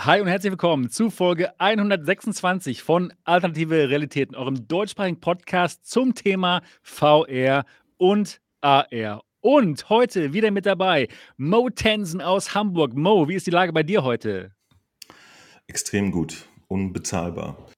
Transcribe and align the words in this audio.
Hi 0.00 0.22
und 0.22 0.26
herzlich 0.26 0.50
willkommen 0.50 0.88
zu 0.88 1.10
Folge 1.10 1.52
126 1.60 2.82
von 2.82 3.12
Alternative 3.24 3.90
Realitäten, 3.90 4.34
eurem 4.34 4.66
deutschsprachigen 4.66 5.20
Podcast 5.20 5.86
zum 5.86 6.14
Thema 6.14 6.62
VR 6.82 7.66
und 7.98 8.40
AR. 8.62 9.22
Und 9.42 9.90
heute 9.90 10.32
wieder 10.32 10.50
mit 10.50 10.64
dabei 10.64 11.08
Mo 11.36 11.68
Tensen 11.68 12.22
aus 12.22 12.54
Hamburg. 12.54 12.94
Mo, 12.94 13.28
wie 13.28 13.34
ist 13.34 13.46
die 13.46 13.50
Lage 13.50 13.74
bei 13.74 13.82
dir 13.82 14.02
heute? 14.02 14.52
Extrem 15.66 16.10
gut, 16.10 16.48
unbezahlbar. 16.68 17.68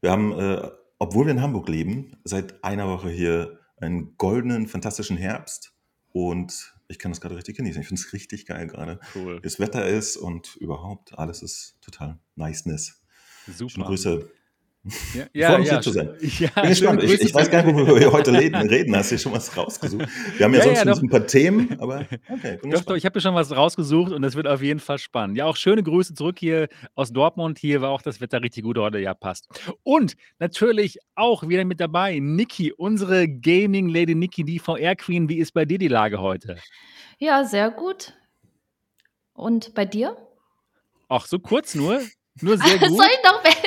Wir 0.00 0.12
haben, 0.12 0.32
äh, 0.38 0.70
obwohl 1.00 1.26
wir 1.26 1.32
in 1.32 1.42
Hamburg 1.42 1.68
leben, 1.68 2.16
seit 2.22 2.62
einer 2.62 2.86
Woche 2.88 3.10
hier 3.10 3.58
einen 3.78 4.16
goldenen, 4.16 4.68
fantastischen 4.68 5.16
Herbst 5.16 5.74
und 6.12 6.73
ich 6.88 6.98
kann 6.98 7.12
das 7.12 7.20
gerade 7.20 7.36
richtig 7.36 7.56
genießen. 7.56 7.80
Ich 7.80 7.88
finde 7.88 8.00
es 8.00 8.12
richtig 8.12 8.46
geil 8.46 8.66
gerade. 8.66 9.00
Cool. 9.14 9.40
Das 9.40 9.58
Wetter 9.58 9.86
ist 9.86 10.16
und 10.16 10.56
überhaupt 10.56 11.18
alles 11.18 11.42
ist 11.42 11.76
total 11.80 12.18
niceness. 12.36 13.02
Schöne 13.44 13.56
Super. 13.56 13.84
Grüße. 13.84 14.30
Ja, 15.14 15.24
Ich 15.32 15.40
ja, 15.40 15.48
freue 15.48 15.58
mich 15.60 15.68
ja, 15.68 15.74
hier 15.74 15.80
zu 15.82 15.90
sein. 15.92 16.10
ja, 16.20 16.48
Bin 16.50 16.68
gespannt. 16.68 17.02
Ich, 17.02 17.20
ich 17.20 17.34
weiß 17.34 17.50
gar 17.50 17.62
nicht, 17.62 17.74
worüber 17.74 17.98
wir 17.98 18.12
heute 18.12 18.32
reden. 18.34 18.56
reden. 18.68 18.94
Hast 18.94 19.10
du 19.10 19.14
dir 19.14 19.18
schon 19.20 19.32
was 19.32 19.56
rausgesucht? 19.56 20.06
Wir 20.36 20.44
haben 20.44 20.52
ja, 20.52 20.58
Ja, 20.58 20.64
sonst 20.64 20.78
ja, 20.78 20.84
schon 20.84 20.92
doch. 20.92 21.02
ein 21.02 21.08
paar 21.08 21.26
Themen, 21.26 21.76
aber 21.80 22.06
okay, 22.28 22.58
bin 22.60 22.70
Doch, 22.70 22.82
doch, 22.84 22.94
ich 22.94 23.06
habe 23.06 23.16
mir 23.16 23.22
schon 23.22 23.34
was 23.34 23.50
rausgesucht 23.56 24.12
und 24.12 24.20
das 24.20 24.34
wird 24.34 24.46
auf 24.46 24.60
jeden 24.60 24.80
Fall 24.80 24.98
spannend. 24.98 25.38
Ja, 25.38 25.46
auch 25.46 25.56
schöne 25.56 25.82
Grüße 25.82 26.12
zurück 26.14 26.36
hier 26.38 26.68
aus 26.94 27.12
Dortmund. 27.12 27.58
Hier 27.58 27.80
war 27.80 27.90
auch 27.90 28.02
das 28.02 28.20
Wetter 28.20 28.42
richtig 28.42 28.64
gut 28.64 28.76
heute. 28.76 28.98
Ja, 28.98 29.14
passt. 29.14 29.48
Und 29.84 30.16
natürlich 30.38 30.98
auch 31.14 31.48
wieder 31.48 31.64
mit 31.64 31.80
dabei 31.80 32.18
Niki, 32.20 32.72
unsere 32.72 33.26
Gaming 33.26 33.88
Lady 33.88 34.14
Niki, 34.14 34.44
die 34.44 34.58
VR 34.58 34.96
Queen. 34.96 35.28
Wie 35.30 35.38
ist 35.38 35.52
bei 35.52 35.64
dir 35.64 35.78
die 35.78 35.88
Lage 35.88 36.20
heute? 36.20 36.56
Ja, 37.18 37.44
sehr 37.44 37.70
gut. 37.70 38.12
Und 39.32 39.74
bei 39.74 39.86
dir? 39.86 40.16
Ach, 41.08 41.26
so 41.26 41.38
kurz 41.38 41.74
nur? 41.74 42.00
Nur 42.40 42.58
sehr 42.58 42.78
Soll 42.78 42.88
gut? 42.88 43.06
ich 43.10 43.24
noch 43.24 43.42
mehr? 43.42 43.63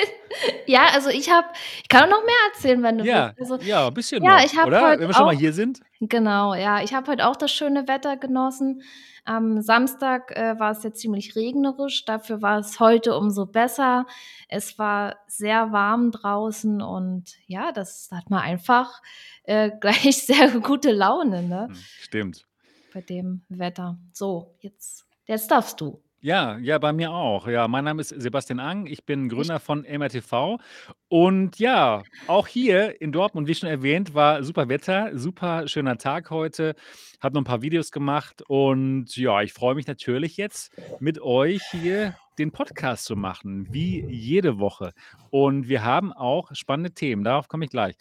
Ja, 0.66 0.86
also 0.92 1.08
ich 1.10 1.30
habe, 1.30 1.46
ich 1.82 1.88
kann 1.88 2.04
auch 2.04 2.18
noch 2.18 2.24
mehr 2.24 2.34
erzählen, 2.52 2.82
wenn 2.82 2.98
du 2.98 3.04
Ja, 3.04 3.32
willst. 3.36 3.52
Also 3.52 3.64
ja, 3.66 3.86
ein 3.88 3.94
bisschen 3.94 4.22
ja, 4.22 4.36
noch, 4.36 4.44
ich 4.44 4.56
habe 4.56 4.68
oder? 4.68 4.82
heute 4.82 5.00
Wenn 5.00 5.08
wir 5.08 5.14
schon 5.14 5.24
mal 5.26 5.34
auch, 5.34 5.38
hier 5.38 5.52
sind. 5.52 5.80
genau, 6.00 6.54
ja, 6.54 6.82
ich 6.82 6.94
habe 6.94 7.10
heute 7.10 7.26
auch 7.26 7.36
das 7.36 7.50
schöne 7.50 7.88
Wetter 7.88 8.16
genossen. 8.16 8.82
Am 9.24 9.60
Samstag 9.60 10.34
äh, 10.36 10.58
war 10.58 10.70
es 10.72 10.82
jetzt 10.82 11.00
ziemlich 11.00 11.36
regnerisch, 11.36 12.04
dafür 12.04 12.40
war 12.42 12.58
es 12.58 12.80
heute 12.80 13.16
umso 13.16 13.46
besser. 13.46 14.06
Es 14.48 14.78
war 14.78 15.16
sehr 15.26 15.72
warm 15.72 16.10
draußen 16.12 16.80
und 16.82 17.36
ja, 17.46 17.72
das 17.72 18.08
hat 18.12 18.30
man 18.30 18.40
einfach 18.40 19.02
äh, 19.44 19.70
gleich 19.80 20.24
sehr 20.24 20.50
gute 20.60 20.92
Laune, 20.92 21.42
ne, 21.42 21.66
Hm, 21.68 21.76
stimmt. 22.00 22.46
bei 22.94 23.00
dem 23.02 23.42
Wetter. 23.48 23.98
So, 24.12 24.54
jetzt, 24.60 25.04
jetzt 25.26 25.50
darfst 25.50 25.80
du. 25.80 26.02
Ja, 26.20 26.58
ja, 26.58 26.78
bei 26.78 26.92
mir 26.92 27.12
auch. 27.12 27.46
Ja, 27.46 27.68
mein 27.68 27.84
Name 27.84 28.00
ist 28.00 28.08
Sebastian 28.08 28.58
Ang. 28.58 28.86
Ich 28.88 29.06
bin 29.06 29.26
Ich, 29.26 29.30
Gründer 29.30 29.60
von 29.60 29.82
MRTV. 29.82 30.58
Und 31.06 31.60
ja, 31.60 32.02
auch 32.26 32.48
hier 32.48 33.00
in 33.00 33.12
Dortmund, 33.12 33.46
wie 33.46 33.54
schon 33.54 33.68
erwähnt, 33.68 34.14
war 34.14 34.42
super 34.42 34.68
Wetter, 34.68 35.16
super 35.16 35.68
schöner 35.68 35.96
Tag 35.96 36.30
heute. 36.30 36.74
Habe 37.20 37.34
noch 37.34 37.42
ein 37.42 37.44
paar 37.44 37.62
Videos 37.62 37.92
gemacht 37.92 38.42
und 38.48 39.16
ja, 39.16 39.42
ich 39.42 39.52
freue 39.52 39.76
mich 39.76 39.86
natürlich 39.86 40.36
jetzt 40.36 40.72
mit 40.98 41.22
euch 41.22 41.62
hier 41.70 42.16
den 42.38 42.52
Podcast 42.52 43.04
zu 43.04 43.16
machen, 43.16 43.66
wie 43.70 44.04
jede 44.06 44.58
Woche. 44.58 44.92
Und 45.30 45.68
wir 45.68 45.84
haben 45.84 46.12
auch 46.12 46.50
spannende 46.54 46.92
Themen, 46.92 47.24
darauf 47.24 47.48
komme 47.48 47.64
ich 47.64 47.70
gleich 47.70 47.96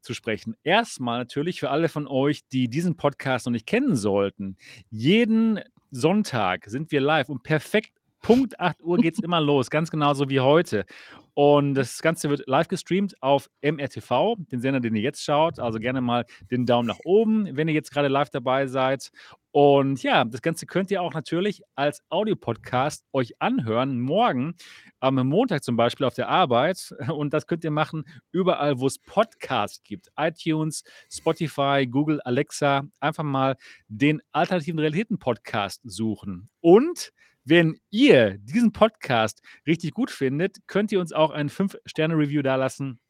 zu 0.00 0.14
sprechen. 0.14 0.56
Erstmal 0.62 1.18
natürlich 1.18 1.60
für 1.60 1.70
alle 1.70 1.88
von 1.88 2.06
euch, 2.06 2.46
die 2.48 2.68
diesen 2.68 2.96
Podcast 2.96 3.46
noch 3.46 3.52
nicht 3.52 3.66
kennen 3.66 3.96
sollten. 3.96 4.56
Jeden 4.90 5.60
Sonntag 5.92 6.64
sind 6.66 6.90
wir 6.90 7.00
live 7.00 7.28
und 7.28 7.42
perfekt 7.42 7.92
Punkt 8.22 8.58
8 8.60 8.82
Uhr 8.82 8.98
geht 8.98 9.14
es 9.14 9.20
immer 9.20 9.40
los, 9.40 9.68
ganz 9.68 9.90
genauso 9.90 10.30
wie 10.30 10.40
heute. 10.40 10.86
Und 11.34 11.74
das 11.74 12.00
Ganze 12.02 12.30
wird 12.30 12.46
live 12.46 12.68
gestreamt 12.68 13.20
auf 13.20 13.50
MRTV, 13.62 14.36
den 14.52 14.60
Sender, 14.60 14.80
den 14.80 14.94
ihr 14.94 15.02
jetzt 15.02 15.24
schaut. 15.24 15.58
Also 15.58 15.78
gerne 15.80 16.00
mal 16.00 16.24
den 16.50 16.64
Daumen 16.64 16.86
nach 16.86 17.00
oben, 17.04 17.56
wenn 17.56 17.68
ihr 17.68 17.74
jetzt 17.74 17.90
gerade 17.90 18.08
live 18.08 18.30
dabei 18.30 18.68
seid. 18.68 19.10
Und 19.52 20.02
ja, 20.02 20.24
das 20.24 20.40
Ganze 20.40 20.64
könnt 20.64 20.90
ihr 20.90 21.02
auch 21.02 21.12
natürlich 21.12 21.62
als 21.74 22.02
Audiopodcast 22.08 23.04
euch 23.12 23.34
anhören, 23.38 24.00
morgen 24.00 24.54
am 24.98 25.16
Montag 25.26 25.62
zum 25.62 25.76
Beispiel 25.76 26.06
auf 26.06 26.14
der 26.14 26.30
Arbeit. 26.30 26.94
Und 27.14 27.34
das 27.34 27.46
könnt 27.46 27.62
ihr 27.62 27.70
machen 27.70 28.04
überall, 28.30 28.80
wo 28.80 28.86
es 28.86 28.98
Podcasts 28.98 29.82
gibt. 29.84 30.08
iTunes, 30.16 30.84
Spotify, 31.10 31.86
Google, 31.86 32.22
Alexa. 32.22 32.84
Einfach 32.98 33.24
mal 33.24 33.56
den 33.88 34.22
Alternativen 34.32 34.80
Realitäten 34.80 35.18
Podcast 35.18 35.82
suchen. 35.84 36.48
Und 36.62 37.12
wenn 37.44 37.78
ihr 37.90 38.38
diesen 38.38 38.72
Podcast 38.72 39.42
richtig 39.66 39.92
gut 39.92 40.10
findet, 40.10 40.66
könnt 40.66 40.92
ihr 40.92 41.00
uns 41.00 41.12
auch 41.12 41.30
ein 41.30 41.50
5-Sterne-Review 41.50 42.40
dalassen 42.40 43.00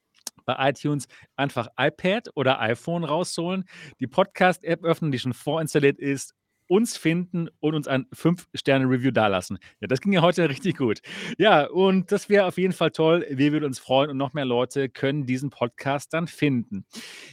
bei 0.45 0.71
iTunes 0.71 1.09
einfach 1.37 1.69
iPad 1.79 2.31
oder 2.35 2.61
iPhone 2.61 3.05
rausholen, 3.05 3.65
die 4.01 4.07
Podcast-App 4.07 4.85
öffnen, 4.85 5.13
die 5.13 5.19
schon 5.19 5.35
vorinstalliert 5.35 5.99
ist, 5.99 6.35
uns 6.73 6.97
finden 6.97 7.49
und 7.61 7.75
uns 7.75 7.87
ein 7.87 8.07
5-Sterne-Review 8.15 9.11
dalassen. 9.11 9.59
Ja, 9.81 9.89
das 9.89 10.01
ging 10.01 10.15
ja 10.15 10.23
heute 10.23 10.49
richtig 10.49 10.79
gut. 10.79 11.01
Ja, 11.37 11.67
und 11.67 12.11
das 12.13 12.31
wäre 12.31 12.47
auf 12.47 12.57
jeden 12.57 12.73
Fall 12.73 12.91
toll. 12.91 13.27
Wir 13.29 13.53
würden 13.53 13.67
uns 13.67 13.79
freuen 13.79 14.09
und 14.09 14.17
noch 14.17 14.33
mehr 14.33 14.47
Leute 14.47 14.89
können 14.89 15.27
diesen 15.27 15.51
Podcast 15.51 16.15
dann 16.15 16.29
finden. 16.29 16.87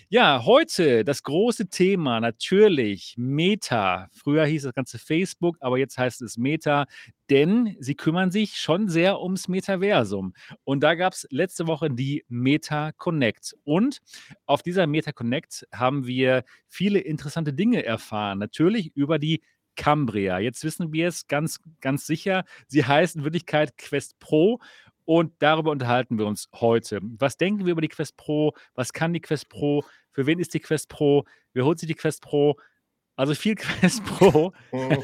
Ja, 0.09 0.43
heute 0.43 1.05
das 1.05 1.23
große 1.23 1.69
Thema 1.69 2.19
natürlich 2.19 3.15
Meta. 3.17 4.09
Früher 4.11 4.45
hieß 4.45 4.63
das 4.63 4.73
Ganze 4.73 4.99
Facebook, 4.99 5.55
aber 5.61 5.77
jetzt 5.77 5.97
heißt 5.97 6.21
es 6.21 6.37
Meta, 6.37 6.85
denn 7.29 7.75
sie 7.79 7.95
kümmern 7.95 8.31
sich 8.31 8.57
schon 8.57 8.87
sehr 8.87 9.21
ums 9.21 9.47
Metaversum. 9.47 10.33
Und 10.63 10.81
da 10.81 10.95
gab 10.95 11.13
es 11.13 11.27
letzte 11.29 11.67
Woche 11.67 11.89
die 11.89 12.25
Meta 12.27 12.91
Connect. 12.93 13.55
Und 13.63 13.99
auf 14.45 14.63
dieser 14.63 14.87
Meta 14.87 15.11
Connect 15.11 15.67
haben 15.73 16.07
wir 16.07 16.43
viele 16.67 16.99
interessante 16.99 17.53
Dinge 17.53 17.85
erfahren. 17.85 18.39
Natürlich 18.39 18.95
über 18.95 19.19
die 19.19 19.41
Cambria. 19.75 20.39
Jetzt 20.39 20.63
wissen 20.63 20.91
wir 20.91 21.07
es 21.07 21.27
ganz, 21.27 21.59
ganz 21.79 22.05
sicher. 22.05 22.43
Sie 22.67 22.85
heißt 22.85 23.15
in 23.15 23.23
Wirklichkeit 23.23 23.77
Quest 23.77 24.19
Pro. 24.19 24.59
Und 25.05 25.33
darüber 25.39 25.71
unterhalten 25.71 26.19
wir 26.19 26.27
uns 26.27 26.49
heute. 26.53 26.99
Was 27.01 27.37
denken 27.37 27.65
wir 27.65 27.71
über 27.71 27.81
die 27.81 27.87
Quest 27.87 28.17
Pro? 28.17 28.53
Was 28.75 28.93
kann 28.93 29.13
die 29.13 29.21
Quest 29.21 29.49
Pro? 29.49 29.83
Für 30.11 30.25
wen 30.25 30.37
ist 30.37 30.53
die 30.53 30.59
Quest 30.59 30.89
Pro? 30.89 31.23
Wer 31.53 31.65
holt 31.65 31.79
sich 31.79 31.87
die 31.87 31.95
Quest 31.95 32.21
Pro? 32.21 32.57
Also 33.15 33.33
viel 33.35 33.55
Quest 33.55 34.03
Pro. 34.05 34.53
Oh, 34.71 35.03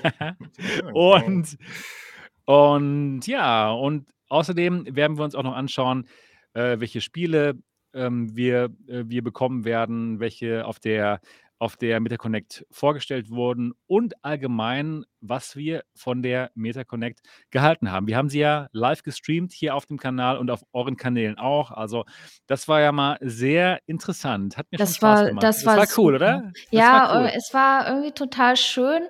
und, 0.93 1.57
und 2.45 3.21
ja, 3.27 3.71
und 3.71 4.07
außerdem 4.29 4.95
werden 4.95 5.17
wir 5.17 5.23
uns 5.23 5.35
auch 5.35 5.43
noch 5.43 5.55
anschauen, 5.55 6.07
äh, 6.53 6.79
welche 6.79 7.01
Spiele 7.01 7.55
ähm, 7.93 8.35
wir, 8.35 8.65
äh, 8.87 9.03
wir 9.07 9.23
bekommen 9.23 9.65
werden, 9.65 10.19
welche 10.19 10.65
auf 10.65 10.79
der, 10.79 11.21
auf 11.59 11.77
der 11.77 11.99
MetaConnect 11.99 12.65
vorgestellt 12.71 13.29
wurden 13.29 13.73
und 13.87 14.23
allgemein, 14.23 15.05
was 15.29 15.55
wir 15.55 15.83
von 15.95 16.21
der 16.21 16.51
MetaConnect 16.55 17.21
gehalten 17.51 17.91
haben. 17.91 18.07
Wir 18.07 18.17
haben 18.17 18.29
sie 18.29 18.39
ja 18.39 18.67
live 18.71 19.03
gestreamt 19.03 19.53
hier 19.53 19.75
auf 19.75 19.85
dem 19.85 19.97
Kanal 19.97 20.37
und 20.37 20.49
auf 20.51 20.63
euren 20.73 20.97
Kanälen 20.97 21.37
auch. 21.37 21.71
Also 21.71 22.05
das 22.47 22.67
war 22.67 22.81
ja 22.81 22.91
mal 22.91 23.17
sehr 23.21 23.79
interessant. 23.87 24.57
Hat 24.57 24.67
mir 24.71 24.79
schon 24.79 24.93
Das 24.93 24.95
Spaß 24.95 25.23
war, 25.23 25.25
gemacht. 25.25 25.43
das 25.43 25.63
Das 25.63 25.65
war 25.65 25.77
war 25.77 25.87
cool, 25.97 26.15
oder? 26.15 26.43
Das 26.73 26.83
Ja, 26.83 26.91
war 26.91 27.01
cool. 27.13 27.27
äh, 27.27 27.35
es 27.35 27.53
war 27.53 27.87
irgendwie 27.87 28.11
total 28.11 28.57
schön. 28.57 29.03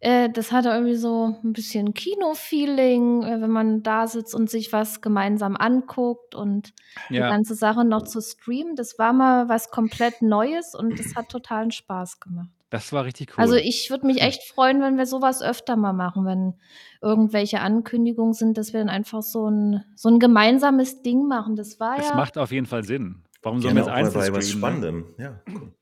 Äh, 0.00 0.28
Das 0.30 0.52
hatte 0.52 0.68
irgendwie 0.70 0.94
so 0.96 1.38
ein 1.42 1.52
bisschen 1.52 1.94
Kino-Feeling, 1.94 3.22
äh, 3.22 3.40
wenn 3.40 3.50
man 3.50 3.82
da 3.82 4.06
sitzt 4.06 4.34
und 4.34 4.50
sich 4.50 4.72
was 4.72 5.00
gemeinsam 5.00 5.56
anguckt 5.56 6.34
und 6.34 6.74
die 7.16 7.16
Ja. 7.16 7.28
ganze 7.28 7.54
Sache 7.54 7.84
noch 7.84 8.02
zu 8.02 8.20
streamen. 8.20 8.76
Das 8.76 8.98
war 8.98 9.12
mal 9.12 9.48
was 9.48 9.70
komplett 9.70 10.22
Neues 10.22 10.74
und 10.74 11.00
es 11.00 11.14
hat 11.16 11.30
totalen 11.30 11.70
Spaß 11.70 12.20
gemacht. 12.20 12.50
Das 12.70 12.92
war 12.92 13.04
richtig 13.04 13.38
Also 13.38 13.54
cool. 13.54 13.60
ich 13.64 13.90
würde 13.90 14.06
mich 14.06 14.16
Hm. 14.20 14.26
echt 14.28 14.42
freuen, 14.44 14.80
wenn 14.82 14.98
wir 14.98 15.06
sowas 15.06 15.40
öfter 15.40 15.76
mal 15.76 15.92
machen, 15.92 16.24
wenn 16.24 16.54
irgendwelche 17.00 17.60
Ankündigungen 17.60 18.32
sind, 18.34 18.58
dass 18.58 18.72
wir 18.72 18.80
dann 18.80 18.88
einfach 18.88 19.22
so 19.22 19.48
ein, 19.48 19.84
so 19.94 20.08
ein 20.08 20.18
gemeinsames 20.18 21.02
Ding 21.02 21.28
machen. 21.28 21.54
Das 21.56 21.78
war 21.78 21.98
Es 21.98 22.08
ja, 22.08 22.14
macht 22.16 22.36
auf 22.38 22.50
jeden 22.50 22.66
Fall 22.66 22.82
Sinn. 22.84 23.22
Warum 23.42 23.60
sollen 23.60 23.76
wir 23.76 23.84
Gerne 23.84 24.00
jetzt 24.06 24.14
einzeln 24.16 24.34
was 24.34 24.46
ne? 24.46 24.52
Spannendem. 24.52 25.14
Ja, 25.18 25.40
cool. 25.48 25.72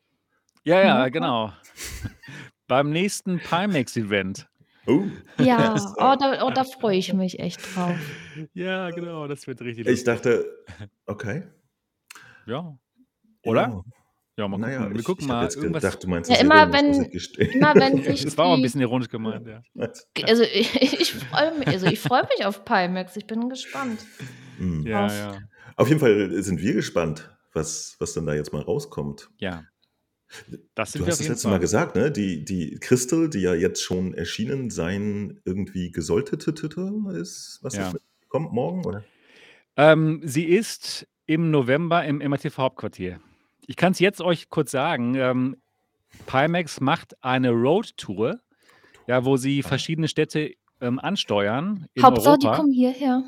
Ja, 0.64 0.80
ja, 0.82 1.04
ne? 1.04 1.10
genau. 1.10 1.52
Beim 2.68 2.90
nächsten 2.90 3.38
Pimax-Event. 3.38 4.46
Oh, 4.86 5.04
Ja, 5.38 5.74
oh, 5.96 6.14
da, 6.20 6.44
oh, 6.46 6.50
da 6.50 6.64
freue 6.64 6.98
ich 6.98 7.12
mich 7.14 7.38
echt 7.40 7.60
drauf. 7.74 7.96
Ja, 8.52 8.90
genau, 8.90 9.26
das 9.26 9.46
wird 9.46 9.62
richtig 9.62 9.86
Ich 9.86 10.04
lustig. 10.04 10.04
dachte, 10.04 10.44
okay. 11.06 11.44
Ja. 12.46 12.76
Oder? 13.44 13.62
Ja, 13.62 13.82
Ja, 14.36 14.48
mal 14.48 14.58
naja, 14.58 14.78
gucken. 14.78 14.94
Wir 14.94 15.00
ich, 15.00 15.04
gucken 15.06 15.24
ich 15.24 15.30
habe 15.30 15.38
mal 15.38 15.44
jetzt 15.44 15.56
irgendwas. 15.56 15.82
gedacht, 15.82 16.02
du 16.02 16.08
meinst 16.08 16.30
Ja, 16.30 16.36
das 16.36 16.44
immer 16.44 16.72
wenn, 16.72 17.04
immer 17.52 17.74
wenn 17.76 18.02
sich 18.02 18.24
Das 18.24 18.36
war 18.36 18.46
auch 18.46 18.54
ein 18.56 18.62
bisschen 18.62 18.80
ironisch 18.80 19.08
gemeint, 19.08 19.46
ja. 19.46 19.62
Also 20.24 20.42
ich, 20.42 20.74
ich 21.00 21.12
freue 21.14 21.56
mich, 21.58 21.68
also 21.68 21.86
ich 21.86 22.00
freue 22.00 22.22
mich 22.36 22.44
auf 22.44 22.64
Pimax. 22.64 23.16
Ich 23.16 23.26
bin 23.26 23.48
gespannt 23.48 24.04
Hm. 24.58 24.86
Ja, 24.86 25.06
auf. 25.06 25.12
ja. 25.12 25.38
Auf 25.76 25.88
jeden 25.88 26.00
Fall 26.00 26.42
sind 26.42 26.60
wir 26.60 26.72
gespannt, 26.74 27.36
was, 27.52 27.96
was 27.98 28.12
denn 28.14 28.26
da 28.26 28.34
jetzt 28.34 28.52
mal 28.52 28.62
rauskommt. 28.62 29.30
Ja, 29.38 29.64
das 30.74 30.92
sind 30.92 31.02
Du 31.02 31.06
wir 31.06 31.12
hast 31.12 31.20
das 31.20 31.28
letzte 31.28 31.48
Mal 31.48 31.52
Fall. 31.54 31.60
gesagt, 31.60 31.96
ne? 31.96 32.10
Die, 32.10 32.44
die 32.44 32.78
Crystal, 32.80 33.28
die 33.28 33.40
ja 33.40 33.54
jetzt 33.54 33.82
schon 33.82 34.14
erschienen 34.14 34.70
sein, 34.70 35.40
irgendwie 35.44 35.90
gesoltete 35.92 36.50
ist, 37.14 37.58
was 37.62 37.74
Ja. 37.74 37.92
kommt 38.28 38.52
morgen, 38.52 38.84
oder? 38.84 39.04
Ähm, 39.76 40.20
sie 40.24 40.44
ist 40.44 41.06
im 41.26 41.50
November 41.50 42.04
im 42.04 42.18
MATV 42.18 42.58
Hauptquartier. 42.58 43.20
Ich 43.66 43.76
kann's 43.76 43.98
jetzt 43.98 44.20
euch 44.20 44.50
kurz 44.50 44.70
sagen, 44.70 45.14
ähm, 45.14 45.56
Pimax 46.26 46.80
macht 46.80 47.22
eine 47.22 47.50
Roadtour, 47.50 48.40
ja, 49.06 49.24
wo 49.24 49.36
sie 49.36 49.62
verschiedene 49.62 50.08
Städte, 50.08 50.54
ähm, 50.80 50.98
ansteuern 50.98 51.86
in 51.94 52.02
Hauptsache, 52.02 52.38
die 52.38 52.46
Europa. 52.46 52.60
kommen 52.60 52.72
hierher. 52.72 53.22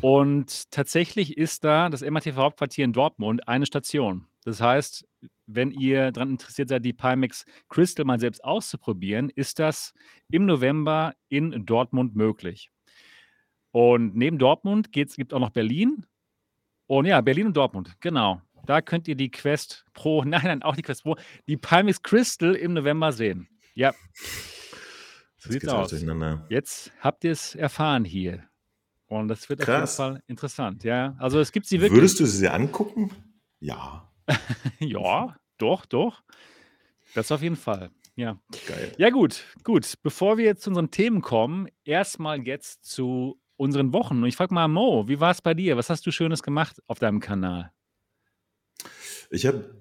Und 0.00 0.70
tatsächlich 0.70 1.36
ist 1.36 1.64
da 1.64 1.88
das 1.88 2.02
MATV 2.02 2.36
Hauptquartier 2.36 2.84
in 2.84 2.92
Dortmund 2.92 3.48
eine 3.48 3.66
Station. 3.66 4.26
Das 4.44 4.60
heißt, 4.60 5.06
wenn 5.46 5.72
ihr 5.72 6.12
daran 6.12 6.30
interessiert 6.30 6.68
seid, 6.68 6.84
die 6.84 6.92
Pimax 6.92 7.44
Crystal 7.68 8.04
mal 8.04 8.20
selbst 8.20 8.44
auszuprobieren, 8.44 9.30
ist 9.30 9.58
das 9.58 9.92
im 10.30 10.46
November 10.46 11.14
in 11.28 11.66
Dortmund 11.66 12.14
möglich. 12.14 12.70
Und 13.72 14.14
neben 14.14 14.38
Dortmund 14.38 14.92
geht's 14.92 15.16
gibt 15.16 15.34
auch 15.34 15.40
noch 15.40 15.50
Berlin. 15.50 16.06
Und 16.86 17.06
ja, 17.06 17.20
Berlin 17.20 17.46
und 17.46 17.56
Dortmund, 17.56 17.96
genau. 18.00 18.40
Da 18.66 18.80
könnt 18.80 19.08
ihr 19.08 19.16
die 19.16 19.30
Quest 19.30 19.84
Pro 19.92 20.22
nein, 20.26 20.42
nein, 20.44 20.62
auch 20.62 20.76
die 20.76 20.82
Quest 20.82 21.02
Pro, 21.04 21.16
die 21.46 21.56
Pimax 21.56 22.02
Crystal 22.02 22.54
im 22.54 22.74
November 22.74 23.12
sehen. 23.12 23.48
Ja. 23.74 23.92
So 25.36 25.50
Jetzt 25.50 25.62
sieht's 25.62 25.68
aus. 25.68 26.04
Jetzt 26.48 26.92
habt 27.00 27.24
ihr's 27.24 27.54
erfahren 27.54 28.04
hier. 28.04 28.44
Und 29.06 29.28
das 29.28 29.48
wird 29.48 29.62
auf 29.62 29.68
jeden 29.68 29.78
Krass. 29.80 29.96
Fall 29.96 30.22
interessant, 30.26 30.84
ja. 30.84 31.14
Also, 31.18 31.40
es 31.40 31.52
gibt 31.52 31.66
sie 31.66 31.80
wirklich. 31.80 31.98
Würdest 31.98 32.20
du 32.20 32.26
sie 32.26 32.48
angucken? 32.48 33.10
Ja. 33.60 34.04
Ja, 34.80 35.36
doch, 35.56 35.86
doch. 35.86 36.22
Das 37.14 37.32
auf 37.32 37.40
jeden 37.42 37.56
Fall, 37.56 37.90
ja. 38.16 38.38
Geil. 38.66 38.92
Ja 38.98 39.10
gut, 39.10 39.44
gut. 39.64 39.94
Bevor 40.02 40.36
wir 40.36 40.44
jetzt 40.44 40.62
zu 40.62 40.70
unseren 40.70 40.90
Themen 40.90 41.22
kommen, 41.22 41.68
erst 41.84 42.18
mal 42.18 42.40
jetzt 42.46 42.84
zu 42.84 43.40
unseren 43.56 43.92
Wochen. 43.92 44.18
Und 44.22 44.26
ich 44.26 44.36
frage 44.36 44.54
mal 44.54 44.68
Mo, 44.68 45.08
wie 45.08 45.18
war's 45.20 45.40
bei 45.40 45.54
dir? 45.54 45.76
Was 45.76 45.90
hast 45.90 46.06
du 46.06 46.10
Schönes 46.10 46.42
gemacht 46.42 46.82
auf 46.86 46.98
deinem 46.98 47.20
Kanal? 47.20 47.72
Ich 49.30 49.46
habe 49.46 49.74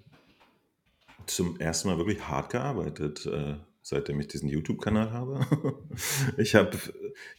zum 1.25 1.59
ersten 1.59 1.87
Mal 1.87 1.97
wirklich 1.97 2.27
hart 2.27 2.51
gearbeitet, 2.51 3.25
äh, 3.25 3.55
seitdem 3.81 4.19
ich 4.19 4.27
diesen 4.27 4.49
YouTube-Kanal 4.49 5.11
habe. 5.11 5.45
Ich 6.37 6.55
habe 6.55 6.77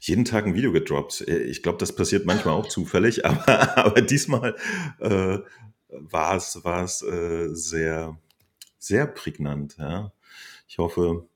jeden 0.01 0.25
Tag 0.25 0.47
ein 0.47 0.55
Video 0.55 0.73
gedroppt. 0.73 1.21
Ich 1.21 1.63
glaube, 1.63 1.79
das 1.79 1.95
passiert 1.95 2.27
manchmal 2.27 2.55
auch 2.55 2.67
zufällig, 2.67 3.25
aber, 3.25 3.79
aber 3.79 4.01
diesmal 4.01 4.57
äh, 4.99 5.39
war 5.89 6.37
es 6.37 6.65
war 6.65 6.85
es 6.85 7.03
äh, 7.03 7.49
sehr 7.55 8.19
sehr 8.79 9.07
prägnant. 9.07 9.77
Ja. 9.79 10.13
Ich 10.67 10.79
hoffe, 10.79 11.29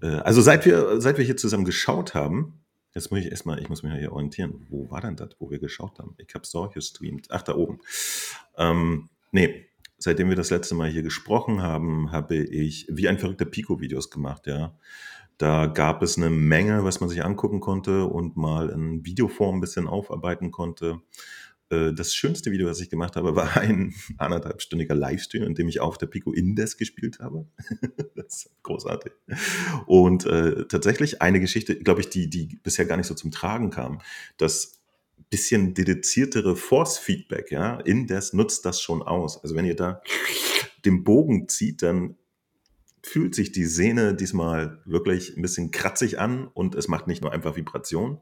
äh, 0.00 0.06
also 0.06 0.40
seit 0.40 0.64
wir 0.64 1.00
seit 1.00 1.18
wir 1.18 1.24
hier 1.24 1.36
zusammen 1.36 1.64
geschaut 1.64 2.14
haben, 2.14 2.64
jetzt 2.94 3.10
muss 3.10 3.20
ich 3.20 3.30
erstmal, 3.30 3.60
ich 3.60 3.68
muss 3.68 3.82
mich 3.82 3.92
hier 3.94 4.12
orientieren. 4.12 4.66
Wo 4.70 4.90
war 4.90 5.00
denn 5.00 5.16
das, 5.16 5.30
wo 5.38 5.50
wir 5.50 5.58
geschaut 5.58 5.98
haben? 5.98 6.14
Ich 6.18 6.34
habe 6.34 6.44
es 6.44 6.50
doch 6.50 6.72
gestreamt. 6.72 7.28
Ach, 7.30 7.42
da 7.42 7.54
oben. 7.54 7.80
Ähm, 8.56 9.10
nee, 9.32 9.66
seitdem 9.98 10.28
wir 10.28 10.36
das 10.36 10.50
letzte 10.50 10.74
Mal 10.74 10.90
hier 10.90 11.02
gesprochen 11.02 11.62
haben, 11.62 12.12
habe 12.12 12.36
ich 12.36 12.86
wie 12.90 13.08
ein 13.08 13.18
verrückter 13.18 13.44
Pico-Videos 13.44 14.10
gemacht, 14.10 14.46
ja. 14.46 14.76
Da 15.38 15.66
gab 15.66 16.02
es 16.02 16.16
eine 16.16 16.30
Menge, 16.30 16.84
was 16.84 17.00
man 17.00 17.10
sich 17.10 17.22
angucken 17.24 17.60
konnte 17.60 18.06
und 18.06 18.36
mal 18.36 18.70
in 18.70 19.04
Videoform 19.04 19.56
ein 19.56 19.60
bisschen 19.60 19.86
aufarbeiten 19.86 20.50
konnte. 20.50 21.02
Äh, 21.70 21.92
Das 21.92 22.14
schönste 22.14 22.50
Video, 22.52 22.68
was 22.68 22.80
ich 22.80 22.88
gemacht 22.88 23.16
habe, 23.16 23.36
war 23.36 23.56
ein 23.56 23.94
anderthalbstündiger 24.18 24.94
Livestream, 24.94 25.42
in 25.42 25.54
dem 25.54 25.68
ich 25.68 25.80
auf 25.80 25.98
der 25.98 26.06
Pico 26.06 26.32
Indes 26.32 26.78
gespielt 26.78 27.18
habe. 27.20 27.46
das 28.14 28.46
ist 28.46 28.50
großartig. 28.62 29.12
Und 29.86 30.24
äh, 30.26 30.66
tatsächlich 30.68 31.20
eine 31.20 31.40
Geschichte, 31.40 31.76
glaube 31.78 32.00
ich, 32.00 32.08
die, 32.08 32.30
die 32.30 32.58
bisher 32.62 32.86
gar 32.86 32.96
nicht 32.96 33.06
so 33.06 33.14
zum 33.14 33.30
Tragen 33.30 33.70
kam. 33.70 33.98
Das 34.38 34.80
bisschen 35.30 35.74
dediziertere 35.74 36.56
Force-Feedback, 36.56 37.50
ja, 37.50 37.80
Indes 37.80 38.32
nutzt 38.32 38.64
das 38.64 38.80
schon 38.80 39.02
aus. 39.02 39.42
Also 39.42 39.54
wenn 39.56 39.64
ihr 39.64 39.76
da 39.76 40.02
den 40.84 41.02
Bogen 41.04 41.48
zieht, 41.48 41.82
dann 41.82 42.16
fühlt 43.02 43.34
sich 43.34 43.52
die 43.52 43.64
Sehne 43.66 44.14
diesmal 44.14 44.80
wirklich 44.84 45.36
ein 45.36 45.42
bisschen 45.42 45.70
kratzig 45.70 46.18
an 46.18 46.48
und 46.48 46.74
es 46.74 46.88
macht 46.88 47.06
nicht 47.06 47.22
nur 47.22 47.32
einfach 47.32 47.56
Vibration, 47.56 48.20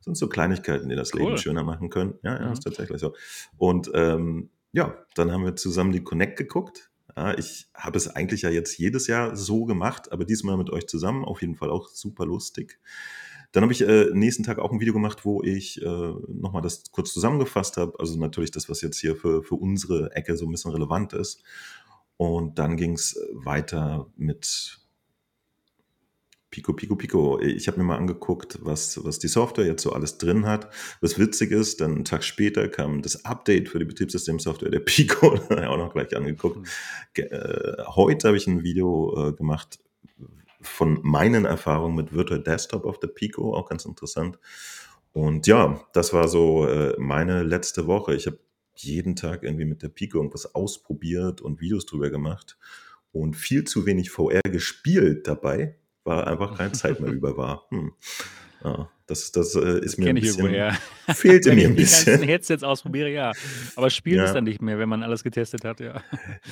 sind 0.00 0.16
so 0.16 0.28
Kleinigkeiten, 0.28 0.88
die 0.88 0.96
das 0.96 1.12
Leben 1.12 1.32
Cool. 1.32 1.38
schöner 1.38 1.62
machen 1.64 1.90
können. 1.90 2.14
Ja, 2.22 2.38
ja, 2.40 2.46
Mhm. 2.46 2.52
ist 2.52 2.62
tatsächlich 2.62 3.00
so. 3.00 3.14
Und 3.58 3.90
ähm, 3.94 4.50
ja, 4.72 4.96
dann 5.14 5.32
haben 5.32 5.44
wir 5.44 5.56
zusammen 5.56 5.92
die 5.92 6.02
Connect 6.04 6.36
geguckt. 6.38 6.90
Ja, 7.16 7.36
ich 7.36 7.68
habe 7.74 7.98
es 7.98 8.06
eigentlich 8.08 8.42
ja 8.42 8.50
jetzt 8.50 8.78
jedes 8.78 9.08
Jahr 9.08 9.36
so 9.36 9.64
gemacht, 9.64 10.12
aber 10.12 10.24
diesmal 10.24 10.56
mit 10.56 10.70
euch 10.70 10.86
zusammen. 10.86 11.24
Auf 11.24 11.40
jeden 11.42 11.56
Fall 11.56 11.70
auch 11.70 11.88
super 11.88 12.24
lustig. 12.24 12.78
Dann 13.52 13.62
habe 13.64 13.72
ich 13.72 13.82
äh, 13.82 14.06
nächsten 14.12 14.44
Tag 14.44 14.58
auch 14.58 14.72
ein 14.72 14.80
Video 14.80 14.94
gemacht, 14.94 15.24
wo 15.24 15.42
ich 15.42 15.82
äh, 15.82 16.12
nochmal 16.28 16.62
das 16.62 16.84
kurz 16.92 17.12
zusammengefasst 17.12 17.76
habe. 17.76 17.98
Also 17.98 18.18
natürlich 18.18 18.52
das, 18.52 18.68
was 18.68 18.80
jetzt 18.80 18.98
hier 18.98 19.16
für, 19.16 19.42
für 19.42 19.56
unsere 19.56 20.14
Ecke 20.14 20.36
so 20.36 20.46
ein 20.46 20.52
bisschen 20.52 20.70
relevant 20.70 21.12
ist. 21.12 21.42
Und 22.16 22.58
dann 22.58 22.76
ging 22.76 22.92
es 22.92 23.18
weiter 23.32 24.06
mit 24.16 24.78
Pico, 26.50 26.72
Pico, 26.72 26.96
Pico. 26.96 27.40
Ich 27.40 27.68
habe 27.68 27.78
mir 27.78 27.84
mal 27.84 27.96
angeguckt, 27.96 28.58
was, 28.62 29.02
was 29.04 29.20
die 29.20 29.28
Software 29.28 29.66
jetzt 29.66 29.82
so 29.82 29.92
alles 29.92 30.18
drin 30.18 30.46
hat. 30.46 30.68
Was 31.00 31.18
witzig 31.18 31.52
ist, 31.52 31.80
dann 31.80 31.94
einen 31.94 32.04
Tag 32.04 32.24
später 32.24 32.68
kam 32.68 33.02
das 33.02 33.24
Update 33.24 33.68
für 33.68 33.78
die 33.78 33.84
Betriebssystemsoftware 33.84 34.70
der 34.70 34.80
Pico, 34.80 35.36
da 35.36 35.48
habe 35.48 35.60
ich 35.60 35.66
auch 35.68 35.76
noch 35.76 35.92
gleich 35.92 36.16
angeguckt. 36.16 36.68
Ge 37.14 37.26
äh, 37.26 37.84
heute 37.86 38.28
habe 38.28 38.36
ich 38.36 38.48
ein 38.48 38.64
Video 38.64 39.28
äh, 39.28 39.32
gemacht 39.32 39.78
von 40.60 41.00
meinen 41.02 41.44
Erfahrungen 41.44 41.96
mit 41.96 42.12
Virtual 42.12 42.42
Desktop 42.42 42.84
auf 42.84 42.98
der 43.00 43.08
Pico, 43.08 43.54
auch 43.54 43.68
ganz 43.68 43.84
interessant. 43.84 44.38
Und 45.12 45.46
ja, 45.46 45.84
das 45.92 46.12
war 46.12 46.28
so 46.28 46.66
äh, 46.66 46.94
meine 46.98 47.42
letzte 47.42 47.86
Woche. 47.86 48.14
Ich 48.14 48.26
habe 48.26 48.38
jeden 48.74 49.16
Tag 49.16 49.42
irgendwie 49.42 49.64
mit 49.64 49.82
der 49.82 49.88
Pico 49.88 50.18
irgendwas 50.18 50.54
ausprobiert 50.54 51.40
und 51.40 51.60
Videos 51.60 51.86
drüber 51.86 52.10
gemacht 52.10 52.56
und 53.12 53.36
viel 53.36 53.64
zu 53.64 53.86
wenig 53.86 54.10
VR 54.10 54.40
gespielt 54.42 55.26
dabei, 55.26 55.76
weil 56.04 56.24
einfach 56.24 56.56
keine 56.56 56.72
Zeit 56.72 57.00
mehr 57.00 57.12
über 57.12 57.36
war. 57.36 57.66
Hm. 57.70 57.92
Ja, 58.62 58.90
das 59.06 59.32
das 59.32 59.54
äh, 59.54 59.78
ist 59.78 59.84
Das 59.84 59.98
mir 59.98 60.10
ein 60.10 60.16
ich 60.16 60.22
bisschen, 60.24 60.40
irgendwoher. 60.46 60.76
fehlte 61.14 61.50
Wenn 61.50 61.56
mir 61.56 61.62
ich 61.62 61.68
ein 61.68 61.76
die 61.76 61.82
ganzen 61.82 62.04
bisschen. 62.04 62.22
Headsets 62.28 62.62
ausprobiere, 62.62 63.08
ja. 63.10 63.32
Aber 63.76 63.88
spielen 63.90 64.20
ist 64.22 64.28
Ja. 64.28 64.34
dann 64.34 64.44
nicht 64.44 64.60
mehr, 64.60 64.78
wenn 64.78 64.88
man 64.88 65.02
alles 65.02 65.22
getestet 65.24 65.64
hat, 65.64 65.80
ja. 65.80 66.02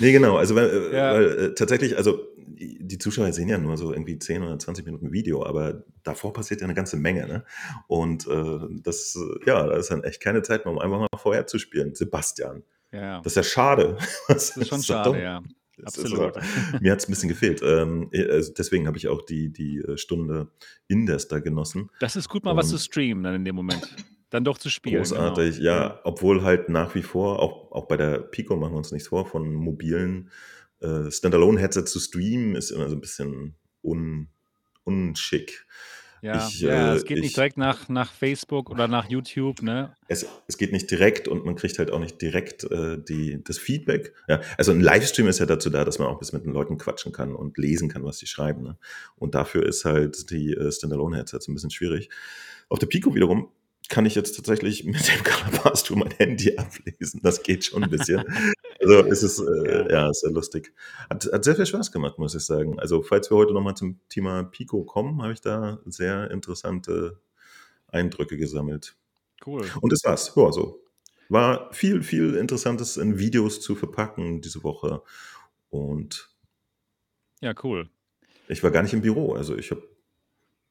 Nee, 0.01 0.13
genau. 0.13 0.37
Also 0.39 0.55
weil, 0.55 0.69
äh, 0.71 0.97
Ja. 0.97 1.13
weil 1.15 1.39
äh, 1.39 1.55
tatsächlich, 1.55 1.97
also 1.97 2.21
die 2.47 2.99
Zuschauer 2.99 3.33
sehen 3.33 3.49
ja 3.49 3.59
nur 3.59 3.77
so 3.77 3.93
irgendwie 3.93 4.19
10 4.19 4.43
oder 4.43 4.59
20 4.59 4.85
Minuten 4.85 5.13
Video, 5.13 5.45
aber 5.47 5.85
davor 6.03 6.33
passiert 6.33 6.61
ja 6.61 6.65
eine 6.67 6.75
ganze 6.75 6.97
Menge, 6.97 7.27
ne? 7.29 7.45
Und 7.87 8.27
äh, 8.27 8.59
das, 8.83 9.17
ja, 9.47 9.67
da 9.67 9.77
ist 9.77 9.91
dann 9.91 10.03
echt 10.03 10.21
keine 10.21 10.43
Zeit 10.43 10.65
mehr, 10.65 10.73
um 10.73 10.79
einfach 10.81 10.99
mal 10.99 11.07
vorher 11.19 11.47
zu 11.47 11.59
spielen. 11.59 11.95
Sebastian, 11.95 12.63
Ja, 12.91 13.01
ja. 13.01 13.17
das 13.23 13.33
ist 13.33 13.37
ja 13.37 13.43
schade. 13.45 13.97
Das 14.29 14.55
Das 14.55 14.57
ist 14.57 14.69
schon 14.69 14.79
ist 14.81 14.87
schade, 14.87 15.23
ja. 15.23 15.43
Ist 15.79 15.99
Absolut. 15.99 16.37
aber, 16.37 16.43
mir 16.81 16.93
hat 16.93 16.99
es 17.01 17.09
ein 17.09 17.13
bisschen 17.13 17.29
gefehlt. 17.29 17.61
Ähm, 17.63 18.09
äh, 18.13 18.29
also 18.31 18.53
deswegen 18.53 18.87
habe 18.87 18.97
ich 18.99 19.09
auch 19.09 19.23
die, 19.23 19.51
die 19.53 19.79
äh, 19.79 19.97
Stunde 19.97 20.49
Indes 20.89 21.29
da 21.29 21.39
genossen. 21.41 21.91
Das 22.01 22.17
ist 22.17 22.29
gut, 22.29 22.45
mal 22.45 22.57
was 22.57 22.69
zu 22.69 22.75
Und 22.75 22.81
streamen 22.81 23.23
dann 23.25 23.35
in 23.35 23.45
dem 23.45 23.55
Moment. 23.55 23.89
Dann 24.31 24.45
doch 24.45 24.59
zu 24.59 24.69
spielen, 24.69 25.03
genau. 25.03 25.17
großartig, 25.17 25.59
ja, 25.59 25.77
Ja. 25.77 26.01
obwohl 26.05 26.43
halt 26.43 26.69
nach 26.69 26.95
wie 26.95 27.03
vor, 27.03 27.41
auch, 27.41 27.73
auch 27.73 27.87
bei 27.89 27.97
der 27.97 28.19
Pico 28.19 28.57
machen 28.57 28.73
wir 28.75 28.79
uns 28.79 28.93
nichts 28.93 29.09
vor, 29.09 29.25
von 29.27 29.55
mobilen 29.55 30.31
äh, 30.81 31.11
Standalone-Headsets 31.11 31.91
zu 31.91 31.99
streamen, 31.99 32.55
ist 32.55 32.71
immer 32.71 32.89
so 32.91 32.95
ein 32.97 33.01
bisschen 33.01 33.55
un, 33.83 34.29
unschick. 34.85 35.67
Ja, 36.23 36.49
Ich, 36.49 36.61
ja, 36.61 36.93
äh, 36.93 36.97
es 36.97 37.05
geht 37.05 37.19
nicht 37.19 37.29
ich, 37.29 37.35
direkt 37.35 37.57
nach, 37.57 37.89
nach 37.89 38.13
Facebook 38.13 38.71
oder 38.71 38.89
nach 38.89 39.09
YouTube, 39.09 39.63
ne? 39.63 39.95
es, 40.09 40.27
es 40.47 40.59
geht 40.59 40.73
nicht 40.73 40.91
direkt 40.91 41.29
und 41.29 41.45
man 41.45 41.55
kriegt 41.55 41.79
halt 41.79 41.91
auch 41.91 42.01
nicht 42.01 42.21
direkt 42.21 42.65
äh, 42.65 42.99
die, 42.99 43.43
das 43.45 43.59
Feedback. 43.59 44.15
Ja, 44.27 44.41
also 44.57 44.73
ein 44.73 44.81
Livestream 44.81 45.29
ist 45.29 45.39
ja 45.39 45.47
dazu 45.47 45.71
da, 45.71 45.85
dass 45.85 45.99
man 45.99 46.09
auch 46.09 46.13
ein 46.13 46.19
bisschen 46.19 46.39
mit 46.39 46.47
den 46.47 46.53
Leuten 46.53 46.79
quatschen 46.79 47.13
kann 47.13 47.35
und 47.35 47.59
lesen 47.59 47.89
kann, 47.89 48.05
was 48.05 48.19
die 48.19 48.27
schreiben. 48.27 48.63
Ne? 48.63 48.79
Und 49.17 49.35
dafür 49.35 49.65
ist 49.65 49.85
halt 49.85 50.31
die 50.31 50.55
äh, 50.55 50.73
Standalone-Headsets 50.73 51.49
ein 51.49 51.55
bisschen 51.55 51.71
schwierig. 51.71 52.09
Auf 52.69 52.79
der 52.79 52.87
Pico 52.87 53.15
wiederum 53.15 53.51
kann 53.89 54.05
ich 54.07 54.15
jetzt 54.15 54.37
tatsächlich 54.37 54.85
mit 54.85 54.97
dem 55.09 55.23
Calabasto 55.25 55.97
mein 55.97 56.11
Handy 56.13 56.57
ablesen. 56.57 57.21
Das 57.23 57.43
geht 57.43 57.65
schon 57.65 57.85
ein 57.85 57.91
bisschen. 57.91 58.23
Also 58.81 58.95
es 59.07 59.23
ist, 59.23 59.39
äh, 59.41 59.91
Ja. 59.93 60.13
sehr 60.13 60.31
lustig. 60.31 60.73
Hat, 61.11 61.29
hat 61.33 61.45
sehr 61.45 61.57
viel 61.57 61.67
Spaß 61.67 61.91
gemacht, 61.91 62.19
muss 62.19 62.35
ich 62.35 62.45
sagen. 62.45 62.79
Also 62.79 63.03
falls 63.03 63.31
wir 63.31 63.37
heute 63.37 63.53
nochmal 63.55 63.75
zum 63.77 63.99
Thema 64.09 64.45
Pico 64.45 64.85
kommen, 64.85 65.23
habe 65.23 65.33
ich 65.33 65.41
da 65.41 65.81
sehr 65.87 66.31
interessante 66.31 67.19
Eindrücke 67.89 68.37
gesammelt. 68.37 68.95
Cool. 69.47 69.65
Und 69.81 69.93
das 69.93 70.01
war's. 70.05 70.33
Ja, 70.37 70.53
so. 70.53 70.83
War 71.31 71.73
viel, 71.73 72.03
viel 72.03 72.35
Interessantes 72.37 72.97
in 72.97 73.19
Videos 73.19 73.61
zu 73.61 73.75
verpacken 73.75 74.41
diese 74.41 74.63
Woche. 74.65 75.03
Und 75.71 76.31
Ja, 77.41 77.55
cool. 77.63 77.89
ich 78.49 78.63
war 78.63 78.71
gar 78.71 78.83
nicht 78.83 78.93
im 78.95 79.03
Büro. 79.03 79.35
Also 79.35 79.57
ich 79.57 79.71
habe 79.71 79.83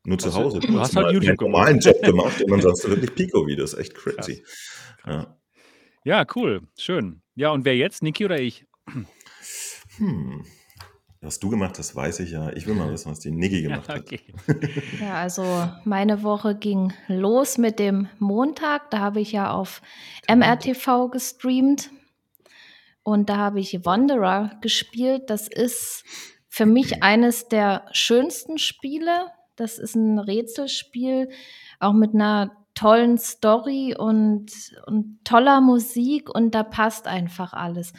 nur 0.08 0.18
zu 0.18 0.34
Hause 0.34 0.60
du 0.60 0.80
hast 0.80 0.96
halt 0.96 1.12
YouTube 1.12 1.38
gemacht. 1.38 1.42
normalen 1.42 1.80
Job 1.80 2.02
gemacht 2.02 2.42
und 2.42 2.54
ansonsten 2.54 2.92
wirklich 2.92 3.14
Pico-Videos. 3.16 3.74
Echt 3.74 3.94
crazy. 3.94 4.44
Ja. 5.06 5.38
Ja, 6.06 6.26
cool. 6.36 6.62
Schön. 6.78 7.22
Ja, 7.36 7.50
und 7.52 7.66
wer 7.66 7.76
jetzt? 7.76 8.02
Niki 8.02 8.24
oder 8.24 8.40
ich? 8.40 8.66
Hm. 9.98 10.46
Was 11.20 11.40
du 11.40 11.50
gemacht 11.50 11.78
hast, 11.78 11.94
weiß 11.94 12.22
ich 12.22 12.32
ja. 12.32 12.54
Ich 12.54 12.68
will 12.68 12.76
mal 12.76 12.90
wissen, 12.90 13.12
was 13.12 13.20
die 13.20 13.32
Niggi 13.32 13.62
gemacht 13.64 13.90
hat. 13.90 14.00
Okay. 14.00 14.22
Ja, 15.02 15.16
also 15.16 15.44
meine 15.84 16.24
Woche 16.24 16.56
ging 16.56 16.94
los 17.08 17.58
mit 17.58 17.78
dem 17.78 18.08
Montag. 18.18 18.90
Da 18.92 19.00
habe 19.00 19.20
ich 19.20 19.34
ja 19.34 19.52
auf 19.52 19.82
MRTV 20.30 21.10
gestreamt 21.12 21.90
und 23.04 23.30
da 23.30 23.36
habe 23.36 23.60
ich 23.60 23.84
Wanderer 23.84 24.58
gespielt. 24.62 25.24
Das 25.30 25.50
ist 25.50 26.06
für 26.48 26.66
mich 26.66 27.04
eines 27.04 27.50
der 27.50 27.86
schönsten 27.92 28.58
Spiele. 28.58 29.32
Das 29.60 29.78
ist 29.78 29.96
ein 29.96 30.20
Rätselspiel, 30.20 31.30
auch 31.80 31.94
mit 31.94 32.14
einer 32.14 32.52
tollen 32.78 33.18
Story 33.18 33.96
und, 33.98 34.52
und 34.86 35.20
toller 35.24 35.62
Musik 35.62 36.30
und 36.30 36.52
da 36.52 36.64
passt 36.64 37.08
einfach 37.08 37.54
alles. 37.54 37.92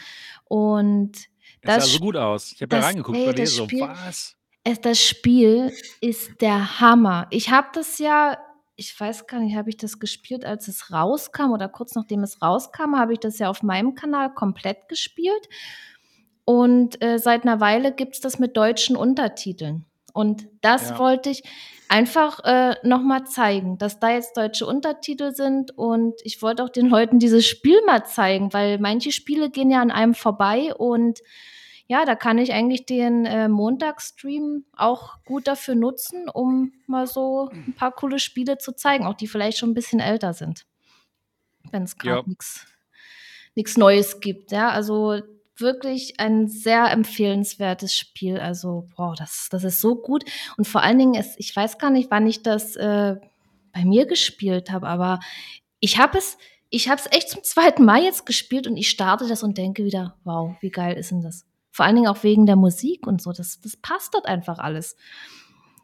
Und 0.45 1.17
sah 1.65 1.77
das, 1.77 1.93
so 1.93 1.99
gut 1.99 2.17
aus. 2.17 2.53
Ich 2.53 2.63
habe 2.63 2.69
da 2.69 2.79
das, 2.79 2.87
reingeguckt 2.87 3.19
ey, 3.19 3.27
bei 3.27 3.33
dir 3.33 3.45
das 3.45 3.55
so, 3.55 3.65
Spiel, 3.65 3.81
was? 3.81 4.37
es, 4.65 4.81
das 4.81 5.03
Spiel 5.03 5.73
ist 6.01 6.41
der 6.41 6.81
Hammer. 6.81 7.27
Ich 7.31 7.51
habe 7.51 7.69
das 7.75 7.99
ja, 7.99 8.39
ich 8.77 8.99
weiß 8.99 9.27
gar 9.27 9.41
nicht, 9.41 9.57
habe 9.57 9.71
ich 9.71 9.77
das 9.77 9.99
gespielt, 9.99 10.45
als 10.45 10.69
es 10.69 10.93
rauskam 10.93 11.51
oder 11.51 11.69
kurz 11.69 11.97
nachdem 11.97 12.23
es 12.23 12.41
rauskam, 12.41 12.97
habe 12.97 13.15
ich 13.15 13.19
das 13.19 13.41
ja 13.41 13.51
auf 13.51 13.65
meinem 13.65 13.97
Kanal 13.97 14.33
komplett 14.33 14.89
gespielt. 14.89 15.49
Und 16.45 17.03
äh, 17.03 17.19
seit 17.19 17.43
einer 17.43 17.61
Weile 17.61 17.93
gibt 17.93 18.15
es 18.15 18.21
das 18.21 18.39
mit 18.39 18.57
deutschen 18.57 18.97
Untertiteln. 18.97 19.85
Und 20.19 20.49
das 20.63 20.91
Ja. 20.91 20.99
wollte 20.99 21.31
ich 21.31 21.43
einfach 21.89 22.41
äh, 22.45 22.75
nochmal 22.83 23.25
zeigen, 23.25 23.79
dass 23.79 24.01
da 24.01 24.11
jetzt 24.11 24.37
deutsche 24.37 24.67
Untertitel 24.67 25.33
sind. 25.33 25.71
Und 25.79 26.15
ich 26.25 26.43
wollte 26.43 26.65
auch 26.65 26.69
den 26.71 26.89
Leuten 26.89 27.19
dieses 27.19 27.47
Spiel 27.47 27.81
mal 27.87 28.05
zeigen, 28.05 28.53
weil 28.53 28.79
manche 28.79 29.13
Spiele 29.13 29.51
gehen 29.51 29.71
ja 29.71 29.81
an 29.81 29.91
einem 29.91 30.15
vorbei. 30.15 30.75
Und 30.75 31.21
ja, 31.87 32.05
da 32.05 32.15
kann 32.17 32.39
ich 32.39 32.53
eigentlich 32.53 32.85
den 32.85 33.25
äh, 33.27 33.49
Montagsstream 33.49 34.65
auch 34.77 35.25
gut 35.25 35.47
dafür 35.47 35.75
nutzen, 35.75 36.29
um 36.29 36.73
mal 36.87 37.07
so 37.07 37.51
ein 37.67 37.75
paar 37.75 37.93
coole 37.93 38.19
Spiele 38.19 38.59
zu 38.59 38.73
zeigen, 38.73 39.07
auch 39.07 39.15
die 39.15 39.29
vielleicht 39.29 39.59
schon 39.59 39.71
ein 39.71 39.75
bisschen 39.75 40.01
älter 40.01 40.35
sind. 40.35 40.67
Wenn 41.71 41.85
es 41.85 41.97
Ja. 42.03 42.17
gerade 42.17 42.29
nichts 42.31 42.67
nichts 43.55 43.77
Neues 43.77 44.21
gibt. 44.21 44.53
Ja, 44.53 44.71
also 44.71 45.21
wirklich 45.61 46.21
ein 46.21 46.49
sehr 46.49 46.91
empfehlenswertes 46.91 47.97
Spiel. 47.97 48.39
Also, 48.39 48.89
boah, 48.97 49.15
das, 49.17 49.49
das 49.51 49.65
ist 49.65 49.81
so 49.81 49.97
gut. 49.97 50.25
Und 50.57 50.67
vor 50.67 50.83
allen 50.83 50.99
Dingen, 50.99 51.15
es, 51.15 51.35
ich 51.39 51.55
weiß 51.55 51.79
gar 51.79 51.91
nicht, 51.91 52.11
wann 52.11 52.27
ich 52.27 52.43
das 52.43 52.77
äh, 52.77 53.17
bei 53.73 53.85
mir 53.85 54.07
gespielt 54.07 54.71
habe, 54.71 54.87
aber 54.87 55.21
ich 55.81 55.99
habe 55.99 56.19
es, 56.19 56.39
ich 56.71 56.89
habe 56.89 57.01
es 57.01 57.17
echt 57.17 57.31
zum 57.31 57.43
zweiten 57.43 57.85
Mal 57.85 58.03
jetzt 58.03 58.27
gespielt 58.27 58.67
und 58.67 58.77
ich 58.77 58.91
starte 58.91 59.29
das 59.29 59.43
und 59.43 59.59
denke 59.59 59.85
wieder, 59.85 60.17
wow, 60.25 60.57
wie 60.61 60.71
geil 60.71 60.97
ist 60.97 61.11
denn 61.11 61.23
das? 61.23 61.47
Vor 61.71 61.87
allen 61.87 61.97
Dingen 61.97 62.09
auch 62.09 62.23
wegen 62.25 62.47
der 62.47 62.57
Musik 62.57 63.07
und 63.07 63.23
so. 63.23 63.33
Das, 63.33 63.61
das 63.61 63.77
passt 63.77 64.15
dort 64.15 64.27
einfach 64.27 64.59
alles. 64.59 64.97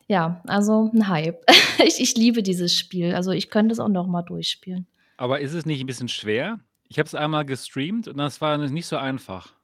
Ja, 0.08 0.42
also 0.46 0.90
ein 0.92 1.08
Hype. 1.08 1.40
ich, 1.84 2.00
ich 2.00 2.16
liebe 2.16 2.42
dieses 2.42 2.74
Spiel. 2.74 3.14
Also 3.14 3.30
ich 3.30 3.50
könnte 3.50 3.72
es 3.72 3.80
auch 3.80 3.88
noch 3.88 4.06
mal 4.06 4.22
durchspielen. 4.22 4.86
Aber 5.16 5.40
ist 5.40 5.54
es 5.54 5.64
nicht 5.64 5.80
ein 5.80 5.86
bisschen 5.86 6.08
schwer? 6.08 6.58
Ich 6.88 6.98
habe 6.98 7.06
es 7.06 7.14
einmal 7.14 7.44
gestreamt 7.44 8.08
und 8.08 8.18
das 8.18 8.40
war 8.40 8.58
nicht 8.58 8.86
so 8.86 8.96
einfach. 8.96 9.54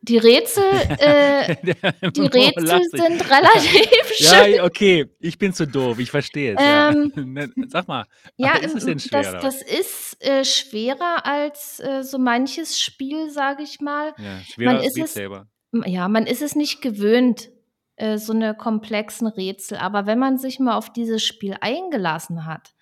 Die 0.00 0.16
Rätsel, 0.16 0.62
äh, 0.98 1.56
die 2.16 2.20
Rätsel 2.22 2.82
sind 2.90 3.30
relativ 3.30 4.20
Ja, 4.20 4.44
schön. 4.44 4.60
okay, 4.60 5.06
ich 5.20 5.36
bin 5.38 5.52
zu 5.52 5.66
doof, 5.66 5.98
ich 5.98 6.10
verstehe 6.10 6.54
es, 6.54 6.64
ja. 6.64 6.90
Ähm, 6.90 7.12
Ne, 7.34 7.52
Sag 7.68 7.88
mal, 7.88 8.04
Ja, 8.36 8.54
ist 8.56 8.74
es 8.76 8.84
denn 8.84 8.92
ähm, 8.94 8.98
schwer 9.00 9.32
das, 9.32 9.60
das 9.60 9.62
ist 9.62 10.16
äh, 10.24 10.44
schwerer 10.44 11.26
als 11.26 11.80
äh, 11.80 12.02
so 12.02 12.18
manches 12.18 12.80
Spiel, 12.80 13.30
sage 13.30 13.62
ich 13.62 13.80
mal. 13.80 14.14
Ja, 14.18 14.40
schwerer 14.40 14.70
Man 14.70 14.76
als 14.78 14.86
ist 14.96 14.98
es, 14.98 15.14
Saber. 15.14 15.46
m- 15.72 15.84
ja, 15.86 16.08
man 16.08 16.26
ist 16.26 16.42
es 16.42 16.54
nicht 16.54 16.80
gewöhnt, 16.80 17.50
äh, 17.96 18.18
so 18.18 18.32
eine 18.32 18.54
komplexen 18.54 19.26
Rätsel. 19.26 19.78
Aber 19.78 20.06
wenn 20.06 20.18
man 20.18 20.38
sich 20.38 20.58
mal 20.60 20.76
auf 20.76 20.92
dieses 20.92 21.24
Spiel 21.24 21.56
eingelassen 21.60 22.46
hat 22.46 22.72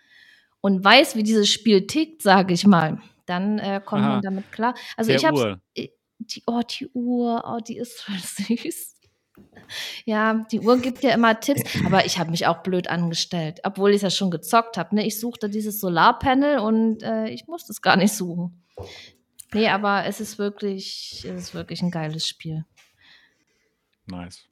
und 0.60 0.84
weiß, 0.84 1.16
wie 1.16 1.22
dieses 1.22 1.48
Spiel 1.48 1.86
tickt, 1.86 2.22
sage 2.22 2.52
ich 2.54 2.66
mal, 2.66 3.00
dann 3.26 3.58
äh, 3.58 3.80
kommt 3.84 4.02
man 4.02 4.10
Aha, 4.12 4.20
damit 4.22 4.52
klar. 4.52 4.74
Also 4.96 5.12
ich 5.12 5.22
per 5.22 5.30
habe. 5.30 5.60
Die, 6.26 6.42
oh, 6.46 6.62
die 6.62 6.88
Uhr, 6.92 7.44
oh, 7.46 7.60
die 7.60 7.76
ist 7.76 8.00
voll 8.00 8.18
süß. 8.58 8.94
Ja, 10.04 10.46
die 10.50 10.60
Uhr 10.60 10.78
gibt 10.78 11.02
ja 11.02 11.12
immer 11.12 11.38
Tipps, 11.40 11.62
aber 11.84 12.06
ich 12.06 12.18
habe 12.18 12.30
mich 12.30 12.46
auch 12.46 12.62
blöd 12.62 12.88
angestellt, 12.88 13.60
obwohl 13.64 13.90
ich 13.90 13.96
es 13.96 14.02
ja 14.02 14.10
schon 14.10 14.30
gezockt 14.30 14.78
habe. 14.78 14.94
Ne? 14.94 15.06
Ich 15.06 15.20
suchte 15.20 15.50
dieses 15.50 15.80
Solarpanel 15.80 16.58
und 16.58 17.02
äh, 17.02 17.28
ich 17.28 17.46
musste 17.46 17.72
es 17.72 17.82
gar 17.82 17.96
nicht 17.96 18.12
suchen. 18.12 18.62
Nee, 19.52 19.68
aber 19.68 20.06
es 20.06 20.20
ist 20.20 20.38
wirklich, 20.38 21.24
es 21.28 21.42
ist 21.42 21.54
wirklich 21.54 21.82
ein 21.82 21.90
geiles 21.90 22.26
Spiel. 22.26 22.64
Nice. 24.06 24.46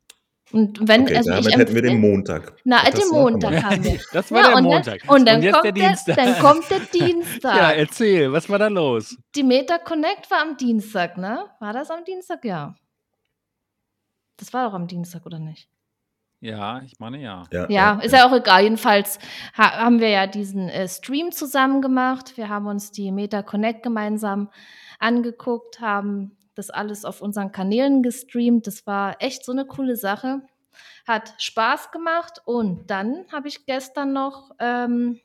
Und 0.54 0.86
wenn, 0.88 1.02
Okay, 1.02 1.16
also 1.16 1.32
ich 1.32 1.36
damit 1.46 1.56
hätten 1.58 1.74
wir 1.74 1.82
den 1.82 2.00
Montag. 2.00 2.54
na, 2.64 2.82
den 2.88 3.08
Montag 3.10 3.62
haben 3.62 3.84
wir. 3.84 3.98
Das 4.12 4.30
war 4.30 4.38
Ja, 4.40 4.46
der 4.48 4.56
und 4.56 4.64
dann, 4.64 4.72
Montag. 4.72 5.02
und 5.02 5.10
Und 5.10 5.26
dann 5.26 5.42
jetzt 5.42 5.52
der 5.54 5.60
kommt 5.62 5.64
der, 5.64 5.88
Dienstag. 5.88 6.16
dann 6.16 6.38
kommt 6.38 6.70
der 6.70 6.78
Ja, 7.00 7.06
Dienstag. 7.06 7.76
erzähl, 7.76 8.32
was 8.32 8.48
war 8.48 8.58
da 8.58 8.68
los? 8.68 9.16
Die 9.34 9.42
Meta 9.42 9.78
Connect 9.78 10.30
war 10.30 10.40
am 10.42 10.56
Dienstag, 10.56 11.18
ne? 11.18 11.46
War 11.60 11.72
das 11.72 11.90
am 11.90 12.04
Dienstag? 12.04 12.44
Ja. 12.44 12.74
Das 14.36 14.52
war 14.52 14.66
doch 14.68 14.74
am 14.74 14.86
Dienstag, 14.86 15.26
oder 15.26 15.38
nicht? 15.38 15.68
Ja, 16.40 16.82
ich 16.84 16.98
meine 16.98 17.18
ja. 17.20 17.44
Ja, 17.52 17.62
Ja, 17.62 17.68
ja, 17.68 18.00
ist 18.00 18.12
ja. 18.12 18.18
ja 18.18 18.26
auch 18.28 18.32
egal. 18.36 18.62
Jedenfalls 18.64 19.18
ha 19.56 19.78
haben 19.78 20.00
wir 20.00 20.08
ja 20.10 20.26
diesen 20.26 20.68
äh, 20.68 20.86
Stream 20.88 21.32
zusammen 21.32 21.80
gemacht. 21.80 22.36
Wir 22.36 22.48
haben 22.48 22.66
uns 22.66 22.90
die 22.90 23.10
Meta 23.12 23.42
Connect 23.42 23.82
gemeinsam 23.82 24.50
angeguckt, 24.98 25.80
haben 25.80 26.36
das 26.54 26.70
alles 26.70 27.04
auf 27.04 27.20
unseren 27.20 27.52
Kanälen 27.52 28.02
gestreamt. 28.02 28.66
Das 28.66 28.86
war 28.86 29.16
echt 29.20 29.44
so 29.44 29.52
eine 29.52 29.66
coole 29.66 29.96
Sache. 29.96 30.42
Hat 31.06 31.34
Spaß 31.38 31.90
gemacht. 31.90 32.40
Und 32.44 32.90
dann 32.90 33.24
habe 33.32 33.48
ich 33.48 33.66
gestern 33.66 34.12
noch 34.12 34.52
ähm, 34.58 35.20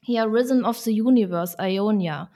hier 0.00 0.24
Rhythm 0.24 0.64
of 0.64 0.78
the 0.78 1.00
Universe, 1.00 1.56
Ionia, 1.58 2.30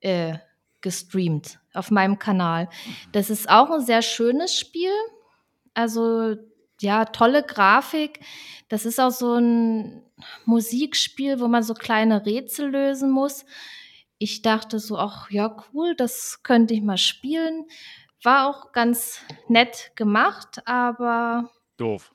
äh, 0.00 0.34
gestreamt 0.80 1.58
auf 1.74 1.90
meinem 1.90 2.18
Kanal. 2.18 2.68
Das 3.12 3.30
ist 3.30 3.48
auch 3.48 3.70
ein 3.70 3.84
sehr 3.84 4.02
schönes 4.02 4.58
Spiel. 4.58 4.92
Also 5.74 6.36
ja, 6.80 7.04
tolle 7.06 7.42
Grafik. 7.42 8.20
Das 8.68 8.86
ist 8.86 9.00
auch 9.00 9.10
so 9.10 9.34
ein 9.34 10.02
Musikspiel, 10.44 11.40
wo 11.40 11.48
man 11.48 11.62
so 11.62 11.74
kleine 11.74 12.24
Rätsel 12.24 12.70
lösen 12.70 13.10
muss. 13.10 13.44
Ich 14.18 14.42
dachte 14.42 14.78
so, 14.78 14.98
ach 14.98 15.30
ja, 15.30 15.56
cool, 15.72 15.94
das 15.94 16.42
könnte 16.42 16.74
ich 16.74 16.82
mal 16.82 16.96
spielen. 16.96 17.66
War 18.22 18.48
auch 18.48 18.72
ganz 18.72 19.20
nett 19.48 19.92
gemacht, 19.94 20.66
aber 20.66 21.50
Doof. 21.76 22.14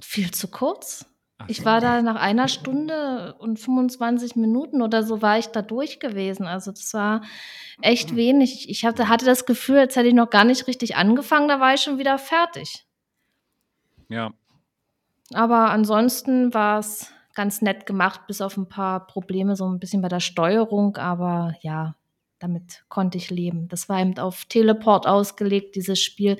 viel 0.00 0.30
zu 0.30 0.48
kurz. 0.48 1.06
Ach 1.38 1.46
Ich 1.48 1.64
war 1.64 1.80
da 1.80 2.02
nach 2.02 2.16
einer 2.16 2.48
Stunde 2.48 3.34
und 3.38 3.58
25 3.58 4.36
Minuten 4.36 4.82
oder 4.82 5.02
so 5.02 5.22
war 5.22 5.38
ich 5.38 5.48
da 5.48 5.62
durch 5.62 5.98
gewesen. 6.00 6.46
Also 6.46 6.70
das 6.70 6.92
war 6.94 7.22
echt 7.80 8.14
wenig. 8.16 8.68
Ich 8.68 8.84
hatte, 8.84 9.08
hatte 9.08 9.24
das 9.24 9.46
Gefühl, 9.46 9.78
als 9.78 9.96
hätte 9.96 10.08
ich 10.08 10.14
noch 10.14 10.30
gar 10.30 10.44
nicht 10.44 10.66
richtig 10.66 10.96
angefangen, 10.96 11.48
da 11.48 11.60
war 11.60 11.74
ich 11.74 11.80
schon 11.80 11.98
wieder 11.98 12.18
fertig. 12.18 12.86
Ja, 14.08 14.32
Aber 15.32 15.70
ansonsten 15.70 16.52
war 16.52 16.80
es 16.80 17.12
ganz 17.40 17.62
nett 17.62 17.86
gemacht, 17.86 18.26
bis 18.26 18.42
auf 18.42 18.58
ein 18.58 18.68
paar 18.68 19.06
Probleme, 19.06 19.56
so 19.56 19.66
ein 19.66 19.78
bisschen 19.78 20.02
bei 20.02 20.08
der 20.08 20.20
Steuerung. 20.20 20.98
Aber 20.98 21.54
ja, 21.62 21.96
damit 22.38 22.84
konnte 22.90 23.16
ich 23.16 23.30
leben. 23.30 23.66
Das 23.68 23.88
war 23.88 23.98
eben 23.98 24.18
auf 24.18 24.44
Teleport 24.44 25.06
ausgelegt, 25.06 25.74
dieses 25.74 26.02
Spiel. 26.02 26.36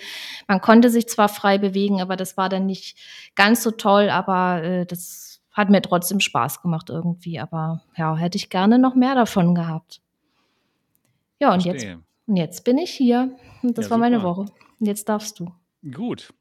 Man 0.46 0.60
konnte 0.60 0.90
sich 0.90 1.08
zwar 1.08 1.30
frei 1.30 1.56
bewegen, 1.56 2.02
aber 2.02 2.16
das 2.16 2.36
war 2.36 2.50
dann 2.50 2.66
nicht 2.66 2.98
ganz 3.34 3.62
so 3.62 3.70
toll. 3.70 4.10
Aber 4.10 4.62
äh, 4.62 4.84
das 4.84 5.40
hat 5.52 5.70
mir 5.70 5.80
trotzdem 5.80 6.20
Spaß 6.20 6.60
gemacht 6.60 6.90
irgendwie. 6.90 7.40
Aber 7.40 7.80
ja, 7.96 8.14
hätte 8.14 8.36
ich 8.36 8.50
gerne 8.50 8.78
noch 8.78 8.94
mehr 8.94 9.14
davon 9.14 9.54
gehabt. 9.54 10.02
Ja, 11.40 11.54
und 11.54 11.64
jetzt, 11.64 11.82
verstehe. 11.82 12.02
und 12.26 12.36
jetzt 12.36 12.62
bin 12.64 12.76
ich 12.76 12.90
hier. 12.90 13.34
Und 13.62 13.78
das 13.78 13.86
Ja, 13.86 13.92
war 13.92 13.98
meine 13.98 14.16
super. 14.20 14.28
Woche. 14.36 14.40
Und 14.78 14.86
jetzt 14.86 15.08
darfst 15.08 15.40
du. 15.40 15.50
Gut. 15.94 16.34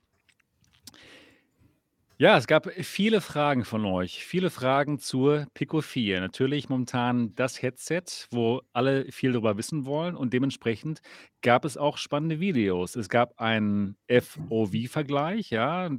Ja, 2.22 2.36
es 2.38 2.48
gab 2.48 2.70
viele 2.74 3.22
Fragen 3.22 3.64
von 3.64 3.86
euch. 3.86 4.26
Viele 4.26 4.50
Fragen 4.50 5.00
zur 5.00 5.48
Pico 5.54 5.80
4. 5.80 6.20
Natürlich 6.20 6.68
momentan 6.68 7.34
das 7.36 7.62
Headset, 7.62 8.04
wo 8.32 8.62
alle 8.74 9.10
viel 9.10 9.32
darüber 9.32 9.56
wissen 9.56 9.86
wollen. 9.86 10.18
Und 10.18 10.34
dementsprechend 10.34 11.00
gab 11.42 11.64
es 11.64 11.78
auch 11.78 11.98
spannende 11.98 12.42
Videos. 12.42 12.98
Es 12.98 13.08
gab 13.08 13.40
einen 13.40 13.96
FOV-Vergleich. 14.10 15.50
Ja, 15.50 15.92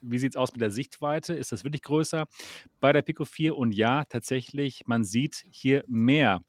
wie 0.00 0.18
sieht 0.18 0.32
es 0.32 0.36
aus 0.36 0.50
mit 0.50 0.60
der 0.62 0.72
Sichtweite? 0.72 1.34
Ist 1.34 1.52
das 1.52 1.62
wirklich 1.62 1.82
größer 1.82 2.26
bei 2.80 2.92
der 2.92 3.02
Pico 3.02 3.24
4? 3.24 3.56
Und 3.56 3.70
ja, 3.70 4.02
tatsächlich, 4.04 4.82
man 4.86 5.04
sieht 5.04 5.44
hier 5.48 5.84
mehr. 5.86 6.40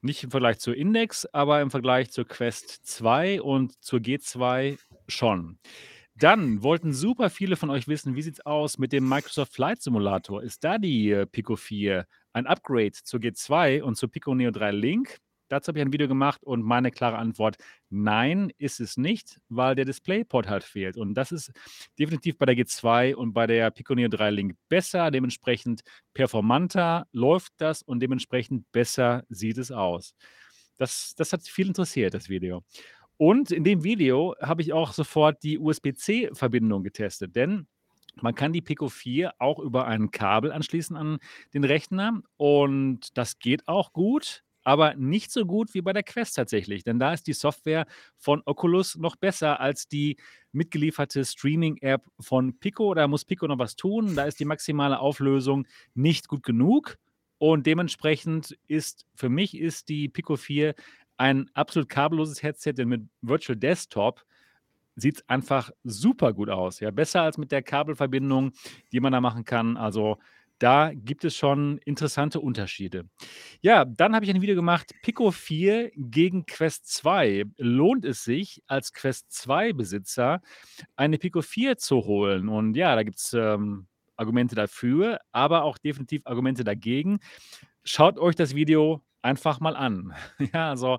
Nicht 0.00 0.22
im 0.22 0.30
Vergleich 0.30 0.60
zur 0.60 0.76
Index, 0.76 1.26
aber 1.26 1.60
im 1.60 1.72
Vergleich 1.72 2.12
zur 2.12 2.24
Quest 2.24 2.86
2 2.86 3.42
und 3.42 3.82
zur 3.82 3.98
G2 3.98 4.78
schon. 5.08 5.58
Dann 6.20 6.64
wollten 6.64 6.92
super 6.92 7.30
viele 7.30 7.54
von 7.54 7.70
euch 7.70 7.86
wissen, 7.86 8.16
wie 8.16 8.22
sieht 8.22 8.34
es 8.34 8.46
aus 8.46 8.76
mit 8.76 8.92
dem 8.92 9.08
Microsoft 9.08 9.52
Flight 9.54 9.80
Simulator? 9.82 10.42
Ist 10.42 10.64
da 10.64 10.76
die 10.76 11.12
äh, 11.12 11.26
Pico 11.26 11.54
4 11.54 12.06
ein 12.32 12.46
Upgrade 12.48 12.90
zur 12.92 13.20
G2 13.20 13.82
und 13.82 13.94
zur 13.96 14.10
Pico 14.10 14.34
Neo 14.34 14.50
3 14.50 14.72
Link? 14.72 15.18
Dazu 15.48 15.68
habe 15.68 15.78
ich 15.78 15.84
ein 15.84 15.92
Video 15.92 16.08
gemacht 16.08 16.42
und 16.42 16.62
meine 16.64 16.90
klare 16.90 17.18
Antwort: 17.18 17.56
Nein, 17.88 18.50
ist 18.58 18.80
es 18.80 18.96
nicht, 18.96 19.38
weil 19.48 19.76
der 19.76 19.84
DisplayPort 19.84 20.48
halt 20.48 20.64
fehlt. 20.64 20.96
Und 20.96 21.14
das 21.14 21.30
ist 21.30 21.52
definitiv 22.00 22.36
bei 22.36 22.46
der 22.46 22.56
G2 22.56 23.14
und 23.14 23.32
bei 23.32 23.46
der 23.46 23.70
Pico 23.70 23.94
Neo 23.94 24.08
3 24.08 24.30
Link 24.30 24.56
besser, 24.68 25.12
dementsprechend 25.12 25.82
performanter 26.14 27.06
läuft 27.12 27.52
das 27.58 27.82
und 27.82 28.00
dementsprechend 28.00 28.70
besser 28.72 29.22
sieht 29.28 29.58
es 29.58 29.70
aus. 29.70 30.14
Das 30.78 31.14
das 31.16 31.32
hat 31.32 31.42
viel 31.42 31.68
interessiert, 31.68 32.14
das 32.14 32.28
Video. 32.28 32.64
Und 33.18 33.50
in 33.50 33.64
dem 33.64 33.82
Video 33.82 34.36
habe 34.40 34.62
ich 34.62 34.72
auch 34.72 34.92
sofort 34.92 35.42
die 35.42 35.58
USB-C-Verbindung 35.58 36.84
getestet, 36.84 37.34
denn 37.34 37.66
man 38.22 38.34
kann 38.34 38.52
die 38.52 38.62
Pico 38.62 38.88
4 38.88 39.34
auch 39.38 39.58
über 39.58 39.86
ein 39.86 40.10
Kabel 40.12 40.52
anschließen 40.52 40.96
an 40.96 41.18
den 41.52 41.64
Rechner 41.64 42.22
und 42.36 43.16
das 43.18 43.40
geht 43.40 43.66
auch 43.66 43.92
gut, 43.92 44.44
aber 44.62 44.94
nicht 44.94 45.32
so 45.32 45.44
gut 45.46 45.74
wie 45.74 45.82
bei 45.82 45.92
der 45.92 46.04
Quest 46.04 46.36
tatsächlich, 46.36 46.84
denn 46.84 47.00
da 47.00 47.12
ist 47.12 47.26
die 47.26 47.32
Software 47.32 47.86
von 48.16 48.40
Oculus 48.44 48.96
noch 48.96 49.16
besser 49.16 49.60
als 49.60 49.88
die 49.88 50.16
mitgelieferte 50.52 51.24
Streaming-App 51.24 52.02
von 52.20 52.58
Pico. 52.58 52.94
Da 52.94 53.08
muss 53.08 53.24
Pico 53.24 53.46
noch 53.48 53.58
was 53.58 53.76
tun. 53.76 54.14
Da 54.14 54.24
ist 54.24 54.40
die 54.40 54.44
maximale 54.44 54.98
Auflösung 54.98 55.66
nicht 55.94 56.28
gut 56.28 56.42
genug 56.42 56.98
und 57.38 57.66
dementsprechend 57.66 58.58
ist 58.66 59.06
für 59.14 59.28
mich 59.28 59.56
ist 59.56 59.88
die 59.88 60.08
Pico 60.08 60.36
4 60.36 60.74
ein 61.18 61.50
absolut 61.54 61.88
kabelloses 61.88 62.42
Headset, 62.42 62.72
denn 62.74 62.88
mit 62.88 63.02
Virtual 63.20 63.56
Desktop 63.56 64.24
sieht 64.96 65.16
es 65.16 65.28
einfach 65.28 65.70
super 65.84 66.32
gut 66.32 66.48
aus. 66.48 66.80
Ja, 66.80 66.90
besser 66.90 67.22
als 67.22 67.38
mit 67.38 67.52
der 67.52 67.62
Kabelverbindung, 67.62 68.52
die 68.92 69.00
man 69.00 69.12
da 69.12 69.20
machen 69.20 69.44
kann. 69.44 69.76
Also 69.76 70.18
da 70.58 70.92
gibt 70.92 71.24
es 71.24 71.36
schon 71.36 71.78
interessante 71.84 72.40
Unterschiede. 72.40 73.08
Ja, 73.60 73.84
dann 73.84 74.14
habe 74.14 74.24
ich 74.24 74.34
ein 74.34 74.42
Video 74.42 74.56
gemacht, 74.56 74.92
Pico 75.02 75.30
4 75.30 75.92
gegen 75.94 76.46
Quest 76.46 76.88
2. 76.88 77.44
Lohnt 77.58 78.04
es 78.04 78.24
sich 78.24 78.62
als 78.66 78.92
Quest 78.92 79.30
2 79.32 79.72
Besitzer 79.72 80.42
eine 80.96 81.18
Pico 81.18 81.42
4 81.42 81.78
zu 81.78 82.04
holen? 82.06 82.48
Und 82.48 82.74
ja, 82.74 82.96
da 82.96 83.04
gibt 83.04 83.18
es 83.18 83.32
ähm, 83.34 83.86
Argumente 84.16 84.56
dafür, 84.56 85.20
aber 85.30 85.62
auch 85.62 85.78
definitiv 85.78 86.22
Argumente 86.26 86.64
dagegen. 86.64 87.20
Schaut 87.84 88.18
euch 88.18 88.34
das 88.34 88.56
Video 88.56 89.00
einfach 89.22 89.60
mal 89.60 89.76
an. 89.76 90.14
Ja, 90.52 90.70
also 90.70 90.98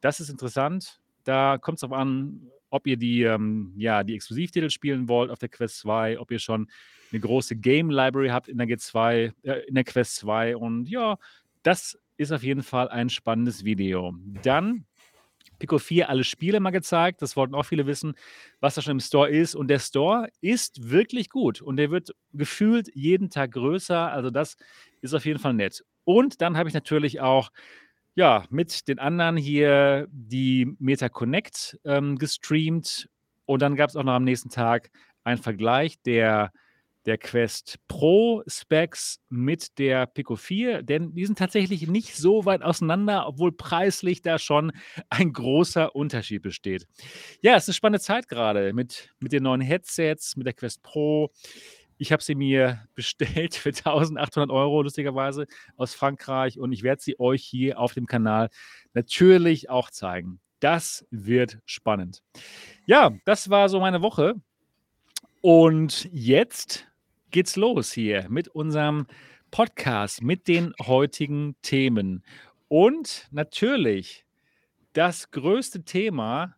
das 0.00 0.20
ist 0.20 0.30
interessant. 0.30 1.00
Da 1.24 1.58
kommt 1.58 1.76
es 1.76 1.80
darauf 1.80 1.98
an, 1.98 2.50
ob 2.70 2.86
ihr 2.86 2.96
die, 2.96 3.22
ähm, 3.22 3.72
ja, 3.76 4.02
die 4.04 4.14
Exklusivtitel 4.14 4.70
spielen 4.70 5.08
wollt 5.08 5.30
auf 5.30 5.38
der 5.38 5.48
Quest 5.48 5.78
2, 5.80 6.18
ob 6.18 6.30
ihr 6.30 6.38
schon 6.38 6.68
eine 7.10 7.20
große 7.20 7.56
Game 7.56 7.90
Library 7.90 8.28
habt 8.28 8.48
in 8.48 8.58
der 8.58 8.66
G2, 8.66 9.32
äh, 9.42 9.60
in 9.66 9.74
der 9.74 9.84
Quest 9.84 10.16
2 10.16 10.56
und 10.56 10.88
ja, 10.88 11.18
das 11.62 11.98
ist 12.16 12.32
auf 12.32 12.42
jeden 12.42 12.62
Fall 12.62 12.88
ein 12.88 13.08
spannendes 13.08 13.64
Video. 13.64 14.14
Dann 14.42 14.84
Pico 15.58 15.78
4 15.78 16.08
alle 16.08 16.24
Spiele 16.24 16.60
mal 16.60 16.70
gezeigt. 16.70 17.22
Das 17.22 17.36
wollten 17.36 17.54
auch 17.54 17.64
viele 17.64 17.86
wissen, 17.86 18.14
was 18.60 18.74
da 18.74 18.82
schon 18.82 18.92
im 18.92 19.00
Store 19.00 19.28
ist. 19.28 19.54
Und 19.54 19.68
der 19.68 19.78
Store 19.78 20.28
ist 20.40 20.90
wirklich 20.90 21.30
gut. 21.30 21.60
Und 21.60 21.76
der 21.76 21.90
wird 21.90 22.14
gefühlt 22.32 22.90
jeden 22.94 23.30
Tag 23.30 23.52
größer. 23.52 24.12
Also 24.12 24.30
das 24.30 24.56
ist 25.00 25.14
auf 25.14 25.24
jeden 25.26 25.38
Fall 25.38 25.54
nett. 25.54 25.84
Und 26.08 26.40
dann 26.40 26.56
habe 26.56 26.70
ich 26.70 26.74
natürlich 26.74 27.20
auch 27.20 27.50
ja, 28.14 28.46
mit 28.48 28.88
den 28.88 28.98
anderen 28.98 29.36
hier 29.36 30.08
die 30.10 30.74
Meta 30.78 31.10
Connect 31.10 31.78
ähm, 31.84 32.16
gestreamt. 32.16 33.10
Und 33.44 33.60
dann 33.60 33.76
gab 33.76 33.90
es 33.90 33.96
auch 33.96 34.04
noch 34.04 34.14
am 34.14 34.24
nächsten 34.24 34.48
Tag 34.48 34.90
einen 35.22 35.36
Vergleich 35.36 36.00
der 36.00 36.50
der 37.04 37.18
Quest 37.18 37.78
Pro 37.88 38.42
Specs 38.46 39.20
mit 39.28 39.78
der 39.78 40.06
Pico 40.06 40.36
4, 40.36 40.82
denn 40.82 41.14
die 41.14 41.24
sind 41.26 41.38
tatsächlich 41.38 41.86
nicht 41.86 42.14
so 42.14 42.44
weit 42.44 42.62
auseinander, 42.62 43.26
obwohl 43.26 43.52
preislich 43.52 44.20
da 44.20 44.38
schon 44.38 44.72
ein 45.08 45.32
großer 45.32 45.94
Unterschied 45.94 46.42
besteht. 46.42 46.86
Ja, 47.40 47.54
es 47.54 47.64
ist 47.64 47.68
eine 47.68 47.74
spannende 47.74 48.00
Zeit 48.00 48.28
gerade 48.28 48.72
mit, 48.72 49.10
mit 49.20 49.32
den 49.32 49.42
neuen 49.42 49.60
Headsets, 49.60 50.36
mit 50.36 50.46
der 50.46 50.54
Quest 50.54 50.82
Pro. 50.82 51.30
Ich 51.98 52.12
habe 52.12 52.22
sie 52.22 52.34
mir 52.34 52.86
bestellt 52.94 53.54
für 53.54 53.70
1800 53.70 54.50
Euro, 54.50 54.82
lustigerweise, 54.82 55.46
aus 55.76 55.94
Frankreich 55.94 56.58
und 56.58 56.72
ich 56.72 56.82
werde 56.82 57.02
sie 57.02 57.18
euch 57.20 57.44
hier 57.44 57.78
auf 57.78 57.94
dem 57.94 58.06
Kanal 58.06 58.48
natürlich 58.94 59.68
auch 59.68 59.90
zeigen. 59.90 60.40
Das 60.60 61.06
wird 61.10 61.58
spannend. 61.66 62.22
Ja, 62.86 63.12
das 63.24 63.50
war 63.50 63.68
so 63.68 63.78
meine 63.80 64.02
Woche. 64.02 64.34
Und 65.40 66.08
jetzt 66.12 66.88
geht's 67.30 67.54
los 67.54 67.92
hier 67.92 68.26
mit 68.28 68.48
unserem 68.48 69.06
Podcast, 69.50 70.22
mit 70.22 70.48
den 70.48 70.74
heutigen 70.80 71.54
Themen. 71.62 72.24
Und 72.66 73.28
natürlich, 73.30 74.24
das 74.92 75.30
größte 75.30 75.84
Thema 75.84 76.57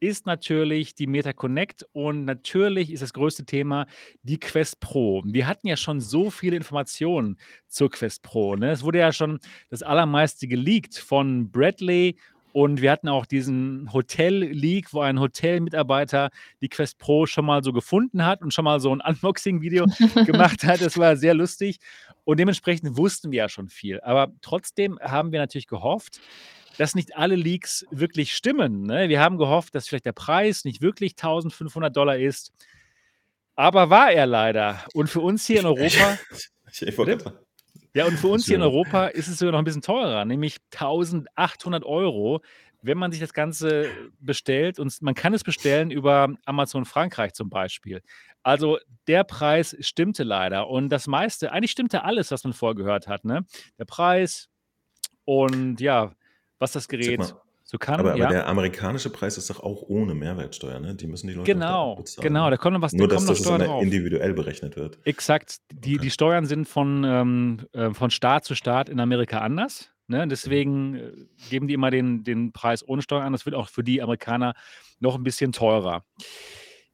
ist 0.00 0.26
natürlich 0.26 0.94
die 0.94 1.06
Meta 1.06 1.32
Connect 1.32 1.86
und 1.92 2.24
natürlich 2.24 2.92
ist 2.92 3.02
das 3.02 3.12
größte 3.12 3.44
Thema 3.44 3.86
die 4.22 4.38
Quest 4.38 4.80
Pro. 4.80 5.22
Wir 5.24 5.46
hatten 5.46 5.66
ja 5.66 5.76
schon 5.76 6.00
so 6.00 6.30
viele 6.30 6.56
Informationen 6.56 7.38
zur 7.68 7.90
Quest 7.90 8.22
Pro. 8.22 8.56
Ne? 8.56 8.70
Es 8.70 8.82
wurde 8.82 8.98
ja 8.98 9.12
schon 9.12 9.38
das 9.70 9.82
allermeiste 9.82 10.46
geleakt 10.46 10.96
von 10.96 11.50
Bradley 11.50 12.16
und 12.52 12.80
wir 12.80 12.90
hatten 12.90 13.08
auch 13.08 13.26
diesen 13.26 13.92
Hotel-Leak, 13.92 14.92
wo 14.92 15.00
ein 15.00 15.20
Hotelmitarbeiter 15.20 16.30
die 16.60 16.68
Quest 16.68 16.98
Pro 16.98 17.26
schon 17.26 17.44
mal 17.44 17.62
so 17.62 17.72
gefunden 17.72 18.24
hat 18.24 18.42
und 18.42 18.52
schon 18.54 18.64
mal 18.64 18.80
so 18.80 18.94
ein 18.94 19.00
Unboxing-Video 19.00 19.86
gemacht 20.26 20.64
hat. 20.64 20.80
Das 20.80 20.98
war 20.98 21.16
sehr 21.16 21.34
lustig. 21.34 21.78
Und 22.24 22.38
dementsprechend 22.38 22.96
wussten 22.96 23.30
wir 23.30 23.38
ja 23.38 23.48
schon 23.48 23.68
viel. 23.68 24.00
Aber 24.00 24.32
trotzdem 24.42 24.98
haben 25.00 25.32
wir 25.32 25.40
natürlich 25.40 25.66
gehofft, 25.66 26.20
dass 26.78 26.94
nicht 26.94 27.16
alle 27.16 27.36
Leaks 27.36 27.86
wirklich 27.90 28.34
stimmen. 28.34 28.82
Ne? 28.82 29.08
Wir 29.08 29.20
haben 29.20 29.38
gehofft, 29.38 29.74
dass 29.74 29.88
vielleicht 29.88 30.06
der 30.06 30.12
Preis 30.12 30.64
nicht 30.64 30.80
wirklich 30.80 31.12
1500 31.12 31.94
Dollar 31.96 32.18
ist. 32.18 32.52
Aber 33.56 33.90
war 33.90 34.12
er 34.12 34.26
leider. 34.26 34.84
Und 34.94 35.10
für 35.10 35.20
uns 35.20 35.46
hier 35.46 35.60
in 35.60 35.66
Europa. 35.66 36.18
ich, 36.70 36.82
ich 36.82 36.96
wollte 36.98 37.47
ja, 37.94 38.06
und 38.06 38.18
für 38.18 38.28
uns 38.28 38.46
hier 38.46 38.56
in 38.56 38.62
Europa 38.62 39.06
ist 39.06 39.28
es 39.28 39.38
sogar 39.38 39.52
noch 39.52 39.58
ein 39.58 39.64
bisschen 39.64 39.82
teurer, 39.82 40.24
nämlich 40.24 40.58
1800 40.72 41.84
Euro, 41.84 42.42
wenn 42.82 42.98
man 42.98 43.10
sich 43.10 43.20
das 43.20 43.32
Ganze 43.32 43.90
bestellt. 44.20 44.78
Und 44.78 45.00
man 45.02 45.14
kann 45.14 45.34
es 45.34 45.42
bestellen 45.42 45.90
über 45.90 46.28
Amazon 46.44 46.84
Frankreich 46.84 47.32
zum 47.32 47.50
Beispiel. 47.50 48.02
Also 48.42 48.78
der 49.06 49.24
Preis 49.24 49.76
stimmte 49.80 50.22
leider. 50.22 50.68
Und 50.68 50.90
das 50.90 51.06
meiste, 51.06 51.52
eigentlich 51.52 51.72
stimmte 51.72 52.04
alles, 52.04 52.30
was 52.30 52.44
man 52.44 52.52
vorgehört 52.52 53.08
hat. 53.08 53.24
Ne? 53.24 53.44
Der 53.78 53.84
Preis 53.84 54.48
und 55.24 55.80
ja, 55.80 56.12
was 56.58 56.72
das 56.72 56.88
Gerät 56.88 57.34
so 57.70 57.76
kann. 57.76 58.00
Aber, 58.00 58.12
aber 58.12 58.18
ja. 58.18 58.30
der 58.30 58.46
amerikanische 58.46 59.10
Preis 59.10 59.36
ist 59.36 59.50
doch 59.50 59.60
auch 59.62 59.82
ohne 59.82 60.14
Mehrwertsteuer, 60.14 60.80
ne? 60.80 60.94
Die 60.94 61.06
müssen 61.06 61.26
die 61.26 61.34
Leute 61.34 61.52
genau, 61.52 61.96
bezahlen. 61.96 62.26
Genau, 62.26 62.48
da 62.48 62.56
kommt 62.56 62.72
noch 62.72 62.80
was 62.80 62.94
Nur, 62.94 63.08
da 63.08 63.16
dass 63.16 63.26
das 63.26 63.40
Steuern 63.40 63.60
drauf. 63.60 63.82
individuell 63.82 64.32
berechnet 64.32 64.74
wird. 64.76 64.98
Exakt. 65.04 65.58
Die, 65.70 65.96
Okay. 65.96 66.04
die 66.04 66.10
Steuern 66.10 66.46
sind 66.46 66.66
von, 66.66 67.04
ähm, 67.04 67.66
äh, 67.72 67.90
von 67.92 68.10
Staat 68.10 68.46
zu 68.46 68.54
Staat 68.54 68.88
in 68.88 68.98
Amerika 69.00 69.40
anders. 69.40 69.90
Ne? 70.06 70.26
Deswegen 70.26 70.94
äh, 70.94 71.12
geben 71.50 71.68
die 71.68 71.74
immer 71.74 71.90
den, 71.90 72.24
den 72.24 72.52
Preis 72.52 72.88
ohne 72.88 73.02
Steuern 73.02 73.24
an. 73.24 73.32
Das 73.34 73.44
wird 73.44 73.54
auch 73.54 73.68
für 73.68 73.84
die 73.84 74.00
Amerikaner 74.00 74.54
noch 74.98 75.16
ein 75.16 75.22
bisschen 75.22 75.52
teurer. 75.52 76.04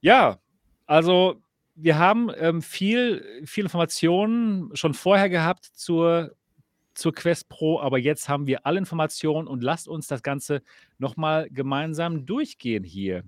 Ja, 0.00 0.38
also 0.86 1.36
wir 1.76 1.98
haben 1.98 2.30
ähm, 2.36 2.62
viel, 2.62 3.42
viel 3.44 3.62
Informationen 3.64 4.74
schon 4.74 4.92
vorher 4.94 5.28
gehabt 5.28 5.66
zur, 5.66 6.34
zur 6.94 7.14
Quest 7.14 7.48
Pro, 7.48 7.80
aber 7.80 7.98
jetzt 7.98 8.28
haben 8.28 8.46
wir 8.46 8.66
alle 8.66 8.78
Informationen 8.78 9.48
und 9.48 9.62
lasst 9.62 9.88
uns 9.88 10.06
das 10.06 10.22
Ganze 10.22 10.62
nochmal 10.98 11.48
gemeinsam 11.50 12.26
durchgehen 12.26 12.84
hier. 12.84 13.24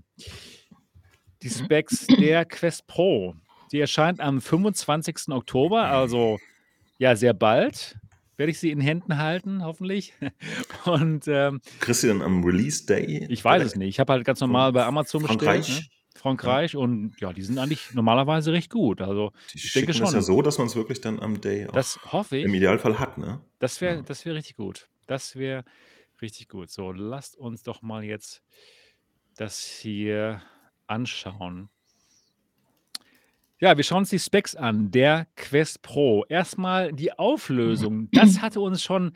Die 1.43 1.51
Specs 1.51 2.07
der 2.07 2.45
Quest 2.45 2.87
Pro. 2.87 3.35
Die 3.73 3.81
erscheint 3.81 4.21
am 4.21 4.41
25. 4.41 5.29
Oktober, 5.31 5.85
also 5.85 6.39
ja, 6.99 7.17
sehr 7.17 7.35
bald 7.35 7.97
werde 8.37 8.51
ich 8.51 8.59
sie 8.59 8.71
in 8.71 8.81
Händen 8.81 9.19
halten, 9.19 9.65
hoffentlich. 9.65 10.13
Und 10.85 11.27
ähm, 11.27 11.61
dann 11.81 12.23
am 12.23 12.45
Release 12.45 12.85
Day? 12.87 13.27
ich 13.29 13.45
weiß 13.45 13.63
es 13.63 13.77
nicht. 13.77 13.89
Ich 13.89 14.01
habe 14.01 14.13
halt 14.13 14.25
ganz 14.25 14.41
normal 14.41 14.73
bei 14.73 14.85
Amazon 14.85 15.23
bestellt. 15.23 15.43
Frankreich? 15.43 15.81
Ne? 15.81 15.87
Frankreich 16.27 16.77
und 16.77 17.15
ja, 17.21 17.33
die 17.33 17.43
sind 17.43 17.59
eigentlich 17.59 17.95
normalerweise 17.95 18.53
recht 18.53 18.71
gut. 18.71 19.01
Also 19.01 19.33
Die 19.55 19.59
ich 19.59 19.73
denke 19.73 19.95
schon. 19.95 20.13
ja 20.13 20.21
so, 20.21 20.43
dass 20.43 20.59
man 20.59 20.67
es 20.67 20.75
wirklich 20.77 21.01
dann 21.01 21.21
am 21.21 21.41
Day 21.41 21.67
Das 21.73 21.99
hoffe 22.13 22.39
im 22.39 22.51
ich. 22.51 22.57
Idealfall 22.57 22.99
hat, 22.99 23.19
ne? 23.19 23.41
Das 23.59 23.81
wäre 23.81 23.97
Ja. 23.97 24.03
das 24.03 24.25
wär 24.27 24.35
richtig 24.35 24.57
gut. 24.57 24.89
Das 25.07 25.37
wäre 25.37 25.65
richtig 26.21 26.49
gut. 26.49 26.71
So, 26.71 26.91
lasst 26.93 27.37
uns 27.37 27.63
doch 27.63 27.81
mal 27.83 28.03
jetzt 28.03 28.43
das 29.37 29.63
hier 29.65 30.43
anschauen. 30.87 31.69
Ja, 33.59 33.77
wir 33.77 33.85
schauen 33.85 33.99
uns 34.01 34.11
die 34.11 34.19
Specs 34.19 34.55
an, 34.55 34.91
der 34.91 35.27
Quest 35.37 35.81
Pro. 35.83 36.25
Erstmal 36.29 36.93
die 36.93 37.13
Auflösung. 37.19 38.09
Das 38.13 38.41
hatte 38.43 38.61
uns 38.61 38.83
schon 38.83 39.13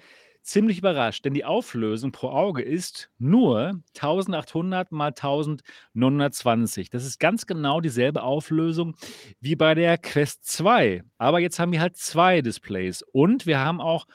ziemlich 0.51 0.79
überrascht, 0.79 1.25
denn 1.25 1.35
die 1.35 1.45
Auflösung 1.45 2.13
pro 2.13 2.31
Auge 2.31 2.63
ist 2.63 3.11
nur 3.19 3.81
1800 3.95 4.91
mal 4.91 5.09
1920. 5.09 6.91
Das 6.91 7.07
ist 7.07 7.21
ganz 7.21 7.47
genau 7.47 7.81
dieselbe 7.81 8.23
Auflösung 8.23 8.97
wie 9.41 9.57
bei 9.57 9.75
der 9.75 9.97
Quest 9.97 10.47
2. 10.47 11.03
Aber 11.19 11.39
jetzt 11.39 11.59
haben 11.59 11.73
wir 11.73 11.81
halt 11.81 11.97
zwei 11.97 12.43
Displays 12.43 13.03
und 13.13 13.47
wir 13.47 13.61
haben 13.61 13.81
auch 13.81 14.07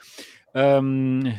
ähm, 0.55 1.33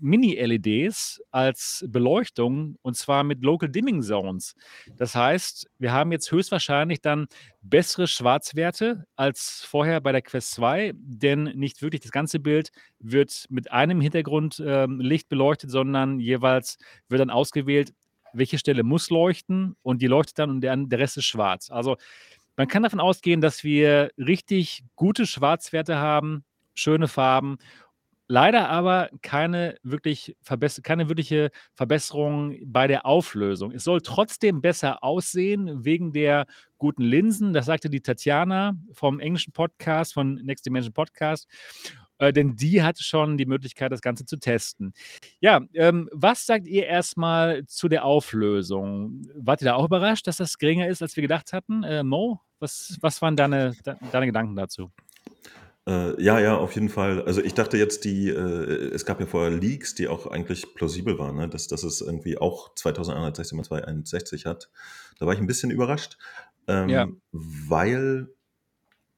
Mini-LEDs 0.00 1.22
als 1.30 1.84
Beleuchtung 1.88 2.76
und 2.82 2.96
zwar 2.96 3.22
mit 3.22 3.42
Local 3.42 3.68
Dimming 3.68 4.02
Zones. 4.02 4.54
Das 4.96 5.14
heißt, 5.14 5.68
wir 5.78 5.92
haben 5.92 6.10
jetzt 6.10 6.30
höchstwahrscheinlich 6.30 7.00
dann 7.00 7.28
bessere 7.62 8.08
Schwarzwerte 8.08 9.04
als 9.16 9.64
vorher 9.64 10.00
bei 10.00 10.10
der 10.12 10.22
Quest 10.22 10.52
2, 10.52 10.92
denn 10.94 11.44
nicht 11.54 11.82
wirklich 11.82 12.00
das 12.00 12.10
ganze 12.10 12.40
Bild 12.40 12.70
wird 12.98 13.46
mit 13.48 13.70
einem 13.70 14.00
Hintergrundlicht 14.00 15.26
ähm, 15.26 15.28
beleuchtet, 15.28 15.70
sondern 15.70 16.18
jeweils 16.18 16.78
wird 17.08 17.20
dann 17.20 17.30
ausgewählt, 17.30 17.94
welche 18.32 18.58
Stelle 18.58 18.82
muss 18.82 19.08
leuchten 19.08 19.76
und 19.82 20.02
die 20.02 20.08
leuchtet 20.08 20.40
dann 20.40 20.50
und 20.50 20.60
der, 20.62 20.76
der 20.76 20.98
Rest 20.98 21.16
ist 21.16 21.26
schwarz. 21.26 21.70
Also 21.70 21.96
man 22.56 22.66
kann 22.66 22.82
davon 22.82 23.00
ausgehen, 23.00 23.40
dass 23.40 23.62
wir 23.62 24.10
richtig 24.18 24.82
gute 24.96 25.26
Schwarzwerte 25.26 25.96
haben, 25.96 26.44
schöne 26.74 27.08
Farben 27.08 27.58
Leider 28.30 28.68
aber 28.68 29.08
keine 29.22 29.76
wirklich 29.82 30.36
keine 30.82 31.08
wirkliche 31.08 31.50
Verbesserung 31.72 32.56
bei 32.66 32.86
der 32.86 33.06
Auflösung. 33.06 33.72
Es 33.72 33.84
soll 33.84 34.02
trotzdem 34.02 34.60
besser 34.60 35.02
aussehen 35.02 35.82
wegen 35.84 36.12
der 36.12 36.46
guten 36.76 37.02
Linsen. 37.02 37.54
Das 37.54 37.64
sagte 37.64 37.88
die 37.88 38.02
Tatjana 38.02 38.76
vom 38.92 39.18
englischen 39.18 39.54
Podcast, 39.54 40.12
von 40.12 40.34
Next 40.34 40.66
Dimension 40.66 40.92
Podcast, 40.92 41.48
äh, 42.18 42.30
denn 42.30 42.54
die 42.54 42.82
hatte 42.82 43.02
schon 43.02 43.38
die 43.38 43.46
Möglichkeit, 43.46 43.92
das 43.92 44.02
Ganze 44.02 44.26
zu 44.26 44.36
testen. 44.36 44.92
Ja, 45.40 45.62
ähm, 45.72 46.10
was 46.12 46.44
sagt 46.44 46.66
ihr 46.66 46.86
erstmal 46.86 47.64
zu 47.64 47.88
der 47.88 48.04
Auflösung? 48.04 49.22
Wart 49.36 49.62
ihr 49.62 49.66
da 49.66 49.74
auch 49.74 49.86
überrascht, 49.86 50.26
dass 50.26 50.36
das 50.36 50.58
geringer 50.58 50.86
ist, 50.88 51.00
als 51.00 51.16
wir 51.16 51.22
gedacht 51.22 51.54
hatten? 51.54 51.82
Äh, 51.82 52.02
Mo, 52.02 52.40
was 52.58 52.98
was 53.00 53.22
waren 53.22 53.36
deine 53.36 53.74
deine 54.12 54.26
Gedanken 54.26 54.54
dazu? 54.54 54.90
Äh, 55.88 56.22
ja, 56.22 56.38
ja, 56.38 56.54
auf 56.54 56.74
jeden 56.74 56.90
Fall. 56.90 57.22
Also 57.22 57.42
ich 57.42 57.54
dachte 57.54 57.78
jetzt, 57.78 58.04
die, 58.04 58.28
äh, 58.28 58.90
es 58.92 59.06
gab 59.06 59.20
ja 59.20 59.26
vorher 59.26 59.50
Leaks, 59.50 59.94
die 59.94 60.06
auch 60.06 60.26
eigentlich 60.26 60.74
plausibel 60.74 61.18
waren, 61.18 61.36
ne? 61.36 61.48
dass, 61.48 61.66
dass 61.66 61.82
es 61.82 62.02
irgendwie 62.02 62.36
auch 62.36 62.74
2160 62.74 63.56
mal 63.56 63.64
261 63.64 64.44
hat. 64.44 64.68
Da 65.18 65.24
war 65.24 65.32
ich 65.32 65.40
ein 65.40 65.46
bisschen 65.46 65.70
überrascht, 65.70 66.18
ähm, 66.66 66.90
Ja. 66.90 67.08
weil 67.32 68.28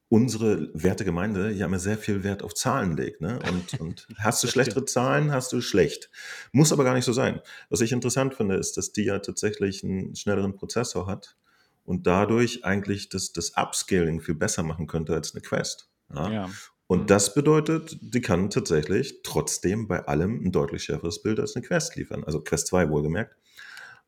unsere 0.09 0.71
werte 0.73 1.05
Gemeinde 1.05 1.51
ja 1.51 1.67
immer 1.67 1.81
sehr 1.81 1.99
viel 1.99 2.23
Wert 2.23 2.45
auf 2.45 2.55
Zahlen 2.55 2.97
legt. 2.97 3.21
Ne? 3.21 3.41
Und, 3.51 3.81
und 3.81 4.07
hast 4.19 4.45
du 4.45 4.47
schlechtere. 4.47 4.85
Zahlen, 4.85 5.33
hast 5.33 5.53
du 5.53 5.61
schlecht. 5.61 6.09
Muss 6.53 6.73
aber 6.73 6.85
gar 6.85 6.95
nicht 6.95 7.05
so 7.05 7.13
sein. 7.13 7.41
Was 7.69 7.81
ich 7.81 7.91
interessant 7.91 8.35
finde, 8.35 8.55
ist, 8.55 8.77
dass 8.77 8.93
die 8.93 9.05
ja 9.05 9.19
tatsächlich 9.19 9.83
einen 9.83 10.15
schnelleren 10.15 10.55
Prozessor 10.55 11.09
hat 11.09 11.37
und 11.85 12.07
dadurch 12.07 12.65
eigentlich 12.65 13.09
das, 13.09 13.33
das 13.33 13.57
Upscaling 13.57 14.21
viel 14.21 14.37
besser 14.37 14.63
machen 14.63 14.87
könnte 14.87 15.15
als 15.15 15.35
eine 15.35 15.43
Quest. 15.43 15.90
Ja? 16.15 16.31
Ja. 16.31 16.51
Und 16.87 17.09
das 17.11 17.35
bedeutet, 17.35 17.99
die 18.01 18.21
kann 18.21 18.51
tatsächlich 18.51 19.23
trotzdem 19.23 19.87
bei 19.87 20.07
allem 20.07 20.45
ein 20.45 20.51
deutlich 20.51 20.83
schärferes 20.83 21.23
Bild 21.23 21.39
als 21.39 21.55
eine 21.55 21.65
Quest 21.65 21.95
liefern. 21.95 22.25
Also 22.25 22.41
Quest 22.41 22.67
2 22.67 22.91
wohlgemerkt. 22.91 23.37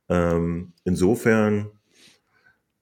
Ähm, 0.09 0.73
insofern, 0.85 1.71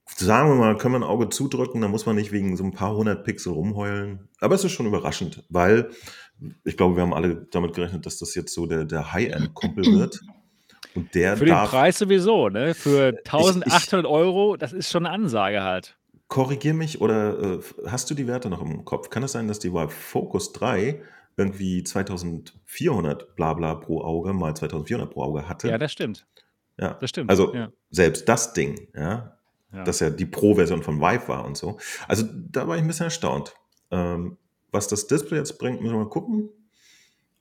sagen 0.06 0.48
wir 0.48 0.54
mal, 0.54 0.78
können 0.78 0.94
wir 0.94 1.00
ein 1.00 1.04
Auge 1.04 1.28
zudrücken, 1.28 1.82
da 1.82 1.88
muss 1.88 2.06
man 2.06 2.16
nicht 2.16 2.32
wegen 2.32 2.56
so 2.56 2.64
ein 2.64 2.72
paar 2.72 2.96
hundert 2.96 3.24
Pixel 3.24 3.52
rumheulen. 3.52 4.30
Aber 4.40 4.54
es 4.54 4.64
ist 4.64 4.72
schon 4.72 4.86
überraschend, 4.86 5.44
weil 5.50 5.90
ich 6.64 6.78
glaube, 6.78 6.96
wir 6.96 7.02
haben 7.02 7.12
alle 7.12 7.46
damit 7.50 7.74
gerechnet, 7.74 8.06
dass 8.06 8.16
das 8.16 8.34
jetzt 8.34 8.54
so 8.54 8.64
der, 8.64 8.86
der 8.86 9.12
High-End-Kumpel 9.12 9.84
wird. 9.98 10.20
Und 10.94 11.14
der 11.14 11.36
Für 11.36 11.44
den 11.44 11.54
darf, 11.54 11.70
Preis 11.70 11.98
sowieso, 11.98 12.48
ne? 12.48 12.74
Für 12.74 13.10
ich, 13.10 13.20
ich 13.20 13.32
1800 13.32 14.06
Euro, 14.06 14.56
das 14.56 14.72
ist 14.72 14.90
schon 14.90 15.04
eine 15.04 15.14
Ansage 15.14 15.62
halt. 15.62 15.99
Korrigier 16.30 16.72
mich 16.72 17.00
oder 17.02 17.38
äh, 17.38 17.60
hast 17.86 18.08
du 18.08 18.14
die 18.14 18.26
Werte 18.26 18.48
noch 18.48 18.62
im 18.62 18.84
Kopf? 18.86 19.10
Kann 19.10 19.22
es 19.22 19.32
sein, 19.32 19.48
dass 19.48 19.58
die 19.58 19.72
Vive 19.74 19.90
Focus 19.90 20.52
3 20.54 21.02
irgendwie 21.36 21.84
2400 21.84 23.36
bla 23.36 23.52
bla 23.54 23.74
pro 23.74 24.00
Auge 24.02 24.32
mal 24.32 24.54
2400 24.56 25.10
pro 25.10 25.22
Auge 25.24 25.40
Ja, 25.40 25.48
hatte? 25.48 25.78
das 25.78 25.92
stimmt. 25.92 26.26
Ja, 26.78 26.94
Das 26.94 27.10
stimmt. 27.10 27.28
also 27.30 27.54
Ja. 27.54 27.70
selbst 27.90 28.26
das 28.28 28.52
Ding, 28.54 28.88
ja, 28.94 29.36
Ja. 29.72 29.84
das 29.84 30.00
ja 30.00 30.08
die 30.10 30.24
Pro-Version 30.26 30.82
von 30.82 31.00
Vive 31.00 31.28
war 31.28 31.44
und 31.44 31.56
so. 31.56 31.78
Also 32.08 32.24
da 32.50 32.66
war 32.66 32.76
ich 32.76 32.82
ein 32.82 32.88
bisschen 32.88 33.04
erstaunt. 33.04 33.54
Ähm, 33.90 34.38
was 34.72 34.88
das 34.88 35.06
Display 35.08 35.38
jetzt 35.38 35.58
bringt, 35.58 35.80
müssen 35.82 35.94
wir 35.94 36.04
mal 36.04 36.08
gucken. 36.08 36.48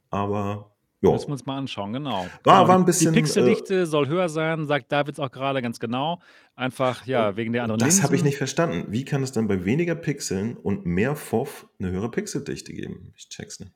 Aber 0.09 0.71
ja, 1.01 1.11
Müssen 1.11 1.27
wir 1.27 1.33
uns 1.33 1.45
mal 1.45 1.57
anschauen, 1.57 1.93
genau. 1.93 2.11
war, 2.11 2.29
Genau, 2.43 2.67
war 2.67 2.67
die, 2.67 2.71
ein 2.73 2.79
die 2.81 2.85
bisschen, 2.85 3.13
äh, 3.13 3.17
Pixeldichte 3.17 3.85
soll 3.85 4.07
höher 4.07 4.27
sein, 4.27 4.67
sagt 4.67 4.91
Davids 4.91 5.19
auch 5.19 5.31
gerade 5.31 5.61
ganz 5.61 5.79
genau. 5.79 6.21
Einfach, 6.55 7.05
ja, 7.05 7.29
und 7.29 7.37
wegen 7.37 7.53
der 7.53 7.63
anderen 7.63 7.79
das 7.79 8.03
habe 8.03 8.15
ich 8.15 8.23
nicht 8.23 8.37
verstanden. 8.37 8.91
Wie 8.91 9.05
kann 9.05 9.23
es 9.23 9.31
dann 9.31 9.47
bei 9.47 9.63
weniger 9.63 9.95
Pixeln 9.95 10.57
und 10.57 10.85
mehr 10.85 11.15
FOV 11.15 11.67
eine 11.79 11.91
höhere 11.91 12.11
Pixeldichte 12.11 12.73
geben? 12.73 13.13
Ich 13.15 13.29
check's 13.29 13.61
nicht. 13.61 13.71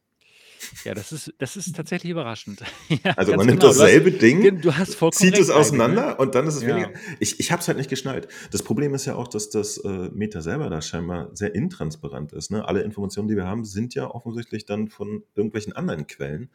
Ja, 0.84 0.94
das 0.94 1.12
ist, 1.12 1.34
das 1.38 1.56
ist 1.56 1.76
tatsächlich 1.76 2.12
überraschend. 2.12 2.62
ja, 2.90 3.12
Also 3.16 3.36
man 3.36 3.46
nimmt 3.46 3.60
genau. 3.60 3.74
Du 3.74 3.80
hast, 3.80 3.80
dasselbe 3.80 4.12
Ding, 4.12 4.62
du 4.62 4.76
hast 4.76 4.98
zieht 5.14 5.38
es 5.38 5.48
ne? 5.48 5.56
auseinander 5.56 6.20
und 6.20 6.36
dann 6.36 6.48
ist 6.48 6.56
es 6.56 6.66
weniger. 6.66 6.92
Ja. 6.92 7.00
Ich, 7.20 7.40
ich 7.40 7.52
habe 7.52 7.62
es 7.62 7.68
halt 7.68 7.78
nicht 7.78 7.90
geschnallt. 7.90 8.28
Das 8.52 8.64
Problem 8.64 8.94
ist 8.94 9.06
ja 9.06 9.16
auch, 9.16 9.28
dass 9.28 9.50
das 9.50 9.78
äh, 9.78 10.10
Meta 10.14 10.42
selber 10.42 10.70
da 10.70 10.82
scheinbar 10.82 11.30
sehr 11.34 11.54
intransparent 11.56 12.34
ist. 12.34 12.52
Ne? 12.52 12.68
Alle 12.68 12.82
Informationen, 12.82 13.28
die 13.28 13.36
wir 13.36 13.48
haben, 13.48 13.66
sind 13.66 13.96
ja 13.96 14.10
offensichtlich 14.10 14.66
dann 14.66 14.90
von 14.90 15.24
irgendwelchen 15.36 15.74
anderen 15.74 16.08
Quellen. 16.08 16.50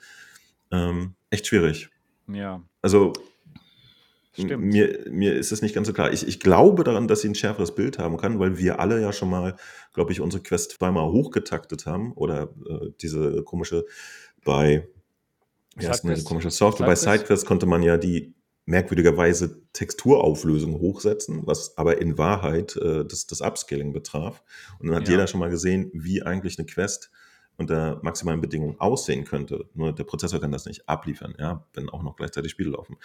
Ähm, 0.70 1.14
echt 1.30 1.46
schwierig. 1.46 1.90
Ja, 2.26 2.62
Also 2.82 3.12
stimmt. 4.32 4.64
mir, 4.64 5.06
mir 5.10 5.34
ist 5.34 5.50
es 5.52 5.62
nicht 5.62 5.74
ganz 5.74 5.86
so 5.86 5.92
klar. 5.92 6.12
Ich, 6.12 6.26
ich 6.26 6.40
glaube 6.40 6.84
daran, 6.84 7.08
dass 7.08 7.22
sie 7.22 7.28
ein 7.28 7.34
schärferes 7.34 7.74
Bild 7.74 7.98
haben 7.98 8.16
kann, 8.18 8.38
weil 8.38 8.58
wir 8.58 8.80
alle 8.80 9.00
ja 9.00 9.12
schon 9.12 9.30
mal, 9.30 9.56
glaube 9.94 10.12
ich, 10.12 10.20
unsere 10.20 10.42
Quest 10.42 10.72
zweimal 10.72 11.10
hochgetaktet 11.10 11.86
haben 11.86 12.12
oder 12.12 12.54
äh, 12.68 12.90
diese 13.00 13.42
komische 13.42 13.84
bei 14.44 14.86
denn 15.76 15.90
diese 15.90 15.96
Sidequest? 15.96 16.24
komische 16.26 16.50
Software? 16.50 16.86
Bei 16.86 16.94
Sidequest? 16.96 17.46
Konnte 17.46 17.66
man 17.66 17.82
ja 17.82 17.96
die 17.96 18.34
merkwürdigerweise 18.66 19.62
Texturauflösung 19.72 20.78
hochsetzen, 20.80 21.46
was 21.46 21.78
aber 21.78 22.00
in 22.00 22.18
Wahrheit 22.18 22.76
äh, 22.76 23.04
das, 23.06 23.26
das 23.26 23.40
Upscaling 23.40 23.92
betraf. 23.92 24.42
Und 24.78 24.88
dann 24.88 24.96
hat 24.96 25.04
Ja. 25.08 25.12
jeder 25.12 25.26
schon 25.26 25.40
mal 25.40 25.50
gesehen, 25.50 25.90
wie 25.94 26.22
eigentlich 26.22 26.58
eine 26.58 26.66
Quest 26.66 27.10
unter 27.58 28.00
maximalen 28.02 28.40
Bedingungen 28.40 28.80
aussehen 28.80 29.24
könnte. 29.24 29.66
Nur 29.74 29.92
der 29.92 30.04
Prozessor 30.04 30.40
kann 30.40 30.52
das 30.52 30.64
nicht 30.64 30.88
abliefern, 30.88 31.34
ja, 31.38 31.66
wenn 31.74 31.90
auch 31.90 32.02
noch 32.02 32.16
gleichzeitig 32.16 32.52
Spiele 32.52 32.70
laufen. 32.70 32.96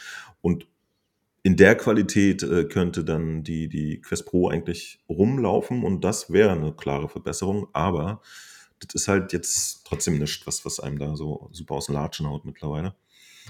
Und 0.41 0.67
in 1.41 1.57
der 1.57 1.75
Qualität 1.75 2.41
äh, 2.43 2.63
könnte 2.63 3.03
dann 3.03 3.43
die, 3.43 3.67
die 3.67 3.99
Quest 3.99 4.25
Pro 4.25 4.47
eigentlich 4.47 5.03
rumlaufen 5.09 5.83
und 5.83 6.01
das 6.01 6.31
wäre 6.31 6.51
eine 6.51 6.71
klare 6.71 7.09
Verbesserung, 7.09 7.67
aber 7.73 8.21
das 8.79 9.01
ist 9.01 9.07
halt 9.07 9.33
jetzt 9.33 9.85
trotzdem 9.85 10.19
nichts, 10.19 10.47
was, 10.47 10.63
was 10.65 10.79
einem 10.79 10.99
da 10.99 11.15
so 11.15 11.49
super 11.51 11.75
aus 11.75 11.87
den 11.87 11.95
Latschen 11.95 12.29
haut 12.29 12.45
mittlerweile. 12.45 12.95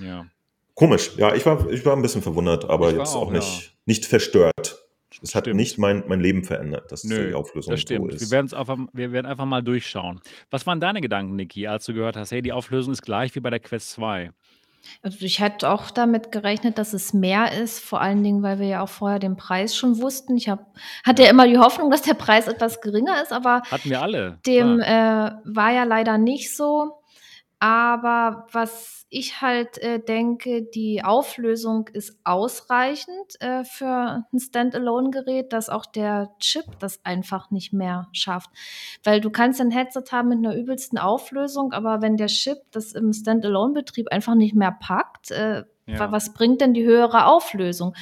Ja. 0.01 0.25
Komisch, 0.73 1.11
ja, 1.17 1.35
ich 1.35 1.45
war, 1.45 1.69
ich 1.69 1.85
war 1.85 1.95
ein 1.95 2.01
bisschen 2.01 2.23
verwundert, 2.23 2.65
aber 2.65 2.91
jetzt 2.91 3.13
auch, 3.13 3.27
auch 3.27 3.31
ja. 3.31 3.37
nicht, 3.37 3.75
nicht 3.85 4.05
verstört. 4.05 4.82
Es 5.23 5.33
hat 5.35 5.45
Stimmt. 5.45 5.55
nicht 5.55 5.77
mein, 5.79 6.03
mein 6.07 6.19
Leben 6.19 6.43
verändert, 6.43 6.91
dass 6.91 7.01
die 7.01 7.07
Nö, 7.09 7.33
Auflösung 7.33 7.71
das 7.71 7.79
so 7.79 7.81
stimmt. 7.81 8.09
Wir 8.11 8.15
ist. 8.15 8.31
werden, 8.31 8.53
einfach, 8.53 8.77
wir 8.93 9.11
werden 9.13 9.25
einfach 9.25 9.45
mal 9.45 9.63
durchschauen. 9.63 10.21
Was 10.51 10.67
waren 10.67 10.79
deine 10.79 11.01
Gedanken, 11.01 11.35
Niki, 11.37 11.65
als 11.67 11.85
du 11.85 11.93
gehört 11.93 12.15
hast, 12.17 12.31
hey, 12.31 12.41
die 12.41 12.51
Auflösung 12.53 12.93
ist 12.93 13.01
gleich 13.01 13.33
wie 13.35 13.39
bei 13.39 13.49
der 13.49 13.59
Quest 13.61 13.91
2? 13.91 14.31
Also 15.01 15.23
ich 15.25 15.39
hätte 15.39 15.69
auch 15.69 15.91
damit 15.91 16.33
gerechnet, 16.33 16.77
dass 16.77 16.91
es 16.91 17.13
mehr 17.13 17.53
ist, 17.53 17.79
vor 17.79 18.01
allen 18.01 18.21
Dingen, 18.21 18.43
weil 18.43 18.59
wir 18.59 18.67
ja 18.67 18.81
auch 18.83 18.89
vorher 18.89 19.17
den 19.19 19.37
Preis 19.37 19.77
schon 19.77 20.01
wussten. 20.01 20.35
Ich 20.35 20.49
hab, 20.49 20.75
hatte 21.05 21.21
ja 21.21 21.27
Ja. 21.27 21.31
immer 21.31 21.47
die 21.47 21.57
Hoffnung, 21.57 21.89
dass 21.89 22.01
der 22.01 22.15
Preis 22.15 22.47
etwas 22.49 22.81
geringer 22.81 23.21
ist, 23.23 23.31
aber 23.31 23.61
Hatten 23.71 23.89
wir 23.89 24.01
alle, 24.01 24.39
dem 24.45 24.79
klar. 24.79 24.79
äh, 24.79 25.31
war 25.45 25.71
ja 25.71 25.83
leider 25.85 26.17
nicht 26.17 26.53
so. 26.55 26.91
Aber 27.63 28.45
was 28.51 29.05
ich 29.09 29.39
halt 29.41 29.77
äh, 29.77 29.97
denke, 29.97 30.63
die 30.63 31.01
Auflösung 31.01 31.87
ist 31.93 32.19
ausreichend 32.25 33.39
äh, 33.39 33.63
für 33.63 34.25
ein 34.33 34.39
Standalone-Gerät, 34.39 35.53
dass 35.53 35.69
auch 35.69 35.85
der 35.85 36.31
Chip 36.39 36.65
das 36.79 36.99
einfach 37.05 37.51
nicht 37.51 37.71
mehr 37.71 38.09
schafft. 38.11 38.49
Weil 39.05 39.21
du 39.21 39.29
kannst 39.29 39.61
ein 39.61 39.71
Headset 39.71 40.03
haben 40.11 40.27
mit 40.27 40.39
einer 40.39 40.53
übelsten 40.57 40.97
Auflösung, 40.97 41.71
aber 41.71 42.01
wenn 42.01 42.17
der 42.17 42.27
Chip 42.27 42.57
das 42.71 42.91
im 42.91 43.13
Standalone-Betrieb 43.13 44.09
einfach 44.11 44.35
nicht 44.35 44.55
mehr 44.55 44.75
packt, 44.77 45.31
äh, 45.31 45.63
Ja. 45.85 46.11
was 46.11 46.33
bringt 46.33 46.59
denn 46.59 46.73
die 46.73 46.83
höhere 46.83 47.27
Auflösung? 47.27 47.93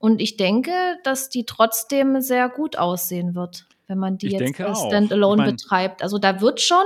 Und 0.00 0.20
ich 0.20 0.36
denke, 0.36 0.72
dass 1.04 1.28
die 1.28 1.44
trotzdem 1.46 2.20
sehr 2.20 2.48
gut 2.48 2.78
aussehen 2.78 3.36
wird, 3.36 3.68
wenn 3.86 3.98
man 3.98 4.18
die 4.18 4.28
Ich 4.28 4.32
jetzt 4.32 4.60
äh, 4.60 4.64
auch. 4.64 4.72
Ich 4.72 4.88
Standalone 4.88 5.42
meine, 5.42 5.52
betreibt. 5.52 6.02
Also 6.02 6.18
da 6.18 6.40
wird 6.40 6.60
schon 6.60 6.84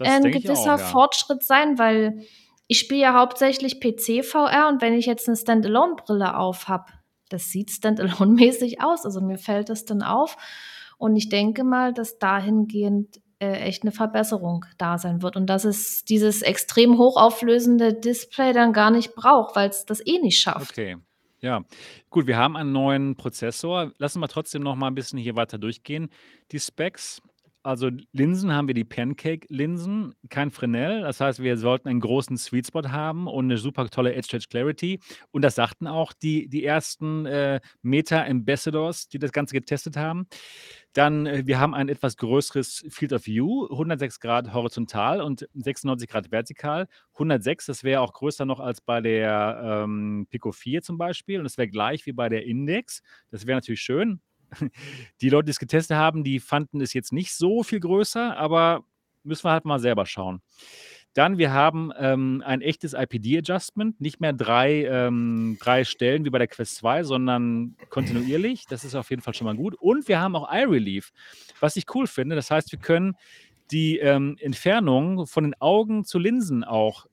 ein 0.00 0.22
gewisser 0.22 0.74
auch, 0.74 0.78
ja. 0.78 0.86
Fortschritt 0.86 1.42
sein, 1.42 1.78
weil 1.78 2.22
ich 2.66 2.78
spiele 2.78 3.02
ja 3.02 3.14
hauptsächlich 3.14 3.80
PC-VR 3.80 4.68
und 4.68 4.82
wenn 4.82 4.94
ich 4.94 5.06
jetzt 5.06 5.28
eine 5.28 5.36
Standalone-Brille 5.36 6.36
auf 6.36 6.68
habe, 6.68 6.86
das 7.28 7.50
sieht 7.50 7.70
Standalone-mäßig 7.70 8.82
aus. 8.82 9.04
Also 9.04 9.20
mir 9.20 9.38
fällt 9.38 9.68
das 9.68 9.84
dann 9.84 10.02
auf. 10.02 10.36
Und 10.98 11.16
ich 11.16 11.28
denke 11.28 11.64
mal, 11.64 11.92
dass 11.92 12.18
dahingehend 12.18 13.20
äh, 13.38 13.52
echt 13.60 13.82
eine 13.82 13.92
Verbesserung 13.92 14.64
da 14.78 14.96
sein 14.96 15.20
wird 15.22 15.36
und 15.36 15.46
dass 15.46 15.64
es 15.64 16.04
dieses 16.04 16.40
extrem 16.42 16.96
hochauflösende 16.96 17.92
Display 17.92 18.52
dann 18.52 18.72
gar 18.72 18.90
nicht 18.90 19.14
braucht, 19.14 19.56
weil 19.56 19.68
es 19.68 19.84
das 19.84 20.04
eh 20.06 20.18
nicht 20.20 20.40
schafft. 20.40 20.70
Okay. 20.70 20.96
Ja, 21.42 21.64
gut, 22.10 22.26
wir 22.26 22.38
haben 22.38 22.56
einen 22.56 22.72
neuen 22.72 23.16
Prozessor. 23.16 23.92
Lassen 23.98 24.20
wir 24.20 24.28
trotzdem 24.28 24.62
noch 24.62 24.74
mal 24.74 24.88
ein 24.88 24.94
bisschen 24.94 25.18
hier 25.18 25.36
weiter 25.36 25.58
durchgehen. 25.58 26.08
Die 26.50 26.58
Specs, 26.58 27.20
Also 27.62 27.90
Linsen 28.12 28.52
haben 28.52 28.68
wir 28.68 28.74
die 28.74 28.84
Pancake-Linsen, 28.84 30.14
kein 30.30 30.50
Fresnel. 30.52 31.02
Das 31.02 31.20
heißt, 31.20 31.42
wir 31.42 31.58
sollten 31.58 31.88
einen 31.88 32.00
großen 32.00 32.36
Sweet 32.38 32.68
Spot 32.68 32.88
haben 32.90 33.26
und 33.26 33.46
eine 33.46 33.58
super 33.58 33.88
tolle 33.90 34.14
Edge 34.14 34.26
Stretch 34.26 34.48
Clarity. 34.48 35.00
Und 35.32 35.42
das 35.42 35.56
sagten 35.56 35.86
auch 35.88 36.12
die, 36.14 36.48
die 36.48 36.64
ersten 36.64 37.26
äh, 37.26 37.60
Meta-Ambassadors, 37.82 39.08
die 39.08 39.18
das 39.18 39.32
Ganze 39.32 39.54
getestet 39.54 39.96
haben. 39.96 40.28
Dann, 40.96 41.26
äh, 41.26 41.46
wir 41.46 41.60
haben 41.60 41.74
ein 41.74 41.90
etwas 41.90 42.16
größeres 42.16 42.86
Field 42.88 43.12
of 43.12 43.26
View, 43.26 43.66
106 43.70 44.18
Grad 44.18 44.54
horizontal 44.54 45.20
und 45.20 45.46
96 45.52 46.08
Grad 46.08 46.32
vertikal. 46.32 46.88
106, 47.12 47.66
das 47.66 47.84
wäre 47.84 48.00
auch 48.00 48.14
größer 48.14 48.46
noch 48.46 48.60
als 48.60 48.80
bei 48.80 49.02
der 49.02 49.82
ähm, 49.84 50.26
Pico 50.30 50.52
4 50.52 50.80
zum 50.80 50.96
Beispiel. 50.96 51.36
Und 51.36 51.44
das 51.44 51.58
wäre 51.58 51.68
gleich 51.68 52.06
wie 52.06 52.12
bei 52.12 52.30
der 52.30 52.46
Index. 52.46 53.02
Das 53.30 53.46
wäre 53.46 53.58
natürlich 53.58 53.82
schön. 53.82 54.22
Die 55.20 55.28
Leute, 55.28 55.46
die 55.46 55.50
es 55.50 55.58
getestet 55.58 55.98
haben, 55.98 56.24
die 56.24 56.40
fanden 56.40 56.80
es 56.80 56.94
jetzt 56.94 57.12
nicht 57.12 57.34
so 57.34 57.62
viel 57.62 57.80
größer, 57.80 58.34
aber 58.34 58.82
müssen 59.22 59.44
wir 59.44 59.50
halt 59.50 59.66
mal 59.66 59.78
selber 59.78 60.06
schauen. 60.06 60.40
Dann, 61.16 61.38
wir 61.38 61.50
haben 61.50 61.92
ähm, 61.98 62.42
ein 62.44 62.60
echtes 62.60 62.92
IPD-Adjustment, 62.92 64.02
nicht 64.02 64.20
mehr 64.20 64.34
drei, 64.34 64.84
ähm, 64.84 65.56
drei 65.58 65.84
Stellen 65.84 66.26
wie 66.26 66.30
bei 66.30 66.36
der 66.36 66.46
Quest 66.46 66.76
2, 66.76 67.04
sondern 67.04 67.74
kontinuierlich. 67.88 68.66
Das 68.68 68.84
ist 68.84 68.94
auf 68.94 69.08
jeden 69.08 69.22
Fall 69.22 69.32
schon 69.32 69.46
mal 69.46 69.56
gut. 69.56 69.74
Und 69.76 70.08
wir 70.08 70.20
haben 70.20 70.36
auch 70.36 70.52
Eye 70.52 70.66
Relief, 70.68 71.12
was 71.58 71.76
ich 71.76 71.86
cool 71.94 72.06
finde. 72.06 72.36
Das 72.36 72.50
heißt, 72.50 72.70
wir 72.70 72.78
können 72.78 73.14
die 73.70 73.96
ähm, 73.96 74.36
Entfernung 74.40 75.26
von 75.26 75.44
den 75.44 75.54
Augen 75.58 76.04
zu 76.04 76.18
Linsen 76.18 76.64
auch 76.64 77.06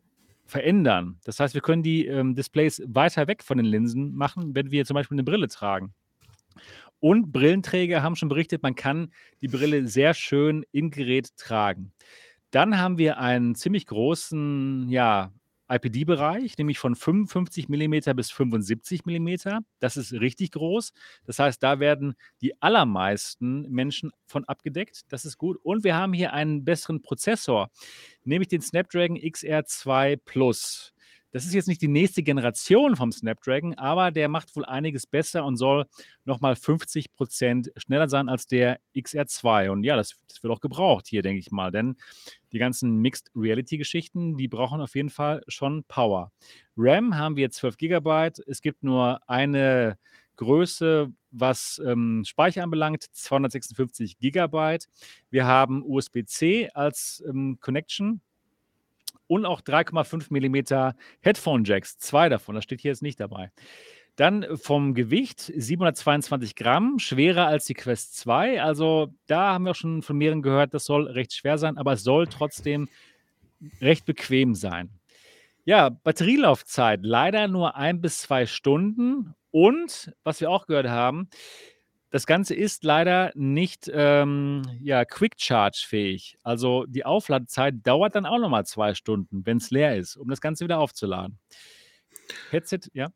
verändern. 0.46 1.18
Das 1.24 1.40
heißt, 1.40 1.54
wir 1.54 1.62
können 1.62 1.82
die 1.82 2.06
ähm, 2.06 2.36
Displays 2.36 2.84
weiter 2.86 3.28
weg 3.28 3.42
von 3.42 3.56
den 3.56 3.66
Linsen 3.66 4.14
machen, 4.14 4.54
wenn 4.54 4.70
wir 4.70 4.84
zum 4.84 4.96
Beispiel 4.96 5.16
eine 5.16 5.24
Brille 5.24 5.48
tragen. 5.48 5.94
Und 7.00 7.32
Brillenträger 7.32 8.04
haben 8.04 8.18
schon 8.18 8.28
berichtet, 8.28 8.64
man 8.64 8.76
kann 8.76 9.14
die 9.42 9.48
Brille 9.48 9.88
sehr 9.88 10.14
schön 10.14 10.66
im 10.74 10.92
Gerät 10.92 11.38
tragen. 11.38 11.94
Dann 12.54 12.78
haben 12.78 13.00
wir 13.00 13.18
einen 13.18 13.56
ziemlich 13.56 13.88
großen, 13.88 14.88
ja, 14.88 15.34
IPD-Bereich, 15.70 16.56
nämlich 16.60 16.78
von 16.78 16.96
55 16.96 17.68
mm 17.68 18.16
bis 18.16 18.30
75 18.30 19.06
mm. 19.06 19.64
Das 19.80 19.98
ist 19.98 20.14
richtig 20.14 20.52
groß. 20.52 20.94
Das 21.26 21.40
heißt, 21.40 21.64
da 21.64 21.80
werden 21.80 22.14
die 22.42 22.62
allermeisten 22.62 23.68
Menschen 23.72 24.12
von 24.28 24.44
abgedeckt. 24.46 25.02
Das 25.10 25.26
ist 25.26 25.40
gut. 25.40 25.58
Und 25.64 25.84
wir 25.84 25.96
haben 25.96 26.14
hier 26.14 26.34
einen 26.34 26.64
besseren 26.64 27.02
Prozessor, 27.02 27.72
nämlich 28.24 28.50
den 28.50 28.62
Snapdragon 28.62 29.18
XR2 29.18 30.20
Plus. 30.24 30.93
Das 31.34 31.46
ist 31.46 31.56
jetzt 31.56 31.68
nicht 31.68 31.82
die 31.82 31.88
nächste 31.88 32.22
Generation 32.22 32.96
vom 32.96 33.12
Snapdragon, 33.12 33.74
aber 33.74 34.12
der 34.12 34.30
macht 34.30 34.56
wohl 34.56 34.66
einiges 34.66 35.08
besser 35.08 35.44
und 35.46 35.58
soll 35.58 35.88
nochmal 36.26 36.56
50 36.56 37.12
Prozent 37.12 37.72
schneller 37.76 38.08
sein 38.08 38.30
als 38.30 38.46
der 38.46 38.80
XR2. 38.96 39.70
Und 39.70 39.84
ja, 39.84 39.96
das, 39.96 40.14
das 40.28 40.44
wird 40.44 40.54
auch 40.54 40.62
gebraucht 40.62 41.08
hier, 41.08 41.24
denke 41.24 41.40
ich 41.40 41.50
mal, 41.50 41.72
denn 41.72 41.96
die 42.52 42.60
ganzen 42.60 42.98
Mixed 42.98 43.32
Reality 43.36 43.80
Geschichten, 43.80 44.38
die 44.38 44.48
brauchen 44.48 44.80
auf 44.80 44.94
jeden 44.94 45.10
Fall 45.10 45.42
schon 45.48 45.84
Power. 45.86 46.32
RAM 46.78 47.18
haben 47.18 47.36
wir 47.36 47.50
12 47.50 47.78
GB. 47.78 48.30
Es 48.46 48.62
gibt 48.62 48.84
nur 48.84 49.20
eine 49.28 49.98
Größe, 50.36 51.12
was 51.32 51.82
ähm, 51.84 52.24
Speicher 52.28 52.62
anbelangt, 52.62 53.02
256 53.12 54.20
GB. 54.20 54.78
Wir 55.32 55.48
haben 55.48 55.84
USB-C 55.84 56.70
als 56.76 57.24
ähm, 57.28 57.58
Connection 57.60 58.22
und 59.34 59.46
auch 59.46 59.62
3,5 59.62 60.28
mm 60.30 60.96
Headphone 61.22 61.64
Jacks, 61.64 61.98
zwei 61.98 62.30
davon, 62.30 62.56
das 62.56 62.64
steht 62.64 62.82
hier 62.82 62.92
jetzt 62.92 63.02
nicht 63.02 63.20
dabei. 63.20 63.52
Dann 64.16 64.46
vom 64.58 64.94
Gewicht 64.94 65.40
722 65.40 66.56
Gramm, 66.56 67.00
schwerer 67.00 67.48
als 67.48 67.66
die 67.66 67.74
Quest 67.74 68.16
2. 68.18 68.62
Also 68.62 69.14
da 69.26 69.54
haben 69.54 69.66
wir 69.66 69.72
auch 69.72 69.76
schon 69.76 70.04
von 70.04 70.18
mehreren 70.18 70.44
gehört, 70.44 70.74
das 70.74 70.86
soll 70.86 71.08
recht 71.08 71.34
schwer 71.34 71.58
sein, 71.58 71.78
aber 71.78 71.94
es 71.94 72.04
soll 72.04 72.28
trotzdem 72.28 72.90
recht 73.82 74.06
bequem 74.06 74.54
sein. 74.54 74.90
Ja, 75.66 75.90
Batterielaufzeit 75.90 77.00
leider 77.04 77.48
nur 77.48 77.76
ein 77.76 78.02
bis 78.02 78.20
zwei 78.20 78.46
Stunden. 78.46 79.34
Und 79.50 80.12
was 80.24 80.42
wir 80.42 80.50
auch 80.50 80.66
gehört 80.68 80.90
haben, 80.90 81.30
das 82.14 82.28
Ganze 82.28 82.54
ist 82.54 82.84
leider 82.84 83.32
nicht 83.34 83.90
ähm, 83.92 84.62
ja, 84.84 85.04
Quick 85.04 85.34
Charge 85.40 85.84
fähig. 85.84 86.38
Also 86.44 86.86
die 86.86 87.06
Aufladezeit 87.06 87.78
dauert 87.82 88.14
dann 88.14 88.28
auch 88.28 88.38
nochmal 88.38 88.68
zwei 88.68 88.94
Stunden, 88.94 89.48
wenn 89.48 89.58
es 89.58 89.72
leer 89.72 89.98
ist, 89.98 90.16
um 90.18 90.30
das 90.30 90.40
Ganze 90.40 90.64
wieder 90.64 90.78
aufzuladen. 90.78 91.40
Headset, 92.52 92.82
ja. 92.94 93.12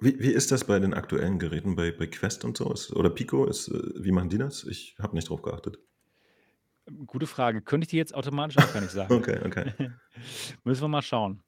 Wie, 0.00 0.20
wie 0.20 0.30
ist 0.30 0.52
das 0.52 0.62
bei 0.62 0.78
den 0.78 0.94
aktuellen 0.94 1.40
Geräten, 1.40 1.74
bei, 1.74 1.90
bei 1.90 2.06
Quest 2.06 2.44
und 2.44 2.56
so? 2.56 2.72
Ist, 2.72 2.92
oder 2.92 3.10
Pico? 3.10 3.44
Ist, 3.44 3.70
äh, 3.70 4.04
wie 4.04 4.12
machen 4.12 4.28
die 4.28 4.38
das? 4.38 4.62
Ich 4.62 4.94
habe 5.00 5.16
nicht 5.16 5.30
drauf 5.30 5.42
geachtet. 5.42 5.80
Gute 7.06 7.26
Frage. 7.26 7.60
Könnte 7.60 7.86
ich 7.86 7.90
dir 7.90 7.96
jetzt 7.96 8.14
automatisch 8.14 8.56
auch 8.58 8.72
gar 8.72 8.82
nicht 8.82 8.92
sagen. 8.92 9.12
okay, 9.12 9.40
okay. 9.44 9.72
müssen 10.62 10.82
wir 10.82 10.88
mal 10.88 11.02
schauen. 11.02 11.42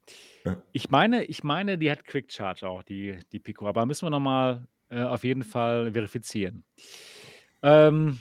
Ja. 0.45 0.61
Ich 0.73 0.91
meine, 0.91 1.23
ich 1.27 1.45
meine, 1.45 1.79
die 1.79 1.89
hat 1.89 2.05
Quick 2.05 2.33
Charge 2.33 2.69
auch, 2.69 2.83
die, 2.83 3.17
die 3.31 3.39
Pico, 3.39 3.69
aber 3.69 3.87
müssen 3.87 4.07
wir 4.07 4.11
nochmal 4.11 4.67
äh, 4.91 5.03
auf 5.03 5.25
jeden 5.25 5.45
Fall 5.45 5.93
verifizieren. 5.93 6.65
Ähm, 7.63 8.19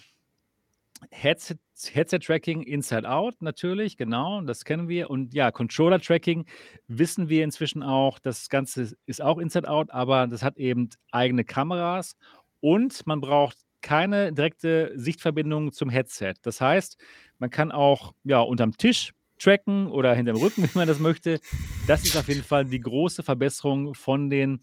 Headset, 1.12 1.58
Headset-Tracking 1.82 2.64
Inside-Out 2.64 3.42
natürlich, 3.42 3.98
genau, 3.98 4.42
das 4.42 4.66
kennen 4.66 4.90
wir. 4.90 5.10
Und 5.10 5.34
ja, 5.34 5.52
Controller-Tracking 5.52 6.46
wissen 6.88 7.30
wir 7.30 7.44
inzwischen 7.44 7.84
auch. 7.84 8.20
Das 8.20 8.50
Ganze 8.50 8.94
ist 9.06 9.22
auch 9.22 9.38
Inside-Out, 9.38 9.92
aber 9.92 10.28
das 10.28 10.44
hat 10.44 10.58
eben 10.58 10.90
eigene 11.12 11.44
Kameras 11.44 12.16
und 12.60 13.06
man 13.08 13.22
braucht 13.22 13.58
keine 13.82 14.34
direkte 14.34 14.92
Sichtverbindung 14.96 15.72
zum 15.72 15.90
Headset. 15.90 16.34
Das 16.42 16.60
heißt, 16.60 16.98
man 17.38 17.50
kann 17.50 17.72
auch 17.72 18.14
ja, 18.24 18.42
unterm 18.42 18.76
Tisch 18.76 19.14
tracken 19.40 19.88
oder 19.88 20.14
hinterm 20.14 20.38
Rücken, 20.38 20.64
wenn 20.64 20.72
man 20.76 20.88
das 20.88 21.00
möchte. 21.00 21.40
Das 21.88 22.04
ist 22.04 22.18
auf 22.18 22.28
jeden 22.28 22.44
Fall 22.44 22.66
die 22.66 22.82
große 22.82 23.24
Verbesserung 23.24 23.96
von 23.96 24.30
den 24.30 24.60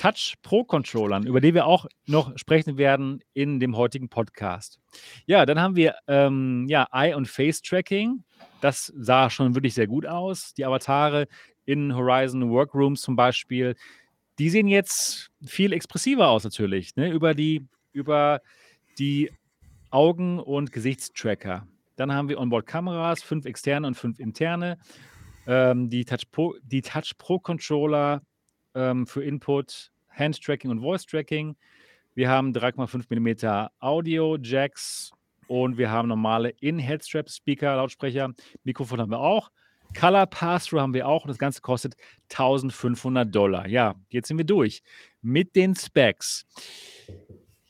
Touch 0.00 0.34
Pro 0.42 0.64
Controllern, 0.64 1.26
über 1.26 1.40
die 1.40 1.54
wir 1.54 1.66
auch 1.66 1.86
noch 2.06 2.36
sprechen 2.38 2.78
werden 2.78 3.20
in 3.34 3.60
dem 3.60 3.76
heutigen 3.76 4.08
Podcast. 4.08 4.78
Ja, 5.26 5.46
dann 5.46 5.60
haben 5.60 5.76
wir 5.76 5.96
ähm, 6.06 6.66
ja, 6.68 6.86
Eye- 6.92 7.14
und 7.14 7.26
Face-Tracking. 7.26 8.24
Das 8.60 8.92
sah 8.96 9.30
schon 9.30 9.54
wirklich 9.54 9.74
sehr 9.74 9.86
gut 9.86 10.06
aus. 10.06 10.54
Die 10.54 10.64
Avatare 10.64 11.26
in 11.64 11.94
Horizon 11.94 12.50
Workrooms 12.50 13.02
zum 13.02 13.16
Beispiel, 13.16 13.74
die 14.38 14.50
sehen 14.50 14.68
jetzt 14.68 15.30
viel 15.44 15.72
expressiver 15.72 16.28
aus 16.28 16.44
natürlich, 16.44 16.94
ne? 16.96 17.10
über, 17.10 17.34
die, 17.34 17.66
über 17.92 18.40
die 18.98 19.30
Augen- 19.90 20.38
und 20.38 20.72
Gesichtstracker. 20.72 21.66
Dann 21.96 22.12
haben 22.12 22.28
wir 22.28 22.38
Onboard-Kameras, 22.38 23.22
fünf 23.22 23.44
externe 23.44 23.86
und 23.86 23.96
fünf 23.96 24.20
interne. 24.20 24.78
Ähm, 25.46 25.90
die 25.90 26.04
Touch 26.04 26.30
Pro, 26.30 26.54
die 26.62 26.82
Touch 26.82 27.16
Pro 27.18 27.38
Controller 27.38 28.22
ähm, 28.78 29.06
für 29.06 29.22
Input, 29.22 29.90
Hand-Tracking 30.10 30.70
und 30.70 30.80
Voice-Tracking. 30.80 31.56
Wir 32.14 32.28
haben 32.30 32.52
3,5 32.52 33.06
mm 33.10 33.68
Audio-Jacks 33.80 35.12
und 35.48 35.78
wir 35.78 35.90
haben 35.90 36.08
normale 36.08 36.50
In-Headstrap-Speaker, 36.60 37.76
Lautsprecher. 37.76 38.32
Mikrofon 38.64 39.00
haben 39.00 39.10
wir 39.10 39.20
auch. 39.20 39.50
Color 39.98 40.26
Pass-Through 40.26 40.80
haben 40.80 40.94
wir 40.94 41.08
auch 41.08 41.24
und 41.24 41.28
das 41.28 41.38
Ganze 41.38 41.60
kostet 41.60 41.96
1500 42.30 43.34
Dollar. 43.34 43.66
Ja, 43.66 43.94
jetzt 44.10 44.28
sind 44.28 44.38
wir 44.38 44.44
durch 44.44 44.82
mit 45.22 45.56
den 45.56 45.74
Specs. 45.74 46.46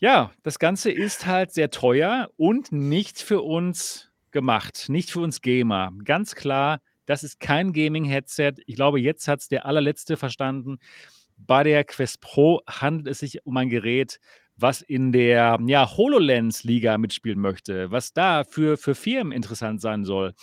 Ja, 0.00 0.32
das 0.42 0.58
Ganze 0.58 0.90
ist 0.90 1.26
halt 1.26 1.52
sehr 1.52 1.70
teuer 1.70 2.28
und 2.36 2.72
nicht 2.72 3.20
für 3.20 3.42
uns 3.42 4.10
gemacht, 4.30 4.86
nicht 4.88 5.10
für 5.10 5.20
uns 5.20 5.40
Gamer. 5.40 5.92
Ganz 6.04 6.34
klar, 6.34 6.80
das 7.08 7.24
ist 7.24 7.40
kein 7.40 7.72
Gaming-Headset. 7.72 8.52
Ich 8.66 8.76
glaube, 8.76 9.00
jetzt 9.00 9.28
hat 9.28 9.40
es 9.40 9.48
der 9.48 9.64
allerletzte 9.64 10.18
verstanden. 10.18 10.78
Bei 11.38 11.62
der 11.64 11.82
Quest 11.84 12.20
Pro 12.20 12.60
handelt 12.68 13.08
es 13.08 13.20
sich 13.20 13.46
um 13.46 13.56
ein 13.56 13.70
Gerät, 13.70 14.20
was 14.56 14.82
in 14.82 15.10
der 15.10 15.58
ja, 15.66 15.90
HoloLens-Liga 15.96 16.98
mitspielen 16.98 17.40
möchte, 17.40 17.90
was 17.90 18.12
da 18.12 18.44
für, 18.44 18.76
für 18.76 18.94
Firmen 18.94 19.32
interessant 19.32 19.80
sein 19.80 20.04
soll, 20.04 20.34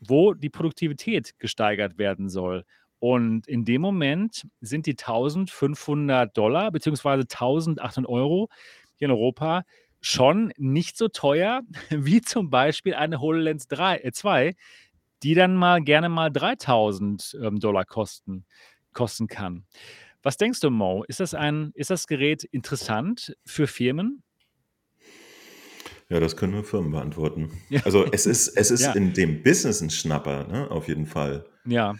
wo 0.00 0.32
die 0.32 0.48
Produktivität 0.48 1.38
gesteigert 1.38 1.98
werden 1.98 2.30
soll. 2.30 2.64
Und 2.98 3.46
in 3.46 3.66
dem 3.66 3.82
Moment 3.82 4.46
sind 4.62 4.86
die 4.86 4.92
1500 4.92 6.34
Dollar 6.34 6.70
bzw. 6.70 7.08
1800 7.10 8.08
Euro 8.08 8.48
hier 8.94 9.08
in 9.08 9.12
Europa 9.12 9.64
schon 10.00 10.50
nicht 10.56 10.96
so 10.96 11.08
teuer 11.08 11.60
wie 11.90 12.22
zum 12.22 12.48
Beispiel 12.48 12.94
eine 12.94 13.20
HoloLens 13.20 13.68
3, 13.68 13.98
äh 13.98 14.12
2, 14.12 14.54
die 15.22 15.34
dann 15.34 15.54
mal 15.56 15.82
gerne 15.82 16.08
mal 16.08 16.30
3000 16.30 17.38
ähm, 17.42 17.60
Dollar 17.60 17.84
kosten, 17.84 18.44
kosten 18.92 19.26
kann. 19.26 19.64
Was 20.22 20.36
denkst 20.36 20.60
du, 20.60 20.70
Mo? 20.70 21.04
Ist 21.06 21.20
das, 21.20 21.34
ein, 21.34 21.70
ist 21.74 21.90
das 21.90 22.06
Gerät 22.06 22.44
interessant 22.44 23.36
für 23.44 23.66
Firmen? 23.66 24.22
Ja, 26.08 26.20
das 26.20 26.36
können 26.36 26.52
nur 26.52 26.64
Firmen 26.64 26.92
beantworten. 26.92 27.50
Ja. 27.68 27.82
Also 27.84 28.04
es 28.10 28.26
ist, 28.26 28.48
es 28.48 28.70
ist 28.70 28.82
ja. 28.82 28.92
in 28.92 29.12
dem 29.12 29.42
Business 29.42 29.80
ein 29.80 29.90
Schnapper, 29.90 30.46
ne? 30.46 30.70
auf 30.70 30.88
jeden 30.88 31.06
Fall. 31.06 31.46
Ja. 31.64 31.94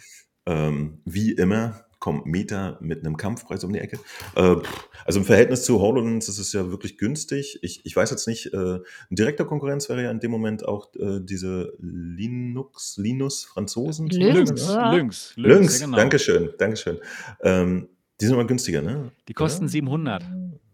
Ähm, 0.45 1.01
wie 1.05 1.31
immer 1.31 1.84
kommt 2.05 2.27
Meta 2.27 2.77
mit 2.81 3.03
einem 3.03 3.17
Kampfpreis 3.17 3.63
um 3.63 3.73
die 3.73 3.79
Ecke. 3.79 3.97
Äh, 4.35 4.57
also 5.05 5.19
im 5.19 5.25
Verhältnis 5.25 5.63
zu 5.63 5.81
HoloLens 5.81 6.29
ist 6.29 6.37
es 6.37 6.53
ja 6.53 6.69
wirklich 6.69 6.99
günstig. 6.99 7.57
Ich, 7.63 7.83
ich 7.83 7.95
weiß 7.95 8.11
jetzt 8.11 8.27
nicht, 8.27 8.53
äh, 8.53 8.75
ein 8.75 8.81
direkter 9.09 9.43
Konkurrenz 9.43 9.89
wäre 9.89 10.03
ja 10.03 10.11
in 10.11 10.19
dem 10.19 10.29
Moment 10.29 10.67
auch 10.67 10.93
äh, 10.99 11.19
diese 11.19 11.73
Linux, 11.79 12.97
Linus 12.97 13.45
Franzosen. 13.45 14.05
Lynx, 14.09 14.51
Lynx, 14.51 14.69
oder? 14.69 14.91
Lynx, 14.93 15.33
Lynx, 15.35 15.79
ja, 15.79 15.85
genau. 15.87 15.97
Dankeschön, 15.97 16.49
Dankeschön. 16.59 16.99
Ähm, 17.41 17.89
die 18.21 18.25
sind 18.25 18.35
aber 18.35 18.45
günstiger, 18.45 18.83
ne? 18.83 19.11
Die 19.27 19.33
kosten 19.33 19.63
Oder? 19.63 19.71
700. 19.71 20.23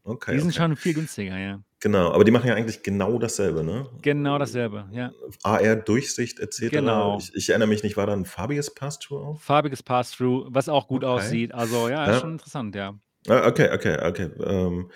Okay, 0.04 0.34
Die 0.34 0.40
sind 0.40 0.50
okay. 0.50 0.58
schon 0.58 0.76
viel 0.76 0.96
günstiger, 0.96 1.38
ja. 1.38 1.64
Genau, 1.82 2.12
aber 2.12 2.24
die 2.24 2.30
machen 2.32 2.48
ja 2.48 2.54
eigentlich 2.54 2.84
genau 2.84 3.18
dasselbe, 3.18 3.64
ne? 3.64 3.90
Genau 4.04 4.38
dasselbe, 4.38 4.88
ja. 4.92 5.12
AR-Durchsicht 5.42 6.40
etc. 6.40 6.70
Genau. 6.70 7.18
Ich, 7.18 7.34
ich 7.36 7.50
erinnere 7.50 7.68
mich 7.70 7.82
nicht, 7.82 7.98
war 7.98 8.06
da 8.06 8.14
ein 8.14 8.26
farbiges 8.26 8.74
Pass-Through 8.74 9.18
auf? 9.20 9.42
Farbiges 9.42 9.82
Pass-Through, 9.82 10.48
was 10.52 10.70
auch 10.70 10.88
gut 10.88 11.04
Okay. 11.04 11.12
aussieht. 11.14 11.54
Also 11.56 11.90
ja, 11.90 12.06
Ja. 12.08 12.16
ist 12.16 12.22
schon 12.22 12.34
interessant, 12.34 12.76
ja. 12.76 12.94
Ah, 13.28 13.48
Okay, 13.48 13.70
okay, 13.74 13.98
okay. 14.08 14.30
Ähm, 14.44 14.92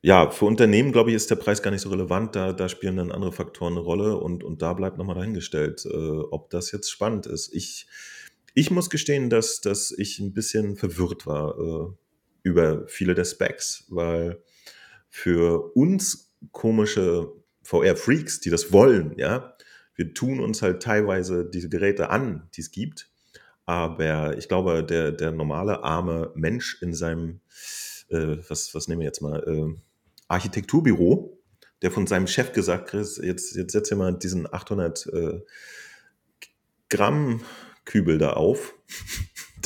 ja, 0.00 0.30
für 0.30 0.46
Unternehmen, 0.46 0.92
glaube 0.92 1.10
ich, 1.10 1.16
ist 1.16 1.30
der 1.30 1.36
Preis 1.36 1.62
gar 1.62 1.70
nicht 1.70 1.82
so 1.82 1.90
relevant. 1.90 2.34
Da, 2.34 2.52
da 2.54 2.68
spielen 2.70 2.96
dann 2.96 3.12
andere 3.12 3.32
Faktoren 3.32 3.74
eine 3.74 3.80
Rolle 3.80 4.16
und, 4.16 4.42
und 4.42 4.62
da 4.62 4.72
bleibt 4.72 4.96
nochmal 4.96 5.16
dahingestellt, 5.16 5.84
äh, 5.84 5.88
ob 6.30 6.48
das 6.48 6.72
jetzt 6.72 6.90
spannend 6.90 7.26
ist. 7.26 7.54
Ich, 7.54 7.86
ich 8.54 8.70
muss 8.70 8.88
gestehen, 8.88 9.28
dass, 9.28 9.60
dass 9.60 9.90
ich 9.90 10.18
ein 10.18 10.32
bisschen 10.32 10.76
verwirrt 10.76 11.26
war 11.26 11.58
äh, 11.58 11.92
über 12.42 12.86
viele 12.88 13.14
der 13.14 13.24
Specs, 13.24 13.84
weil 13.88 14.42
für 15.16 15.74
uns 15.74 16.34
komische 16.52 17.32
VR-Freaks, 17.62 18.40
die 18.40 18.50
das 18.50 18.70
wollen, 18.70 19.14
ja, 19.16 19.56
wir 19.94 20.12
tun 20.12 20.40
uns 20.40 20.60
halt 20.60 20.82
teilweise 20.82 21.48
diese 21.48 21.70
Geräte 21.70 22.10
an, 22.10 22.50
die 22.54 22.60
es 22.60 22.70
gibt. 22.70 23.08
Aber 23.64 24.36
ich 24.36 24.46
glaube, 24.46 24.84
der, 24.84 25.12
der 25.12 25.32
normale 25.32 25.82
arme 25.82 26.32
Mensch 26.34 26.82
in 26.82 26.92
seinem, 26.92 27.40
äh, 28.10 28.36
was, 28.46 28.74
was 28.74 28.88
nehmen 28.88 29.00
wir 29.00 29.06
jetzt 29.06 29.22
mal, 29.22 29.42
äh, 29.48 29.74
Architekturbüro, 30.28 31.40
der 31.80 31.90
von 31.90 32.06
seinem 32.06 32.26
Chef 32.26 32.52
gesagt 32.52 32.90
kriegt, 32.90 33.16
jetzt, 33.16 33.56
jetzt 33.56 33.72
setz 33.72 33.88
dir 33.88 33.96
mal 33.96 34.12
diesen 34.12 34.52
800 34.52 35.06
äh, 35.06 35.40
Gramm 36.90 37.40
Kübel 37.86 38.18
da 38.18 38.34
auf. 38.34 38.74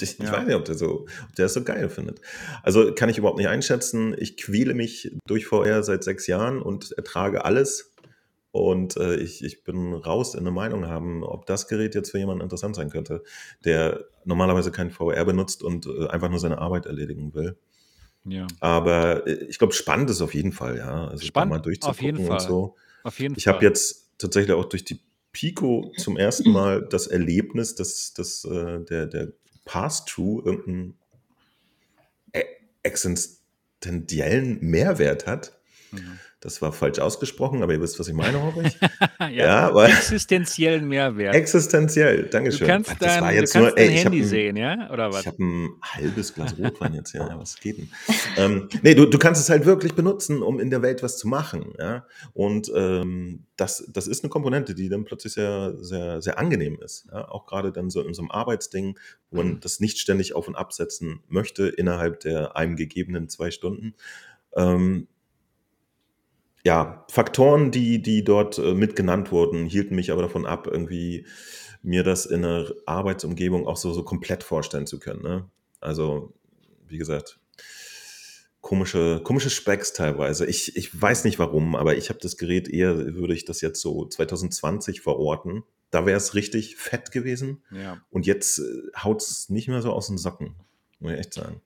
Ich, 0.00 0.18
ich 0.18 0.18
Ja. 0.18 0.32
weiß 0.32 0.46
nicht, 0.46 0.54
ob 0.56 0.64
der, 0.64 0.74
so, 0.76 1.06
ob 1.28 1.34
der 1.36 1.46
das 1.46 1.54
so 1.54 1.62
geil 1.64 1.88
findet. 1.88 2.20
Also 2.62 2.92
kann 2.94 3.08
ich 3.08 3.18
überhaupt 3.18 3.38
nicht 3.38 3.48
einschätzen. 3.48 4.14
Ich 4.18 4.36
quäle 4.36 4.74
mich 4.74 5.12
durch 5.26 5.46
VR 5.46 5.82
seit 5.82 6.04
sechs 6.04 6.26
Jahren 6.26 6.60
und 6.62 6.92
ertrage 6.92 7.44
alles. 7.44 7.92
Und 8.52 8.96
äh, 8.96 9.14
ich, 9.16 9.44
ich 9.44 9.62
bin 9.62 9.94
raus 9.94 10.34
in 10.34 10.40
eine 10.40 10.50
Meinung 10.50 10.86
haben, 10.88 11.22
ob 11.22 11.46
das 11.46 11.68
Gerät 11.68 11.94
jetzt 11.94 12.10
für 12.10 12.18
jemanden 12.18 12.42
interessant 12.42 12.74
sein 12.74 12.90
könnte, 12.90 13.22
der 13.64 14.04
normalerweise 14.24 14.72
kein 14.72 14.90
VR 14.90 15.24
benutzt 15.24 15.62
und 15.62 15.86
äh, 15.86 16.08
einfach 16.08 16.28
nur 16.30 16.40
seine 16.40 16.58
Arbeit 16.58 16.86
erledigen 16.86 17.32
will. 17.34 17.56
ja. 18.24 18.46
Aber 18.60 19.26
äh, 19.26 19.44
ich 19.44 19.58
glaube, 19.58 19.72
spannend 19.72 20.10
ist 20.10 20.20
auf 20.20 20.34
jeden 20.34 20.52
Fall, 20.52 20.78
ja. 20.78 21.06
Also 21.08 21.24
Spannend, 21.26 21.50
mal 21.50 21.56
auf 21.58 21.62
durchzugucken 21.62 22.18
und 22.18 22.26
Fall. 22.26 22.40
so. 22.40 22.76
Auf 23.04 23.20
jeden 23.20 23.36
Ich 23.36 23.44
Fall. 23.44 23.54
habe 23.54 23.64
jetzt 23.64 24.10
tatsächlich 24.18 24.52
auch 24.54 24.64
durch 24.64 24.84
die 24.84 25.00
Pico 25.32 25.92
zum 25.96 26.16
ersten 26.16 26.50
Mal 26.50 26.82
das 26.90 27.06
Erlebnis, 27.06 27.76
dass, 27.76 28.12
dass 28.14 28.44
äh, 28.44 28.80
der, 28.80 29.06
der 29.06 29.32
Pass-Through 29.64 30.44
irgendeinen 30.46 30.98
e- 32.32 32.44
existenziellen 32.82 34.60
Mehrwert 34.60 35.26
hat. 35.26 35.58
Mhm. 35.92 36.18
Das 36.42 36.62
war 36.62 36.72
falsch 36.72 36.98
ausgesprochen, 37.00 37.62
aber 37.62 37.74
ihr 37.74 37.82
wisst, 37.82 38.00
was 38.00 38.08
ich 38.08 38.14
meine, 38.14 38.42
hoffe 38.42 38.62
ich. 38.64 38.78
ja, 39.20 39.28
ja, 39.28 39.74
weil 39.74 39.90
existenziellen 39.90 40.88
Mehrwert. 40.88 41.34
existenziell, 41.34 42.22
Du 42.22 42.28
Dankeschön. 42.30 42.66
kannst 42.66 42.90
das 42.92 42.98
dein, 42.98 43.34
du 43.34 43.36
kannst 43.40 43.54
nur, 43.56 43.76
ey, 43.76 43.88
habe 43.88 43.98
Handy 43.98 44.20
ein, 44.20 44.26
sehen, 44.26 44.56
ja? 44.56 44.90
Oder 44.90 45.12
was? 45.12 45.20
ich 45.20 45.26
hab 45.26 45.38
ein 45.38 45.68
halbes 45.82 46.34
Glas 46.34 46.56
Rotwein 46.58 46.94
jetzt 46.94 47.12
hier. 47.12 47.20
Ja, 47.30 47.38
was 47.38 47.60
geht 47.60 47.76
denn? 47.76 47.90
ähm, 48.38 48.68
nee, 48.82 48.94
du, 48.94 49.04
du 49.04 49.18
kannst 49.18 49.40
es 49.40 49.50
halt 49.50 49.66
wirklich 49.66 49.94
benutzen, 49.94 50.42
um 50.42 50.58
in 50.58 50.70
der 50.70 50.80
Welt 50.80 51.02
was 51.02 51.18
zu 51.18 51.28
machen. 51.28 51.74
Ja? 51.78 52.06
Und 52.32 52.72
ähm, 52.74 53.44
das, 53.56 53.86
das 53.92 54.06
ist 54.06 54.24
eine 54.24 54.30
Komponente, 54.30 54.74
die 54.74 54.88
dann 54.88 55.04
plötzlich 55.04 55.34
sehr, 55.34 55.74
sehr, 55.78 56.22
sehr 56.22 56.38
angenehm 56.38 56.78
ist. 56.82 57.06
Ja? 57.12 57.28
Auch 57.28 57.44
gerade 57.44 57.70
dann 57.70 57.90
so 57.90 58.00
in 58.00 58.14
so 58.14 58.22
einem 58.22 58.30
Arbeitsding, 58.30 58.98
wo 59.30 59.36
man 59.36 59.60
das 59.60 59.78
nicht 59.78 59.98
ständig 59.98 60.34
auf 60.34 60.48
und 60.48 60.56
absetzen 60.56 61.22
möchte 61.28 61.68
innerhalb 61.68 62.20
der 62.20 62.56
einem 62.56 62.76
gegebenen 62.76 63.28
zwei 63.28 63.50
Stunden. 63.50 63.94
Ähm, 64.56 65.06
ja, 66.64 67.04
Faktoren, 67.10 67.70
die, 67.70 68.02
die 68.02 68.24
dort 68.24 68.58
äh, 68.58 68.74
mit 68.74 68.96
genannt 68.96 69.32
wurden, 69.32 69.66
hielten 69.66 69.94
mich 69.94 70.12
aber 70.12 70.22
davon 70.22 70.46
ab, 70.46 70.66
irgendwie 70.66 71.26
mir 71.82 72.02
das 72.02 72.26
in 72.26 72.44
einer 72.44 72.70
Arbeitsumgebung 72.86 73.66
auch 73.66 73.76
so, 73.76 73.92
so 73.92 74.02
komplett 74.02 74.42
vorstellen 74.42 74.86
zu 74.86 74.98
können. 74.98 75.22
Ne? 75.22 75.48
Also, 75.80 76.34
wie 76.86 76.98
gesagt, 76.98 77.38
komische, 78.60 79.20
komische 79.24 79.48
Specs 79.48 79.94
teilweise. 79.94 80.44
Ich, 80.46 80.76
ich 80.76 81.00
weiß 81.00 81.24
nicht 81.24 81.38
warum, 81.38 81.74
aber 81.74 81.96
ich 81.96 82.10
habe 82.10 82.18
das 82.20 82.36
Gerät 82.36 82.68
eher, 82.68 83.14
würde 83.14 83.34
ich 83.34 83.46
das 83.46 83.62
jetzt 83.62 83.80
so 83.80 84.04
2020 84.04 85.00
verorten. 85.00 85.62
Da 85.90 86.04
wäre 86.04 86.18
es 86.18 86.34
richtig 86.34 86.76
fett 86.76 87.10
gewesen. 87.10 87.62
Ja. 87.70 88.00
Und 88.10 88.26
jetzt 88.26 88.60
haut 88.96 89.22
es 89.22 89.48
nicht 89.48 89.68
mehr 89.68 89.82
so 89.82 89.92
aus 89.92 90.08
den 90.08 90.18
Socken, 90.18 90.54
muss 90.98 91.12
ich 91.12 91.18
echt 91.18 91.34
sagen. 91.34 91.62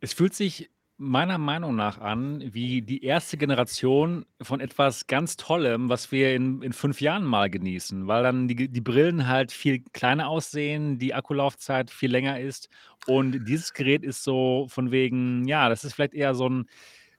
Es 0.00 0.12
fühlt 0.12 0.34
sich 0.34 0.70
meiner 0.98 1.36
Meinung 1.36 1.76
nach 1.76 1.98
an 1.98 2.42
wie 2.54 2.80
die 2.80 3.04
erste 3.04 3.36
Generation 3.36 4.24
von 4.40 4.60
etwas 4.60 5.06
ganz 5.06 5.36
Tollem, 5.36 5.88
was 5.88 6.10
wir 6.10 6.34
in, 6.34 6.62
in 6.62 6.72
fünf 6.72 7.00
Jahren 7.00 7.24
mal 7.24 7.50
genießen, 7.50 8.06
weil 8.06 8.22
dann 8.22 8.48
die, 8.48 8.68
die 8.68 8.80
Brillen 8.80 9.28
halt 9.28 9.52
viel 9.52 9.80
kleiner 9.92 10.28
aussehen, 10.28 10.98
die 10.98 11.12
Akkulaufzeit 11.12 11.90
viel 11.90 12.10
länger 12.10 12.40
ist 12.40 12.70
und 13.06 13.44
dieses 13.46 13.74
Gerät 13.74 14.04
ist 14.04 14.24
so 14.24 14.66
von 14.70 14.90
wegen, 14.90 15.46
ja, 15.46 15.68
das 15.68 15.84
ist 15.84 15.94
vielleicht 15.94 16.14
eher 16.14 16.34
so 16.34 16.48
ein 16.48 16.66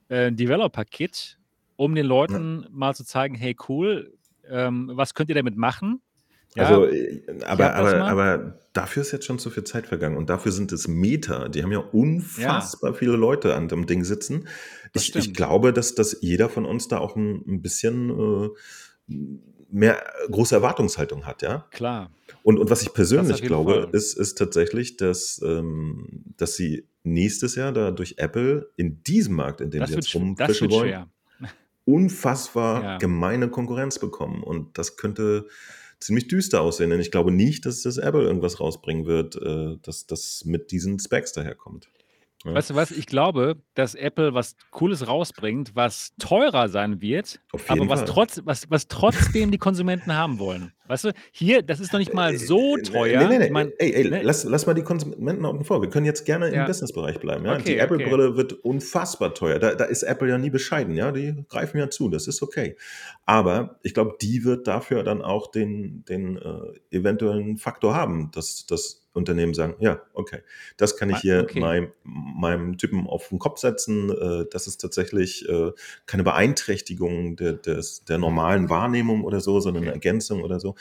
äh, 0.10 0.32
Developer-Kit, 0.32 1.38
um 1.76 1.94
den 1.94 2.08
Leuten 2.08 2.66
mal 2.72 2.96
zu 2.96 3.06
zeigen, 3.06 3.36
hey 3.36 3.56
cool, 3.70 4.18
ähm, 4.50 4.92
was 4.94 5.14
könnt 5.14 5.30
ihr 5.30 5.36
damit 5.36 5.56
machen? 5.56 6.02
Ja, 6.58 6.64
Also, 6.68 6.86
äh, 6.88 7.22
aber, 7.46 7.76
aber, 7.76 8.06
aber 8.06 8.60
dafür 8.74 9.02
ist 9.02 9.12
jetzt 9.12 9.26
schon 9.26 9.40
zu 9.40 9.50
viel 9.50 9.64
Zeit 9.64 9.88
vergangen. 9.88 10.18
Und 10.18 10.30
dafür 10.30 10.52
sind 10.52 10.72
es 10.72 10.88
Meter. 10.88 11.50
Die 11.50 11.64
haben 11.64 11.72
ja 11.72 11.80
unfassbar 11.80 12.94
viele 12.94 13.16
Leute 13.16 13.56
an 13.56 13.68
dem 13.68 13.86
Ding 13.86 14.04
sitzen. 14.04 14.48
Ich, 14.94 15.16
ich 15.16 15.34
glaube, 15.34 15.74
dass, 15.74 15.96
dass 15.96 16.18
jeder 16.22 16.50
von 16.50 16.66
uns 16.66 16.88
da 16.88 16.98
auch 16.98 17.16
ein, 17.16 17.44
ein 17.48 17.62
bisschen 17.62 18.50
äh, 19.10 19.14
mehr 19.70 20.04
große 20.30 20.56
Erwartungshaltung 20.56 21.26
hat, 21.26 21.42
ja. 21.42 21.66
klar. 21.72 22.10
Und, 22.44 22.58
und 22.60 22.70
was 22.70 22.82
ich 22.82 22.94
persönlich 22.94 23.42
glaube, 23.42 23.84
Fall. 23.84 23.90
ist, 23.92 24.18
ist 24.18 24.38
tatsächlich, 24.38 24.98
dass, 24.98 25.42
ähm, 25.44 26.24
dass 26.38 26.56
sie 26.56 26.88
nächstes 27.04 27.56
Jahr 27.56 27.72
da 27.74 27.92
durch 27.92 28.16
Apple 28.18 28.70
in 28.78 29.04
diesem 29.04 29.36
Markt, 29.36 29.62
in 29.62 29.70
dem 29.72 29.82
Das 29.82 29.90
sie 29.90 29.96
jetzt 29.96 30.16
rumfischen 30.16 30.72
wollen, 30.72 30.90
schwer. 30.90 31.10
unfassbar 31.86 32.84
Ja. 32.84 32.98
gemeine 32.98 33.50
Konkurrenz 33.50 34.00
bekommen. 34.00 34.44
Und 34.44 34.78
das 34.78 34.98
könnte 34.98 35.48
ziemlich 36.00 36.28
düster 36.28 36.62
aussehen, 36.62 36.90
denn 36.90 37.00
ich 37.00 37.12
glaube 37.12 37.32
nicht, 37.32 37.66
dass 37.66 37.82
das 37.82 37.98
Apple 37.98 38.24
irgendwas 38.24 38.60
rausbringen 38.60 39.06
wird, 39.06 39.36
äh, 39.36 39.78
dass 39.82 40.06
das 40.06 40.44
mit 40.46 40.72
diesen 40.72 41.00
Specs 41.00 41.34
daherkommt. 41.34 41.90
Ja. 42.46 42.54
Weißt 42.54 42.70
du 42.70 42.76
was? 42.76 42.92
Ich 42.92 43.08
glaube, 43.08 43.58
dass 43.74 43.96
Apple 43.96 44.34
was 44.34 44.56
Cooles 44.70 45.08
rausbringt, 45.08 45.76
was 45.76 46.14
teurer 46.20 46.70
sein 46.70 47.02
wird, 47.02 47.40
aber 47.68 47.90
was, 47.90 48.06
trotz, 48.06 48.42
was, 48.46 48.70
was 48.70 48.88
trotzdem 48.88 49.50
die 49.50 49.58
Konsumenten 49.58 50.16
haben 50.16 50.38
wollen. 50.38 50.72
Weißt 50.88 51.06
du, 51.06 51.14
hier, 51.32 51.64
das 51.64 51.80
ist 51.80 51.92
noch 51.92 52.00
nicht 52.00 52.14
mal 52.14 52.36
Äh, 52.36 52.38
so 52.38 52.78
äh, 52.78 52.82
teuer. 52.84 53.20
Nee, 53.22 53.28
nee, 53.28 53.40
nee. 53.40 53.46
Ich 53.46 53.52
meine, 53.52 53.72
ey, 53.80 53.92
ey, 53.92 54.10
ne? 54.10 54.22
lass, 54.24 54.44
lass 54.44 54.68
mal 54.68 54.76
die 54.76 54.84
Konsumenten 54.84 55.46
außen 55.46 55.66
vor. 55.66 55.82
Wir 55.82 55.90
können 55.90 56.06
jetzt 56.06 56.26
gerne 56.26 56.48
im 56.50 56.54
Ja. 56.54 56.66
Businessbereich 56.66 57.20
bleiben. 57.20 57.44
Ja? 57.46 57.56
die 57.56 57.62
Okay, 57.62 57.74
okay. 57.74 57.84
Apple-Brille 57.84 58.38
wird 58.38 58.54
unfassbar 58.54 59.34
teuer. 59.34 59.60
Da, 59.60 59.76
da 59.76 59.86
ist 59.86 60.04
Apple 60.04 60.30
ja 60.30 60.38
nie 60.38 60.52
bescheiden. 60.52 60.96
Ja? 60.96 61.12
Die 61.12 61.44
greifen 61.50 61.78
ja 61.80 61.90
zu. 61.90 62.08
Das 62.08 62.28
ist 62.28 62.42
okay. 62.42 62.78
Aber 63.26 63.80
ich 63.84 63.94
glaube, 63.94 64.16
die 64.22 64.46
wird 64.46 64.68
dafür 64.68 65.04
dann 65.04 65.22
auch 65.22 65.52
den, 65.52 66.06
den 66.06 66.38
äh, 66.38 66.96
eventuellen 66.96 67.58
Faktor 67.58 67.96
haben, 67.96 68.32
dass 68.32 68.66
das 68.68 69.07
Unternehmen 69.18 69.54
sagen, 69.54 69.76
ja, 69.80 70.02
okay, 70.14 70.40
das 70.78 70.96
kann 70.96 71.10
ich 71.10 71.16
Ma- 71.16 71.22
hier 71.22 71.42
okay. 71.44 71.60
meinem, 71.60 71.92
meinem 72.04 72.78
Typen 72.78 73.08
auf 73.08 73.30
den 73.30 73.40
Kopf 73.40 73.60
setzen. 73.60 74.10
Äh, 74.10 74.46
das 74.52 74.68
ist 74.68 74.78
tatsächlich 74.78 75.48
äh, 75.50 75.72
keine 76.06 76.24
Beeinträchtigung 76.24 77.36
der, 77.36 77.54
des, 77.54 78.04
der 78.06 78.18
normalen 78.18 78.70
Wahrnehmung 78.70 79.24
oder 79.24 79.42
so, 79.42 79.60
sondern 79.60 79.84
eine. 79.84 79.94
Ergänzung 79.94 80.44
oder 80.44 80.60
so. 80.60 80.76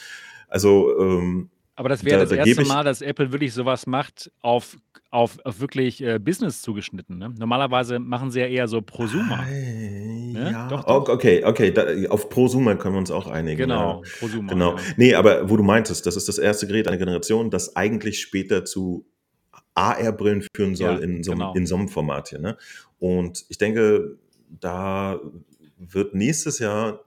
Also 0.49 0.99
ähm, 1.01 1.51
Aber 1.77 1.89
das 1.91 2.05
wäre 2.05 2.17
da, 2.19 2.25
das 2.25 2.31
da 2.31 2.37
erste 2.37 2.65
Mal, 2.65 2.83
dass 2.85 3.03
Apple 3.03 3.31
wirklich 3.33 3.53
sowas 3.53 3.87
macht 3.87 4.31
auf, 4.41 4.77
auf, 5.11 5.39
auf 5.45 5.61
wirklich 5.61 6.03
äh, 6.03 6.19
Business 6.19 6.63
zugeschnitten. 6.63 7.19
Ne? 7.19 7.35
Normalerweise 7.39 7.99
machen 7.99 8.31
sie 8.31 8.41
ja 8.41 8.47
eher 8.47 8.67
so 8.67 8.81
Prosumer. 8.83 9.41
Ei, 9.41 10.33
Ne? 10.33 10.51
ja, 10.53 10.69
Doch, 10.69 10.85
doch. 10.85 11.09
okay, 11.09 11.45
okay, 11.45 11.71
da, 11.71 11.87
auf 12.11 12.29
Prosumer 12.29 12.77
können 12.77 12.95
wir 12.95 12.99
uns 12.99 13.11
auch 13.11 13.27
einigen, 13.27 13.61
ja. 13.61 13.67
Genau, 13.67 14.03
Prosumer, 14.19 14.53
Genau. 14.53 14.77
ja. 14.77 14.83
Nee, 14.97 15.15
aber 15.15 15.49
wo 15.49 15.57
du 15.57 15.63
meintest, 15.63 16.05
das 16.07 16.17
ist 16.17 16.29
das 16.29 16.37
erste 16.39 16.67
Gerät 16.67 16.89
einer 16.89 16.99
Generation, 16.99 17.51
das 17.51 17.75
eigentlich 17.77 18.21
später 18.21 18.65
zu 18.65 19.07
AR-Brillen 19.75 20.45
führen 20.55 20.75
soll 20.75 20.95
Ja, 20.95 20.99
in 20.99 21.23
so, 21.23 21.33
einem- 21.33 21.39
genau. 21.41 21.55
in 21.55 21.67
so 21.67 21.77
einem 21.77 21.89
Format 21.89 22.29
hier. 22.29 22.39
Ne? 22.39 22.57
Und 22.99 23.45
ich 23.49 23.59
denke, 23.59 24.17
da 24.61 25.21
wird 25.79 26.15
nächstes 26.15 26.59
Jahr 26.59 27.01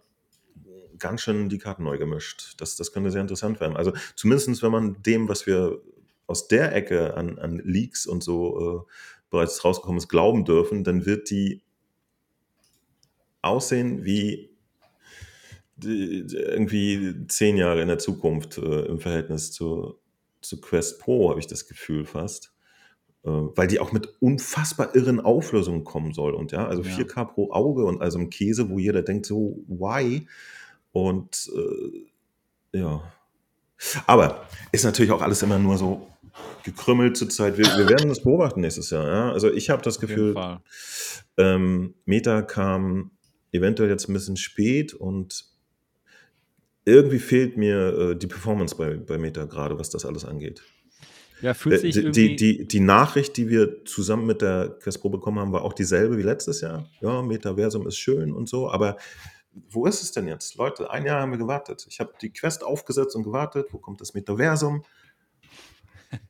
ganz 1.00 1.22
schön 1.22 1.50
die 1.50 1.58
Karten 1.58 1.84
neu 1.84 1.98
gemischt. 1.98 2.56
Das, 2.58 2.76
das 2.76 2.92
könnte 2.92 3.12
sehr 3.12 3.22
interessant 3.22 3.60
werden. 3.60 3.78
Also 3.78 3.94
zumindest, 4.16 4.62
wenn 4.62 4.72
man 4.72 5.02
dem, 5.04 5.28
was 5.28 5.46
wir 5.48 5.82
aus 6.28 6.48
der 6.48 6.76
Ecke 6.76 7.16
an, 7.16 7.40
an 7.40 7.60
Leaks 7.64 8.06
und 8.06 8.24
so 8.24 8.86
äh, 8.88 8.92
bereits 9.30 9.64
rausgekommen 9.64 9.98
ist, 9.98 10.10
glauben 10.10 10.46
dürfen, 10.46 10.84
dann 10.84 11.06
wird 11.06 11.30
die 11.30 11.62
aussehen 13.42 14.04
wie 14.04 14.50
die, 15.78 16.26
irgendwie 16.32 17.26
zehn 17.28 17.58
Jahre 17.58 17.82
in 17.82 17.88
der 17.88 18.00
Zukunft 18.00 18.58
äh, 18.58 18.86
im 18.86 19.00
Verhältnis 19.00 19.52
zu, 19.52 19.96
zu 20.42 20.60
Quest 20.60 21.00
Pro, 21.00 21.30
habe 21.30 21.40
ich 21.40 21.48
das 21.48 21.68
Gefühl 21.68 22.06
fast. 22.06 22.54
Äh, 23.24 23.30
weil 23.30 23.68
die 23.68 23.80
auch 23.80 23.92
mit 23.92 24.16
unfassbar 24.22 24.96
irren 24.96 25.20
Auflösungen 25.20 25.84
kommen 25.84 26.14
soll. 26.14 26.34
Und 26.34 26.52
ja, 26.52 26.68
also 26.68 26.84
Ja. 26.84 26.90
4K 26.90 27.26
pro 27.26 27.52
Auge 27.52 27.86
und 27.86 28.02
also 28.02 28.20
ein 28.20 28.30
Käse, 28.30 28.70
wo 28.70 28.80
jeder 28.80 29.02
denkt, 29.02 29.26
so, 29.26 29.64
why? 29.68 30.28
Und 30.92 31.50
äh, 31.56 32.80
ja. 32.80 33.04
Aber 34.08 34.48
ist 34.72 34.84
natürlich 34.84 35.12
auch 35.12 35.22
alles 35.22 35.42
immer 35.44 35.60
nur 35.60 35.78
so 35.78 36.08
gekrümmelt 36.64 37.18
zur 37.18 37.30
Zeit. 37.30 37.58
Wir, 37.58 37.66
wir 37.66 37.88
werden 37.90 38.10
das 38.10 38.24
beobachten 38.24 38.62
nächstes 38.62 38.90
Jahr. 38.90 39.08
Ja? 39.08 39.32
Also 39.32 39.52
ich 39.52 39.70
habe 39.70 39.82
das 39.82 40.00
Gefühl, 40.00 40.36
ähm, 41.38 41.94
Meta 42.06 42.42
kam 42.42 43.12
eventuell 43.52 43.90
jetzt 43.90 44.10
ein 44.10 44.14
bisschen 44.14 44.38
spät 44.38 44.94
und 44.94 45.46
irgendwie 46.86 47.20
fehlt 47.20 47.58
mir 47.58 47.98
äh, 48.12 48.16
die 48.16 48.28
Performance 48.28 48.76
bei, 48.76 48.96
bei 48.96 49.18
Meta 49.18 49.46
gerade, 49.46 49.78
was 49.80 49.90
das 49.90 50.06
alles 50.06 50.26
angeht. 50.26 50.62
Ja, 51.42 51.54
fühlt 51.54 51.76
Äh, 51.76 51.80
sich 51.80 51.94
Die, 51.94 52.00
irgendwie. 52.02 52.36
die, 52.36 52.58
die, 52.58 52.68
die 52.68 52.80
Nachricht, 52.80 53.38
die 53.38 53.50
wir 53.50 53.86
zusammen 53.86 54.26
mit 54.26 54.42
der 54.42 54.78
Quest 54.82 55.02
Pro 55.02 55.10
bekommen 55.10 55.40
haben, 55.40 55.52
war 55.54 55.64
auch 55.64 55.74
dieselbe 55.74 56.18
wie 56.18 56.24
letztes 56.24 56.62
Jahr. 56.62 56.90
Ja, 57.02 57.22
Metaversum 57.22 57.88
ist 57.88 57.98
schön 57.98 58.34
und 58.34 58.50
so, 58.50 58.70
aber 58.70 58.98
wo 59.52 59.86
ist 59.86 60.02
es 60.02 60.12
denn 60.12 60.28
jetzt? 60.28 60.56
Leute, 60.56 60.90
ein 60.92 61.06
Jahr 61.06 61.22
haben 61.22 61.32
wir 61.32 61.38
gewartet. 61.38 61.86
Ich 61.90 62.00
habe 62.00 62.14
die 62.22 62.32
Quest 62.32 62.64
aufgesetzt 62.64 63.16
und 63.16 63.24
gewartet. 63.24 63.68
Wo 63.72 63.78
kommt 63.78 64.02
das 64.02 64.14
Metaversum? 64.14 64.84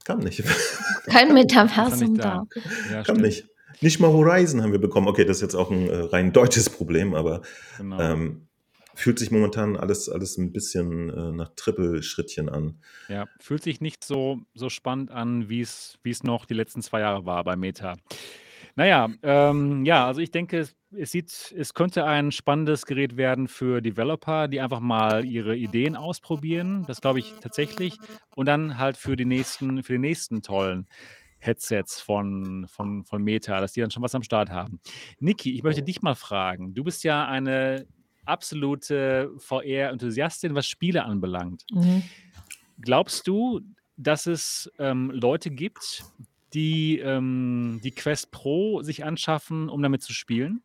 Kam 0.04 0.20
nicht. 0.20 0.44
Kein 1.06 1.34
Metaversum 1.34 2.18
da. 2.18 2.46
Ja, 2.92 3.04
Kam 3.04 3.18
nicht. 3.18 3.48
Nicht 3.82 4.00
mal 4.00 4.12
Horizon 4.12 4.62
haben 4.62 4.72
wir 4.74 4.80
bekommen. 4.80 5.08
Okay, 5.08 5.24
das 5.24 5.38
ist 5.38 5.42
jetzt 5.42 5.56
auch 5.56 5.72
ein 5.72 5.88
äh, 5.88 5.96
rein 5.96 6.34
deutsches 6.34 6.70
Problem, 6.70 7.14
aber 7.14 7.42
Genau. 7.78 8.00
ähm, 8.00 8.48
fühlt 8.94 9.20
sich 9.20 9.32
momentan 9.32 9.78
alles, 9.78 10.10
alles 10.10 10.38
ein 10.38 10.52
bisschen 10.52 11.10
äh, 11.10 11.32
nach 11.32 11.52
Trippelschrittchen 11.56 12.50
an. 12.50 12.82
Ja, 13.08 13.26
fühlt 13.40 13.64
sich 13.64 13.80
nicht 13.80 14.04
so, 14.04 14.42
so 14.54 14.70
spannend 14.70 15.12
an, 15.12 15.48
wie 15.48 15.62
es 15.62 15.98
wie 16.04 16.10
es 16.10 16.24
noch 16.24 16.46
die 16.46 16.56
letzten 16.56 16.82
zwei 16.82 17.00
Jahre 17.00 17.26
war 17.26 17.44
bei 17.46 17.56
Meta. 17.56 17.96
Naja, 18.76 19.10
ähm, 19.24 19.86
ja, 19.86 20.06
also 20.06 20.20
ich 20.20 20.32
denke, 20.32 20.68
es, 20.92 21.12
sieht, 21.12 21.54
es 21.58 21.74
könnte 21.74 22.06
ein 22.06 22.32
spannendes 22.32 22.86
Gerät 22.86 23.18
werden 23.18 23.48
für 23.48 23.82
Developer, 23.82 24.48
die 24.48 24.62
einfach 24.62 24.80
mal 24.80 25.26
ihre 25.26 25.56
Ideen 25.56 25.96
ausprobieren. 25.96 26.86
Das 26.88 27.02
glaube 27.02 27.20
ich 27.20 27.34
tatsächlich. 27.42 27.98
Und 28.36 28.48
dann 28.48 28.78
halt 28.78 28.98
für 28.98 29.16
die 29.16 29.26
nächsten, 29.26 29.84
für 29.84 29.94
die 29.94 30.00
nächsten 30.00 30.42
tollen 30.42 30.88
Headsets 31.40 32.02
von, 32.02 32.68
von, 32.68 33.06
von 33.06 33.24
Meta, 33.24 33.62
dass 33.62 33.74
die 33.74 33.82
dann 33.82 33.92
schon 33.92 34.04
was 34.04 34.16
am 34.16 34.24
Start 34.24 34.50
haben. 34.50 34.80
Niki, 35.20 35.54
ich 35.54 35.64
möchte 35.64 35.84
dich 35.84 36.02
mal 36.02 36.16
fragen. 36.16 36.74
Du 36.74 36.84
bist 36.84 37.04
ja 37.04 37.28
eine 37.28 37.88
absolute 38.26 39.32
VR-Enthusiastin, 39.38 40.56
was 40.56 40.68
Spiele 40.68 41.06
anbelangt. 41.06 41.66
Mhm. 41.72 42.04
Glaubst 42.82 43.28
du, 43.28 43.62
dass 43.96 44.28
es 44.28 44.72
ähm, 44.80 45.12
Leute 45.12 45.50
gibt, 45.50 46.04
die 46.54 47.00
ähm, 47.00 47.80
die 47.84 47.92
Quest 47.92 48.32
Pro 48.32 48.82
sich 48.82 49.04
anschaffen, 49.04 49.70
um 49.70 49.82
damit 49.82 50.02
zu 50.02 50.14
spielen? 50.14 50.64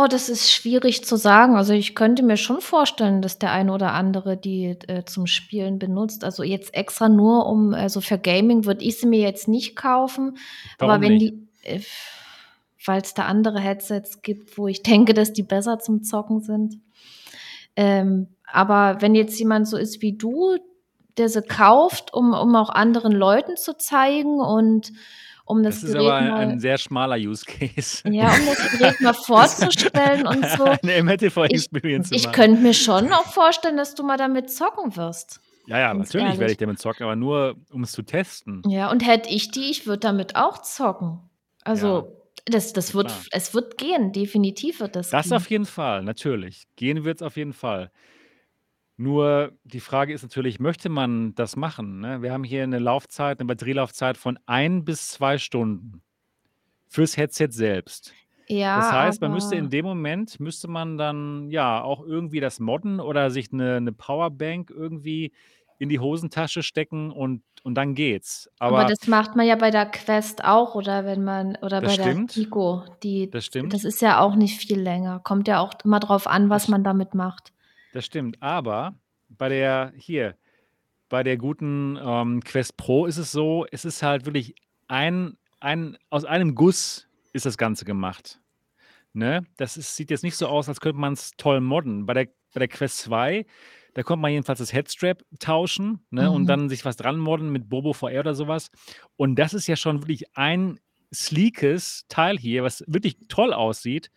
Oh, 0.00 0.06
das 0.06 0.28
ist 0.28 0.52
schwierig 0.52 1.04
zu 1.04 1.16
sagen. 1.16 1.56
Also 1.56 1.72
ich 1.72 1.96
könnte 1.96 2.22
mir 2.22 2.36
schon 2.36 2.60
vorstellen, 2.60 3.20
dass 3.20 3.40
der 3.40 3.50
eine 3.50 3.72
oder 3.72 3.94
andere 3.94 4.36
die 4.36 4.76
äh, 4.86 5.04
zum 5.04 5.26
Spielen 5.26 5.80
benutzt. 5.80 6.22
Also 6.22 6.44
jetzt 6.44 6.72
extra 6.72 7.08
nur 7.08 7.46
um, 7.46 7.74
also 7.74 8.00
für 8.00 8.16
Gaming 8.16 8.64
würde 8.64 8.84
ich 8.84 9.00
sie 9.00 9.06
mir 9.06 9.20
jetzt 9.20 9.48
nicht 9.48 9.74
kaufen. 9.74 10.38
Aber 10.78 10.90
Warum 10.90 11.02
wenn 11.02 11.16
nicht? 11.16 11.34
die, 11.64 11.68
äh, 11.68 11.80
weil 12.84 13.02
es 13.02 13.14
da 13.14 13.24
andere 13.24 13.58
Headsets 13.58 14.22
gibt, 14.22 14.56
wo 14.56 14.68
ich 14.68 14.82
denke, 14.84 15.14
dass 15.14 15.32
die 15.32 15.42
besser 15.42 15.80
zum 15.80 16.04
Zocken 16.04 16.42
sind. 16.42 16.76
Ähm, 17.74 18.28
aber 18.46 19.00
wenn 19.00 19.16
jetzt 19.16 19.38
jemand 19.38 19.66
so 19.66 19.76
ist 19.76 20.00
wie 20.00 20.16
du, 20.16 20.58
der 21.16 21.28
sie 21.28 21.42
kauft, 21.42 22.14
um, 22.14 22.32
um 22.32 22.54
auch 22.54 22.70
anderen 22.70 23.12
Leuten 23.12 23.56
zu 23.56 23.76
zeigen 23.76 24.40
und 24.40 24.92
um 25.48 25.62
das, 25.62 25.76
Das 25.80 25.84
ist 25.84 25.92
Gerät 25.94 26.06
aber 26.06 26.14
ein, 26.16 26.50
ein 26.50 26.60
sehr 26.60 26.78
schmaler 26.78 27.16
Use 27.16 27.44
Case. 27.44 28.02
ja, 28.08 28.30
um 28.32 28.46
das 28.46 28.78
Gerät 28.78 29.00
mal 29.00 29.14
vorzustellen 29.26 30.26
und 30.26 30.44
so. 30.56 30.64
eine 30.82 30.96
Ich, 30.96 31.02
MTV-Experience 31.02 32.08
zu 32.10 32.14
ich 32.14 32.24
machen. 32.24 32.34
könnte 32.34 32.62
mir 32.62 32.74
schon 32.74 33.12
auch 33.12 33.26
vorstellen, 33.26 33.76
dass 33.76 33.94
du 33.94 34.02
mal 34.04 34.16
damit 34.16 34.50
zocken 34.50 34.96
wirst. 34.96 35.40
Ja, 35.66 35.78
ja, 35.78 35.92
Ganz 35.92 36.08
natürlich 36.08 36.28
werde 36.28 36.40
ehrlich. 36.42 36.52
ich 36.52 36.58
damit 36.58 36.78
zocken, 36.78 37.02
aber 37.04 37.16
nur 37.16 37.56
um 37.72 37.82
es 37.82 37.92
zu 37.92 38.02
testen. 38.02 38.62
Ja, 38.66 38.90
und 38.90 39.06
hätte 39.06 39.28
ich 39.28 39.50
die, 39.50 39.70
ich 39.70 39.86
würde 39.86 40.00
damit 40.00 40.36
auch 40.36 40.62
zocken. 40.62 41.20
Ja, 41.64 41.72
Also, 41.72 42.14
das, 42.46 42.72
das 42.72 42.94
wird, 42.94 43.08
klar. 43.08 43.20
es 43.32 43.52
wird 43.52 43.76
gehen, 43.76 44.12
definitiv 44.12 44.80
wird 44.80 44.96
das 44.96 45.10
Das 45.10 45.26
gehen. 45.28 45.36
auf 45.36 45.50
jeden 45.50 45.66
Fall, 45.66 46.02
natürlich. 46.02 46.66
Gehen 46.76 47.04
wird 47.04 47.16
es 47.18 47.22
auf 47.22 47.36
jeden 47.36 47.52
Fall. 47.52 47.90
Nur 48.98 49.52
die 49.64 49.80
Frage 49.80 50.12
ist 50.12 50.24
natürlich, 50.24 50.60
möchte 50.60 50.88
man 50.90 51.34
das 51.36 51.56
machen? 51.56 52.00
Ne? 52.00 52.22
Wir 52.22 52.32
haben 52.32 52.44
hier 52.44 52.64
eine 52.64 52.80
Laufzeit, 52.80 53.40
eine 53.40 53.46
Batterielaufzeit 53.46 54.18
von 54.18 54.38
ein 54.46 54.84
bis 54.84 55.08
zwei 55.10 55.38
Stunden 55.38 56.02
fürs 56.88 57.16
Headset 57.16 57.48
selbst. 57.52 58.14
Das 58.74 58.90
Ja, 58.90 58.90
heißt, 58.92 59.20
man 59.22 59.32
müsste 59.32 59.56
in 59.56 59.64
aber 59.64 59.70
dem 59.70 59.84
Moment, 59.86 60.40
müsste 60.40 60.68
man 60.68 60.98
dann 60.98 61.50
ja 61.50 61.82
auch 61.82 62.04
irgendwie 62.04 62.40
das 62.40 62.60
modden 62.60 63.00
oder 63.00 63.30
sich 63.30 63.52
eine, 63.52 63.76
eine 63.76 63.92
Powerbank 63.92 64.70
irgendwie 64.70 65.32
in 65.78 65.88
die 65.90 66.00
Hosentasche 66.00 66.62
stecken 66.62 67.12
und, 67.12 67.42
und 67.64 67.76
dann 67.76 67.94
geht's. 67.94 68.50
aber 68.58 68.84
Aber 68.84 68.84
das 68.84 69.06
macht 69.06 69.36
man 69.36 69.46
ja 69.46 69.56
bei 69.56 69.70
der 69.70 69.86
Quest 69.86 70.44
auch 70.44 70.74
oder 70.74 71.04
wenn 71.04 71.24
man 71.24 71.56
oder 71.62 71.80
das 71.80 71.92
bei 71.92 71.96
der 71.96 72.04
stimmt, 72.04 72.26
Pico, 72.26 72.84
die 73.02 73.30
das 73.30 73.44
das 73.68 73.84
stimmt, 73.84 73.84
ist 73.84 74.00
ja 74.02 74.20
auch 74.20 74.34
nicht 74.36 74.58
viel 74.60 74.80
länger. 74.80 75.20
Kommt 75.20 75.48
ja 75.48 75.60
auch 75.60 75.72
immer 75.84 76.00
drauf 76.00 76.26
an, 76.26 76.50
was 76.50 76.66
das, 76.66 76.68
man 76.68 76.84
damit 76.84 77.14
macht. 77.14 77.52
Das 77.92 78.04
stimmt. 78.06 78.42
Aber 78.42 78.94
bei 79.28 79.48
der, 79.48 79.92
hier, 79.96 80.36
bei 81.08 81.22
der 81.22 81.36
guten 81.36 81.98
ähm, 82.00 82.42
Quest 82.44 82.76
Pro 82.76 83.06
ist 83.06 83.16
es 83.18 83.32
so, 83.32 83.66
es 83.70 83.84
ist 83.84 84.02
halt 84.02 84.26
wirklich 84.26 84.54
ein, 84.88 85.36
ein, 85.60 85.96
aus 86.10 86.24
einem 86.24 86.54
Guss 86.54 87.08
ist 87.32 87.46
das 87.46 87.58
Ganze 87.58 87.84
gemacht. 87.84 88.40
Ne? 89.12 89.44
Das 89.56 89.76
ist, 89.76 89.96
sieht 89.96 90.10
jetzt 90.10 90.22
nicht 90.22 90.36
so 90.36 90.46
aus, 90.46 90.68
als 90.68 90.80
könnte 90.80 91.00
man 91.00 91.12
es 91.14 91.32
toll 91.36 91.60
modden. 91.60 92.06
Bei 92.06 92.14
der, 92.14 92.26
bei 92.52 92.60
der 92.60 92.68
Quest 92.68 92.98
2, 92.98 93.46
da 93.94 94.02
konnte 94.02 94.22
man 94.22 94.30
jedenfalls 94.32 94.60
das 94.60 94.72
Headstrap 94.72 95.22
tauschen 95.40 96.06
ne? 96.10 96.30
und 96.30 96.42
Mhm. 96.42 96.46
dann 96.46 96.68
sich 96.68 96.84
was 96.84 96.96
dran 96.96 97.18
modden 97.18 97.50
mit 97.50 97.68
Bobo 97.68 97.92
VR 97.92 98.20
oder 98.20 98.34
sowas. 98.34 98.70
Und 99.16 99.36
das 99.36 99.54
ist 99.54 99.66
ja 99.66 99.76
schon 99.76 100.02
wirklich 100.02 100.36
ein 100.36 100.78
sleekes 101.12 102.04
Teil 102.08 102.38
hier, 102.38 102.62
was 102.62 102.84
wirklich 102.86 103.16
toll 103.28 103.52
aussieht. 103.52 104.10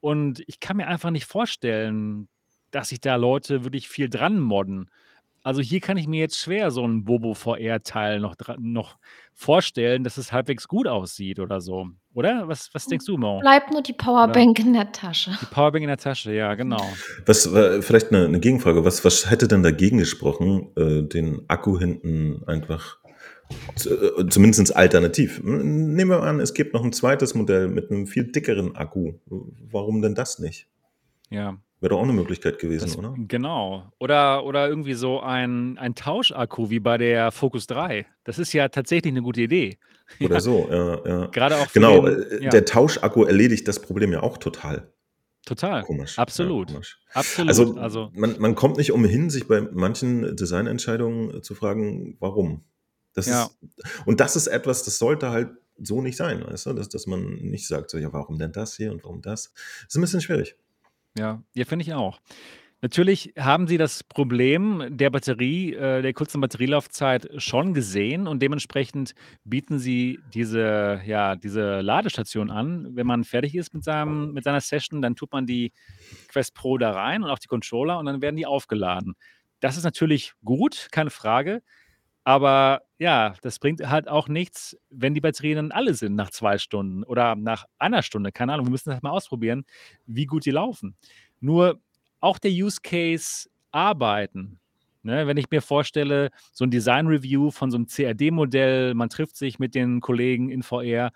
Und 0.00 0.42
ich 0.46 0.60
kann 0.60 0.76
mir 0.76 0.88
einfach 0.88 1.10
nicht 1.10 1.26
vorstellen, 1.26 2.28
dass 2.74 2.88
sich 2.88 3.00
da 3.00 3.16
Leute 3.16 3.64
wirklich 3.64 3.88
viel 3.88 4.08
dran 4.08 4.40
modden. 4.40 4.90
Also 5.44 5.60
hier 5.60 5.80
kann 5.80 5.98
ich 5.98 6.08
mir 6.08 6.20
jetzt 6.20 6.38
schwer 6.38 6.70
so 6.70 6.86
ein 6.86 7.04
Bobo 7.04 7.34
VR-Teil 7.34 8.18
noch, 8.18 8.34
noch 8.58 8.96
vorstellen, 9.34 10.02
dass 10.02 10.16
es 10.16 10.32
halbwegs 10.32 10.66
gut 10.66 10.88
aussieht 10.88 11.38
oder 11.38 11.60
so. 11.60 11.88
Oder? 12.14 12.48
Was, 12.48 12.70
was 12.72 12.86
denkst 12.86 13.04
du, 13.04 13.18
Mo? 13.18 13.40
Bleibt 13.40 13.70
nur 13.70 13.82
die 13.82 13.92
Oder 13.92 14.04
Powerbank 14.04 14.58
in 14.58 14.72
der 14.72 14.90
Tasche. 14.90 15.36
die 15.40 15.46
Powerbank 15.46 15.82
in 15.82 15.88
der 15.88 15.98
Tasche, 15.98 16.32
ja, 16.32 16.54
genau. 16.54 16.82
Was, 17.26 17.46
äh, 17.46 17.82
vielleicht 17.82 18.10
eine, 18.10 18.24
eine 18.24 18.40
Gegenfrage. 18.40 18.84
Was, 18.86 19.04
was 19.04 19.30
hätte 19.30 19.46
denn 19.46 19.62
dagegen 19.62 19.98
gesprochen, 19.98 20.72
äh, 20.76 21.02
den 21.02 21.42
Akku 21.48 21.78
hinten 21.78 22.42
einfach, 22.46 22.96
äh, 23.84 24.26
zumindest 24.28 24.74
alternativ? 24.74 25.42
Nehmen 25.44 26.10
wir 26.10 26.22
an, 26.22 26.40
es 26.40 26.54
gibt 26.54 26.72
noch 26.72 26.82
ein 26.82 26.92
zweites 26.94 27.34
Modell 27.34 27.68
mit 27.68 27.90
einem 27.90 28.06
viel 28.06 28.32
dickeren 28.32 28.76
Akku. 28.76 29.12
Warum 29.26 30.00
denn 30.00 30.14
das 30.14 30.38
nicht? 30.38 30.68
Ja. 31.28 31.58
Wäre 31.84 31.90
doch 31.90 31.98
auch 31.98 32.04
eine 32.04 32.14
Möglichkeit 32.14 32.58
gewesen, 32.58 32.86
Das, 32.86 32.96
oder? 32.96 33.14
genau. 33.28 33.92
Oder, 34.00 34.46
oder 34.46 34.66
irgendwie 34.70 34.94
so 34.94 35.20
ein, 35.20 35.76
ein 35.76 35.94
Tauschakku 35.94 36.70
wie 36.70 36.80
bei 36.80 36.96
der 36.96 37.30
Focus 37.30 37.66
3. 37.66 38.06
Das 38.24 38.38
ist 38.38 38.54
ja 38.54 38.70
tatsächlich 38.70 39.12
eine 39.12 39.20
gute 39.20 39.42
Idee. 39.42 39.76
Oder 40.22 40.36
Ja. 40.36 40.40
so, 40.40 40.66
ja, 40.70 41.06
ja. 41.06 41.26
Gerade 41.26 41.58
auch 41.58 41.68
für 41.68 41.80
Genau, 41.80 42.06
den, 42.06 42.22
äh, 42.22 42.44
ja, 42.44 42.48
der 42.50 42.64
Tauschakku 42.64 43.24
erledigt 43.24 43.68
das 43.68 43.80
Problem 43.80 44.12
ja 44.12 44.22
auch 44.22 44.38
total. 44.38 44.94
total. 45.44 45.82
Komisch, 45.82 46.16
ja, 46.16 46.22
Absolut. 46.22 46.68
komisch. 46.72 46.98
Absolut. 47.12 47.48
Also 47.50 47.76
Also, 47.78 48.10
man, 48.14 48.36
man 48.38 48.54
kommt 48.54 48.78
nicht 48.78 48.90
umhin, 48.92 49.28
sich 49.28 49.46
bei 49.46 49.60
manchen 49.60 50.34
Designentscheidungen 50.36 51.42
zu 51.42 51.54
fragen, 51.54 52.16
warum. 52.18 52.64
Das 53.12 53.26
ja, 53.26 53.44
ist, 53.44 53.58
und 54.06 54.20
das 54.20 54.36
ist 54.36 54.46
etwas, 54.46 54.84
das 54.84 54.96
sollte 54.98 55.28
halt 55.28 55.50
so 55.78 56.00
nicht 56.00 56.16
sein, 56.16 56.42
weißt 56.46 56.64
du? 56.64 56.72
Dass, 56.72 56.88
dass 56.88 57.06
man 57.06 57.34
nicht 57.42 57.66
sagt, 57.68 57.90
so, 57.90 57.98
ja, 57.98 58.10
warum 58.14 58.38
denn 58.38 58.52
das 58.52 58.74
hier 58.74 58.90
und 58.90 59.04
warum 59.04 59.20
das? 59.20 59.52
Das 59.52 59.86
ist 59.88 59.96
ein 59.96 60.00
bisschen 60.00 60.22
schwierig. 60.22 60.56
Ja, 61.16 61.42
ja, 61.54 61.64
finde 61.64 61.84
ich 61.84 61.94
auch. 61.94 62.20
Natürlich 62.84 63.32
haben 63.38 63.66
sie 63.66 63.78
das 63.78 64.04
Problem 64.04 64.84
der 64.90 65.08
Batterie, 65.08 65.72
äh, 65.72 66.02
der 66.02 66.12
kurzen 66.12 66.42
Batterielaufzeit 66.42 67.30
schon 67.38 67.72
gesehen 67.72 68.26
und 68.26 68.42
dementsprechend 68.42 69.14
bieten 69.42 69.78
sie 69.78 70.18
diese, 70.34 71.00
ja, 71.06 71.34
diese 71.34 71.80
Ladestation 71.80 72.50
an. 72.50 72.94
Wenn 72.94 73.06
man 73.06 73.24
fertig 73.24 73.54
ist 73.54 73.72
mit, 73.72 73.84
seinem, 73.84 74.34
mit 74.34 74.44
seiner 74.44 74.60
Session, 74.60 75.00
dann 75.00 75.16
tut 75.16 75.32
man 75.32 75.46
die 75.46 75.72
Quest 76.28 76.54
Pro 76.54 76.76
da 76.76 76.90
rein 76.90 77.22
und 77.22 77.30
auch 77.30 77.38
die 77.38 77.46
Controller 77.46 77.98
und 77.98 78.04
dann 78.04 78.20
werden 78.20 78.36
die 78.36 78.44
aufgeladen. 78.44 79.14
Das 79.60 79.78
ist 79.78 79.84
natürlich 79.84 80.34
gut, 80.44 80.88
keine 80.90 81.08
Frage. 81.08 81.62
Aber 82.24 82.82
ja, 83.04 83.34
das 83.42 83.58
bringt 83.58 83.86
halt 83.88 84.08
auch 84.08 84.28
nichts, 84.28 84.76
wenn 84.90 85.14
die 85.14 85.20
Batterien 85.20 85.56
dann 85.56 85.72
alle 85.72 85.94
sind 85.94 86.14
nach 86.16 86.30
2 86.30 86.58
Stunden 86.58 87.04
oder 87.04 87.36
nach 87.36 87.66
einer 87.78 88.02
Stunde. 88.02 88.32
Keine 88.32 88.52
Ahnung, 88.54 88.66
wir 88.66 88.70
müssen 88.72 88.90
das 88.90 89.02
mal 89.02 89.10
ausprobieren, 89.10 89.64
wie 90.06 90.26
gut 90.26 90.46
die 90.46 90.50
laufen. 90.52 90.96
Nur 91.40 91.80
auch 92.20 92.38
der 92.38 92.50
Use 92.52 92.80
Case 92.82 93.48
Arbeiten, 93.72 94.60
ne? 95.02 95.26
Wenn 95.26 95.36
ich 95.36 95.50
mir 95.50 95.62
vorstelle, 95.62 96.30
so 96.52 96.64
'n 96.64 96.70
Design 96.70 97.06
Review 97.08 97.50
von 97.50 97.70
so 97.70 97.78
'nem 97.78 97.86
CAD-Modell, 97.88 98.94
man 98.94 99.08
trifft 99.10 99.36
sich 99.36 99.58
mit 99.58 99.74
den 99.74 100.00
Kollegen 100.00 100.50
in 100.50 100.62
VR. 100.62 101.12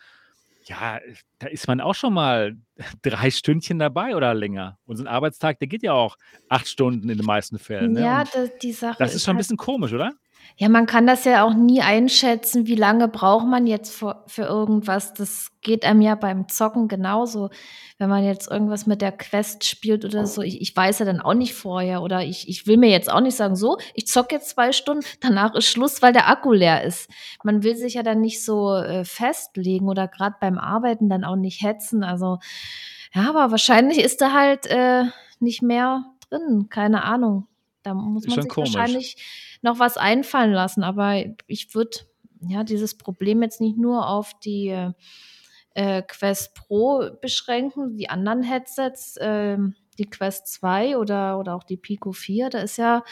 Ja, 0.62 1.01
da 1.39 1.47
ist 1.49 1.68
man 1.68 1.80
auch 1.80 1.95
schon 1.95 2.12
mal 2.14 2.57
3 3.03 3.30
Stündchen 3.30 3.78
dabei 3.78 4.16
oder 4.16 4.34
länger. 4.34 4.78
Und 4.86 4.97
so 4.97 5.05
'n 5.05 5.09
Arbeitstag, 5.09 5.59
der 5.61 5.68
geht 5.68 5.82
ja 5.82 5.93
auch 5.95 6.16
8 6.49 6.68
Stunden 6.68 7.09
in 7.11 7.18
den 7.18 7.26
meisten 7.26 7.59
Fällen, 7.59 7.93
ne? 7.93 8.07
Ja, 8.07 8.12
Und 8.12 8.28
da 8.34 8.47
die 8.62 8.72
Sache 8.72 9.07
das 9.07 9.14
ist 9.14 9.22
ist 9.22 9.24
schon 9.24 9.36
halt 9.36 9.39
bisschen 9.39 9.57
komisch, 9.59 9.93
oder? 9.93 10.12
Ja, 10.57 10.68
man 10.68 10.86
kann 10.86 11.07
das 11.07 11.24
ja 11.24 11.44
auch 11.44 11.55
nie 11.55 11.82
einschätzen, 11.82 12.66
wie 12.66 12.74
lange 12.74 13.07
braucht 13.07 13.46
man 13.46 13.66
jetzt 13.66 13.94
vor 13.94 14.24
für 14.26 14.42
irgendwas. 14.42 15.14
Das 15.14 15.51
geht 15.61 15.84
einem 15.84 16.01
ja 16.01 16.14
beim 16.16 16.49
Zocken 16.49 16.88
genauso. 16.88 17.51
Wenn 17.99 18.09
man 18.09 18.24
jetzt 18.24 18.51
irgendwas 18.51 18.86
mit 18.86 19.01
der 19.01 19.12
Quest 19.12 19.64
spielt 19.64 20.05
oder 20.05 20.26
so, 20.26 20.42
ich 20.42 20.61
ich 20.61 20.74
weiß 20.76 20.99
ja 21.01 21.05
dann 21.07 21.20
auch 21.20 21.34
nicht 21.34 21.55
vorher 21.55 22.03
oder 22.03 22.24
ich 22.24 22.49
ich 22.49 22.66
will 22.66 22.76
mir 22.76 22.90
jetzt 22.90 23.11
auch 23.11 23.20
nicht 23.20 23.36
sagen: 23.36 23.55
„So, 23.55 23.78
ich 23.94 24.07
zocke 24.09 24.34
jetzt 24.34 24.51
2 24.51 24.72
Stunden, 24.72 25.05
danach 25.20 25.55
ist 25.55 25.66
Schluss, 25.66 26.03
weil 26.03 26.12
der 26.12 26.28
Akku 26.28 26.53
leer 26.53 26.82
ist.“ 26.82 27.09
Man 27.44 27.62
will 27.62 27.76
sich 27.76 27.94
ja 27.94 28.03
dann 28.03 28.20
nicht 28.20 28.44
so, 28.44 28.74
äh, 28.74 29.05
festlegen 29.05 29.88
oder 29.88 30.09
grad 30.09 30.40
beim 30.40 30.59
Arbeiten 30.59 31.09
dann 31.09 31.24
auch 31.24 31.36
nicht 31.36 31.62
hetzen. 31.62 32.03
Also, 32.03 32.38
ja, 33.14 33.28
aber 33.28 33.51
wahrscheinlich 33.53 33.99
ist 34.01 34.20
da 34.20 34.32
halt, 34.32 34.66
äh, 34.66 35.05
nicht 35.40 35.62
mehr 35.62 36.05
drin, 36.30 36.66
keine 36.68 37.05
Ahnung. 37.05 37.46
Da 37.84 37.94
muss 37.94 38.26
man 38.26 38.42
sich 38.42 38.51
komisch. 38.51 38.74
wahrscheinlich 38.74 39.16
noch 39.62 39.78
was 39.78 39.96
einfallen 39.96 40.52
lassen. 40.52 40.82
Aber 40.84 41.14
ich 41.46 41.74
würde, 41.74 41.98
ja, 42.48 42.64
dieses 42.64 42.96
Problem 42.98 43.42
jetzt 43.42 43.61
nicht 43.61 43.78
nur 43.78 44.09
auf 44.09 44.32
die, 44.40 44.68
äh, 45.74 46.02
Quest 46.02 46.54
Pro 46.54 47.11
beschränken. 47.20 47.96
Die 47.96 48.11
anderen 48.11 48.42
Headsets, 48.42 49.16
ähm, 49.20 49.74
die 49.98 50.09
Quest 50.11 50.48
2 50.48 50.96
oder 50.98 51.38
oder 51.40 51.54
auch 51.56 51.64
die 51.64 51.76
Pico 51.76 52.12
4, 52.12 52.50
da 52.50 52.61
ist 52.61 52.78
ja, 52.78 53.04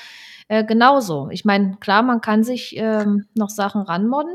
äh, 0.49 0.65
genauso. 0.65 1.29
Ich 1.31 1.45
meine, 1.45 1.77
klar, 1.81 2.03
man 2.03 2.21
kann 2.21 2.45
sich, 2.45 2.77
ähm, 2.77 3.27
noch 3.35 3.51
Sachen 3.51 3.83
ranmodden, 3.83 4.35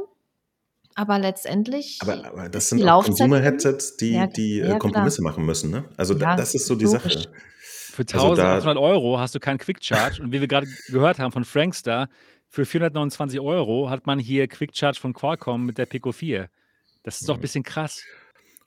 aber 0.95 1.19
letztendlich 1.19 1.99
Aber 2.01 2.25
aber 2.25 2.49
das 2.49 2.69
sind 2.69 2.87
auch 2.89 3.05
Consumer-Headsets, 3.05 3.97
ja, 4.01 4.27
die 4.27 4.33
g 4.33 4.33
die, 4.35 4.59
äh, 4.61 4.63
ja 4.69 4.79
klar. 4.79 4.79
Kompromisse 4.79 5.21
machen 5.23 5.45
müssen, 5.45 5.71
ne? 5.71 5.85
Also, 5.97 6.13
da 6.15 6.31
Ja, 6.31 6.35
das 6.35 6.55
ist 6.55 6.67
so 6.67 6.75
die 6.75 6.85
logisch. 6.85 7.15
Sache. 7.15 7.29
Für 7.91 8.05
Also, 8.11 8.31
da 8.31 8.71
1.800 8.77 8.77
€ 8.77 9.19
hast 9.19 9.35
du 9.35 9.39
keinen 9.41 9.57
Quick 9.57 9.83
Charge 9.83 10.21
und 10.23 10.31
wie 10.31 10.39
wir 10.39 10.47
grade 10.47 10.67
gehört 10.87 11.19
haben 11.19 11.33
von 11.33 11.43
Frankstar, 11.43 12.07
für 12.47 12.65
429 12.65 13.39
€ 13.41 13.89
hat 13.89 14.05
man 14.05 14.17
hier 14.17 14.47
Quick 14.47 14.75
Charge 14.75 14.97
von 14.99 15.13
Qualcomm 15.13 15.65
mit 15.65 15.77
der 15.77 15.85
Pico 15.85 16.11
4. 16.13 16.49
Das 17.03 17.17
ist 17.17 17.29
doch 17.29 17.37
Mhm. 17.37 17.39
bisschen 17.39 17.63
krass. 17.63 18.07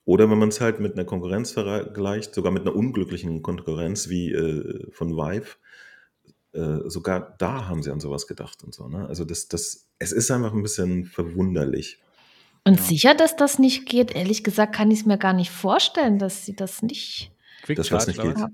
Oder 0.07 0.31
wenn 0.31 0.39
man's 0.39 0.61
halt 0.61 0.81
mit 0.81 0.97
'ner 0.97 1.05
Konkurrenz 1.05 1.53
vergleicht, 1.53 2.35
sogar 2.35 2.53
mit 2.53 2.64
'ner 2.64 2.75
unglücklichen 2.77 3.43
Konkurrenz 3.43 4.09
wie, 4.11 4.33
äh, 4.33 4.91
von 4.93 5.16
Vive, 5.16 5.57
äh, 6.55 6.89
sogar 6.91 7.37
da 7.39 7.68
haben 7.68 7.83
sie 7.83 7.91
an 7.93 8.01
so 8.01 8.11
was 8.11 8.27
gedacht 8.29 8.64
und 8.64 8.75
so, 8.75 8.89
ne? 8.89 9.07
Also, 9.09 9.25
das 9.25 9.49
das 9.49 9.91
es 9.99 10.12
ist 10.12 10.31
einfach 10.31 10.55
'n 10.55 10.62
bisschen 10.62 11.07
verwunderlich. 11.07 12.03
Und 12.66 12.81
Ja. 12.81 12.81
sicher, 12.81 13.14
dass 13.14 13.37
das 13.37 13.59
nicht 13.59 13.85
geht? 13.87 14.12
Ehrlich 14.14 14.43
gesagt 14.43 14.75
kann 14.75 14.91
ich's 14.91 15.05
mir 15.05 15.18
gar 15.18 15.35
nicht 15.35 15.51
vorstellen, 15.51 16.18
dass 16.18 16.47
sie 16.47 16.57
das 16.57 16.81
nicht 16.81 17.31
Quick 17.62 17.85
was 17.93 18.07
Charge 18.07 18.07
nicht 18.07 18.20
geht? 18.20 18.47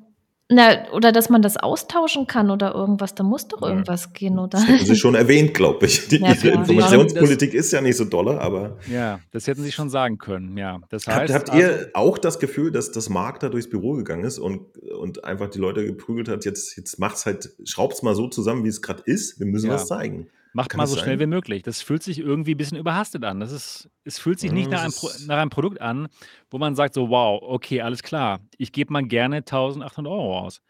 Was? 0.50 0.56
Na, 0.56 0.92
oder 0.92 1.12
dass 1.12 1.30
man 1.30 1.42
das 1.42 1.56
austauschen 1.56 2.26
kann 2.26 2.50
oder 2.50 2.74
irgendwas. 2.74 3.14
Da 3.14 3.22
muss 3.22 3.48
doch 3.48 3.62
irgendwas 3.62 4.12
gehen, 4.12 4.38
oder? 4.38 4.48
Das 4.50 4.66
hätten 4.68 4.84
sie 4.86 4.96
schon 4.96 5.14
erwähnt, 5.14 5.54
glaube 5.54 5.86
ich. 5.86 6.08
Die 6.08 6.16
Ja 6.16 6.32
ihre 6.34 6.50
das 6.58 6.68
Informationspolitik 6.68 7.54
ist 7.54 7.72
ja 7.72 7.80
nicht 7.80 7.96
so 7.96 8.04
dolle, 8.04 8.40
aber 8.40 8.76
Ja, 8.86 9.20
das 9.30 9.46
hätten 9.46 9.62
sie 9.62 9.72
schon 9.72 9.90
sagen 9.90 10.18
können, 10.18 10.56
ja. 10.56 10.80
Das 10.90 11.06
Habt 11.06 11.18
heißt 11.18 11.34
habt 11.34 11.50
also 11.50 11.62
ihr 11.62 11.90
auch 11.94 12.18
das 12.18 12.38
Gefühl, 12.38 12.70
dass 12.72 12.90
dass 12.92 13.08
Mark 13.08 13.40
da 13.40 13.48
durchs 13.48 13.68
Büro 13.70 13.94
gegangen 13.94 14.24
ist 14.24 14.38
und 14.38 14.76
und 14.78 15.24
einfach 15.24 15.48
die 15.50 15.58
Leute 15.58 15.84
geprügelt 15.84 16.28
hat: 16.28 16.44
„Jetzt 16.44 16.76
jetzt 16.76 16.98
macht's 16.98 17.26
halt 17.26 17.50
schraubt's 17.64 18.02
mal 18.02 18.14
so 18.14 18.28
zusammen, 18.28 18.64
wie's 18.64 18.82
grad 18.82 19.00
ist. 19.02 19.38
Wir 19.38 19.46
müssen 19.46 19.70
was 19.70 19.82
Ja. 19.88 19.96
zeigen.“ 19.96 20.28
Macht 20.54 20.70
Kann 20.70 20.80
mal 20.80 20.86
das 20.86 20.90
so 20.90 20.96
schnell 20.96 21.20
wie 21.20 21.26
sein? 21.26 21.26
möglich. 21.26 21.62
Das 21.62 21.80
fühlt 21.82 22.02
sich 22.02 22.18
irgendwie 22.18 22.54
bisschen 22.56 22.76
überhastet 22.78 23.24
an. 23.24 23.38
Das 23.40 23.52
ist 23.52 23.88
es 24.04 24.18
fühlt 24.18 24.40
sich 24.40 24.50
nicht 24.52 24.70
nach 24.70 24.80
das 24.80 24.82
einem 24.82 24.94
Pro 24.94 25.10
ist 25.10 25.20
nach 25.20 25.38
einem 25.38 25.50
Produkt 25.50 25.80
an, 25.80 26.08
wo 26.50 26.58
man 26.58 26.74
sagt 26.74 26.94
so: 26.94 27.08
„Wow, 27.08 27.40
okay, 27.42 27.80
alles 27.82 28.02
klar. 28.02 28.40
Ich 28.58 28.72
gebe 28.72 28.92
mal 28.92 29.04
gerne 29.04 29.44
1.800 29.44 30.12
€ 30.12 30.38
aus. 30.40 30.60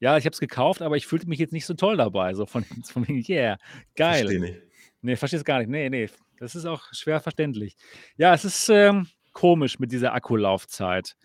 Ja, 0.00 0.16
ich 0.18 0.24
habe 0.26 0.32
es 0.34 0.40
gekauft, 0.40 0.82
aber 0.82 0.96
ich 0.96 1.06
fühlte 1.06 1.28
mich 1.28 1.38
jetzt 1.38 1.52
nicht 1.52 1.66
so 1.66 1.74
toll 1.74 1.96
dabei.“ 1.98 2.34
So 2.34 2.46
von 2.46 2.64
von 2.84 3.06
wegen: 3.08 3.22
„Yeah, 3.28 3.58
geil.“ 3.96 4.34
Verstehe 4.34 4.40
nicht. 4.40 4.62
Ne, 5.02 5.16
verstehst 5.16 5.44
gar 5.46 5.58
nicht. 5.60 5.70
Ne, 5.70 5.90
ne, 5.90 6.08
das 6.38 6.54
ist 6.56 6.66
auch 6.66 6.84
schwer 6.92 7.20
verständlich. 7.20 7.76
Ja, 8.18 8.34
es 8.34 8.44
ist, 8.46 8.68
ähm, 8.70 9.08
komisch 9.32 9.78
mit 9.80 9.92
dieser 9.92 10.14
Akkulaufzeit. 10.14 11.16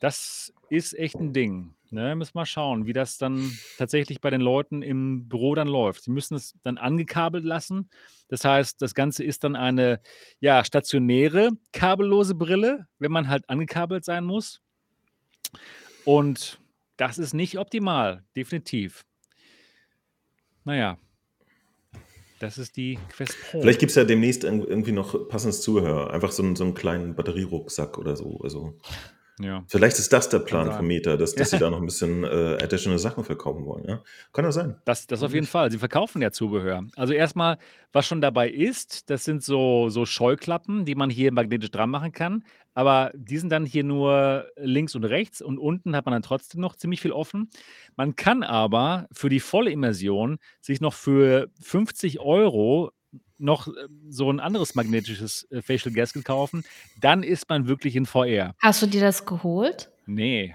Das 0.00 0.52
ist 0.70 0.98
echt 0.98 1.20
'n 1.20 1.32
Ding, 1.34 1.74
ne? 1.92 2.14
Müssen 2.16 2.34
wir 2.34 2.46
schauen, 2.46 2.86
wie 2.86 2.92
das 2.92 3.18
dann 3.18 3.50
tatsächlich 3.78 4.20
bei 4.20 4.30
den 4.30 4.40
Leuten 4.40 4.82
im 4.82 5.28
Büro 5.28 5.54
dann 5.54 5.68
läuft. 5.68 6.04
Sie 6.04 6.10
müssen 6.10 6.34
es 6.34 6.54
dann 6.62 6.78
angekabelt 6.78 7.44
lassen. 7.44 7.90
Das 8.28 8.44
heißt, 8.44 8.80
das 8.82 8.94
Ganze 8.94 9.24
ist 9.24 9.44
dann 9.44 9.56
eine, 9.56 10.00
ja, 10.40 10.64
stationäre 10.64 11.50
kabellose 11.72 12.34
Brille, 12.34 12.86
wenn 12.98 13.12
man 13.12 13.28
halt 13.28 13.48
angekabelt 13.48 14.04
sein 14.04 14.24
muss. 14.24 14.60
Und 16.04 16.60
das 16.96 17.18
ist 17.18 17.34
nicht 17.34 17.58
optimal, 17.58 18.24
definitiv. 18.36 19.04
Na 20.64 20.76
ja. 20.76 20.98
Das 22.40 22.56
ist 22.56 22.76
die 22.76 22.98
Quest 23.10 23.36
Pro. 23.50 23.60
Vielleicht 23.60 23.80
gibt's 23.80 23.96
ja 23.96 24.04
demnächst 24.04 24.44
irgend 24.44 24.64
irgendwie 24.68 24.92
noch 24.92 25.28
passendes 25.28 25.60
Zubehör. 25.60 26.12
Einfach 26.12 26.30
so 26.30 26.42
'n 26.42 26.54
so 26.54 26.64
'n 26.64 26.74
kleinen 26.74 27.16
Batterierucksack 27.16 27.98
oder 27.98 28.14
so. 28.16 28.38
Also, 28.42 28.78
Ja. 29.38 29.68
vielleicht 29.68 29.98
ist 29.98 30.12
das 30.12 30.28
der 30.30 30.40
Plan 30.40 30.72
von. 30.72 30.86
Meta, 30.86 31.16
dass 31.16 31.34
dass 31.36 31.50
sie 31.50 31.58
da 31.58 31.70
noch 31.70 31.80
'n 31.80 31.86
bisschen, 31.86 32.24
äh, 32.24 32.58
additional 32.62 32.98
Sachen 32.98 33.24
verkaufen 33.24 33.64
wollen, 33.66 33.84
ja? 33.88 34.02
Kann 34.32 34.44
ja 34.44 34.52
sein. 34.52 34.80
Das 34.86 35.06
das 35.06 35.22
auf 35.22 35.34
jeden? 35.34 35.46
Fall. 35.46 35.70
Sie 35.70 35.78
verkaufen 35.78 36.22
ja 36.22 36.30
Zubehör. 36.30 36.82
Also, 36.96 37.12
erst 37.12 37.36
mal, 37.36 37.58
was 37.92 38.06
schon 38.06 38.20
dabei 38.22 38.48
ist, 38.48 39.10
das 39.10 39.24
sind 39.24 39.42
so 39.42 39.90
so 39.90 40.06
Scheuklappen, 40.06 40.84
die 40.86 40.94
man 40.94 41.10
hier 41.10 41.30
magnetisch 41.32 41.70
dran 41.70 41.90
machen 41.90 42.12
kann. 42.12 42.44
Aber 42.74 43.10
die 43.14 43.36
sind 43.38 43.50
dann 43.50 43.66
hier 43.66 43.84
nur 43.84 44.46
links 44.56 44.94
und 44.94 45.04
rechts 45.04 45.42
und 45.42 45.58
unten 45.58 45.94
hat 45.96 46.06
man 46.06 46.12
dann 46.12 46.22
trotzdem 46.22 46.60
noch 46.60 46.76
ziemlich 46.76 47.00
viel 47.02 47.12
offen. 47.12 47.50
Man 47.96 48.14
kann 48.16 48.42
aber 48.42 49.08
für 49.12 49.28
die 49.28 49.40
volle 49.40 49.70
Immersion 49.72 50.38
sich 50.60 50.80
noch 50.80 50.94
für 50.94 51.48
50 51.60 52.20
€ 52.20 52.90
noch, 53.38 53.68
ähm, 53.68 54.00
so 54.10 54.30
'n 54.30 54.40
anderes 54.40 54.74
magnetisches, 54.74 55.46
äh, 55.50 55.62
Facial 55.62 55.94
Gasket 55.94 56.24
kaufen. 56.24 56.64
Dann 57.00 57.22
ist 57.22 57.48
man 57.48 57.66
wirklich 57.68 57.96
in 57.96 58.06
VR. 58.06 58.54
Hast 58.60 58.82
du 58.82 58.86
dir 58.86 59.00
das 59.00 59.24
geholt? 59.26 59.90
Ne. 60.06 60.54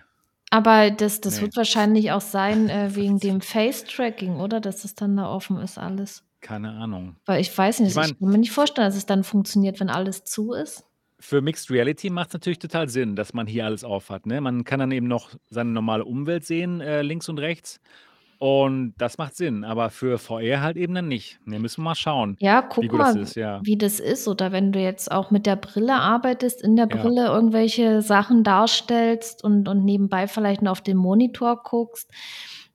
Aber 0.49 0.91
das 0.91 1.21
das 1.21 1.37
Ne. 1.37 1.43
wird 1.43 1.57
wahrscheinlich 1.57 2.11
auch 2.11 2.21
sein, 2.21 2.69
äh, 2.69 2.95
wegen 2.95 3.19
dem 3.19 3.41
Face 3.41 3.83
Tracking, 3.85 4.35
oder? 4.37 4.59
Dass 4.61 4.83
das 4.83 4.95
dann 4.95 5.17
da 5.17 5.29
offen 5.29 5.57
ist 5.57 5.77
alles. 5.77 6.23
Keine 6.41 6.71
Ahnung. 6.71 7.15
Weil 7.25 7.39
ich 7.41 7.57
weiß 7.57 7.75
Ich 7.79 7.81
nicht, 7.81 7.89
ich 7.91 7.95
meine 7.95 8.15
kann 8.15 8.29
mir 8.29 8.37
nicht 8.37 8.51
vorstellen, 8.51 8.87
dass 8.87 8.95
es 8.97 9.05
dann 9.05 9.23
funktioniert, 9.23 9.79
wenn 9.79 9.89
alles 9.89 10.25
zu 10.25 10.53
ist. 10.53 10.83
Für 11.19 11.41
Mixed 11.41 11.71
Reality 11.71 12.09
macht's 12.09 12.33
natürlich 12.33 12.59
total 12.59 12.89
Sinn, 12.89 13.15
dass 13.15 13.33
man 13.33 13.47
hier 13.47 13.65
alles 13.65 13.83
auf 13.85 14.09
hat, 14.09 14.25
ne? 14.25 14.41
Man 14.41 14.65
kann 14.65 14.79
dann 14.79 14.91
eben 14.91 15.07
noch 15.07 15.29
seine 15.49 15.69
normale 15.71 16.03
Umwelt 16.03 16.45
sehen, 16.45 16.81
äh, 16.81 17.01
links 17.01 17.29
und 17.29 17.39
rechts. 17.39 17.79
Und 18.45 18.93
das 18.97 19.17
macht 19.17 19.37
Sinn, 19.37 19.63
aber 19.63 19.89
für 19.89 20.17
VR 20.17 20.59
halt 20.61 20.75
eben 20.75 20.93
dann 20.93 21.07
nicht. 21.07 21.39
Ne, 21.45 21.59
müssen 21.59 21.79
wir 21.81 21.85
mal 21.91 21.95
schauen, 21.95 22.35
Ja, 22.41 22.67
wie 22.77 22.87
guck 22.87 22.89
gut 22.89 22.99
das 22.99 23.15
mal, 23.15 23.21
ist, 23.21 23.35
ja. 23.35 23.61
wie 23.63 23.77
das 23.77 24.01
ist 24.01 24.27
oder 24.27 24.51
wenn 24.51 24.73
du 24.73 24.79
jetzt 24.81 25.09
auch 25.13 25.31
mit 25.31 25.45
der 25.45 25.55
Brille 25.55 25.93
arbeitest, 25.93 26.61
in 26.61 26.75
der 26.75 26.89
Ja. 26.91 27.01
Brille 27.01 27.25
irgendwelche 27.27 28.01
Sachen 28.01 28.43
darstellst 28.43 29.45
und 29.45 29.69
und 29.69 29.85
nebenbei 29.85 30.27
vielleicht 30.27 30.61
noch 30.61 30.71
auf 30.73 30.81
den 30.81 30.97
Monitor 30.97 31.63
guckst, 31.63 32.11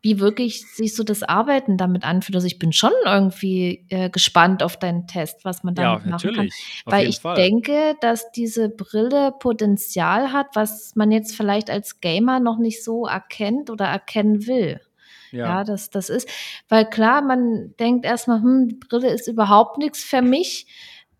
wie 0.00 0.20
wirklich 0.20 0.64
sich 0.74 0.94
so 0.96 1.04
das 1.04 1.22
Arbeiten 1.22 1.76
damit 1.76 2.02
anfühlt. 2.04 2.36
Also, 2.36 2.46
ich 2.46 2.58
bin 2.58 2.72
schon 2.72 2.92
irgendwie, 3.04 3.84
äh, 3.90 4.08
gespannt 4.08 4.62
auf 4.62 4.78
deinen 4.78 5.06
Test, 5.06 5.44
was 5.44 5.64
man 5.64 5.74
Ja, 5.74 5.96
damit 5.96 6.06
machen 6.06 6.30
kann. 6.32 6.46
natürlich, 6.46 6.82
auf 6.86 6.92
Weil 6.94 7.00
jeden 7.00 7.10
ich 7.10 7.20
Fall. 7.20 7.36
denke, 7.36 7.94
dass 8.00 8.30
diese 8.32 8.70
Brille 8.70 9.32
Potenzial 9.38 10.32
hat, 10.32 10.46
was 10.54 10.94
man 10.96 11.10
jetzt 11.12 11.36
vielleicht 11.36 11.68
als 11.68 12.00
Gamer 12.00 12.40
noch 12.40 12.58
nicht 12.58 12.82
so 12.82 13.06
erkennt 13.06 13.68
oder 13.70 13.84
erkennen 13.86 14.46
will. 14.46 14.80
Ja. 15.32 15.46
Ja, 15.46 15.64
das 15.64 15.90
das 15.90 16.08
ist 16.10 16.28
weil 16.68 16.88
klar, 16.88 17.22
man 17.22 17.74
denkt 17.78 18.04
erst 18.06 18.28
mal: 18.28 18.40
„Hm, 18.42 18.68
die 18.68 18.74
Brille 18.76 19.10
ist 19.10 19.28
überhaupt 19.28 19.78
nix 19.78 20.02
für 20.04 20.22
mich.“ 20.22 20.66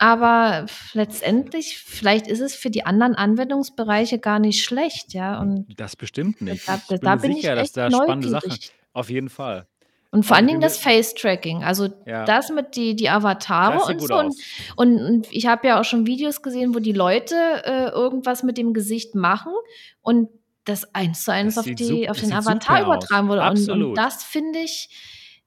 Aber 0.01 0.67
letztendlich 0.93 1.79
vielleicht 1.79 2.29
ist 2.29 2.41
es 2.41 2.55
für 2.55 2.71
die 2.71 2.87
anderen 2.87 3.15
Anwendungsbereiche 3.17 4.19
gar 4.21 4.39
nicht 4.39 4.65
schlecht, 4.65 5.13
ja? 5.13 5.41
Und 5.41 5.67
Das 5.77 5.97
bestimmt 5.97 6.41
nicht. 6.41 6.67
da 6.69 6.77
Ich 6.77 7.01
bin 7.01 7.01
da 7.03 7.17
mir 7.17 7.21
bin 7.21 7.31
ich 7.33 7.37
sicher, 7.43 7.55
dass 7.57 7.69
echt 7.69 7.77
da 7.77 7.91
spannende 7.91 8.29
Sachen 8.29 8.59
auf 8.93 9.11
jeden 9.11 9.29
Fall. 9.29 9.67
Und 10.11 10.25
vor 10.25 10.37
allen 10.37 10.47
ich 10.47 10.53
Dingen 10.53 10.61
das 10.63 10.79
mir 10.79 10.91
Face 10.91 11.15
Tracking. 11.15 11.63
Also, 11.65 11.89
Ja. 12.07 12.25
das 12.25 12.49
mit 12.51 12.77
die 12.77 12.97
die 12.97 13.11
Avatare 13.11 13.85
und 13.85 14.01
so 14.01 14.15
und 14.15 14.35
und 14.77 15.01
und 15.01 15.27
ich 15.33 15.47
habe 15.47 15.69
ja 15.69 15.81
auch 15.81 15.85
schon 15.85 16.07
Videos 16.07 16.43
gesehen, 16.43 16.75
wo 16.75 16.79
die 16.79 16.93
Leute, 16.93 17.35
äh, 17.65 17.89
irgendwas 17.91 18.43
mit 18.43 18.57
dem 18.57 18.73
Gesicht 18.73 19.15
machen 19.15 19.53
und 20.01 20.29
das 20.69 20.95
eins 20.95 21.25
zu 21.25 21.33
eins 21.33 21.59
auf 21.59 21.65
die 21.65 22.09
auf 22.09 22.21
den 22.21 22.33
Avatar 22.33 22.83
übertragen 22.83 23.29
wurde. 23.29 23.43
Und 23.43 23.69
und 23.71 23.95
das 23.95 24.23
finde 24.23 24.59
ich 24.59 24.91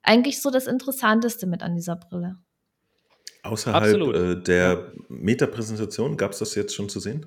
eigentlich 0.02 0.42
so 0.42 0.50
das 0.50 0.66
Interessanteste 0.66 1.46
mit 1.46 1.62
an 1.62 1.74
dieser 1.74 1.96
Brille. 1.96 2.36
Außerhalb 3.44 4.14
äh, 4.14 4.36
der 4.36 4.92
Meta-Präsentation, 5.08 6.16
gab 6.16 6.32
es 6.32 6.38
das 6.38 6.54
jetzt 6.54 6.74
schon 6.74 6.88
zu 6.88 7.00
sehen? 7.00 7.26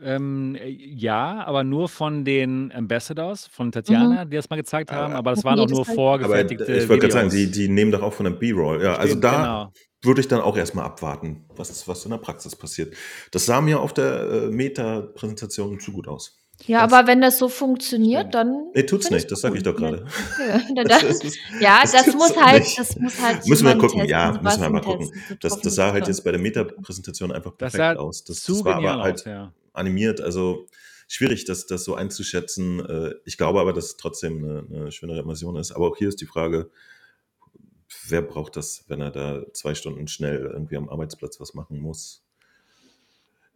Ähm, 0.00 0.54
äh, 0.54 0.68
ja, 0.68 1.44
aber 1.44 1.64
nur 1.64 1.88
von 1.88 2.24
den 2.24 2.70
Ambassadors, 2.72 3.46
von 3.48 3.68
Mhm. 3.68 3.72
Tatjana, 3.72 4.24
die 4.26 4.36
das 4.36 4.48
mal 4.48 4.56
gezeigt 4.56 4.92
haben, 4.92 5.12
Aber 5.12 5.18
aber 5.18 5.30
das 5.32 5.44
waren 5.44 5.58
auch 5.58 5.64
das 5.66 5.72
nur 5.72 5.82
ich 5.82 5.88
aber 5.88 5.94
vorgefertigte 5.96 6.64
ich 6.76 6.88
wollte 6.88 7.00
gerade 7.08 7.12
sagen, 7.12 7.30
die 7.30 7.36
Videos. 7.38 7.52
die 7.56 7.68
nehmen 7.68 7.90
doch 7.90 8.02
auch 8.02 8.12
von 8.12 8.24
der 8.24 8.32
B-Roll. 8.32 8.82
Ja, 8.82 8.94
also 8.94 9.08
Stimmt, 9.10 9.24
da 9.24 9.36
genau. 9.36 9.72
würde 10.02 10.20
ich 10.20 10.28
dann 10.28 10.40
auch 10.40 10.56
erst 10.56 10.74
mal 10.76 10.84
abwarten, 10.84 11.44
was 11.56 11.86
was 11.88 12.04
in 12.04 12.12
der 12.12 12.18
Praxis 12.18 12.54
passiert. 12.54 12.94
Das 13.32 13.46
sah 13.46 13.60
mir 13.60 13.80
auf 13.80 13.92
der, 13.92 14.30
äh, 14.30 14.50
Meta-Präsentation 14.50 15.80
zu 15.80 15.92
gut 15.92 16.06
aus. 16.08 16.38
Ja, 16.66 16.80
Ganz 16.80 16.92
aber 16.92 17.06
wenn 17.06 17.20
das 17.20 17.38
so 17.38 17.48
funktioniert, 17.48 18.34
Stimmt. 18.34 18.34
dann 18.34 18.72
Ne, 18.74 18.86
tut's 18.86 19.10
nicht, 19.10 19.30
das 19.30 19.40
sage 19.40 19.56
ich 19.58 19.62
doch 19.64 19.76
Ja, 19.78 19.90
grade. 19.90 20.04
okay. 20.18 20.62
Na 20.74 20.84
Das 20.84 21.02
ist 21.04 21.40
ja, 21.58 21.84
das 21.90 22.12
tut's 22.12 22.14
muss 22.14 22.36
halt 22.36 22.64
nicht. 22.64 22.76
das 22.76 22.96
muss 22.98 23.18
halt 23.20 23.44
Müssen 23.44 23.66
wir 23.66 23.74
jemand 23.74 23.78
gucken, 23.78 24.04
testen, 24.04 24.08
ja, 24.08 24.40
müssen 24.42 24.60
wir 24.62 24.70
mal 24.70 24.80
gucken. 24.82 25.12
Das 25.40 25.60
das 25.60 25.74
sah 25.74 25.92
halt 25.92 26.08
jetzt 26.08 26.24
bei 26.24 26.30
der 26.32 26.40
Meta-Präsentation 26.40 27.32
einfach 27.32 27.56
Das 27.60 27.74
perfekt 27.74 27.76
sah 27.76 27.96
aus. 27.96 28.24
Das 28.24 28.42
zu 28.42 28.64
das 28.64 28.64
war 28.64 28.76
aber 28.76 29.00
halt 29.02 29.20
aus, 29.20 29.24
ja. 29.24 29.52
animiert, 29.72 30.20
also 30.20 30.66
schwierig, 31.08 31.44
das 31.46 31.66
das 31.66 31.84
so 31.84 31.94
einzuschätzen. 31.94 32.80
Äh, 32.86 33.14
ich 33.24 33.36
glaube 33.38 33.60
aber, 33.60 33.72
dass 33.72 33.86
es 33.86 33.96
trotzdem 33.96 34.40
'ne 34.42 34.64
'ne 34.68 34.92
schönere 34.92 35.20
Immersion 35.20 35.56
ist. 35.56 35.72
Aber 35.72 35.88
auch 35.88 35.96
hier 35.96 36.08
ist 36.08 36.20
die 36.20 36.26
Frage 36.26 36.70
wer 38.06 38.22
braucht 38.22 38.56
das, 38.56 38.84
wenn 38.88 39.00
er 39.00 39.10
da 39.10 39.44
2 39.54 39.74
Stunden 39.74 40.08
schnell 40.08 40.40
irgendwie 40.52 40.76
am 40.76 40.88
Arbeitsplatz 40.88 41.40
was 41.40 41.54
machen 41.54 41.78
muss? 41.80 42.20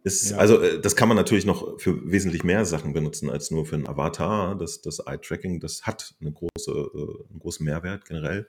Ist 0.05 0.31
Ja. 0.31 0.37
also, 0.37 0.59
äh, 0.61 0.79
das 0.81 0.95
kann 0.97 1.07
man 1.07 1.15
natürlich 1.15 1.45
noch 1.45 1.79
für 1.79 2.11
wesentlich 2.11 2.43
mehr 2.43 2.65
Sachen 2.65 2.91
benutzen 2.93 3.29
als 3.29 3.51
nur 3.51 3.65
für 3.65 3.75
'n 3.75 3.87
Avatar. 3.87 4.55
Das 4.57 4.81
das 4.81 4.99
Eye-Tracking, 4.99 5.59
das 5.61 5.83
hat 5.83 6.13
'ne 6.19 6.31
große 6.33 6.71
äh, 6.71 7.33
'n 7.33 7.39
großen 7.39 7.65
Mehrwert 7.65 8.05
generell 8.05 8.47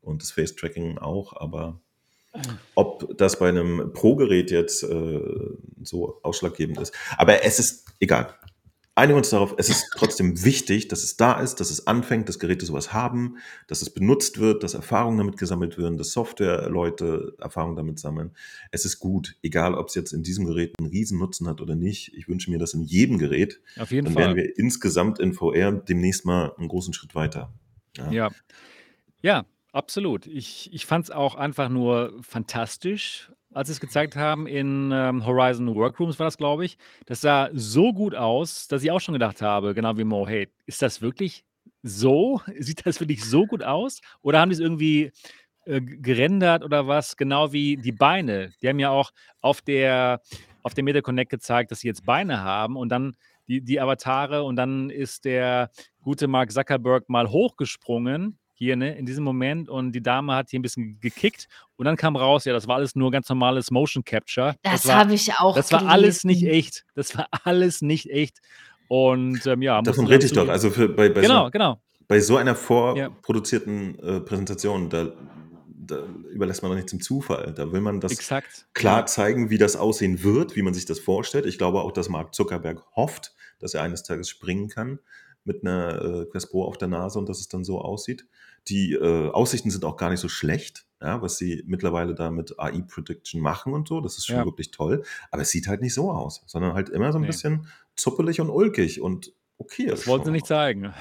und 0.00 0.22
das 0.22 0.32
Face-Tracking 0.32 0.98
auch, 0.98 1.32
aber 1.36 1.80
ob 2.76 3.16
das 3.18 3.38
bei 3.38 3.52
'nem 3.52 3.92
Pro-Gerät 3.94 4.50
jetzt, 4.52 4.84
äh, 4.84 5.20
so 5.84 6.20
ausschlaggebend 6.22 6.80
ist 6.80 6.94
aber 7.18 7.44
es 7.44 7.58
ist 7.60 7.86
egal. 8.00 8.34
Einigen 8.98 9.12
wir 9.16 9.18
uns 9.18 9.28
darauf, 9.28 9.54
es 9.58 9.68
ist 9.68 9.90
trotzdem 9.94 10.42
wichtig, 10.42 10.88
dass 10.88 11.04
es 11.04 11.18
da 11.18 11.38
ist, 11.38 11.56
dass 11.56 11.70
es 11.70 11.86
anfängt, 11.86 12.30
dass 12.30 12.38
Geräte 12.38 12.64
so 12.64 12.72
was 12.72 12.94
haben, 12.94 13.36
dass 13.66 13.82
es 13.82 13.90
benutzt 13.90 14.38
wird, 14.40 14.62
dass 14.62 14.72
Erfahrungen 14.72 15.18
damit 15.18 15.36
gesammelt 15.36 15.76
werden, 15.76 15.98
dass 15.98 16.12
Softwareleute 16.12 17.34
Erfahrungen 17.38 17.76
damit 17.76 17.98
sammeln. 17.98 18.30
Es 18.70 18.86
ist 18.86 18.98
gut, 18.98 19.36
egal 19.42 19.74
ob's 19.74 19.94
jetzt 19.96 20.14
in 20.14 20.22
diesem 20.22 20.46
Gerät 20.46 20.72
'n 20.80 20.86
Riesennutzen 20.86 21.46
hat 21.46 21.60
oder 21.60 21.74
nicht. 21.76 22.14
Ich 22.14 22.26
wünsche 22.26 22.50
mir 22.50 22.58
das 22.58 22.72
in 22.72 22.84
jedem 22.84 23.18
Gerät. 23.18 23.60
Auf 23.78 23.90
jeden 23.92 24.06
Dann 24.06 24.16
wären 24.16 24.34
Fall. 24.34 24.34
wir 24.34 24.56
insgesamt 24.56 25.18
in 25.18 25.34
VR 25.34 25.72
demnächst 25.72 26.24
mal 26.24 26.52
'n 26.58 26.66
großen 26.66 26.94
Schritt 26.94 27.14
weiter. 27.14 27.52
Ja. 27.98 28.16
Ja. 28.16 28.30
Ja, 29.22 29.46
absolut. 29.72 30.26
Ich 30.26 30.70
ich 30.72 30.86
fand's 30.86 31.10
auch 31.10 31.34
einfach 31.36 31.68
nur 31.70 32.18
fantastisch, 32.22 33.32
als 33.56 33.68
sie's 33.68 33.80
gezeigt 33.80 34.16
haben 34.16 34.46
in, 34.46 34.90
ähm, 34.92 35.24
Horizon 35.26 35.74
Workrooms 35.74 36.18
war 36.18 36.26
das, 36.26 36.36
glaube 36.38 36.64
ich. 36.64 36.78
Das 37.06 37.20
sah 37.22 37.48
so 37.52 37.92
gut 37.92 38.14
aus, 38.14 38.68
dass 38.68 38.82
ich 38.82 38.90
auch 38.90 39.00
schon 39.00 39.14
gedacht 39.14 39.42
habe, 39.42 39.74
genau 39.74 39.96
wie 39.98 40.04
Mo: 40.04 40.26
„Hey, 40.28 40.48
ist 40.66 40.82
das 40.82 41.00
wirklich 41.02 41.44
so? 41.82 42.40
Sieht 42.58 42.86
das 42.86 43.00
wirklich 43.00 43.24
so 43.24 43.46
gut 43.46 43.62
aus? 43.62 44.00
Oder 44.22 44.40
haben 44.40 44.50
die's 44.50 44.60
irgendwie, 44.60 45.12
äh, 45.66 45.80
gerendert 45.80 46.64
oder 46.64 46.86
was?“ 46.88 47.16
Genau 47.16 47.52
wie 47.52 47.76
die 47.76 47.92
Beine. 47.92 48.52
Die 48.62 48.68
haben 48.68 48.78
ja 48.78 48.90
auch 48.90 49.10
auf 49.40 49.62
der 49.62 50.20
auf 50.62 50.74
dem 50.74 50.84
Meta 50.86 51.00
Connect 51.00 51.30
gezeigt, 51.30 51.70
dass 51.70 51.80
sie 51.80 51.88
jetzt 51.88 52.04
Beine 52.06 52.42
haben 52.42 52.76
und 52.76 52.88
dann 52.90 53.16
die 53.48 53.60
die 53.62 53.80
Avatare 53.80 54.42
und 54.44 54.56
dann 54.56 54.90
ist 54.90 55.24
der 55.24 55.70
gute 56.02 56.26
Mark 56.28 56.50
Zuckerberg 56.52 57.08
mal 57.08 57.30
hochgesprungen 57.30 58.38
hier, 58.56 58.76
ne, 58.76 58.96
in 58.96 59.06
diesem 59.06 59.24
Moment 59.24 59.68
und 59.68 59.92
die 59.92 60.02
Dame 60.02 60.34
hat 60.34 60.50
hier 60.50 60.58
'n 60.60 60.62
bisschen 60.62 61.00
gekickt 61.00 61.46
und 61.76 61.84
dann 61.86 61.96
kam 61.96 62.16
raus, 62.16 62.44
ja, 62.46 62.52
das 62.54 62.66
war 62.68 62.76
alles 62.76 62.96
nur 62.96 63.10
ganz 63.12 63.28
normales 63.28 63.70
Motion 63.70 64.04
Capture. 64.04 64.56
Das 64.64 64.82
Das 64.82 64.92
habe 64.92 65.14
ich 65.14 65.32
auch 65.38 65.54
das 65.56 65.72
war 65.72 65.86
alles 65.86 66.24
nicht 66.24 66.40
gelesen. 66.40 66.56
echt. 66.58 66.84
Das 66.94 67.16
war 67.16 67.28
alles 67.44 67.82
nicht 67.82 68.10
echt. 68.10 68.38
Und, 68.88 69.46
ähm, 69.46 69.62
ja, 69.62 69.82
Davon 69.82 70.06
rede 70.06 70.26
ich 70.26 70.32
doch. 70.32 70.48
Also, 70.48 70.70
für 70.70 70.88
bei 70.88 71.08
bei 71.10 71.22
so 71.22 71.28
Genau, 71.28 71.44
'ner 71.44 71.50
genau. 71.50 71.80
bei 72.08 72.20
so 72.20 72.36
einer 72.36 72.54
vorproduzierten, 72.54 73.98
äh, 73.98 74.20
Präsentation, 74.20 74.88
da 74.90 75.12
da 75.88 76.04
überlässt 76.32 76.62
man 76.62 76.70
doch 76.72 76.76
nichts 76.76 76.90
dem 76.90 77.00
Zufall. 77.00 77.52
Da 77.54 77.70
will 77.72 77.80
man 77.80 78.00
das 78.00 78.12
Exakt, 78.12 78.66
klar 78.74 79.00
ja. 79.00 79.06
zeigen, 79.06 79.50
wie 79.50 79.58
das 79.58 79.76
aussehen 79.76 80.24
wird, 80.24 80.56
wie 80.56 80.62
man 80.62 80.74
sich 80.74 80.84
das 80.84 80.98
vorstellt. 80.98 81.46
Ich 81.46 81.58
glaube 81.58 81.80
auch, 81.82 81.92
dass 81.92 82.08
Mark 82.08 82.34
Zuckerberg 82.34 82.82
hofft, 82.96 83.34
dass 83.60 83.74
er 83.74 83.82
eines 83.82 84.02
Tages 84.02 84.28
springen 84.28 84.68
kann 84.68 84.98
mit 85.44 85.62
'ner, 85.62 86.22
äh, 86.22 86.26
Quest 86.30 86.50
Pro 86.50 86.64
auf 86.64 86.76
der 86.78 86.88
Nase 86.88 87.18
und 87.20 87.28
dass 87.28 87.38
es 87.40 87.48
dann 87.48 87.62
so 87.64 87.80
aussieht. 87.80 88.26
Die, 88.68 88.94
äh, 88.94 89.28
Aussichten 89.30 89.70
sind 89.70 89.84
auch 89.84 89.96
gar 89.96 90.10
nicht 90.10 90.20
so 90.20 90.28
schlecht, 90.28 90.86
ja, 91.00 91.22
was 91.22 91.38
sie 91.38 91.62
mittlerweile 91.66 92.14
da 92.14 92.30
mit 92.30 92.58
AI 92.58 92.82
Prediction 92.82 93.40
machen 93.40 93.72
und 93.74 93.88
so. 93.88 94.00
Das 94.00 94.18
ist 94.18 94.26
schon 94.26 94.44
Ja. 94.44 94.44
wirklich 94.44 94.70
toll. 94.72 95.04
Aber 95.30 95.42
es 95.42 95.50
sieht 95.50 95.68
halt 95.68 95.80
nicht 95.82 95.94
so 95.94 96.10
aus, 96.12 96.42
sondern 96.46 96.74
halt 96.74 96.88
immer 96.88 97.12
so 97.12 97.18
'n 97.18 97.26
Ne. 97.26 97.26
bisschen 97.26 97.68
zuppelig 97.96 98.40
und 98.40 98.50
ulkig 98.50 99.00
und 99.00 99.32
okay 99.58 99.86
Das 99.90 100.06
ist 100.06 100.06
wollten 100.06 100.26
sie 100.26 100.32
nicht 100.32 100.46
zeigen. 100.46 100.92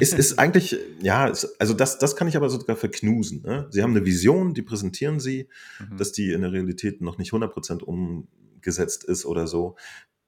Es 0.00 0.12
ist 0.12 0.38
eigentlich 0.38 0.76
ja, 1.02 1.28
es 1.28 1.58
also, 1.60 1.74
das 1.74 1.98
das 1.98 2.16
kann 2.16 2.28
ich 2.28 2.36
aber 2.36 2.48
sogar 2.50 2.76
verknusen, 2.76 3.42
ne? 3.42 3.66
Sie 3.70 3.82
haben 3.82 3.92
'ne 3.92 4.04
Vision, 4.04 4.54
die 4.54 4.62
präsentieren 4.62 5.20
sie, 5.20 5.48
Mhm. 5.80 5.96
dass 5.96 6.12
die 6.12 6.32
in 6.32 6.42
der 6.42 6.52
Realität 6.52 7.00
noch 7.00 7.18
nicht 7.18 7.32
100% 7.32 7.82
umgesetzt 7.82 9.04
ist 9.04 9.26
oder 9.26 9.46
so. 9.46 9.76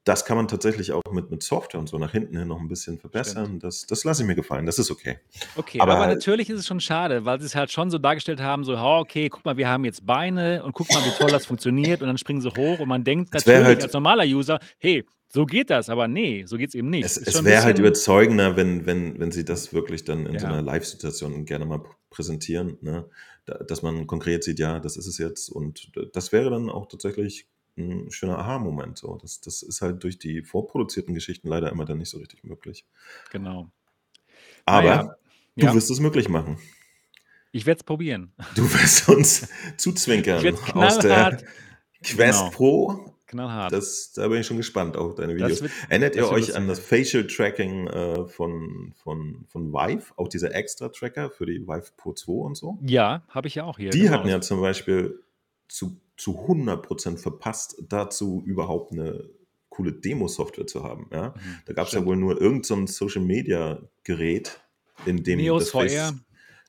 Das 0.07 0.27
kann 0.27 0.37
man 0.37 0.49
tatsächlich 0.49 0.93
auch 0.93 1.03
mit 1.13 1.31
mit 1.31 1.43
Software 1.43 1.81
und 1.81 1.89
so 1.89 1.99
nach 1.99 2.13
hinten 2.13 2.37
hin 2.37 2.49
noch 2.49 2.61
'n 2.61 2.69
bisschen 2.69 2.99
Stimmt. 3.25 3.51
verbessern. 3.51 3.59
Das 3.59 3.87
das 3.87 4.05
lasse 4.05 4.23
ich 4.23 4.29
mir 4.29 4.35
gefallen. 4.35 4.67
Das 4.67 4.79
ist 4.79 4.91
okay. 4.91 5.19
Okay, 5.57 5.87
aber 5.87 6.09
Aber 6.09 6.09
natürlich 6.09 6.51
ist 6.51 6.59
es 6.59 6.67
schon 6.67 6.81
schade, 6.81 7.25
weil 7.25 7.41
sie's 7.41 7.55
halt 7.55 7.71
schon 7.71 7.89
so 7.89 7.99
dargestellt 7.99 8.41
haben, 8.41 8.65
so: 8.65 8.77
„Ha, 8.77 8.99
okay, 8.99 9.29
guck 9.29 9.45
mal, 9.45 9.57
wir 9.57 9.69
haben 9.69 9.85
jetzt 9.85 10.05
Beine 10.05 10.65
und 10.65 10.73
guck 10.73 10.91
mal, 10.93 11.05
wie 11.05 11.13
toll 11.13 11.31
das 11.31 11.47
funktioniert.“ 11.47 12.03
Und 12.03 12.09
dann 12.09 12.19
springen 12.19 12.41
sie 12.41 12.53
hoch 12.53 12.81
und 12.81 12.89
man 12.89 13.05
denkt 13.05 13.33
Es 13.33 13.47
natürlich 13.53 13.81
halt 13.83 13.85
als 13.85 13.93
normaler 13.93 14.25
User: 14.25 14.59
„Hey, 14.79 15.05
so 15.29 15.47
geht 15.47 15.71
das.“ 15.71 15.89
Aber 15.91 16.09
ne, 16.09 16.43
so 16.47 16.57
geht's 16.57 16.75
eben 16.75 16.91
nicht. 16.91 17.13
es 17.13 17.17
es 17.17 17.45
wäre 17.45 17.63
halt 17.65 17.79
überzeugender, 17.79 18.57
wenn 18.57 18.87
wenn 18.87 19.19
wenn 19.19 19.33
sie 19.33 19.45
das 19.45 19.73
wirklich 19.75 20.05
dann 20.05 20.27
in 20.27 20.39
so 20.39 20.47
Ja. 20.47 20.49
'ner 20.49 20.63
Live-Situation 20.63 21.45
gerne 21.45 21.67
mal 21.67 21.83
präsentieren, 22.11 22.79
ne? 22.83 23.09
Da 23.47 23.55
dass 23.59 23.83
man 23.83 24.07
konkret 24.07 24.45
sieht, 24.45 24.59
ja, 24.59 24.79
das 24.81 24.97
ist 24.97 25.07
es 25.07 25.19
jetzt 25.19 25.49
und 25.51 25.91
das 26.13 26.33
wäre 26.33 26.51
dann 26.51 26.71
auch 26.71 26.87
tatsächlich 26.87 27.49
'n 27.77 28.11
schöner 28.11 28.39
Aha-Moment 28.39 28.99
so. 28.99 29.18
Das 29.20 29.41
das 29.41 29.62
ist 29.62 29.81
halt 29.83 30.03
durch 30.05 30.18
die 30.18 30.43
vorproduzierten 30.43 31.14
Geschichten 31.14 31.49
leider 31.49 31.70
immer 31.70 31.85
dann 31.85 31.99
nicht 31.99 32.11
so 32.11 32.18
richtig 32.18 32.45
möglich. 32.45 32.85
Genau. 33.31 33.70
Na 34.66 34.72
Aber 34.72 34.87
ja, 34.87 35.16
du 35.57 35.66
ja. 35.66 35.75
wirst 35.75 35.91
es 35.91 36.01
möglich 36.01 36.29
machen. 36.29 36.59
Ich 37.53 37.66
werde 37.66 37.79
es 37.79 37.85
probieren. 37.85 38.33
Du 38.57 38.64
wirst 38.72 39.09
uns 39.09 39.49
zuzwinkern 39.77 40.57
aus 40.75 40.99
der 40.99 41.39
Quest 42.03 42.39
genau, 42.41 42.51
Pro. 42.51 43.14
knallhart. 43.27 43.72
Das 43.72 44.12
da 44.12 44.27
bin 44.29 44.41
ich 44.41 44.47
schon 44.47 44.57
gespannt 44.57 44.97
auf 44.97 45.14
deine 45.14 45.35
Videos. 45.37 45.62
wird 45.62 45.72
Erinnert 45.89 46.16
ihr 46.16 46.29
euch 46.29 46.55
an 46.57 46.66
das. 46.68 46.81
Facial 46.81 47.27
Tracking, 47.27 47.87
äh, 47.87 48.27
von 48.27 48.93
von 49.03 49.45
von 49.47 49.72
Vive? 49.72 50.12
Auch 50.16 50.29
dieser 50.29 50.55
extra 50.55 50.89
Tracker 50.89 51.31
für 51.31 51.47
die 51.47 51.61
Vive 51.66 51.93
Pro 51.97 52.12
2 52.12 52.33
und 52.33 52.57
so? 52.57 52.79
Ja, 52.83 53.22
habe 53.29 53.47
ich 53.49 53.55
ja 53.55 53.64
auch 53.64 53.79
hier, 53.79 53.91
Die 53.91 54.01
genau. 54.01 54.12
hatten 54.12 54.29
ja 54.29 54.41
zum 54.41 54.61
Beispiel 54.61 55.22
zu 55.68 55.97
zu 56.17 56.47
100% 56.47 57.19
verpasst, 57.19 57.83
dazu 57.89 58.43
überhaupt 58.47 58.93
'ne 58.93 59.29
coole 59.69 59.93
Demo-Software 59.93 60.67
zu 60.69 60.85
haben, 60.85 61.09
ja? 61.12 61.31
Mhm, 61.37 61.59
Da 61.67 61.73
gab's 61.73 61.91
ja 61.93 61.99
stimmt. 61.99 62.07
wohl 62.07 62.17
nur 62.17 62.41
irgend 62.41 62.65
so 62.67 62.87
Social-Media-Gerät, 62.87 64.61
in 65.07 65.23
dem 65.25 65.39
Neos 65.41 65.65
das 65.65 65.71
VR. 65.71 66.15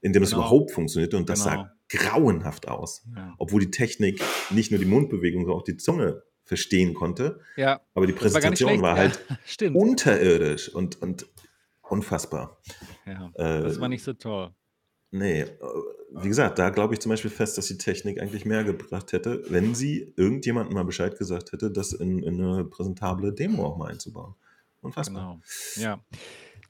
in 0.02 0.14
dem 0.14 0.24
es 0.24 0.32
Genau. 0.32 0.41
überhaupt 0.41 0.72
funktionierte 0.72 1.18
und 1.18 1.30
das 1.30 1.43
Genau. 1.43 1.56
sah 1.56 1.72
grauenhaft 1.89 2.68
aus. 2.68 3.04
Ja. 3.16 3.36
Obwohl 3.38 3.62
die 3.62 3.72
Technik 3.72 4.22
nicht 4.50 4.72
nur 4.72 4.80
die 4.80 4.86
Mundbewegung, 4.86 5.43
sondern 5.43 5.60
auch 5.60 5.64
die 5.64 5.78
Zunge 5.78 6.24
verstehen 6.43 6.93
konnte. 6.96 7.39
Ja, 7.56 7.82
Aber 7.93 8.08
die 8.08 8.14
das 8.14 8.22
war 8.22 8.30
Präsentation 8.41 8.82
war 8.82 8.96
Ja, 8.98 9.02
halt 9.04 9.26
stimmt. 9.46 9.76
unterirdisch 9.76 10.70
und 10.74 11.00
und 11.02 11.28
unfassbar. 11.84 12.60
Ja, 13.06 13.32
Äh, 13.36 13.62
das 13.62 13.80
war 13.80 13.88
nicht 13.89 14.04
so 14.04 14.14
toll. 14.14 14.52
Ne, 15.18 15.41
äh, 15.43 15.47
wie 16.11 16.28
gesagt, 16.30 16.59
da 16.59 16.70
glaube 16.70 16.93
ich 16.93 16.99
zum 17.01 17.09
Beispiel 17.09 17.32
fest, 17.32 17.57
dass 17.57 17.68
die 17.68 17.78
Technik 17.78 18.22
eigentlich 18.22 18.45
mehr 18.45 18.63
gebracht 18.63 19.11
hätte, 19.13 19.43
wenn 19.49 19.76
sie 19.76 20.13
irgendjemandem 20.16 20.74
mal 20.76 20.86
Bescheid 20.86 21.18
gesagt 21.18 21.51
hätte, 21.51 21.72
das 21.72 21.93
in 21.93 22.24
in 22.24 22.38
'ne 22.38 22.66
präsentable 22.66 23.34
Demo 23.34 23.66
auch 23.66 23.78
mal 23.78 23.91
einzubauen. 23.91 24.36
Unfassbar. 24.82 25.24
Genau. 25.24 25.41
Ja, 25.76 25.99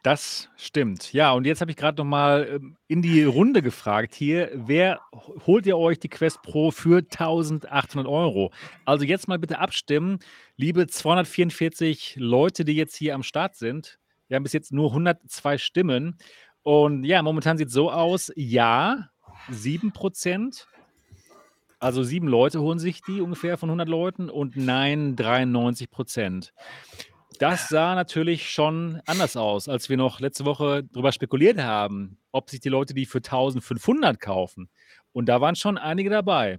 das 0.03 0.49
stimmt. 0.55 1.13
Ja, 1.13 1.31
und 1.33 1.45
jetzt 1.45 1.61
habe 1.61 1.71
ich 1.71 1.77
grad 1.77 1.97
noch 1.97 2.05
mal, 2.05 2.47
ähm, 2.47 2.77
in 2.87 3.01
die 3.01 3.23
Runde 3.23 3.61
gefragt 3.61 4.15
hier: 4.15 4.51
Wer 4.53 5.01
ho 5.13 5.35
holt 5.47 5.65
ihr 5.65 5.77
euch 5.77 5.99
die 5.99 6.09
Quest 6.09 6.41
Pro 6.43 6.71
für 6.71 7.01
1.800 7.01 8.07
€? 8.07 8.51
Also, 8.85 9.03
jetzt 9.05 9.27
mal 9.27 9.39
bitte 9.39 9.59
abstimmen, 9.59 10.19
liebe 10.57 10.87
244 10.87 12.15
Leute, 12.19 12.65
die 12.65 12.73
jetzt 12.73 12.95
hier 12.95 13.15
am 13.15 13.23
Start 13.23 13.55
sind. 13.55 13.99
Wir 14.27 14.35
haben 14.35 14.43
bis 14.43 14.53
jetzt 14.53 14.71
nur 14.71 14.91
102 14.93 15.57
Stimmen. 15.57 16.17
Und 16.65 17.03
ja, 17.03 17.21
momentan 17.21 17.59
sieht's 17.59 17.73
so 17.73 17.91
aus: 17.91 18.31
Ja, 18.35 19.11
7% 19.51 20.65
Also, 21.77 22.01
7 22.03 22.27
Leute 22.27 22.59
holen 22.59 22.79
sich 22.79 23.03
die 23.03 23.21
ungefähr 23.21 23.59
von 23.59 23.69
100 23.69 23.87
Leuten 23.87 24.31
und 24.31 24.57
nein, 24.57 25.15
93% 25.15 26.51
Das 27.37 27.67
sah 27.67 27.93
natürlich 27.93 28.49
schon 28.49 28.99
anders 29.05 29.37
aus, 29.37 29.69
als 29.69 29.89
wir 29.89 29.97
noch 29.97 30.19
letzte 30.19 30.45
Woche 30.45 30.83
drüber 30.85 31.11
spekuliert 31.11 31.59
haben, 31.59 32.17
ob 32.31 32.49
sich 32.49 32.61
die 32.61 32.69
Leute 32.69 32.95
die 32.95 33.05
für 33.05 33.19
1.500 33.19 34.17
kaufen. 34.17 34.67
Und 35.11 35.27
da 35.27 35.41
waren 35.41 35.55
schon 35.55 35.77
einige 35.77 36.09
dabei, 36.09 36.57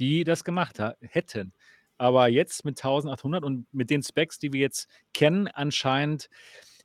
die 0.00 0.24
das 0.24 0.44
gemacht 0.44 0.78
hätten. 1.02 1.52
Aber 1.98 2.28
jetzt 2.28 2.64
mit 2.64 2.78
1800 2.78 3.44
und 3.44 3.66
mit 3.74 3.90
den 3.90 4.02
Specs, 4.02 4.38
die 4.38 4.54
wir 4.54 4.60
jetzt 4.60 4.88
kennen, 5.12 5.46
anscheinend 5.48 6.30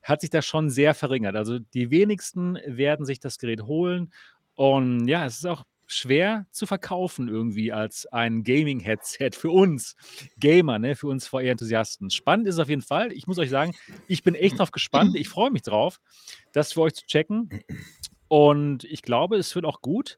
hat 0.03 0.21
sich 0.21 0.29
das 0.29 0.45
schon 0.45 0.69
sehr 0.69 0.93
verringert. 0.93 1.35
Also 1.35 1.59
die 1.59 1.89
wenigsten 1.91 2.57
werden 2.65 3.05
sich 3.05 3.19
das 3.19 3.37
Gerät 3.37 3.63
holen. 3.63 4.13
Und 4.55 5.07
ja, 5.07 5.25
es 5.25 5.37
ist 5.37 5.45
auch 5.45 5.63
schwer 5.87 6.45
zu 6.51 6.65
verkaufen 6.65 7.29
irgendwie 7.29 7.71
als 7.71 8.05
ein 8.07 8.43
Gaming-Headset 8.43 9.31
für 9.33 9.49
uns 9.49 9.95
Gamer, 10.37 10.79
ne, 10.79 10.95
für 10.95 11.07
uns 11.07 11.27
VR-Enthusiasten. 11.27 12.09
Spannend 12.09 12.47
ist 12.47 12.55
es 12.55 12.59
auf 12.59 12.69
jeden 12.69 12.81
Fall. 12.81 13.11
Ich 13.13 13.25
muss 13.25 13.39
euch 13.39 13.49
sagen, 13.49 13.73
ich 14.07 14.21
bin 14.21 14.35
echt 14.35 14.59
drauf 14.59 14.71
gespannt. 14.71 15.15
Ich 15.15 15.29
freue 15.29 15.49
mich 15.49 15.61
drauf, 15.61 15.99
das 16.51 16.73
für 16.73 16.81
euch 16.81 16.93
zu 16.93 17.05
checken. 17.05 17.49
Und 18.27 18.83
ich 18.83 19.01
glaube, 19.01 19.37
es 19.37 19.55
wird 19.55 19.65
auch 19.65 19.81
gut. 19.81 20.17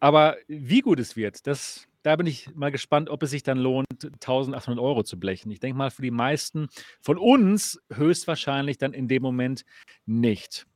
Aber 0.00 0.36
wie 0.48 0.80
gut 0.80 0.98
es 0.98 1.14
wird, 1.14 1.46
das, 1.46 1.86
da 2.02 2.16
bin 2.16 2.26
ich 2.26 2.54
mal 2.54 2.70
gespannt, 2.70 3.10
ob 3.10 3.22
es 3.22 3.30
sich 3.30 3.42
dann 3.42 3.58
lohnt, 3.58 3.86
1800 4.02 4.82
Euro 4.82 5.02
zu 5.02 5.18
blechen. 5.18 5.50
Ich 5.50 5.60
denke 5.60 5.76
mal, 5.76 5.90
für 5.90 6.02
die 6.02 6.10
meisten 6.10 6.68
von 7.00 7.18
uns 7.18 7.80
höchstwahrscheinlich 7.92 8.78
dann 8.78 8.92
in 8.92 9.08
dem 9.08 9.22
Moment 9.22 9.64
nicht. 10.06 10.66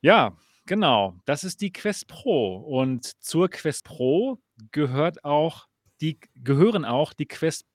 Ja, 0.00 0.36
genau. 0.66 1.16
Das 1.24 1.44
ist 1.44 1.60
die 1.60 1.72
Quest 1.72 2.06
Pro. 2.06 2.56
Und 2.56 3.04
zur 3.22 3.48
Quest 3.48 3.84
Pro 3.84 4.38
gehört 4.70 5.24
auch 5.24 5.68
die, 6.00 6.18
gehören 6.36 6.84
auch 6.84 7.12
die 7.12 7.26
Quest 7.26 7.66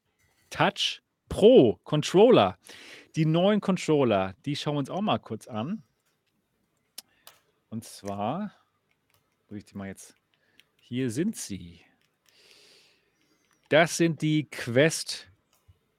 Touch 0.49 1.01
Pro 1.29 1.79
Controller. 1.83 2.57
Die 3.15 3.25
neuen 3.25 3.61
Controller, 3.61 4.35
die 4.45 4.55
schauen 4.55 4.75
wir 4.75 4.79
uns 4.79 4.89
auch 4.89 5.01
mal 5.01 5.19
kurz 5.19 5.47
an. 5.47 5.83
Und 7.69 7.83
zwar, 7.83 8.53
muss 9.49 9.57
ich 9.57 9.65
die 9.65 9.77
mal 9.77 9.87
jetzt, 9.87 10.15
hier 10.79 11.11
sind 11.11 11.35
sie. 11.35 11.81
Das 13.69 13.97
sind 13.97 14.21
die 14.21 14.49
Quest, 14.49 15.29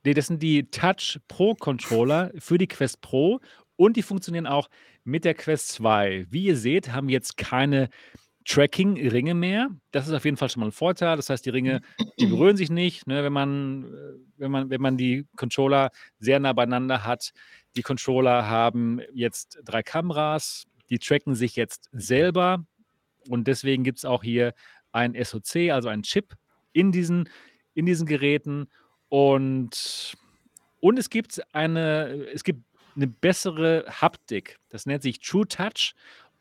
nee, 0.05 0.15
das 0.15 0.29
sind 0.29 0.43
die 0.43 0.71
Touch 0.71 1.19
Pro 1.29 1.55
Controller 1.55 2.33
für 2.39 2.59
die 2.59 2.67
Quest 2.67 3.01
Pro 3.01 3.41
und 3.77 3.97
die 3.97 4.03
funktionieren 4.03 4.47
auch 4.47 4.69
mit 5.05 5.25
der 5.25 5.35
Quest 5.35 5.69
2. 5.69 6.27
Wie 6.31 6.45
ihr 6.45 6.57
seht, 6.57 6.93
haben 6.93 7.09
jetzt 7.09 7.37
keine 7.37 7.89
Tracking-Ringe 8.47 9.35
mehr. 9.35 9.69
Das 9.91 10.09
ist 10.09 10.15
auf 10.15 10.25
jeden 10.25 10.39
Fall 10.39 10.49
schon 10.49 10.61
mal 10.61 10.67
ein 10.67 10.73
Vorteil. 10.73 11.17
Das 11.17 11.29
heißt, 11.29 11.45
die 11.45 11.51
Ringe, 11.51 11.83
die 12.19 12.27
berühren 12.27 12.57
sich 12.57 12.71
nicht, 12.71 13.07
ne, 13.07 13.23
wenn, 13.23 13.33
man, 13.33 13.85
äh, 13.85 13.89
wenn, 14.39 14.51
man, 14.51 14.71
wenn 14.71 14.81
man 14.81 14.97
die 14.97 15.27
Controller 15.37 15.91
sehr 16.19 16.41
nah 16.41 16.55
beieinander 16.55 17.05
hat. 17.05 17.33
Die 17.77 17.83
Controller 17.83 18.49
haben 18.49 19.01
jetzt 19.13 19.59
drei 19.65 19.83
Kameras, 19.83 20.65
die 20.89 20.99
tracken 20.99 21.35
sich 21.35 21.57
jetzt 21.57 21.91
selber 21.93 22.65
und 23.29 23.47
deswegen 23.47 23.85
gibt 23.85 23.99
es 23.99 24.05
auch 24.07 24.23
hier 24.23 24.55
ein 24.93 25.15
SOC, 25.23 25.71
also 25.71 25.89
ein 25.89 26.03
Chip 26.03 26.35
in 26.73 26.91
diesen, 26.93 27.29
in 27.79 27.87
diesen 27.87 28.09
Geräten 28.09 28.69
und, 29.09 30.17
und 30.81 30.99
es 30.99 31.11
gibt 31.11 31.41
eine, 31.55 32.27
es 32.35 32.43
gibt 32.43 32.65
eine 32.97 33.07
bessere 33.07 33.85
Haptik. 33.89 34.59
Das 34.69 34.85
nennt 34.85 35.05
sich 35.05 35.21
True 35.21 35.47
Touch 35.47 35.95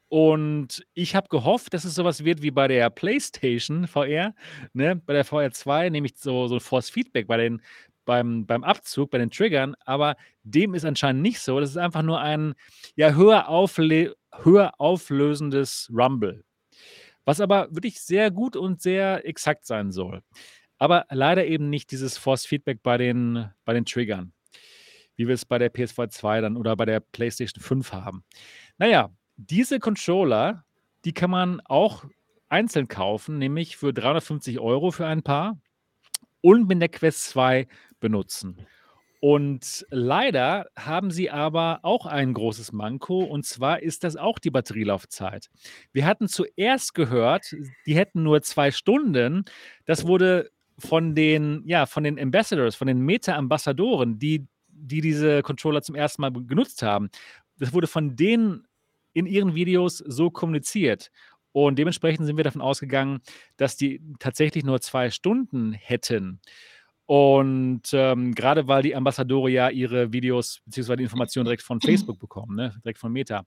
und 0.09 0.83
ich 0.95 1.15
habe 1.15 1.27
gehofft, 1.29 1.75
dass 1.75 1.85
es 1.85 1.93
sowas 1.93 2.23
wird 2.23 2.41
wie 2.41 2.49
bei 2.49 2.67
der 2.67 2.89
PlayStation 2.89 3.85
VR, 3.85 4.33
ne? 4.73 4.95
bei 4.95 5.13
der 5.13 5.25
VR 5.25 5.51
2, 5.51 5.89
nämlich 5.91 6.17
so, 6.17 6.47
so 6.47 6.59
Force 6.59 6.89
Feedback 6.89 7.27
bei 7.27 7.37
den, 7.37 7.61
beim, 8.03 8.47
beim 8.47 8.63
Abzug, 8.63 9.11
bei 9.11 9.19
den 9.19 9.29
Triggern, 9.29 9.75
aber 9.85 10.15
dem 10.41 10.73
ist 10.73 10.85
anscheinend 10.85 11.21
nicht 11.21 11.39
so. 11.39 11.59
Das 11.59 11.69
ist 11.69 11.77
einfach 11.77 12.01
nur 12.01 12.19
ein 12.19 12.55
ja, 12.95 13.11
höher, 13.13 13.47
aufle 13.47 14.15
höher 14.33 14.73
auflösendes 14.79 15.91
Rumble, 15.93 16.43
was 17.25 17.41
aber 17.41 17.67
wirklich 17.69 18.01
sehr 18.01 18.31
gut 18.31 18.55
und 18.55 18.81
sehr 18.81 19.23
exakt 19.27 19.67
sein 19.67 19.91
soll. 19.91 20.23
Aber 20.77 21.05
leider 21.09 21.45
eben 21.45 21.69
nicht 21.69 21.91
dieses 21.91 22.17
Force 22.17 22.45
Feedback 22.45 22.83
bei 22.83 22.97
den, 22.97 23.49
bei 23.65 23.73
den 23.73 23.85
Triggern, 23.85 24.33
wie 25.15 25.27
wir 25.27 25.33
es 25.33 25.45
bei 25.45 25.57
der 25.57 25.73
PS4 25.73 26.09
2 26.09 26.41
dann 26.41 26.57
oder 26.57 26.75
bei 26.75 26.85
der 26.85 26.99
PlayStation 26.99 27.61
5 27.61 27.93
haben. 27.93 28.23
Naja, 28.77 29.09
diese 29.37 29.79
Controller, 29.79 30.65
die 31.05 31.13
kann 31.13 31.31
man 31.31 31.61
auch 31.61 32.05
einzeln 32.49 32.87
kaufen, 32.87 33.37
nämlich 33.37 33.77
für 33.77 33.93
350 33.93 34.59
Euro 34.59 34.91
für 34.91 35.07
ein 35.07 35.23
Paar 35.23 35.59
und 36.41 36.67
mit 36.67 36.81
der 36.81 36.89
Quest 36.89 37.25
2 37.29 37.67
benutzen. 37.99 38.65
Und 39.19 39.85
leider 39.89 40.67
haben 40.77 41.09
sie 41.09 41.31
aber 41.31 41.79
auch 41.81 42.05
ein 42.05 42.33
großes 42.33 42.71
Manko, 42.71 43.23
und 43.23 43.45
zwar 43.45 43.81
ist 43.81 44.03
das 44.03 44.15
auch 44.15 44.37
die 44.37 44.51
Batterielaufzeit. 44.51 45.49
Wir 45.91 46.05
hatten 46.05 46.27
zuerst 46.27 46.93
gehört, 46.93 47.55
die 47.87 47.95
hätten 47.95 48.21
nur 48.21 48.43
zwei 48.43 48.69
Stunden. 48.69 49.45
Das 49.85 50.05
wurde 50.05 50.51
von 50.79 51.15
den, 51.15 51.63
ja, 51.65 51.85
von 51.85 52.03
den 52.03 52.19
Ambassadors, 52.19 52.75
von 52.75 52.87
den 52.87 52.99
Meta-Ambassadoren, 52.99 54.19
die, 54.19 54.47
die 54.67 55.01
diese 55.01 55.41
Controller 55.41 55.81
zum 55.81 55.95
ersten 55.95 56.21
Mal 56.21 56.31
genutzt 56.31 56.83
haben, 56.83 57.09
das 57.59 57.73
wurde 57.73 57.87
von 57.87 58.15
denen 58.15 58.67
in 59.13 59.25
ihren 59.25 59.55
Videos 59.55 59.97
so 59.97 60.29
kommuniziert. 60.29 61.11
Und 61.51 61.79
dementsprechend 61.79 62.27
sind 62.27 62.37
wir 62.37 62.43
davon 62.43 62.61
ausgegangen, 62.61 63.19
dass 63.55 63.77
die 63.77 64.01
tatsächlich 64.19 64.63
nur 64.63 64.79
zwei 64.79 65.09
Stunden 65.09 65.73
hätten. 65.73 66.39
Und 67.07 67.83
ähm, 67.93 68.35
gerade 68.35 68.67
weil 68.67 68.83
die 68.83 68.93
Ambassadore 68.93 69.49
ja 69.49 69.69
ihre 69.69 70.11
Videos 70.11 70.59
bzw. 70.65 71.01
Informationen 71.01 71.45
direkt 71.45 71.63
von 71.63 71.79
Facebook 71.81 72.19
bekommen, 72.19 72.57
ne? 72.57 72.75
direkt 72.83 72.99
von 72.99 73.13
Meta. 73.13 73.45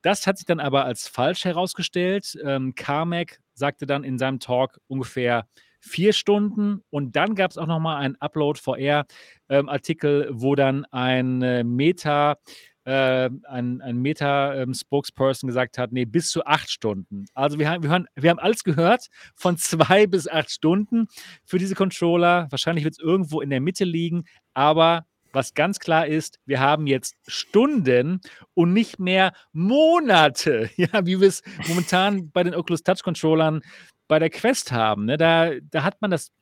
Das 0.00 0.26
hat 0.26 0.38
sich 0.38 0.46
dann 0.46 0.58
aber 0.58 0.86
als 0.86 1.06
falsch 1.06 1.44
herausgestellt. 1.44 2.36
Ähm, 2.42 2.74
Carmack 2.74 3.40
sagte 3.52 3.86
dann 3.86 4.04
in 4.04 4.18
seinem 4.18 4.40
Talk 4.40 4.80
ungefähr 4.88 5.46
vier 5.84 6.12
Stunden 6.12 6.82
und 6.90 7.16
dann 7.16 7.34
gab 7.34 7.50
es 7.50 7.58
auch 7.58 7.66
nochmal 7.66 8.02
einen 8.02 8.16
Upload 8.16 8.58
VR-Artikel, 8.58 10.26
ähm, 10.28 10.34
wo 10.40 10.54
dann 10.54 10.84
ein 10.86 11.42
äh, 11.42 11.64
Meta 11.64 12.36
äh, 12.84 13.30
ein, 13.44 13.80
ein 13.80 13.96
Meta-Spokesperson 13.96 15.48
ähm, 15.48 15.52
gesagt 15.52 15.78
hat, 15.78 15.92
nee, 15.92 16.04
bis 16.04 16.28
zu 16.28 16.44
acht 16.44 16.70
Stunden. 16.70 17.24
Also 17.32 17.58
wir 17.58 17.68
haben, 17.68 17.82
wir, 17.82 17.90
hören, 17.90 18.06
wir 18.14 18.28
haben 18.28 18.38
alles 18.38 18.62
gehört, 18.62 19.06
von 19.34 19.56
zwei 19.56 20.06
bis 20.06 20.28
acht 20.28 20.50
Stunden 20.50 21.06
für 21.44 21.58
diese 21.58 21.74
Controller. 21.74 22.46
Wahrscheinlich 22.50 22.84
wird 22.84 22.94
es 22.94 23.02
irgendwo 23.02 23.40
in 23.40 23.50
der 23.50 23.60
Mitte 23.60 23.84
liegen, 23.84 24.24
aber 24.52 25.06
was 25.34 25.54
ganz 25.54 25.78
klar 25.78 26.06
ist, 26.06 26.38
wir 26.46 26.60
haben 26.60 26.86
jetzt 26.86 27.16
Stunden 27.26 28.20
und 28.54 28.72
nicht 28.72 28.98
mehr 28.98 29.32
Monate, 29.52 30.70
ja, 30.76 31.06
wie 31.06 31.20
wir 31.20 31.28
es 31.28 31.42
momentan 31.68 32.30
bei 32.30 32.42
den 32.42 32.54
Oculus 32.54 32.82
Touch 32.82 33.02
Controllern 33.02 33.62
bei 34.08 34.18
der 34.18 34.30
Quest 34.30 34.72
haben. 34.72 35.06
Ne? 35.06 35.16
Da, 35.16 35.52
da 35.70 35.82
hat 35.82 36.00
man 36.00 36.10
das, 36.10 36.32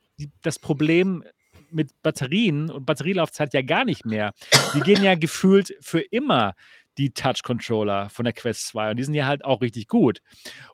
das 0.41 0.59
Problem 0.59 1.23
mit 1.71 1.91
Batterien 2.03 2.69
und 2.69 2.85
Batterielaufzeit 2.85 3.53
ja 3.53 3.61
gar 3.61 3.83
nicht 3.85 4.05
mehr. 4.05 4.33
Die 4.75 4.81
gehen 4.81 5.03
ja 5.03 5.15
gefühlt 5.15 5.75
für 5.81 6.01
immer 6.01 6.53
die 6.97 7.11
Touch-Controller 7.11 8.09
von 8.09 8.25
der 8.25 8.33
Quest 8.33 8.67
2 8.67 8.91
und 8.91 8.97
die 8.97 9.03
sind 9.03 9.15
ja 9.15 9.25
halt 9.25 9.43
auch 9.43 9.61
richtig 9.61 9.87
gut. 9.87 10.19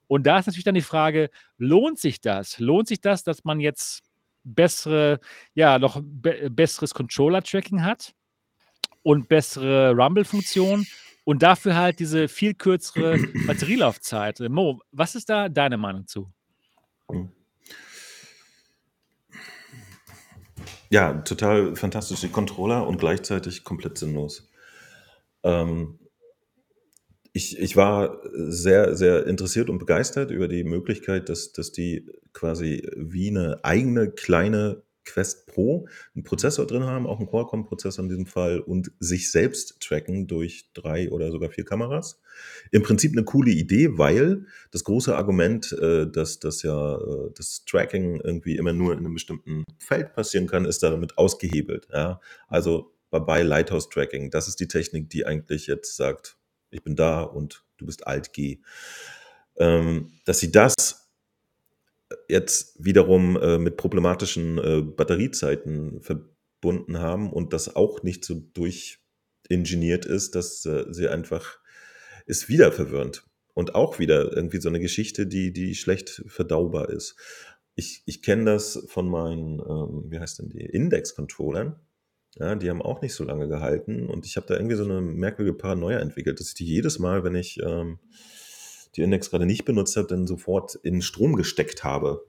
Und 0.07 0.27
da 0.27 0.39
ist 0.39 0.47
natürlich 0.47 0.65
dann 0.65 0.75
die 0.75 0.81
Frage, 0.81 1.29
lohnt 1.57 1.99
sich 1.99 2.19
das? 2.19 2.59
Lohnt 2.59 2.87
sich 2.87 2.99
das, 2.99 3.23
dass 3.23 3.45
man 3.45 3.59
jetzt 3.59 4.03
bessere, 4.43 5.19
ja, 5.53 5.79
noch 5.79 6.01
be 6.03 6.49
besseres 6.49 6.93
Controller-Tracking 6.93 7.83
hat 7.83 8.13
und 9.03 9.27
bessere 9.27 9.91
Rumble-Funktionen 9.91 10.85
und 11.25 11.43
dafür 11.43 11.75
halt 11.75 11.99
diese 11.99 12.27
viel 12.27 12.53
kürzere 12.53 13.17
Batterielaufzeit? 13.47 14.39
Mo, 14.49 14.81
was 14.91 15.15
ist 15.15 15.29
da 15.29 15.49
deine 15.49 15.77
Meinung 15.77 16.07
zu? 16.07 16.31
Ja, 20.89 21.13
total 21.21 21.75
fantastische 21.75 22.29
Controller 22.29 22.87
und 22.87 22.97
gleichzeitig 22.97 23.63
komplett 23.63 23.97
sinnlos. 23.97 24.49
Ähm, 25.43 25.99
ich, 27.33 27.59
ich 27.59 27.75
war 27.75 28.21
sehr, 28.33 28.95
sehr 28.95 29.27
interessiert 29.27 29.69
und 29.69 29.79
begeistert 29.79 30.31
über 30.31 30.47
die 30.47 30.63
Möglichkeit, 30.63 31.29
dass, 31.29 31.51
dass 31.51 31.71
die 31.71 32.09
quasi 32.33 32.89
wie 32.95 33.29
eine 33.29 33.63
eigene 33.63 34.11
kleine 34.11 34.83
Quest 35.05 35.47
Pro 35.47 35.87
einen 36.13 36.23
Prozessor 36.23 36.67
drin 36.67 36.83
haben, 36.83 37.07
auch 37.07 37.19
einen 37.19 37.29
Qualcomm-Prozessor 37.29 38.03
in 38.03 38.09
diesem 38.09 38.25
Fall 38.25 38.59
und 38.59 38.91
sich 38.99 39.31
selbst 39.31 39.79
tracken 39.79 40.27
durch 40.27 40.71
drei 40.73 41.09
oder 41.11 41.31
sogar 41.31 41.49
vier 41.49 41.65
Kameras. 41.65 42.21
Im 42.71 42.83
Prinzip 42.83 43.13
eine 43.13 43.23
coole 43.23 43.51
Idee, 43.51 43.97
weil 43.97 44.45
das 44.71 44.83
große 44.83 45.15
Argument, 45.15 45.71
äh, 45.73 46.09
dass 46.09 46.39
das 46.39 46.61
ja 46.61 46.97
äh, 46.97 47.31
das 47.35 47.65
Tracking 47.65 48.21
irgendwie 48.21 48.55
immer 48.55 48.73
nur 48.73 48.93
in 48.93 48.99
einem 48.99 49.13
bestimmten 49.13 49.65
Feld 49.79 50.13
passieren 50.13 50.47
kann, 50.47 50.65
ist 50.65 50.83
damit 50.83 51.17
ausgehebelt. 51.17 51.87
Ja? 51.91 52.21
Also 52.47 52.93
bei 53.09 53.41
Lighthouse 53.41 53.89
Tracking, 53.89 54.29
das 54.29 54.47
ist 54.47 54.59
die 54.59 54.67
Technik, 54.67 55.09
die 55.09 55.25
eigentlich 55.25 55.65
jetzt 55.65 55.95
sagt, 55.95 56.38
ich 56.71 56.83
bin 56.83 56.95
da 56.95 57.21
und 57.21 57.63
du 57.77 57.85
bist 57.85 58.07
alt, 58.07 58.33
geh. 58.33 58.59
Ähm, 59.57 60.11
dass 60.25 60.39
sie 60.39 60.51
das 60.51 61.09
jetzt 62.27 62.83
wiederum 62.83 63.37
äh, 63.37 63.57
mit 63.57 63.77
problematischen 63.77 64.57
äh, 64.57 64.81
Batteriezeiten 64.81 66.01
verbunden 66.01 66.99
haben 66.99 67.31
und 67.31 67.53
das 67.53 67.75
auch 67.75 68.03
nicht 68.03 68.25
so 68.25 68.35
durchingeniert 68.53 70.05
ist, 70.05 70.35
dass 70.35 70.65
äh, 70.65 70.85
sie 70.89 71.07
einfach 71.07 71.59
ist 72.25 72.47
wieder 72.47 72.71
verwirrend. 72.71 73.23
Und 73.53 73.75
auch 73.75 73.99
wieder 73.99 74.31
irgendwie 74.31 74.61
so 74.61 74.69
eine 74.69 74.79
Geschichte, 74.79 75.27
die, 75.27 75.51
die 75.51 75.75
schlecht 75.75 76.23
verdaubar 76.27 76.89
ist. 76.89 77.15
Ich, 77.75 78.03
ich 78.05 78.21
kenne 78.21 78.45
das 78.45 78.85
von 78.87 79.09
meinen, 79.09 79.59
ähm, 79.59 80.05
wie 80.09 80.19
heißt 80.19 80.39
denn 80.39 80.49
die, 80.49 80.61
Index-Controllern. 80.61 81.79
Ja, 82.39 82.55
die 82.55 82.69
haben 82.69 82.81
auch 82.81 83.01
nicht 83.01 83.13
so 83.13 83.25
lange 83.25 83.49
gehalten 83.49 84.07
und 84.07 84.25
ich 84.25 84.37
habe 84.37 84.47
da 84.47 84.55
irgendwie 84.55 84.75
so 84.75 84.85
eine 84.85 85.01
merkwürdige 85.01 85.57
Paranoia 85.57 85.99
entwickelt, 85.99 86.39
dass 86.39 86.49
ich 86.49 86.53
die 86.53 86.65
jedes 86.65 86.97
Mal, 86.97 87.25
wenn 87.25 87.35
ich 87.35 87.59
ähm, 87.61 87.99
die 88.95 89.01
Index 89.01 89.29
gerade 89.29 89.45
nicht 89.45 89.65
benutzt 89.65 89.97
habe, 89.97 90.07
dann 90.07 90.25
sofort 90.25 90.75
in 90.75 91.01
Strom 91.01 91.35
gesteckt 91.35 91.83
habe. 91.83 92.25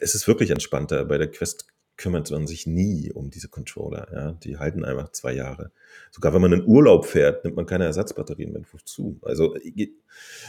Es 0.00 0.14
ist 0.14 0.26
wirklich 0.26 0.50
entspannter. 0.50 1.04
Bei 1.04 1.18
der 1.18 1.30
Quest 1.30 1.66
kümmert 1.96 2.30
man 2.30 2.46
sich 2.46 2.66
nie 2.66 3.12
um 3.12 3.30
diese 3.30 3.48
Controller. 3.48 4.08
Ja? 4.12 4.32
Die 4.32 4.56
halten 4.56 4.84
einfach 4.84 5.12
zwei 5.12 5.34
Jahre. 5.34 5.70
Sogar 6.10 6.34
wenn 6.34 6.40
man 6.40 6.52
in 6.52 6.66
Urlaub 6.66 7.06
fährt, 7.06 7.44
nimmt 7.44 7.56
man 7.56 7.66
keine 7.66 7.84
Ersatzbatterien 7.84 8.52
mit 8.52 8.66
zu. 8.84 9.18
Also 9.22 9.56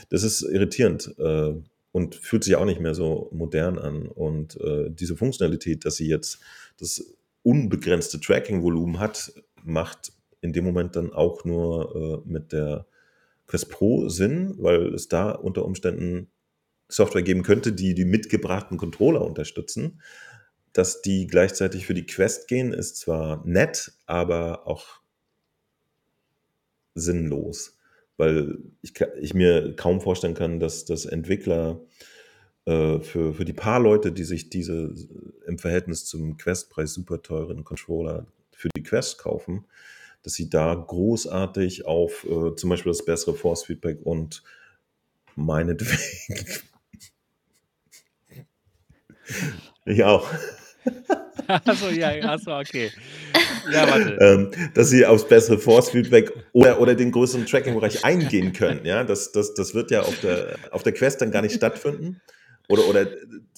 das 0.10 0.24
ist 0.24 0.42
irritierend 0.42 1.14
äh, 1.20 1.54
und 1.92 2.16
fühlt 2.16 2.44
sich 2.44 2.56
auch 2.56 2.66
nicht 2.66 2.80
mehr 2.80 2.96
so 2.96 3.30
modern 3.32 3.78
an. 3.78 4.08
Und 4.08 4.60
äh, 4.62 4.90
diese 4.90 5.16
Funktionalität, 5.16 5.86
dass 5.86 5.98
sie 5.98 6.08
jetzt 6.08 6.40
das 6.78 7.16
unbegrenzte 7.46 8.20
Tracking-Volumen 8.20 9.00
hat, 9.00 9.32
macht 9.64 10.12
in 10.42 10.52
dem 10.52 10.66
Moment 10.66 10.96
dann 10.96 11.14
auch 11.14 11.46
nur 11.46 12.24
äh, 12.26 12.30
mit 12.30 12.52
der 12.52 12.88
Quest 13.48 13.70
Pro 13.70 14.10
Sinn, 14.10 14.56
weil 14.58 14.94
es 14.94 15.08
da 15.08 15.32
unter 15.32 15.64
Umständen 15.64 16.32
Software 16.88 17.22
geben 17.22 17.44
könnte, 17.44 17.72
die 17.72 17.94
die 17.94 18.06
mitgebrachten 18.06 18.78
Controller 18.78 19.22
unterstützen. 19.22 20.02
Dass 20.74 21.02
die 21.02 21.28
gleichzeitig 21.28 21.86
für 21.86 21.94
die 21.94 22.06
Quest 22.06 22.48
gehen, 22.48 22.74
ist 22.74 22.98
zwar 22.98 23.46
nett, 23.46 23.94
aber 24.08 24.68
auch 24.68 25.02
sinnlos, 26.96 27.78
weil 28.18 28.58
ich, 28.82 28.94
ich 29.20 29.34
mir 29.34 29.76
kaum 29.76 30.02
vorstellen 30.02 30.34
kann, 30.34 30.60
dass, 30.60 30.86
dass 30.86 31.06
Entwickler 31.06 31.80
äh, 32.66 33.00
für, 33.00 33.34
für 33.34 33.46
die 33.46 33.54
paar 33.54 33.80
Leute, 33.80 34.12
die 34.12 34.24
sich 34.24 34.50
diese 34.50 34.94
im 35.46 35.58
Verhältnis 35.58 36.06
zum 36.06 36.38
Questpreis 36.38 36.94
super 36.94 37.22
teuren 37.22 37.64
Controller 37.64 38.26
für 38.52 38.70
die 38.76 38.84
Quest 38.84 39.20
kaufen, 39.20 39.66
dass 40.24 40.34
sie 40.34 40.50
da 40.50 40.74
großartig 40.74 41.86
auf 41.86 42.26
äh, 42.26 42.56
zum 42.56 42.70
Beispiel 42.70 42.92
das 42.92 43.06
bessere 43.06 43.36
Force 43.36 43.64
Feedback 43.64 44.00
und 44.04 44.44
meinetwegen. 45.36 46.00
ich 49.86 50.04
auch. 50.04 50.28
Achso, 51.48 51.90
ja, 51.90 52.10
achso, 52.24 52.58
okay. 52.58 52.92
Ja, 53.72 53.88
warte. 53.88 54.18
Ähm, 54.20 54.52
dass 54.74 54.90
sie 54.90 55.06
aufs 55.06 55.28
bessere 55.28 55.60
Force-Feedback 55.60 56.32
oder, 56.54 56.80
oder 56.80 56.96
den 56.96 57.12
größeren 57.12 57.46
Tracking-Bereich 57.46 58.04
eingehen 58.04 58.54
können. 58.54 58.86
Ja, 58.86 59.04
das, 59.04 59.32
das, 59.32 59.54
das 59.54 59.76
wird 59.76 59.92
ja 59.92 60.02
auf 60.02 60.20
der, 60.22 60.56
auf 60.72 60.84
der 60.84 60.94
Quest 60.94 61.22
dann 61.22 61.32
gar 61.32 61.42
nicht 61.42 61.56
stattfinden. 61.56 62.22
Oder, 62.68 62.88
oder 62.88 63.08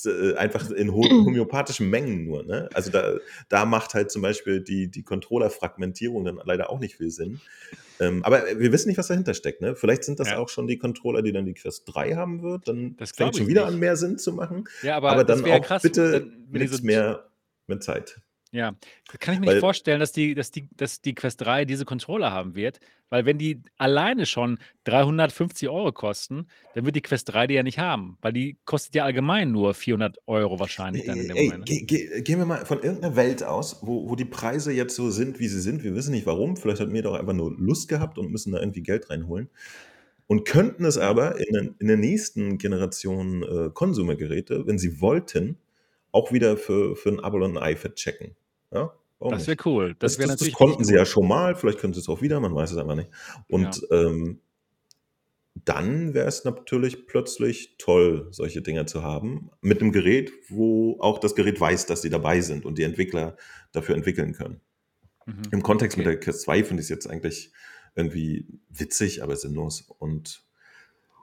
äh, 0.05 0.35
einfach 0.35 0.69
in 0.71 0.93
homöopathischen 0.93 1.89
Mengen 1.89 2.25
nur. 2.25 2.43
Ne? 2.43 2.69
Also 2.73 2.91
da, 2.91 3.15
da 3.49 3.65
macht 3.65 3.93
halt 3.93 4.11
zum 4.11 4.21
Beispiel 4.21 4.61
die, 4.61 4.89
die 4.89 5.03
Controller-Fragmentierung 5.03 6.25
dann 6.25 6.39
leider 6.43 6.69
auch 6.69 6.79
nicht 6.79 6.95
viel 6.95 7.11
Sinn. 7.11 7.39
Ähm, 7.99 8.23
aber 8.23 8.43
wir 8.59 8.71
wissen 8.71 8.89
nicht, 8.89 8.97
was 8.97 9.07
dahinter 9.07 9.33
steckt. 9.33 9.61
Ne? 9.61 9.75
Vielleicht 9.75 10.03
sind 10.03 10.19
das 10.19 10.29
ja. 10.29 10.37
auch 10.37 10.49
schon 10.49 10.67
die 10.67 10.77
Controller, 10.77 11.21
die 11.21 11.31
dann 11.31 11.45
die 11.45 11.53
Quest 11.53 11.83
3 11.87 12.15
haben 12.15 12.43
wird. 12.43 12.67
Dann 12.67 12.95
das 12.97 13.11
fängt 13.11 13.35
schon 13.35 13.47
wieder 13.47 13.65
nicht. 13.65 13.73
an, 13.73 13.79
mehr 13.79 13.95
Sinn 13.95 14.17
zu 14.17 14.33
machen. 14.33 14.65
Ja, 14.83 14.97
aber, 14.97 15.11
aber 15.11 15.23
dann 15.23 15.43
auch 15.45 15.61
krass, 15.61 15.81
bitte 15.81 16.27
nichts 16.49 16.77
so 16.77 16.83
mehr 16.83 17.25
mit 17.65 17.83
Zeit. 17.83 18.21
Ja, 18.57 18.73
kann 19.19 19.35
ich 19.35 19.39
mir 19.39 19.45
Weil- 19.47 19.53
nicht 19.55 19.61
vorstellen, 19.61 19.99
dass 19.99 20.11
die, 20.11 20.33
dass, 20.33 20.49
die, 20.51 20.67
dass 20.75 21.01
die 21.01 21.13
Quest 21.13 21.41
3 21.41 21.65
diese 21.65 21.85
Controller 21.85 22.31
haben 22.31 22.55
wird, 22.55 22.79
weil 23.09 23.25
wenn 23.25 23.37
die 23.37 23.61
alleine 23.77 24.25
schon 24.25 24.57
350 24.85 25.69
Euro 25.69 25.91
kosten, 25.91 26.47
dann 26.73 26.85
wird 26.85 26.95
die 26.95 27.01
Quest 27.01 27.31
3 27.31 27.45
die 27.47 27.53
ja 27.53 27.63
nicht 27.63 27.77
haben, 27.79 28.17
weil 28.21 28.33
die 28.33 28.57
kostet 28.65 28.95
ja 28.95 29.03
allgemein 29.05 29.51
nur 29.51 29.73
400 29.73 30.17
Euro 30.25 30.59
wahrscheinlich 30.59 31.05
dann 31.05 31.19
in 31.19 31.27
dem 31.27 31.37
Ey, 31.37 31.45
Moment. 31.49 31.65
ge 31.67 31.83
ge 31.85 32.21
gehen 32.21 32.39
wir 32.39 32.45
mal 32.45 32.65
von 32.65 32.81
irgendeiner 32.81 33.15
Welt 33.15 33.43
aus, 33.43 33.79
wo, 33.83 34.09
wo 34.09 34.15
die 34.15 34.25
Preise 34.25 34.71
jetzt 34.73 34.95
so 34.95 35.11
sind, 35.11 35.39
wie 35.39 35.47
sie 35.47 35.61
sind. 35.61 35.83
Wir 35.83 35.93
wissen 35.93 36.11
nicht 36.11 36.25
warum. 36.25 36.57
Vielleicht 36.57 36.81
hat 36.81 36.89
mir 36.89 37.03
doch 37.03 37.13
einfach 37.13 37.33
nur 37.33 37.53
Lust 37.57 37.87
gehabt 37.89 38.17
und 38.17 38.31
müssen 38.31 38.51
da 38.53 38.59
irgendwie 38.59 38.81
Geld 38.81 39.09
reinholen. 39.11 39.49
Und 40.25 40.45
könnten 40.45 40.83
es 40.83 40.97
aber 40.97 41.37
in, 41.39 41.53
den- 41.53 41.75
in 41.79 41.87
der 41.87 41.97
nächsten 41.97 42.57
Generation 42.57 43.43
äh, 43.43 43.69
Konsumergeräte, 43.73 44.65
wenn 44.67 44.77
sie 44.79 44.99
wollten, 44.99 45.57
auch 46.11 46.31
wieder 46.33 46.57
für, 46.57 46.95
für 46.95 47.09
ein 47.09 47.19
Abo 47.21 47.37
und 47.37 47.57
ein 47.57 47.71
iPad 47.73 47.95
checken. 47.95 48.31
Ja? 48.72 48.93
Das 49.30 49.47
wäre 49.47 49.57
cool. 49.65 49.95
Das 49.99 50.13
Das, 50.13 50.20
wäre 50.20 50.30
das, 50.30 50.38
das 50.38 50.51
konnten 50.51 50.84
sie 50.84 50.93
ja 50.93 51.01
cool. 51.01 51.05
schon 51.05 51.28
mal, 51.28 51.55
vielleicht 51.55 51.80
können 51.80 51.93
sie 51.93 51.99
es 51.99 52.09
auch 52.09 52.22
wieder, 52.22 52.39
man 52.39 52.53
weiß 52.55 52.72
es 52.72 52.78
einfach 52.78 52.95
nicht. 52.95 53.09
Und 53.47 53.86
ähm, 53.91 54.41
dann 55.65 56.13
wäre 56.13 56.28
es 56.28 56.43
natürlich 56.45 57.07
plötzlich 57.07 57.78
toll, 57.80 58.28
solche 58.32 58.61
Dinge 58.61 58.86
zu 58.86 59.01
haben, 59.01 59.49
mit 59.61 59.82
einem 59.82 59.91
Gerät, 59.91 60.32
wo 60.49 60.97
auch 60.99 61.18
das 61.20 61.34
Gerät 61.36 61.59
weiß, 61.59 61.88
dass 61.88 62.03
sie 62.03 62.09
dabei 62.11 62.41
sind 62.41 62.63
und 62.65 62.78
die 62.78 62.84
Entwickler 62.84 63.36
dafür 63.72 63.95
entwickeln 63.95 64.34
können. 64.34 64.61
Mhm. 65.26 65.41
Im 65.51 65.63
Kontext 65.63 65.97
mit 65.97 66.05
Okay. 66.05 66.15
der 66.15 66.20
Quest 66.20 66.41
2 66.43 66.63
finde 66.63 66.82
ich 66.82 66.86
es 66.86 66.89
jetzt 66.89 67.07
eigentlich 67.09 67.51
irgendwie 67.95 68.47
witzig, 68.70 69.24
aber 69.24 69.36
sinnlos. 69.36 69.82
Und, 69.97 70.43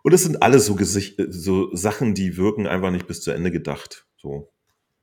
und 0.03 0.13
es 0.13 0.25
sind 0.25 0.43
alles 0.43 0.67
so, 0.67 0.75
Gesicht, 0.75 1.21
so 1.29 1.75
Sachen, 1.77 2.15
die 2.15 2.37
wirken 2.37 2.67
einfach 2.67 2.91
nicht 2.91 3.07
bis 3.07 3.23
zu 3.23 3.31
Ende 3.31 3.53
gedacht. 3.53 4.07
So. 4.17 4.51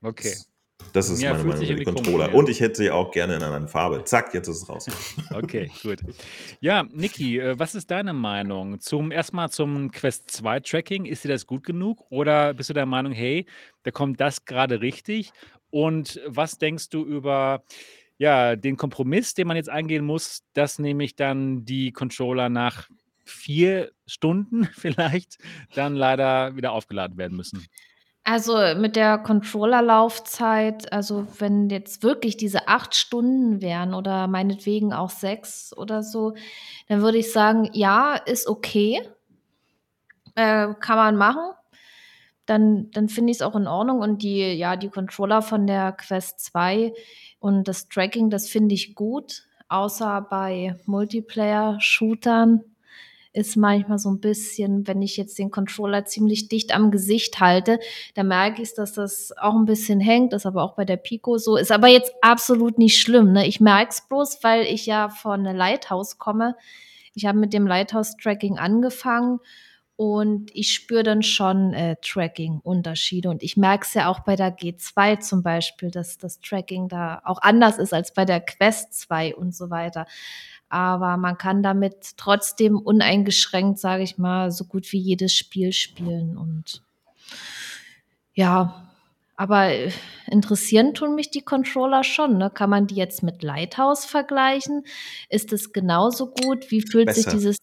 Okay. 0.02 0.30
Das, 0.30 0.51
das 0.92 1.10
ist 1.10 1.22
Ja, 1.22 1.32
meine 1.32 1.44
Meinung 1.44 1.64
über 1.64 1.74
die 1.74 1.84
komisch 1.84 2.02
Controller. 2.02 2.24
an, 2.26 2.30
ja. 2.32 2.36
Und 2.36 2.48
ich 2.48 2.60
hätte 2.60 2.76
sie 2.76 2.90
auch 2.90 3.10
gerne 3.10 3.34
in 3.34 3.38
einer 3.38 3.46
anderen 3.46 3.68
Farbe. 3.68 4.04
Zack, 4.04 4.34
jetzt 4.34 4.48
ist 4.48 4.62
es 4.62 4.68
raus. 4.68 4.86
Okay, 5.32 5.70
gut. 5.82 6.00
Ja, 6.60 6.84
Niki, 6.92 7.38
äh, 7.38 7.58
was 7.58 7.74
ist 7.74 7.90
deine 7.90 8.12
Meinung 8.12 8.80
zum 8.80 9.10
erstmal 9.10 9.50
zum 9.50 9.90
Quest 9.90 10.30
2 10.30 10.60
Tracking? 10.60 11.04
Ist 11.04 11.24
dir 11.24 11.28
das 11.28 11.46
gut 11.46 11.64
genug 11.64 12.04
oder 12.10 12.54
bist 12.54 12.70
du 12.70 12.74
der 12.74 12.86
Meinung, 12.86 13.12
hey, 13.12 13.46
da 13.82 13.90
kommt 13.90 14.20
das 14.20 14.44
gerade 14.44 14.80
richtig? 14.80 15.32
Und 15.70 16.20
was 16.26 16.58
denkst 16.58 16.90
du 16.90 17.04
über 17.04 17.62
ja, 18.18 18.56
den 18.56 18.76
Kompromiss, 18.76 19.34
den 19.34 19.48
man 19.48 19.56
jetzt 19.56 19.70
eingehen 19.70 20.04
muss, 20.04 20.44
dass 20.52 20.78
nämlich 20.78 21.16
dann 21.16 21.64
die 21.64 21.92
Controller 21.92 22.48
nach 22.48 22.88
vier 23.24 23.90
Stunden 24.06 24.64
vielleicht 24.76 25.38
dann 25.74 25.96
leider 25.96 26.54
wieder 26.54 26.72
aufgeladen 26.72 27.16
werden 27.16 27.36
müssen? 27.36 27.66
Also, 28.26 28.56
mit 28.76 28.94
der 28.94 29.18
Controllerlaufzeit 29.18 30.92
also, 30.92 31.26
wenn 31.38 31.68
jetzt 31.70 32.04
wirklich 32.04 32.36
diese 32.36 32.68
8 32.68 32.94
Stunden 32.94 33.60
wären 33.60 33.94
oder 33.94 34.28
meinetwegen 34.28 34.92
auch 34.92 35.10
6 35.10 35.76
oder 35.76 36.04
so, 36.04 36.34
dann 36.88 37.02
würde 37.02 37.18
ich 37.18 37.32
sagen, 37.32 37.68
ja, 37.72 38.14
ist 38.14 38.46
okay. 38.46 39.00
Äh, 40.36 40.74
kann 40.80 40.96
man 40.96 41.16
machen. 41.16 41.52
Dann 42.46 42.90
dann 42.92 43.08
finde 43.08 43.32
ich's 43.32 43.42
auch 43.42 43.56
in 43.56 43.66
Ordnung 43.68 44.00
und 44.00 44.22
die 44.22 44.40
ja, 44.54 44.76
die 44.76 44.88
Controller 44.90 45.42
von 45.42 45.66
der 45.66 45.92
Quest 45.92 46.40
2 46.40 46.92
und 47.40 47.68
das 47.68 47.88
Tracking, 47.88 48.30
das 48.30 48.48
finde 48.48 48.74
ich 48.74 48.94
gut, 48.96 49.44
außer 49.68 50.26
bei 50.30 50.76
Multiplayer-Shootern 50.86 52.62
ist 53.34 53.56
manchmal 53.56 53.98
so 53.98 54.10
'n 54.10 54.20
bisschen 54.20 54.86
wenn 54.88 55.02
ich 55.02 55.16
jetzt 55.16 55.38
den 55.38 55.50
Controller 55.50 56.04
ziemlich 56.06 56.48
dicht 56.48 56.74
am 56.74 56.90
Gesicht 56.90 57.40
halte, 57.40 57.78
dann 58.14 58.28
merke 58.28 58.62
ich's, 58.62 58.74
dass 58.74 58.92
das 58.94 59.32
auch 59.38 59.54
'n 59.56 59.64
bisschen 59.66 60.00
hängt, 60.00 60.32
ist 60.34 60.46
aber 60.46 60.62
auch 60.64 60.74
bei 60.74 60.84
der 60.84 60.96
Pico 60.98 61.38
so, 61.38 61.56
ist 61.56 61.72
aber 61.72 61.88
jetzt 61.88 62.12
absolut 62.22 62.78
nicht 62.78 63.00
schlimm, 63.00 63.32
ne? 63.32 63.46
Ich 63.46 63.60
merke 63.60 63.90
es 63.92 64.02
bloß, 64.08 64.38
weil 64.44 64.64
ich 64.66 64.86
ja 64.86 65.08
von 65.10 65.44
Lighthouse 65.44 66.18
komme. 66.18 66.56
Ich 67.14 67.26
habe 67.26 67.38
mit 67.38 67.52
dem 67.54 67.66
Lighthouse-Tracking 67.66 68.58
angefangen 68.58 69.40
und 69.96 70.50
ich 70.54 70.72
spüre 70.74 71.02
dann 71.04 71.22
schon, 71.22 71.74
äh, 71.74 71.96
Tracking-Unterschiede 72.02 73.28
und 73.30 73.42
ich 73.42 73.56
merke 73.58 73.84
es 73.86 73.94
ja 73.94 74.08
auch 74.10 74.20
bei 74.20 74.36
der 74.36 74.50
G2 74.56 75.16
zum 75.20 75.42
Beispiel, 75.42 75.90
dass 75.90 76.18
das 76.18 76.40
Tracking 76.40 76.88
da 76.88 77.22
auch 77.24 77.40
anders 77.42 77.78
ist 77.78 77.94
als 77.94 78.12
bei 78.14 78.24
der 78.26 78.40
Quest 78.40 78.94
2 79.00 79.34
und 79.36 79.54
so 79.54 79.70
weiter. 79.70 80.06
Aber 80.72 81.18
man 81.18 81.36
kann 81.36 81.62
damit 81.62 82.16
trotzdem 82.16 82.78
uneingeschränkt, 82.78 83.78
sage 83.78 84.04
ich 84.04 84.16
mal, 84.16 84.50
so 84.50 84.64
gut 84.64 84.90
wie 84.92 84.98
jedes 84.98 85.34
Spiel 85.34 85.72
spielen 85.72 86.38
und 86.38 86.82
ja, 88.34 88.90
aber, 89.36 89.68
äh, 89.68 89.90
interessieren 90.28 90.94
tun 90.94 91.14
mich 91.14 91.30
die 91.30 91.42
Controller 91.42 92.04
schon, 92.04 92.38
ne? 92.38 92.48
Kann 92.48 92.70
man 92.70 92.86
die 92.86 92.94
jetzt 92.94 93.22
mit 93.22 93.42
Lighthouse 93.42 94.06
vergleichen? 94.06 94.84
Ist 95.28 95.52
es 95.52 95.74
genauso 95.74 96.30
gut? 96.30 96.70
Wie 96.70 96.80
fühlt 96.80 97.12
sich 97.12 97.26
Besser. 97.26 97.36
dieses 97.36 97.56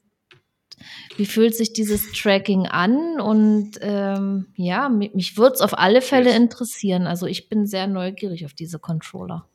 wie 1.18 1.26
fühlt 1.26 1.56
sich 1.56 1.74
dieses 1.74 2.12
Tracking 2.14 2.68
an? 2.68 3.20
Und, 3.20 3.80
ähm, 3.82 4.48
ja, 4.56 4.88
mi 4.88 5.12
mich 5.16 5.36
würde 5.36 5.56
es 5.56 5.62
auf 5.62 5.78
alle 5.78 6.02
Fälle 6.02 6.34
interessieren. 6.36 7.08
Also, 7.08 7.26
ich 7.26 7.50
bin 7.50 7.66
sehr 7.66 7.88
neugierig 7.88 8.46
auf 8.46 8.54
diese 8.54 8.80
Controller. 8.80 9.49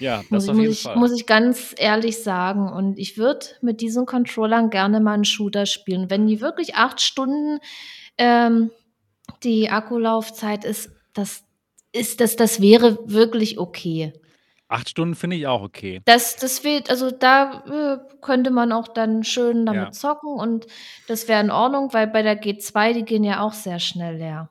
Ja, 0.00 0.22
Muss 0.28 0.44
das 0.44 0.44
ich 0.44 0.50
auf 0.50 0.56
muss 0.56 0.62
jeden 0.62 0.72
ich 0.72 0.82
Fall. 0.82 0.94
muss 0.94 1.12
ich 1.12 1.26
ganz 1.26 1.74
ehrlich 1.78 2.22
sagen. 2.22 2.72
Und 2.72 2.98
ich 2.98 3.18
würde 3.18 3.46
mit 3.62 3.80
diesen 3.80 4.06
Controllern 4.06 4.70
gerne 4.70 5.00
mal 5.00 5.14
'n 5.18 5.24
Shooter 5.24 5.66
spielen. 5.66 6.10
Wenn 6.10 6.26
die 6.26 6.40
wirklich 6.40 6.76
8 6.76 7.00
Stunden, 7.00 7.58
ähm, 8.18 8.70
die 9.44 9.70
Akkulaufzeit 9.70 10.64
ist, 10.64 10.90
das 11.14 11.44
ist 11.92 12.20
das 12.20 12.36
das 12.36 12.60
wäre 12.62 12.98
wirklich 13.06 13.58
okay. 13.58 14.12
8 14.70 14.90
Stunden 14.90 15.14
finde 15.14 15.36
ich 15.36 15.46
auch 15.46 15.62
okay. 15.62 16.02
Das 16.06 16.36
das 16.36 16.64
wird 16.64 16.90
also, 16.90 17.10
da, 17.10 17.64
äh, 17.66 17.98
könnte 18.22 18.50
man 18.50 18.72
auch 18.72 18.88
dann 18.88 19.24
schön 19.24 19.66
Ja. 19.70 19.90
damit 19.90 19.94
zocken 19.94 20.30
und 20.38 20.66
das 21.06 21.28
wäre 21.28 21.40
in 21.42 21.50
Ordnung, 21.50 21.92
weil 21.92 22.06
bei 22.06 22.22
der 22.22 22.40
G2, 22.40 22.92
die 22.94 23.04
gehen 23.04 23.24
ja 23.24 23.40
auch 23.42 23.52
sehr 23.52 23.78
schnell 23.78 24.16
leer. 24.16 24.50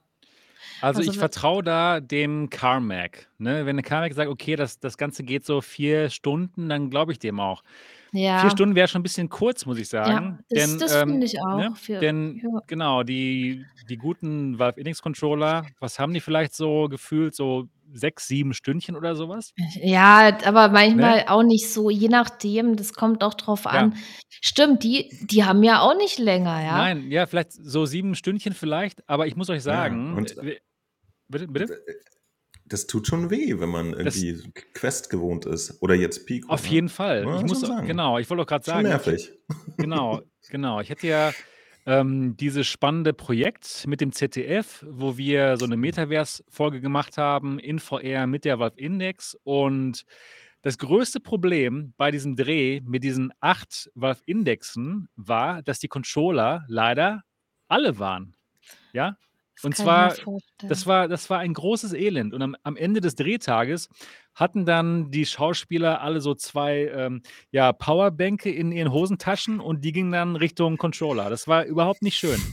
Also, 0.84 1.01
Also, 1.01 1.11
ich 1.11 1.17
vertraue 1.17 1.63
da 1.63 1.99
dem 1.99 2.49
CarMax, 2.51 3.28
ne? 3.39 3.65
Wenn 3.65 3.78
der 3.78 3.84
CarMax 3.84 4.15
sagt: 4.15 4.30
„Okay, 4.30 4.55
das 4.55 4.80
das 4.80 4.97
Ganze 4.97 5.23
geht 5.23 5.43
so 5.45 5.59
4 5.61 6.09
Stunden“, 6.11 6.69
dann 6.69 6.89
glaube 6.91 7.11
ich 7.11 7.19
dem 7.19 7.39
auch. 7.39 7.63
4 8.34 8.51
Ja. 8.51 8.51
Stunden 8.51 8.75
wäre 8.75 8.88
schon 8.88 9.01
'n 9.01 9.03
bisschen 9.03 9.30
kurz, 9.30 9.65
muss 9.65 9.80
ich 9.80 9.89
Ja, 10.03 10.19
sagen, 10.19 10.39
das 10.49 10.75
denn, 10.75 10.78
das 10.78 10.97
ähm 11.01 11.07
finde 11.07 11.25
ich 11.25 11.36
ne? 11.49 11.69
auch 11.69 11.75
für 11.75 11.93
Denn 12.01 12.43
ja. 12.43 12.61
genau, 12.67 13.03
die 13.03 13.67
die 13.75 13.97
guten 13.97 14.59
Valve 14.59 14.80
Index 14.80 15.01
Controller, 15.01 15.71
was 15.80 15.99
haben 15.99 16.13
die 16.13 16.21
vielleicht 16.21 16.53
so 16.55 16.88
gefühlt 16.89 17.36
so 17.36 17.69
6, 17.93 18.28
7 18.28 18.53
Stündchen 18.53 18.95
oder 18.95 19.15
so 19.15 19.30
was? 19.30 19.53
Ja, 19.82 20.38
aber 20.45 20.69
Ne? 20.93 21.13
manchmal 21.13 21.25
auch 21.28 21.41
nicht 21.41 21.67
so, 21.71 21.89
je 21.89 22.09
nachdem, 22.09 22.75
das 22.75 22.93
kommt 22.93 23.23
auch 23.23 23.34
drauf 23.34 23.65
Ja. 23.71 23.88
an. 23.88 23.95
Stimmt, 24.30 24.84
die 24.84 25.17
die 25.21 25.45
haben 25.45 25.63
ja 25.63 25.82
auch 25.82 25.95
nicht 25.97 26.19
länger, 26.19 26.61
ja? 26.63 26.88
Nein, 26.89 27.11
ja, 27.11 27.25
vielleicht 27.28 27.53
so 27.53 27.86
7 27.86 28.13
Stündchen 28.13 28.53
vielleicht, 28.53 29.07
aber 29.07 29.25
ich 29.28 29.38
muss 29.38 29.49
euch 29.49 29.63
Ja, 29.65 29.99
sagen, 30.03 30.13
und 30.13 30.38
äh, 30.38 30.59
bitte, 31.28 31.47
bitte? 31.47 31.82
das 32.65 32.86
tut 32.88 33.07
schon 33.07 33.30
weh, 33.30 33.59
wenn 33.59 33.69
man 33.69 33.91
Das 33.93 34.17
irgendwie 34.17 34.49
Q 34.51 34.61
Quest 34.73 35.09
gewohnt 35.09 35.45
ist 35.45 35.82
oder 35.82 35.95
jetzt 35.95 36.25
Pico, 36.25 36.49
Auf 36.49 36.63
ne? 36.65 36.69
jeden 36.69 36.89
Fall. 36.89 37.21
Ich 37.38 37.43
muss 37.43 37.59
schon 37.61 37.69
sagen. 37.69 37.88
genau, 37.88 38.17
ich 38.17 38.30
wollte 38.30 38.43
auch 38.43 38.49
Schon 38.49 38.63
sagen, 38.63 38.86
ich 38.86 38.91
nervig. 38.91 39.32
genau, 39.78 40.21
genau. 40.49 40.82
Ich 40.82 40.91
hatte 40.91 41.07
ja, 41.07 41.34
ähm, 41.86 42.36
dieses 42.36 42.67
spannende 42.67 43.13
Projekt 43.13 43.86
mit 43.88 44.01
dem 44.01 44.11
ZDF, 44.11 44.86
wo 44.89 45.17
wir 45.17 45.55
so 45.57 45.65
'ne 45.65 45.78
Metaverse-Folge 45.78 46.82
gemacht 46.82 47.17
haben 47.17 47.59
in 47.59 47.80
VR 47.80 48.28
mit 48.28 48.43
der 48.43 48.59
Valve 48.59 48.78
Index 48.78 49.38
und 49.43 50.03
das 50.63 50.78
größte 50.78 51.21
Problem 51.21 51.93
bei 51.95 52.11
diesem 52.11 52.36
Dreh 52.36 52.82
mit 52.84 53.03
diesen 53.03 53.32
8 53.39 53.89
Valve 53.95 54.19
Indexen 54.25 55.07
war, 55.15 55.61
dass 55.61 55.80
die 55.80 55.88
Controller 55.88 56.65
leider 56.67 57.23
alle 57.69 57.99
waren, 57.99 58.36
ja? 58.91 59.17
Das 59.58 59.66
Und 59.66 59.76
zwar 59.76 60.18
das 60.68 60.86
war 60.86 61.08
das 61.08 61.30
war 61.30 61.39
ein 61.39 61.53
großes 61.53 61.93
Elend 61.93 62.34
und 62.34 62.41
am 62.41 62.55
am 62.64 62.76
Ende 62.76 63.01
des 63.01 63.16
Drehtages 63.16 63.89
hatten 64.36 64.66
dann 64.66 65.10
die 65.12 65.26
Schauspieler 65.26 66.01
alle 66.01 66.22
so 66.22 66.36
2, 66.36 66.88
ähm, 66.93 67.22
ja, 67.51 67.74
Powerbänke 67.74 68.51
in 68.51 68.72
ihren 68.72 68.91
Hosentaschen 68.91 69.60
und 69.60 69.84
die 69.84 69.91
gingen 69.93 70.12
dann 70.12 70.36
Richtung 70.36 70.78
Controller. 70.78 71.30
Das 71.30 71.47
war 71.47 71.66
überhaupt 71.66 72.01
nicht 72.03 72.18
schön. 72.18 72.45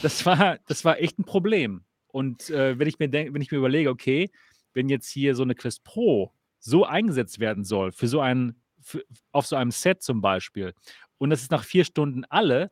Das 0.00 0.26
war 0.26 0.58
das 0.68 0.84
war 0.84 1.00
echt 1.00 1.18
'n 1.18 1.24
Problem. 1.26 1.84
Und, 2.08 2.50
äh, 2.50 2.78
wenn 2.78 2.88
ich 2.88 2.98
mir 3.00 3.08
denk 3.08 3.34
wenn 3.34 3.42
ich 3.42 3.50
mir 3.52 3.58
überlege, 3.58 3.90
okay, 3.90 4.30
wenn 4.74 4.88
jetzt 4.90 5.10
hier 5.10 5.34
so 5.36 5.44
'ne 5.44 5.54
Quest 5.56 5.84
Pro 5.84 6.32
so 6.60 6.84
eingesetzt 6.86 7.40
werden 7.40 7.64
soll 7.64 7.92
für 7.92 8.08
so 8.08 8.20
ein 8.20 8.56
für 8.82 9.04
auf 9.32 9.46
so 9.46 9.56
einem 9.56 9.70
Set 9.72 10.02
zum 10.02 10.20
Beispiel 10.22 10.74
und 11.18 11.30
das 11.30 11.42
ist 11.42 11.50
nach 11.52 11.64
4 11.64 11.84
Stunden 11.84 12.24
alle 12.26 12.70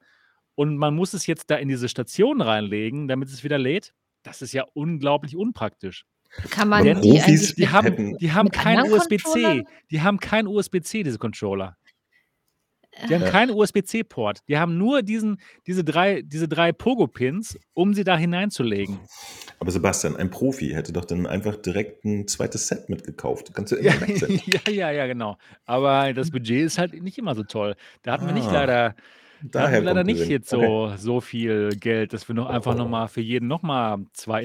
und 0.56 0.76
man 0.76 0.94
muss 0.96 1.14
es 1.14 1.26
jetzt 1.26 1.50
da 1.50 1.56
in 1.56 1.68
diese 1.68 1.88
Station 1.88 2.40
reinlegen, 2.40 3.06
damit 3.08 3.28
es 3.28 3.44
wieder 3.44 3.58
lädt, 3.58 3.92
das 4.24 4.42
ist 4.42 4.52
ja 4.52 4.64
unglaublich 4.74 5.36
unpraktisch. 5.36 6.04
Kann 6.50 6.68
man 6.68 6.82
die 6.82 6.88
Denn 6.90 6.98
eigentlich 6.98 7.10
Profis 7.12 7.54
die 7.54 7.68
haben 7.68 8.18
die 8.18 8.32
haben 8.32 8.50
kein? 8.50 8.82
USB-C. 8.82 9.64
Die 9.90 10.02
haben 10.02 10.18
kein 10.18 10.46
USB-C, 10.48 11.02
diese 11.04 11.18
Controller. 11.18 11.76
Die 13.08 13.14
haben 13.14 13.22
Äh. 13.22 13.26
Ja. 13.26 13.30
keinen 13.30 13.50
USB-C-Port. 13.50 14.40
Die 14.48 14.58
haben 14.58 14.78
nur 14.78 15.02
diesen 15.02 15.38
diese 15.66 15.84
3 15.84 16.22
diese 16.22 16.48
3 16.48 16.72
Pogo-Pins, 16.72 17.58
um 17.74 17.94
sie 17.94 18.04
da 18.04 18.16
hineinzulegen. 18.16 18.98
Aber 19.58 19.70
Sebastian, 19.70 20.16
ein 20.16 20.30
Profi 20.30 20.70
hätte 20.70 20.92
doch 20.92 21.04
dann 21.04 21.26
einfach 21.26 21.56
direkt 21.56 22.04
'n 22.04 22.26
zweites 22.26 22.68
Set 22.68 22.88
mitgekauft. 22.88 23.52
Kannst 23.54 23.72
du 23.72 23.76
Ja, 23.76 23.92
immer 23.92 24.00
wechseln. 24.08 24.40
ja, 24.46 24.60
ja, 24.70 24.90
ja, 24.90 25.06
genau. 25.06 25.36
Aber 25.64 26.12
das 26.12 26.30
Budget 26.30 26.64
ist 26.66 26.78
halt 26.78 27.00
nicht 27.02 27.18
immer 27.18 27.34
so 27.34 27.42
toll. 27.44 27.74
Da 28.02 28.12
hatten 28.12 28.26
wir 28.26 28.32
nicht 28.32 28.48
Ah, 28.48 28.52
leider 28.52 28.94
da 29.40 29.62
hatten 29.62 29.76
wir 29.78 29.82
daher 29.82 29.82
leider 29.84 30.04
nicht 30.04 30.24
Sinn. 30.24 30.30
jetzt 30.30 30.52
Okay. 30.52 30.72
so 30.96 30.96
so 30.96 31.20
viel 31.20 31.76
Geld, 31.76 32.12
dass 32.12 32.28
wir 32.28 32.34
noch 32.34 32.46
einfach 32.48 32.74
noch 32.74 32.88
mal 32.88 33.08
für 33.08 33.20
jeden 33.20 33.48
noch 33.48 33.62
mal 33.62 33.98
2 34.12 34.42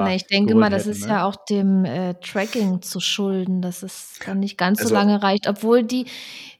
Na, 0.00 0.14
Index-Controller 0.14 0.14
ich 0.14 0.26
denke 0.26 0.54
mal, 0.54 0.70
das 0.70 0.86
hätten, 0.86 0.88
ist 0.88 1.06
ne? 1.06 1.08
ja 1.08 1.24
auch 1.24 1.34
dem, 1.46 1.84
äh, 1.84 2.14
Tracking 2.20 2.82
zu 2.82 3.00
schulden, 3.00 3.62
dass 3.62 3.82
es 3.82 4.20
dann 4.24 4.38
nicht 4.40 4.56
ganz 4.56 4.82
so 4.82 4.88
Also 4.88 4.94
lange 4.94 5.22
reicht, 5.22 5.48
obwohl 5.48 5.82
die 5.82 6.06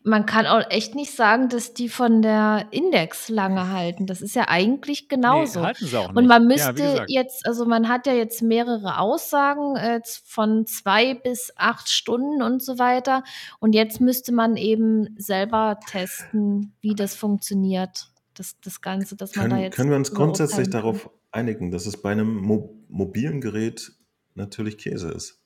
man 0.04 0.26
kann 0.26 0.46
auch 0.46 0.62
echt 0.70 0.94
nicht 0.94 1.14
sagen, 1.14 1.48
dass 1.48 1.74
die 1.74 1.88
von 1.88 2.22
der 2.22 2.66
Index 2.70 3.28
lange 3.28 3.70
halten. 3.70 4.06
Das 4.06 4.22
ist 4.22 4.34
ja 4.36 4.48
eigentlich 4.48 5.08
genauso. 5.08 5.62
halten 5.62 5.86
sie 5.86 5.96
auch 5.98 6.08
Und 6.14 6.14
nicht. 6.14 6.28
man 6.28 6.42
Ja, 6.42 6.48
wie 6.48 6.52
müsste 6.52 6.74
gesagt. 6.74 7.10
jetzt 7.10 7.46
also, 7.46 7.66
man 7.66 7.88
hat 7.88 8.06
ja 8.06 8.12
jetzt 8.14 8.40
mehrere 8.42 8.98
Aussagen, 8.98 9.76
äh, 9.76 10.00
von 10.24 10.66
2 10.66 11.14
bis 11.14 11.52
8 11.56 11.88
Stunden 11.88 12.42
und 12.42 12.62
so 12.62 12.78
weiter. 12.78 13.24
Und 13.58 13.74
jetzt 13.74 14.00
müsste 14.00 14.32
man 14.32 14.56
eben 14.56 15.14
selber 15.18 15.78
testen, 15.90 16.74
wie 16.80 16.94
das 16.94 17.14
funktioniert, 17.14 18.08
das 18.34 18.56
das 18.60 18.80
Ganze, 18.80 19.16
dass 19.16 19.34
man 19.36 19.50
da 19.50 19.56
Können 19.56 19.64
jetzt 19.64 19.76
können 19.76 19.90
wir 19.90 19.96
uns 19.96 20.14
grundsätzlich 20.14 20.70
darauf 20.70 21.10
einigen, 21.32 21.70
dass 21.70 21.86
es 21.86 22.00
bei 22.00 22.14
'nem 22.14 22.34
mo 22.36 22.74
mobilen 22.88 23.40
Gerät 23.40 23.92
natürlich 24.34 24.78
Käse 24.78 25.10
ist? 25.10 25.40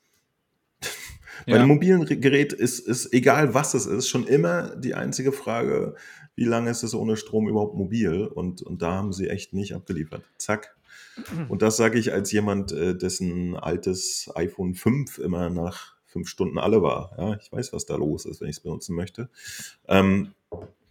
Bei 1.49 1.59
'nem 1.59 1.61
Ja. 1.69 1.75
mobilen 1.75 2.05
Gerät 2.21 2.53
ist 2.53 2.81
ist 2.81 3.13
egal, 3.13 3.55
was 3.55 3.75
es 3.75 3.87
ist, 3.87 4.09
schon 4.09 4.27
immer 4.27 4.75
die 4.77 4.95
einzige 4.95 5.33
Frage: 5.33 5.95
Wie 6.37 6.45
lange 6.45 6.71
ist 6.71 6.83
es 6.83 6.95
ohne 6.95 7.17
Strom 7.17 7.49
überhaupt 7.49 7.77
mobil? 7.77 8.25
Und 8.27 8.63
und 8.63 8.83
da 8.83 8.93
haben 8.93 9.13
sie 9.13 9.29
echt 9.29 9.53
nicht 9.55 9.75
abgeliefert. 9.75 10.23
Zack. 10.39 10.75
Und 11.49 11.61
das 11.63 11.77
sage 11.77 11.99
ich 11.99 12.13
als 12.13 12.33
jemand, 12.33 12.73
äh, 12.73 12.97
dessen 12.97 13.55
altes 13.57 14.31
iPhone 14.35 14.75
5 14.75 15.19
immer 15.19 15.51
nach 15.51 15.95
5 16.07 16.29
Stunden 16.29 16.59
alle 16.59 16.83
war, 16.83 17.13
ja? 17.19 17.37
Ich 17.41 17.53
weiß, 17.53 17.73
was 17.75 17.87
da 17.87 17.97
los 17.97 18.25
ist, 18.27 18.41
wenn 18.41 18.49
ich's 18.49 18.61
benutzen 18.61 18.97
möchte. 18.97 19.29
Ähm, 19.89 20.33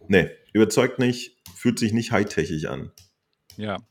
ne, 0.08 0.30
überzeugt 0.52 0.98
nicht, 1.00 1.38
fühlt 1.56 1.78
sich 1.78 1.92
nicht 1.92 2.12
high-techig 2.12 2.68
an. 2.68 2.92
Ja. 3.56 3.76
Und 3.76 3.84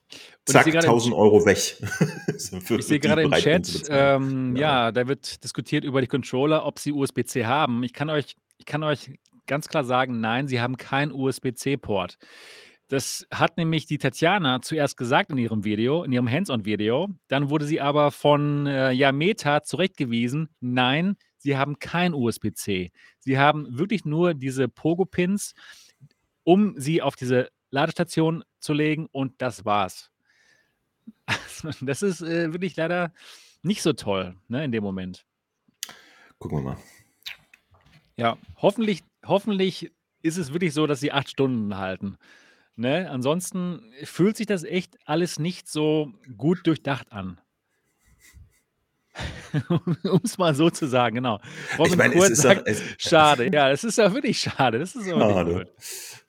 Zack, 0.45 0.63
sehe 0.63 0.73
grade 0.73 0.87
im 0.87 0.93
Ch 0.93 1.05
1.000 1.05 1.13
€ 1.13 1.45
weg. 1.45 1.77
So 2.39 2.59
für 2.59 2.77
ich 2.77 2.85
sehe 2.85 2.99
die 2.99 3.07
grade 3.07 3.21
im 3.23 3.31
Chat, 3.31 3.83
ähm, 3.89 4.55
Ja. 4.55 4.85
ja, 4.87 4.91
da 4.91 5.07
wird 5.07 5.43
diskutiert 5.43 5.83
über 5.83 6.01
die 6.01 6.07
Controller, 6.07 6.65
ob 6.65 6.79
sie 6.79 6.91
USB-C 6.91 7.45
haben. 7.45 7.83
Ich 7.83 7.93
kann 7.93 8.09
euch 8.09 8.35
ich 8.57 8.65
kann 8.65 8.83
euch 8.83 9.11
ganz 9.47 9.67
klar 9.67 9.83
sagen: 9.83 10.19
„Nein, 10.19 10.47
sie 10.47 10.59
haben 10.61 10.77
keinen 10.77 11.11
USB-C-Port.“ 11.11 12.17
Das 12.87 13.25
hat 13.31 13.57
nämlich 13.57 13.85
die 13.85 13.97
Tatjana 13.99 14.61
zuerst 14.61 14.97
gesagt 14.97 15.31
in 15.31 15.37
ihrem 15.37 15.63
Video 15.63 16.03
in 16.03 16.11
ihrem 16.11 16.29
Hands-on-Video. 16.29 17.07
Dann 17.29 17.49
wurde 17.49 17.65
sie 17.65 17.79
aber 17.79 18.11
von, 18.11 18.67
äh, 18.67 18.91
ja, 18.91 19.11
Meta 19.11 19.63
zurechtgewiesen: 19.63 20.49
„Nein, 20.59 21.15
sie 21.37 21.57
haben 21.57 21.79
kein 21.79 22.13
USB-C. 22.13 22.91
Sie 23.19 23.37
haben 23.39 23.77
wirklich 23.77 24.03
nur 24.05 24.33
diese 24.33 24.67
Pogo-Pins, 24.67 25.53
um 26.43 26.73
sie 26.77 27.01
auf 27.01 27.15
diese 27.15 27.49
Ladestation 27.71 28.43
zu 28.59 28.73
legen 28.73 29.07
und 29.11 29.41
das 29.41 29.65
war's.“ 29.65 30.11
Also, 31.25 31.71
das 31.81 32.01
ist, 32.01 32.21
äh, 32.21 32.53
wirklich 32.53 32.75
leider 32.75 33.13
nicht 33.63 33.81
so 33.81 33.93
toll, 33.93 34.35
ne, 34.47 34.63
in 34.63 34.71
dem 34.71 34.83
Moment. 34.83 35.25
Gucken 36.39 36.59
wir 36.59 36.63
mal. 36.63 36.77
Ja, 38.17 38.37
hoffentlich 38.57 39.03
hoffentlich 39.25 39.91
ist 40.21 40.37
es 40.37 40.53
wirklich 40.53 40.73
so, 40.73 40.87
dass 40.87 40.99
sie 40.99 41.11
8 41.11 41.29
Stunden 41.29 41.77
halten, 41.77 42.17
ne? 42.75 43.09
Ansonsten 43.09 43.91
fühlt 44.03 44.37
sich 44.37 44.47
das 44.47 44.63
echt 44.63 44.97
alles 45.05 45.39
nicht 45.39 45.67
so 45.67 46.13
gut 46.37 46.65
durchdacht 46.67 47.11
an. 47.11 47.39
Um's 50.03 50.37
mal 50.37 50.55
so 50.55 50.69
zu 50.69 50.87
sagen, 50.87 51.15
genau. 51.15 51.39
Ich 51.73 51.79
Robin 51.79 51.97
meine, 51.97 52.15
es 52.15 52.29
ist 52.29 52.39
doch 52.39 52.49
sagt: 52.49 52.67
es 52.67 52.81
„Schade.“ 52.97 53.49
Ja, 53.53 53.71
es 53.71 53.83
ist 53.83 53.97
ja 53.97 54.13
wirklich 54.13 54.39
schade. 54.39 54.79
Das 54.79 54.95
ist 54.95 55.07
Schade. 55.07 55.67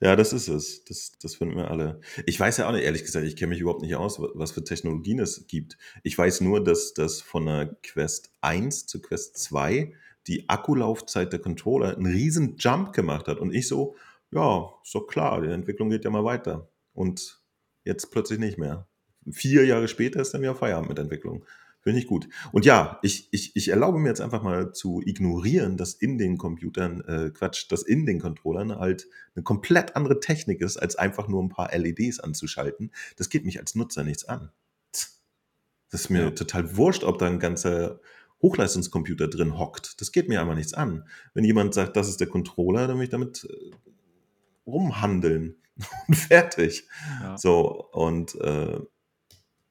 Ja, 0.00 0.16
das 0.16 0.32
ist 0.32 0.48
es. 0.48 0.84
Das 0.84 1.12
das 1.20 1.36
finden 1.36 1.56
wir 1.56 1.70
alle. 1.70 2.00
Ich 2.26 2.38
weiß 2.38 2.56
ja 2.58 2.68
auch 2.68 2.72
nicht 2.72 2.84
ehrlich 2.84 3.04
gesagt, 3.04 3.26
ich 3.26 3.36
kenne 3.36 3.50
mich 3.50 3.60
überhaupt 3.60 3.82
nicht 3.82 3.94
aus, 3.96 4.20
wa 4.20 4.28
was 4.34 4.52
für 4.52 4.64
Technologien 4.64 5.20
es 5.20 5.46
gibt. 5.46 5.76
Ich 6.02 6.16
weiß 6.16 6.40
nur, 6.40 6.62
dass 6.62 6.94
dass 6.94 7.20
von 7.20 7.46
der 7.46 7.76
Quest 7.82 8.32
1 8.40 8.86
zur 8.86 9.02
Quest 9.02 9.38
2 9.38 9.92
die 10.26 10.48
Akkulaufzeit 10.48 11.32
der 11.32 11.40
Controller 11.40 11.96
'n 11.96 12.06
riesen 12.06 12.56
Jump 12.58 12.92
gemacht 12.92 13.28
hat 13.28 13.38
und 13.38 13.54
ich 13.54 13.68
so: 13.68 13.96
„Ja, 14.30 14.72
ist 14.84 14.94
doch 14.94 15.06
klar, 15.06 15.40
die 15.42 15.48
Entwicklung 15.48 15.90
geht 15.90 16.04
ja 16.04 16.10
mal 16.10 16.24
weiter.“ 16.24 16.68
Und 16.94 17.40
jetzt 17.84 18.10
plötzlich 18.10 18.38
nicht 18.38 18.58
mehr. 18.58 18.86
4 19.30 19.64
Jahre 19.66 19.86
später 19.88 20.20
ist 20.20 20.34
dann 20.34 20.42
wieder 20.42 20.54
Feierabend 20.56 20.88
mit 20.88 20.98
Entwicklung. 20.98 21.44
Finde 21.84 21.98
ich 21.98 22.06
gut. 22.06 22.28
Und 22.52 22.64
ja, 22.64 23.00
ich 23.02 23.28
ich 23.32 23.56
ich 23.56 23.68
erlaube 23.68 23.98
mir 23.98 24.08
jetzt 24.08 24.20
einfach 24.20 24.42
mal 24.44 24.72
zu 24.72 25.02
ignorieren, 25.04 25.76
dass 25.76 25.94
in 25.94 26.16
den 26.16 26.38
Computern 26.38 27.00
äh, 27.00 27.30
Quatsch, 27.30 27.66
dass 27.72 27.82
in 27.82 28.06
den 28.06 28.20
Controllern 28.20 28.78
halt 28.78 29.08
'ne 29.34 29.42
komplett 29.42 29.96
andere 29.96 30.20
Technik 30.20 30.60
ist, 30.60 30.76
als 30.76 30.94
einfach 30.94 31.26
nur 31.26 31.42
'n 31.42 31.48
paar 31.48 31.72
LEDs 31.76 32.20
anzuschalten. 32.20 32.92
Das 33.16 33.30
geht 33.30 33.44
mich 33.44 33.58
als 33.58 33.74
Nutzer 33.74 34.04
nichts 34.04 34.24
an. 34.24 34.52
Das 35.92 36.02
ist 36.02 36.10
mir 36.10 36.24
Ja. 36.24 36.30
total 36.30 36.76
wurscht, 36.76 37.04
ob 37.04 37.18
da 37.18 37.26
'n 37.28 37.38
ganzer 37.38 38.00
Hochleistungscomputer 38.42 39.28
drin 39.28 39.58
hockt. 39.58 40.00
Das 40.00 40.12
geht 40.12 40.28
mir 40.28 40.40
einfach 40.40 40.54
nichts 40.56 40.74
an. 40.74 41.06
Wenn 41.34 41.44
jemand 41.44 41.74
sagt: 41.74 41.96
„Das 41.96 42.08
ist 42.08 42.20
der 42.20 42.28
Controller“, 42.28 42.86
dann 42.88 42.98
will 42.98 43.04
ich 43.04 43.10
damit, 43.10 43.44
äh, 43.50 43.70
rumhandeln 44.66 45.56
und 46.08 46.14
fertig. 46.16 46.88
Ja. 47.20 47.42
So 47.42 47.88
und, 47.92 48.34
äh, 48.36 48.80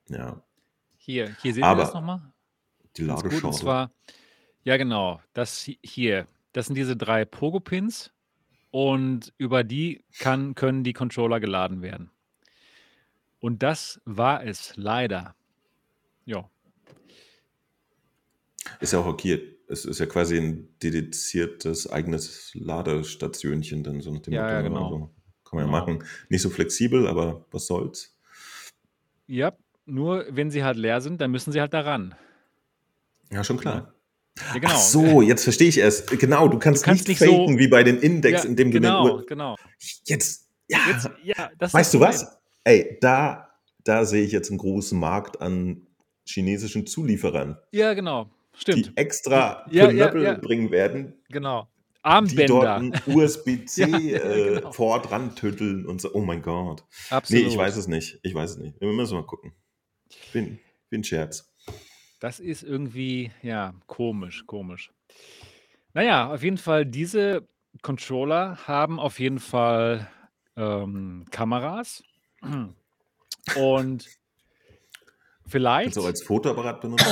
ja. 0.09 0.43
Hier 1.03 1.35
hier 1.41 1.53
seht 1.53 1.63
ihr 1.63 1.75
das 1.75 1.93
noch 1.93 2.01
Aber 2.01 2.19
mal? 2.19 2.33
die 2.95 3.07
gut. 3.07 3.43
Und 3.43 3.53
zwar 3.53 3.91
Ja, 4.63 4.77
genau. 4.77 5.19
Das 5.33 5.65
hi 5.65 5.79
hier, 5.83 6.27
das 6.53 6.67
sind 6.67 6.75
diese 6.75 6.95
3 6.95 7.25
Pogo-Pins 7.25 8.11
und 8.69 9.33
über 9.39 9.63
die 9.63 10.03
kann 10.19 10.53
können 10.53 10.83
die 10.83 10.93
Controller 10.93 11.39
geladen 11.39 11.81
werden. 11.81 12.11
Und 13.39 13.63
das 13.63 13.99
war 14.05 14.43
es 14.45 14.73
leider. 14.75 15.35
Ja. 16.25 16.47
Ist 18.79 18.93
ja 18.93 18.99
auch 18.99 19.07
okay. 19.07 19.57
Es 19.67 19.85
ist 19.85 19.99
ja 19.99 20.05
quasi 20.05 20.37
ein 20.37 20.77
dediziertes 20.83 21.89
eigenes 21.89 22.51
Ladestationchen 22.53 23.83
dann 23.83 24.01
so 24.01 24.11
nach 24.13 24.21
dem 24.21 24.33
Ja, 24.33 24.41
Motto, 24.43 24.53
ja, 24.53 24.61
ne? 24.61 24.69
genau. 24.69 24.83
Also, 24.83 25.15
kann 25.45 25.57
man 25.57 25.65
ja 25.71 25.71
Genau. 25.71 25.79
machen. 25.79 26.03
Nicht 26.29 26.41
so 26.43 26.49
flexibel, 26.51 27.07
aber 27.07 27.47
was 27.51 27.65
soll's? 27.67 28.15
Ja, 29.27 29.51
nur 29.85 30.25
wenn 30.29 30.51
sie 30.51 30.63
halt 30.63 30.77
leer 30.77 31.01
sind, 31.01 31.21
dann 31.21 31.31
müssen 31.31 31.51
sie 31.51 31.59
halt 31.61 31.73
da 31.73 31.81
ran. 31.81 32.15
Ja, 33.31 33.43
schon 33.43 33.57
klar. 33.57 33.93
Ja, 34.37 34.43
Ach 34.49 34.53
genau. 34.55 34.77
so, 34.77 35.21
jetzt 35.21 35.43
verstehe 35.43 35.67
ich 35.67 35.77
es. 35.77 36.05
Genau, 36.05 36.47
du 36.47 36.53
Du 36.53 36.59
kannst 36.59 36.83
kannst 36.83 37.07
nicht 37.07 37.19
nicht 37.19 37.29
so 37.29 37.37
faken 37.37 37.57
wie 37.59 37.67
bei 37.67 37.83
den 37.83 37.99
Index, 37.99 38.43
Ja, 38.43 38.49
indem 38.49 38.71
du 38.71 38.79
den 38.79 38.83
genau, 38.83 39.15
Uhr 39.15 39.25
genau. 39.25 39.55
Jetzt 40.05 40.47
ja. 40.69 40.79
Jetzt 40.87 41.09
ja, 41.23 41.49
Weißt 41.59 41.93
du 41.93 41.99
was? 41.99 42.37
Ey, 42.63 42.97
da 43.01 43.49
da 43.83 44.05
sehe 44.05 44.23
ich 44.23 44.31
jetzt 44.31 44.49
einen 44.49 44.59
großen 44.59 44.97
Markt 44.99 45.41
an 45.41 45.87
chinesischen 46.25 46.85
Zulieferern, 46.87 47.57
Ja, 47.71 47.93
genau. 47.93 48.25
die 48.55 48.59
Stimmt. 48.61 48.85
Die 48.85 48.91
extra 48.97 49.65
ja, 49.71 49.87
Knöppel 49.87 50.37
bringen 50.37 50.71
werden, 50.71 51.13
genau. 51.29 51.67
die 52.05 52.45
dort 52.45 52.67
Armbänder. 52.67 53.01
'n 53.07 53.15
USB-C, 53.15 53.81
Ja, 53.81 53.87
ja, 53.97 54.19
äh, 54.19 54.55
genau. 54.55 54.69
Port 54.69 55.11
rantütteln 55.11 55.85
und 55.85 55.99
so. 55.99 56.13
Oh 56.13 56.21
mein 56.21 56.41
Gott. 56.41 56.83
Ne, 57.29 57.39
ich 57.39 57.57
weiß 57.57 57.75
Absolut. 57.75 57.77
es 57.77 57.87
nicht. 57.87 58.19
Ich 58.23 58.33
weiß 58.33 58.51
es 58.51 58.57
nicht. 58.57 58.79
Wir 58.79 58.87
müssen 58.89 59.15
mal 59.15 59.25
gucken. 59.25 59.53
Bin 60.33 60.59
wie 60.89 60.95
'n 60.97 61.03
Scherz. 61.03 61.51
Das 62.19 62.39
ist 62.39 62.63
irgendwie, 62.63 63.31
ja, 63.41 63.73
komisch, 63.87 64.45
komisch. 64.45 64.91
Na 65.93 66.03
ja, 66.03 66.31
auf 66.33 66.43
jeden 66.43 66.57
Fall, 66.57 66.85
diese 66.85 67.47
Controller 67.81 68.57
haben 68.67 68.99
auf 68.99 69.19
jeden 69.19 69.39
Fall, 69.39 70.07
ähm, 70.55 71.25
Kameras. 71.31 72.03
Und 72.41 72.75
Kannst 73.55 74.07
du 74.15 74.19
auch 75.39 75.49
vielleicht 75.49 75.97
als 75.97 76.23
Fotoapparat 76.23 76.81
benutzen? 76.81 77.07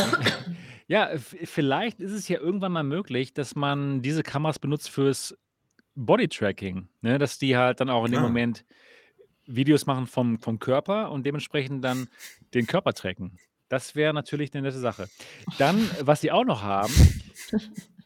ja, 0.87 1.09
vielleicht 1.17 1.99
ist 1.99 2.11
es 2.11 2.27
ja 2.27 2.39
irgendwann 2.39 2.71
mal 2.71 2.83
möglich, 2.83 3.33
dass 3.33 3.55
man 3.55 4.01
diese 4.01 4.23
Kameras 4.23 4.59
benutzt 4.59 4.89
fürs 4.89 5.35
Bodytracking, 5.95 6.87
ne? 7.01 7.17
Dass 7.17 7.39
die 7.39 7.57
halt 7.57 7.79
dann 7.81 7.89
auch 7.89 8.05
in 8.05 8.11
dem 8.11 8.19
Ah. 8.19 8.23
Moment 8.27 8.63
Videos 9.55 9.85
machen 9.87 10.07
vom 10.07 10.39
vom 10.39 10.59
Körper 10.59 11.11
und 11.11 11.25
dementsprechend 11.25 11.83
dann 11.83 12.09
den 12.53 12.67
Körper 12.67 12.93
tracken. 12.93 13.39
Das 13.69 13.95
wäre 13.95 14.13
natürlich 14.13 14.53
'ne 14.53 14.61
nette 14.63 14.79
Sache. 14.79 15.09
Dann, 15.57 15.91
was 16.01 16.21
sie 16.21 16.31
auch 16.31 16.45
noch 16.45 16.63
haben, 16.63 17.09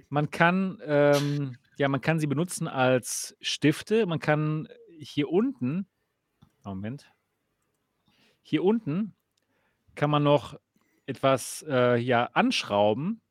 man 0.09 0.31
kann, 0.31 0.79
ähm 0.85 1.57
ja, 1.77 1.89
man 1.89 2.01
kann 2.01 2.19
sie 2.19 2.27
benutzen 2.27 2.67
als 2.69 3.35
Stifte. 3.41 4.05
Man 4.07 4.19
kann 4.19 4.67
hier 4.99 5.29
unten 5.31 5.87
Moment. 6.65 7.11
Hier 8.45 8.63
unten 8.63 9.15
kann 9.95 10.09
man 10.11 10.23
noch 10.23 10.55
etwas, 11.07 11.65
äh, 11.69 11.97
ja, 11.97 12.25
anschrauben 12.33 13.21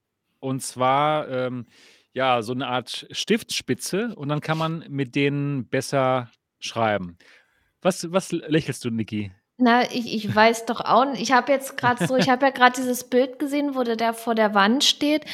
und 0.40 0.62
zwar, 0.62 1.28
ähm, 1.28 1.66
ja, 2.14 2.42
so 2.42 2.54
'ne 2.54 2.66
Art 2.68 3.06
Stiftspitze 3.12 4.14
und 4.16 4.28
dann 4.30 4.40
kann 4.40 4.58
man 4.58 4.84
mit 4.88 5.14
denen 5.16 5.68
besser 5.68 6.30
schreiben. 6.60 7.18
Was 7.84 8.12
was 8.12 8.30
lächelst 8.30 8.84
du, 8.84 8.90
Niki? 8.90 9.32
Na, 9.58 9.82
ich 9.92 10.12
ich 10.14 10.34
weiß 10.34 10.64
doch 10.64 10.80
auch 10.80 11.02
n 11.02 11.14
ich 11.14 11.30
habe 11.30 11.52
jetzt 11.52 11.76
grad 11.76 11.98
so 12.00 12.16
ich 12.16 12.30
habe 12.30 12.46
ja 12.46 12.50
grad 12.50 12.78
dieses 12.78 13.04
Bild 13.04 13.38
gesehen, 13.38 13.74
wo 13.74 13.82
der 13.82 13.96
da 13.96 14.14
vor 14.14 14.34
der 14.34 14.54
Wand 14.54 14.82
steht. 14.82 15.24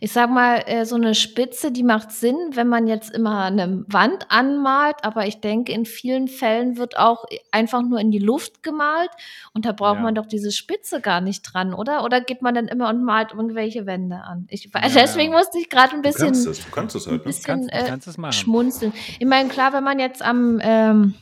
Ich 0.00 0.12
sage 0.12 0.32
mal, 0.32 0.62
äh, 0.66 0.86
so 0.86 0.96
'ne 0.96 1.14
Spitze, 1.16 1.72
die 1.72 1.82
macht 1.82 2.12
Sinn, 2.12 2.36
wenn 2.52 2.68
man 2.68 2.86
jetzt 2.86 3.10
immer 3.12 3.50
'ne 3.50 3.84
Wand 3.88 4.26
anmalt, 4.30 4.96
aber 5.02 5.26
ich 5.26 5.40
denke, 5.40 5.72
in 5.72 5.86
vielen 5.86 6.28
Fällen 6.28 6.76
wird 6.78 6.96
auch 6.96 7.24
einfach 7.50 7.82
nur 7.82 7.98
in 7.98 8.12
die 8.12 8.20
Luft 8.20 8.62
gemalt 8.62 9.10
und 9.54 9.64
da 9.66 9.72
braucht 9.72 10.00
man 10.00 10.14
Ja. 10.14 10.22
doch 10.22 10.26
diese 10.26 10.52
Spitze 10.52 11.00
gar 11.00 11.20
nicht 11.20 11.42
dran, 11.42 11.74
oder? 11.74 12.04
Oder 12.04 12.20
geht 12.20 12.42
man 12.42 12.54
dann 12.54 12.68
immer 12.68 12.88
und 12.90 13.02
malt 13.04 13.32
irgendwelche 13.32 13.86
Wände 13.86 14.16
an? 14.22 14.46
Ich 14.50 14.70
Ja, 14.72 14.88
deswegen 14.88 15.32
ja. 15.32 15.38
musste 15.38 15.58
ich 15.58 15.68
grad 15.68 15.92
'n 15.92 16.02
Du 16.02 16.12
kannst 16.12 16.46
bisschen 16.46 16.46
es. 16.46 16.62
Du 16.62 16.70
kannst 16.70 16.94
es 16.96 17.06
halt, 17.08 17.26
ne? 17.26 17.32
Bisschen, 17.32 17.44
kannst 17.44 17.68
du 17.74 17.78
äh, 17.78 17.84
kannst 17.84 18.06
es 18.06 18.18
machen. 18.18 18.32
schmunzeln. 18.32 18.92
Ich 19.18 19.26
meine, 19.26 19.48
klar, 19.48 19.72
wenn 19.72 19.84
man 19.84 19.98
jetzt 19.98 20.22
am, 20.22 20.60
ähm, 20.62 21.14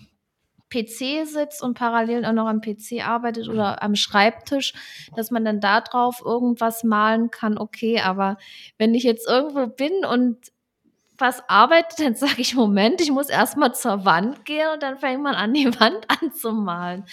PC 0.73 1.25
sitzt 1.27 1.63
und 1.63 1.75
parallel 1.75 2.25
auch 2.25 2.33
noch 2.33 2.47
am 2.49 2.61
PC 2.63 3.03
arbeitet 3.07 3.49
oder 3.49 3.83
am 3.83 3.95
Schreibtisch, 3.97 4.75
dass 5.15 5.31
man 5.31 5.45
dann 5.45 5.61
da 5.61 5.81
drauf 5.83 6.23
irgendwas 6.25 6.85
malen 6.85 7.31
kann, 7.31 7.59
okay, 7.59 8.01
aber 8.01 8.39
wenn 8.79 8.95
ich 8.95 9.05
jetzt 9.05 9.29
irgendwo 9.29 9.67
bin 9.69 10.05
und 10.05 10.39
was 11.19 11.43
arbeite, 11.49 12.03
dann 12.05 12.15
sage 12.17 12.41
ich: 12.43 12.55
„Moment, 12.57 13.01
ich 13.01 13.11
muss 13.13 13.29
erst 13.29 13.57
mal 13.57 13.73
zur 13.75 14.05
Wand 14.05 14.45
gehen“ 14.45 14.69
und 14.75 14.83
dann 14.83 14.99
fängt 14.99 15.23
man 15.23 15.35
an, 15.35 15.55
die 15.55 15.67
Wand 15.81 16.07
anzumalen. 16.23 17.05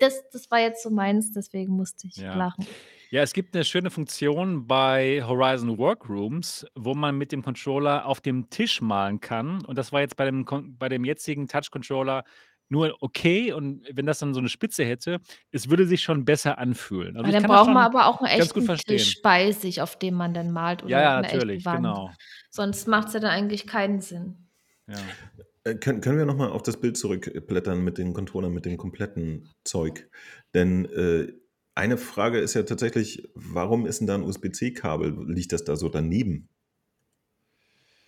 Das 0.00 0.22
das 0.32 0.50
war 0.50 0.60
jetzt 0.60 0.82
so 0.82 0.90
meins, 0.90 1.32
deswegen 1.32 1.74
musste 1.76 2.06
ich 2.08 2.16
Ja. 2.22 2.32
lachen. 2.32 2.68
Ja, 3.10 3.22
es 3.22 3.32
gibt 3.32 3.54
'ne 3.54 3.64
schöne 3.64 3.90
Funktion 3.90 4.66
bei 4.66 5.22
Horizon 5.26 5.78
Workrooms, 5.78 6.66
wo 6.74 6.94
man 6.94 7.16
mit 7.18 7.32
dem 7.32 7.42
Controller 7.42 8.06
auf 8.06 8.20
dem 8.20 8.50
Tisch 8.50 8.80
malen 8.82 9.20
kann 9.20 9.64
und 9.64 9.78
das 9.78 9.92
war 9.92 10.00
jetzt 10.00 10.16
bei 10.16 10.26
dem 10.26 10.44
bei 10.78 10.88
dem 10.90 11.04
jetzigen 11.06 11.48
Touch-Controller 11.48 12.24
nur 12.70 12.96
okay 13.00 13.52
und 13.52 13.82
wenn 13.92 14.06
das 14.06 14.18
dann 14.20 14.34
so 14.34 14.40
'ne 14.40 14.48
Spitze 14.48 14.84
hätte, 14.84 15.20
es 15.52 15.70
würde 15.70 15.86
sich 15.86 16.02
schon 16.02 16.24
besser 16.24 16.58
anfühlen. 16.58 17.16
Also, 17.16 17.32
dann 17.32 17.46
braucht 17.46 17.72
man 17.72 17.84
aber 17.84 18.06
auch 18.06 18.20
'n 18.20 18.26
ganz 18.36 18.54
gut 18.54 18.64
echten. 18.66 18.82
Tisch 18.86 19.22
bei 19.22 19.50
sich, 19.52 19.82
auf 19.82 19.98
dem 19.98 20.14
man 20.14 20.34
dann 20.34 20.50
malt 20.52 20.82
Ja, 20.84 21.00
oder 21.00 21.02
ja, 21.02 21.20
echte 21.22 21.60
natürlich, 21.60 21.68
genau. 21.68 22.18
Sonst 22.50 22.86
macht's 22.88 23.12
ja 23.14 23.20
dann 23.20 23.30
eigentlich 23.30 23.66
keinen 23.66 24.00
Sinn. 24.00 24.48
Ja. 24.88 25.18
Äh, 25.64 25.74
können 25.76 26.00
können 26.00 26.18
wir 26.18 26.26
noch 26.26 26.36
mal 26.36 26.48
auf 26.50 26.62
das 26.62 26.80
Bild 26.80 26.96
zurückblättern 26.96 27.82
mit 27.84 27.98
den 27.98 28.12
Controllern, 28.14 28.52
mit 28.52 28.64
dem 28.64 28.76
kompletten 28.76 29.50
Zeug? 29.64 30.08
Denn, 30.54 30.86
äh, 30.86 31.32
eine 31.74 31.96
Frage 31.98 32.38
ist 32.40 32.54
ja 32.54 32.62
tatsächlich, 32.64 33.28
warum 33.34 33.86
ist 33.86 34.00
'n 34.00 34.06
da 34.06 34.14
'n 34.16 34.22
USB-C-Kabel? 34.24 35.16
Liegt 35.32 35.52
das 35.52 35.64
da 35.64 35.76
so 35.76 35.88
daneben? 35.88 36.48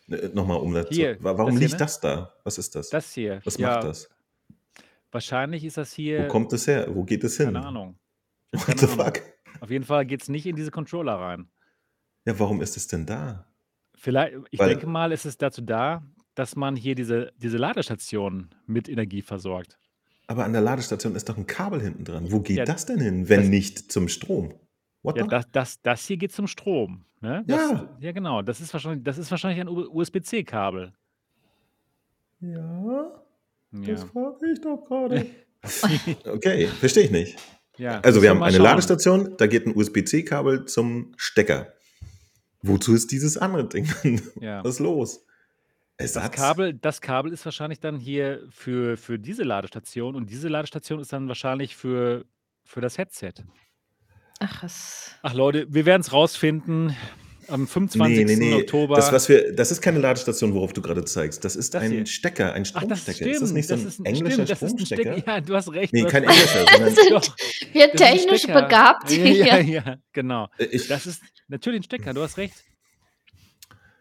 Äh, 0.08 0.28
noch 0.34 0.46
mal, 0.46 0.56
um 0.56 0.72
da 0.74 0.90
zu 0.90 1.06
Hier, 1.06 1.18
wa 1.18 1.36
warum 1.38 1.56
das 1.56 1.58
hier, 1.58 1.68
liegt 1.68 1.80
ne? 1.80 1.80
das 1.80 2.00
da? 2.00 2.34
Was 2.44 2.58
ist 2.58 2.74
das? 2.74 2.92
Das 2.92 3.12
hier, 3.14 3.42
Was 3.44 3.58
macht 3.58 3.84
ja. 3.84 3.84
das? 3.84 4.08
Wahrscheinlich 5.12 5.64
ist 5.64 5.76
das 5.76 5.92
Wo 5.92 5.96
hier 5.96 6.28
kommt 6.28 6.52
es 6.52 6.66
her? 6.66 6.86
Wo 6.94 7.04
geht 7.04 7.24
es 7.24 7.36
hin? 7.36 7.46
keine 7.46 7.64
Ahnung. 7.66 7.98
Ich 8.52 8.60
habe 8.60 8.72
What 8.72 8.78
keine 8.78 8.92
the 8.92 9.00
Ahnung. 9.00 9.14
fuck? 9.14 9.22
Auf 9.60 9.70
jeden 9.70 9.84
Fall 9.84 10.06
geht's 10.06 10.28
nicht 10.28 10.46
in 10.46 10.56
diese 10.56 10.70
Controller 10.70 11.14
rein. 11.14 11.48
Ja, 12.26 12.38
warum 12.38 12.60
ist 12.62 12.76
es 12.76 12.86
denn 12.86 13.06
da? 13.06 13.46
Viellei 13.96 14.36
ich 14.50 14.58
Weil 14.60 14.70
denke 14.70 14.86
mal, 14.86 15.12
es 15.12 15.24
ist 15.26 15.42
dazu 15.42 15.62
da, 15.62 16.02
dass 16.34 16.56
man 16.56 16.76
hier 16.76 16.94
diese 16.94 17.32
diese 17.36 17.58
Ladestation 17.58 18.54
mit 18.66 18.88
Energie 18.88 19.22
versorgt. 19.22 19.78
Aber 20.26 20.44
an 20.44 20.52
der 20.52 20.62
Ladestation 20.62 21.16
ist 21.16 21.28
doch 21.28 21.36
'n 21.36 21.46
Kabel 21.46 21.80
hinten 21.82 22.04
dran. 22.04 22.30
Wo 22.30 22.40
geht 22.40 22.58
Ja, 22.58 22.64
das 22.64 22.86
denn 22.86 23.00
hin, 23.00 23.28
wenn 23.28 23.40
das 23.40 23.48
nicht 23.48 23.92
zum 23.92 24.08
Strom? 24.08 24.54
What 25.02 25.16
Ja, 25.16 25.24
the 25.24 25.28
das 25.28 25.50
das 25.50 25.82
das 25.82 26.06
hier 26.06 26.16
geht 26.18 26.32
zum 26.32 26.46
Strom, 26.46 27.04
ne? 27.20 27.42
Das 27.46 27.70
Ja. 27.70 27.96
ja 28.00 28.12
genau, 28.12 28.42
das 28.42 28.60
ist 28.60 28.72
wahrscheinlich 28.72 29.02
das 29.04 29.18
ist 29.18 29.30
wahrscheinlich 29.30 29.60
ein 29.60 29.68
USB-C-Kabel. 29.68 30.92
Ja, 32.40 32.79
das 33.72 34.00
Ja. 34.02 34.06
frage 34.06 34.52
ich 34.52 34.60
doch 34.60 34.84
grade. 34.86 35.26
Okay, 36.24 36.66
verstehe 36.68 37.04
ich 37.04 37.10
nicht. 37.10 37.36
Ja, 37.76 38.00
Also, 38.00 38.22
wir 38.22 38.30
haben 38.30 38.42
eine 38.42 38.56
schauen. 38.56 38.64
Ladestation, 38.64 39.36
da 39.36 39.46
geht 39.46 39.66
'n 39.66 39.74
USB-C-Kabel 39.76 40.64
zum 40.66 41.12
Stecker. 41.16 41.72
Wozu 42.62 42.94
ist 42.94 43.10
dieses 43.12 43.36
andere 43.38 43.68
Ding 43.68 43.86
dann? 44.02 44.20
Ja. 44.40 44.64
Was 44.64 44.74
ist 44.74 44.80
los? 44.80 45.24
Das 45.98 46.16
Ersatz? 46.16 46.34
Kabel 46.36 46.72
das 46.74 47.00
Kabel 47.02 47.30
ist 47.32 47.44
wahrscheinlich 47.44 47.78
dann 47.80 47.98
hier 47.98 48.46
für 48.50 48.96
für 48.96 49.18
diese 49.18 49.42
Ladestation 49.44 50.14
und 50.16 50.30
diese 50.30 50.48
Ladestation 50.48 50.98
ist 51.00 51.12
dann 51.12 51.28
wahrscheinlich 51.28 51.76
für 51.76 52.24
für 52.64 52.80
das 52.80 52.96
Headset. 52.96 53.34
Ach, 54.40 54.62
es 54.62 55.14
Ach 55.22 55.34
Leute, 55.34 55.66
wir 55.72 55.84
werden's 55.84 56.12
rausfinden 56.14 56.96
am 57.50 57.62
Ne, 57.62 57.66
25. 57.66 58.26
ne, 58.26 58.36
ne. 58.36 58.50
Das, 58.56 58.62
Oktober. 58.62 59.12
was 59.12 59.28
wir 59.28 59.52
das 59.54 59.70
ist 59.72 59.80
keine 59.82 59.98
Ladestation, 59.98 60.54
worauf 60.54 60.72
du 60.72 60.82
grade 60.82 61.04
zeigst. 61.04 61.44
Das 61.44 61.56
ist 61.56 61.74
Das 61.74 61.82
ein 61.82 61.90
hier. 61.92 62.06
Stecker, 62.06 62.52
ein 62.52 62.62
Ach, 62.74 62.84
das 62.84 63.00
Stromstecker. 63.00 63.26
Ist 63.30 63.42
das 63.42 63.50
stimmt. 63.50 63.54
nicht 63.54 63.68
so 63.68 63.74
Das 63.74 63.82
'n 63.82 63.86
ist 63.88 64.00
'n 64.00 64.04
englischer 64.06 64.34
stimmt, 64.34 64.50
das 64.50 64.62
ist 64.62 64.72
'n 64.80 64.86
Stecker. 64.86 65.02
Stromstecker? 65.12 65.32
Ja, 65.36 65.40
du 65.40 65.54
hast 65.56 65.72
recht, 65.72 65.92
Ne, 65.92 66.04
hast 66.04 66.12
kein 66.12 66.24
englischer, 66.24 66.66
sondern 66.72 66.94
Sind 66.94 67.10
Doch, 67.10 67.36
wir 67.72 67.88
das 67.88 67.96
technisch 68.00 68.46
begabt 68.46 69.10
Ja, 69.10 69.16
hier? 69.24 69.44
ja, 69.46 69.58
ja, 69.58 69.96
genau. 70.12 70.48
Äh, 70.58 70.64
ich 70.66 70.86
Das 70.88 71.06
ist 71.06 71.22
natürlich 71.48 71.80
'n 71.80 71.84
Stecker, 71.84 72.14
du 72.14 72.22
hast 72.22 72.36
recht. 72.38 72.54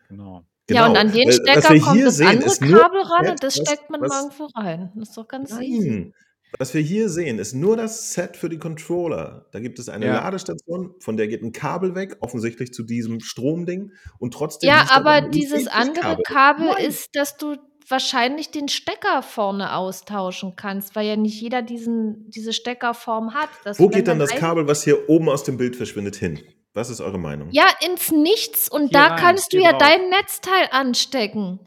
Genau. 0.10 0.46
Ja, 0.70 0.86
und 0.86 0.94
Genau, 0.94 1.00
an 1.00 1.12
den 1.12 1.28
was 1.28 1.36
Stecker 1.36 1.80
kommt 1.80 2.06
das 2.06 2.16
sehen, 2.18 2.28
andere 2.28 2.58
Kabel 2.58 3.02
ran 3.02 3.30
und 3.30 3.44
das 3.44 3.56
steckt 3.56 3.90
man 3.90 4.02
was 4.02 4.12
irgendwo 4.12 4.46
rein. 4.56 4.92
Das 4.96 5.10
ist 5.10 5.18
doch 5.18 5.28
ganz 5.28 5.52
easy. 5.60 6.14
Was 6.58 6.74
wir 6.74 6.82
hier 6.82 7.10
sehen, 7.10 7.38
ist 7.38 7.54
nur 7.54 7.78
das 7.78 8.14
Set 8.14 8.36
für 8.36 8.50
die 8.50 8.58
Controller. 8.58 9.46
Da 9.52 9.60
gibt 9.60 9.78
es 9.80 9.88
eine 9.88 10.08
Ja. 10.08 10.14
Ladestation, 10.14 10.96
von 11.00 11.16
der 11.16 11.28
geht 11.28 11.44
'n 11.44 11.52
Kabel 11.52 11.94
weg, 11.96 12.18
offensichtlich 12.22 12.74
zu 12.74 12.84
diesem 12.84 13.20
Stromding 13.20 13.92
und 14.18 14.34
trotzdem 14.34 14.68
Ja, 14.70 14.88
aber 14.92 15.22
dieses 15.22 15.68
andere. 15.68 16.18
Kabel 16.26 16.66
Nein. 16.68 16.86
ist, 16.86 17.16
dass 17.16 17.38
du 17.38 17.56
wahrscheinlich 17.88 18.52
den 18.52 18.68
Stecker 18.68 19.22
vorne 19.24 19.76
austauschen 19.76 20.56
kannst, 20.56 20.96
weil 20.96 21.08
ja 21.08 21.16
nicht 21.16 21.40
jeder 21.42 21.62
diesen 21.62 22.30
diese 22.30 22.54
Steckerform 22.54 23.34
hat. 23.34 23.50
Wo 23.80 23.88
geht 23.90 24.08
dann 24.08 24.20
das 24.20 24.32
ein 24.32 24.38
Kabel, 24.40 24.68
was 24.68 24.84
hier 24.84 25.10
oben 25.10 25.30
aus 25.30 25.44
dem 25.44 25.58
Bild 25.58 25.76
verschwindet, 25.76 26.16
hin? 26.16 26.40
Was 26.74 26.90
ist 26.92 27.02
eure 27.02 27.18
Meinung? 27.18 27.50
Ja, 27.52 27.66
ins 27.84 28.12
Nichts 28.12 28.70
und 28.70 28.90
Hier 28.90 28.92
da 28.92 29.08
rein, 29.08 29.18
kannst 29.20 29.54
du 29.54 29.58
ja 29.58 29.72
drauf. 29.72 29.82
dein 29.82 30.10
Netzteil 30.10 30.68
anstecken. 30.72 31.60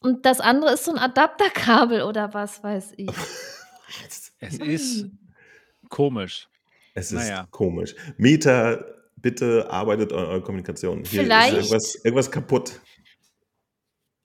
Und 0.00 0.26
das 0.26 0.40
andere 0.40 0.72
ist 0.74 0.84
so 0.84 0.92
ein 0.92 0.98
Adapterkabel 0.98 2.02
oder 2.02 2.32
was 2.34 2.62
weiß 2.62 2.92
ich. 2.96 3.08
Es 4.40 4.58
ist 4.58 5.06
komisch. 5.88 6.48
Es 6.94 7.06
ist 7.12 7.20
Naja. 7.20 7.48
komisch. 7.50 7.94
Meta, 8.16 8.84
bitte 9.16 9.70
arbeitet 9.70 10.12
an 10.12 10.18
eurer 10.26 10.42
Kommunikation. 10.42 11.04
Hier 11.04 11.22
Vielleicht- 11.22 11.52
ist 11.56 11.64
irgendwas, 11.70 11.94
irgendwas 11.96 12.30
kaputt. 12.30 12.80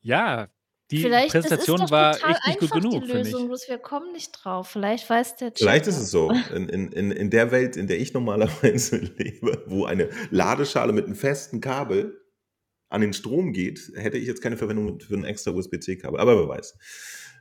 Ja, 0.01 0.47
die 0.89 1.01
Vielleicht 1.01 1.31
Präsentation 1.31 1.89
war 1.91 2.15
echt 2.15 2.25
nicht 2.47 2.59
gut 2.59 2.71
einfach 2.71 2.81
genug, 2.81 3.03
die. 3.05 3.11
Lösung, 3.11 3.47
bloß 3.47 3.67
wir 3.67 3.77
kommen 3.77 4.13
nicht 4.13 4.31
drauf. 4.31 4.69
Vielleicht 4.69 5.09
weiß 5.09 5.35
der 5.35 5.49
Chat 5.49 5.59
Vielleicht 5.59 5.87
ist 5.87 5.97
es 5.99 6.11
so, 6.11 6.31
in, 6.55 6.69
in, 6.69 6.91
in, 6.93 7.11
in 7.11 7.29
der 7.29 7.51
Welt, 7.51 7.75
in 7.75 7.87
der 7.87 7.99
ich 7.99 8.13
normalerweise 8.13 8.95
lebe, 9.17 9.63
wo 9.67 9.83
eine 9.85 10.09
Ladeschale 10.31 10.93
mit 10.93 11.05
einem 11.05 11.15
festen 11.15 11.59
Kabel 11.59 12.21
an 12.89 13.01
den 13.01 13.11
Strom 13.11 13.51
geht, 13.51 13.91
hätte 13.95 14.17
ich 14.17 14.27
jetzt 14.27 14.41
keine 14.41 14.55
Verwendung 14.55 14.97
für 15.01 15.15
ein 15.15 15.25
extra 15.25 15.51
USB-C-Kabel. 15.51 16.19
Aber 16.21 16.39
wer 16.39 16.47
weiß. 16.47 16.77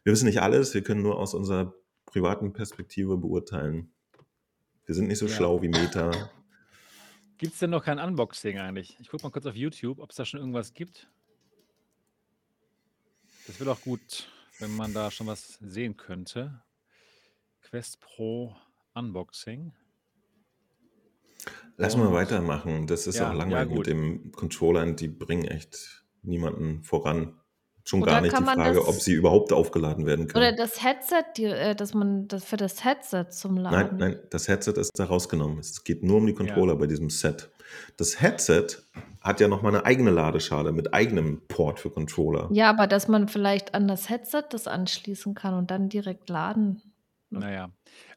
Wir 0.02 0.12
wissen 0.12 0.26
nicht 0.26 0.40
alles, 0.42 0.74
wir 0.74 0.82
können 0.82 1.02
nur 1.02 1.16
aus 1.18 1.32
unserer 1.34 1.72
privaten 2.16 2.54
Perspektive 2.54 3.18
beurteilen. 3.18 3.92
Wir 4.86 4.94
sind 4.94 5.08
nicht 5.08 5.18
so 5.18 5.26
Ja. 5.26 5.34
schlau 5.36 5.60
wie 5.60 5.68
Meta. 5.68 6.10
Gibt 7.36 7.52
es 7.52 7.58
denn 7.58 7.68
noch 7.68 7.84
kein 7.84 7.98
Unboxing 7.98 8.58
eigentlich? 8.58 8.96
Ich 9.00 9.10
gucke 9.10 9.22
mal 9.22 9.30
kurz 9.30 9.44
auf 9.44 9.54
YouTube, 9.54 9.98
ob 9.98 10.08
es 10.08 10.16
da 10.16 10.24
schon 10.24 10.40
irgendwas 10.40 10.72
gibt. 10.72 11.10
Das 13.46 13.60
wäre 13.60 13.68
doch 13.68 13.82
gut, 13.82 14.30
wenn 14.60 14.74
man 14.76 14.94
da 14.94 15.10
schon 15.10 15.26
was 15.26 15.58
sehen 15.60 15.98
könnte. 15.98 16.62
Quest 17.60 18.00
Pro 18.00 18.56
Unboxing. 18.94 19.74
Lass 21.76 21.96
mal 21.98 22.06
Und- 22.06 22.14
weitermachen. 22.14 22.86
Das 22.86 23.06
ist 23.06 23.16
Ja, 23.16 23.28
auch 23.28 23.32
ja, 23.32 23.38
langweilig 23.40 23.68
gut. 23.68 23.78
mit 23.80 23.86
dem 23.88 24.32
Controllern. 24.32 24.96
Die 24.96 25.08
bringen 25.08 25.44
echt 25.44 26.02
niemanden 26.22 26.82
voran. 26.82 27.38
Schon 27.88 28.02
Oder 28.02 28.12
gar 28.14 28.20
nicht 28.20 28.36
die 28.36 28.42
Frage, 28.42 28.78
das- 28.80 28.88
ob 28.88 28.94
sie 29.00 29.12
überhaupt 29.12 29.52
aufgeladen 29.52 30.06
werden 30.06 30.24
Oder 30.24 30.32
können. 30.32 30.56
das 30.56 30.82
Headset, 30.82 31.22
die, 31.36 31.44
äh, 31.44 31.74
dass 31.76 31.94
man 31.94 32.26
das 32.26 32.44
für 32.44 32.56
das 32.56 32.84
Headset 32.84 33.26
zum 33.30 33.56
Laden. 33.56 33.96
Nein, 33.96 33.96
nein, 34.14 34.18
das 34.30 34.48
Headset 34.48 34.72
ist 34.72 34.90
da 34.98 35.04
rausgenommen. 35.04 35.60
Es 35.60 35.84
geht 35.84 36.02
nur 36.02 36.16
um 36.16 36.26
die 36.26 36.34
Controller 36.34 36.74
bei 36.74 36.88
diesem 36.88 37.10
Set. 37.10 37.48
Das 37.96 38.20
Headset 38.20 38.66
hat 39.20 39.40
ja 39.40 39.46
nochmal 39.46 39.72
eine 39.74 39.84
eigene 39.84 40.10
Ladeschale 40.10 40.72
mit 40.72 40.92
eigenem 40.94 41.42
Port 41.46 41.78
für 41.78 41.90
Controller. 41.90 42.48
Ja, 42.52 42.70
aber 42.70 42.88
dass 42.88 43.06
man 43.06 43.28
vielleicht 43.28 43.74
an 43.74 43.86
das 43.86 44.08
Headset 44.08 44.42
das 44.50 44.66
anschließen 44.66 45.34
kann 45.34 45.54
und 45.54 45.70
dann 45.70 45.88
direkt 45.88 46.28
laden. 46.28 46.82
Naja. 47.30 47.70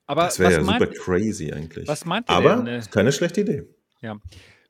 Aber 0.07 0.23
Das 0.23 0.39
wäre 0.39 0.51
ja 0.53 0.59
super 0.63 0.79
meint, 0.79 0.95
crazy 0.97 1.51
eigentlich. 1.53 1.87
was 1.87 2.05
meint 2.05 2.27
ihr 2.27 2.35
Aber 2.35 2.55
denn? 2.55 2.67
äh, 2.67 2.77
ist 2.79 2.91
keine 2.91 3.11
schlechte 3.11 3.41
Idee. 3.41 3.67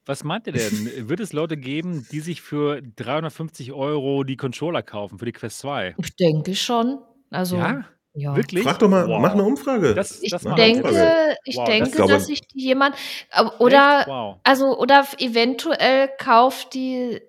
Was 0.10 0.23
meint 0.23 0.48
ihr 0.48 0.53
denn? 0.53 0.61
Wird 1.07 1.19
es 1.19 1.34
Leute 1.34 1.56
geben, 1.56 2.07
die 2.11 2.19
sich 2.19 2.41
für 2.41 2.81
350 2.81 3.73
Euro 3.73 4.23
die 4.23 4.38
Controller 4.38 4.81
kaufen 4.81 5.19
für 5.19 5.26
die 5.26 5.31
Quest 5.34 5.60
2? 5.60 5.94
Ich 5.99 6.15
denke 6.15 6.56
schon. 6.56 6.98
Also, 7.30 7.57
ja? 7.57 7.86
ja. 8.15 8.36
Wirklich? 8.36 8.64
Frag 8.64 8.80
doch 8.80 8.90
mal, 8.90 9.07
Wow. 9.07 9.22
mach 9.22 9.34
eine 9.34 9.44
Umfrage. 9.44 9.94
Das, 9.94 10.19
Ich 10.23 10.31
das 10.31 10.41
Mach 10.45 10.53
eine 10.53 10.61
denke, 10.64 10.88
Umfrage. 10.88 11.36
ich 11.45 11.56
Wow, 11.57 11.65
das- 11.65 11.73
denke, 11.76 11.90
Ich 11.90 11.95
glaube- 11.95 12.11
dass 12.14 12.26
sich 12.26 12.41
jemand 12.56 12.95
aber- 13.30 13.61
oder? 13.61 14.03
Wow. 14.07 14.38
also 14.44 14.80
oder 14.80 15.02
f- 15.02 15.15
eventuell 15.19 16.10
kauft 16.18 16.73
die 16.73 17.22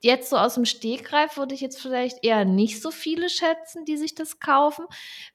jetzt 0.00 0.30
so 0.30 0.36
aus 0.36 0.54
dem 0.54 0.64
Stegreif 0.64 1.36
würde 1.36 1.54
ich 1.54 1.60
jetzt 1.60 1.80
vielleicht 1.80 2.24
eher 2.24 2.44
nicht 2.44 2.80
so 2.82 2.90
viele 2.90 3.28
schätzen, 3.28 3.84
die 3.84 3.96
sich 3.96 4.14
das 4.14 4.40
kaufen, 4.40 4.86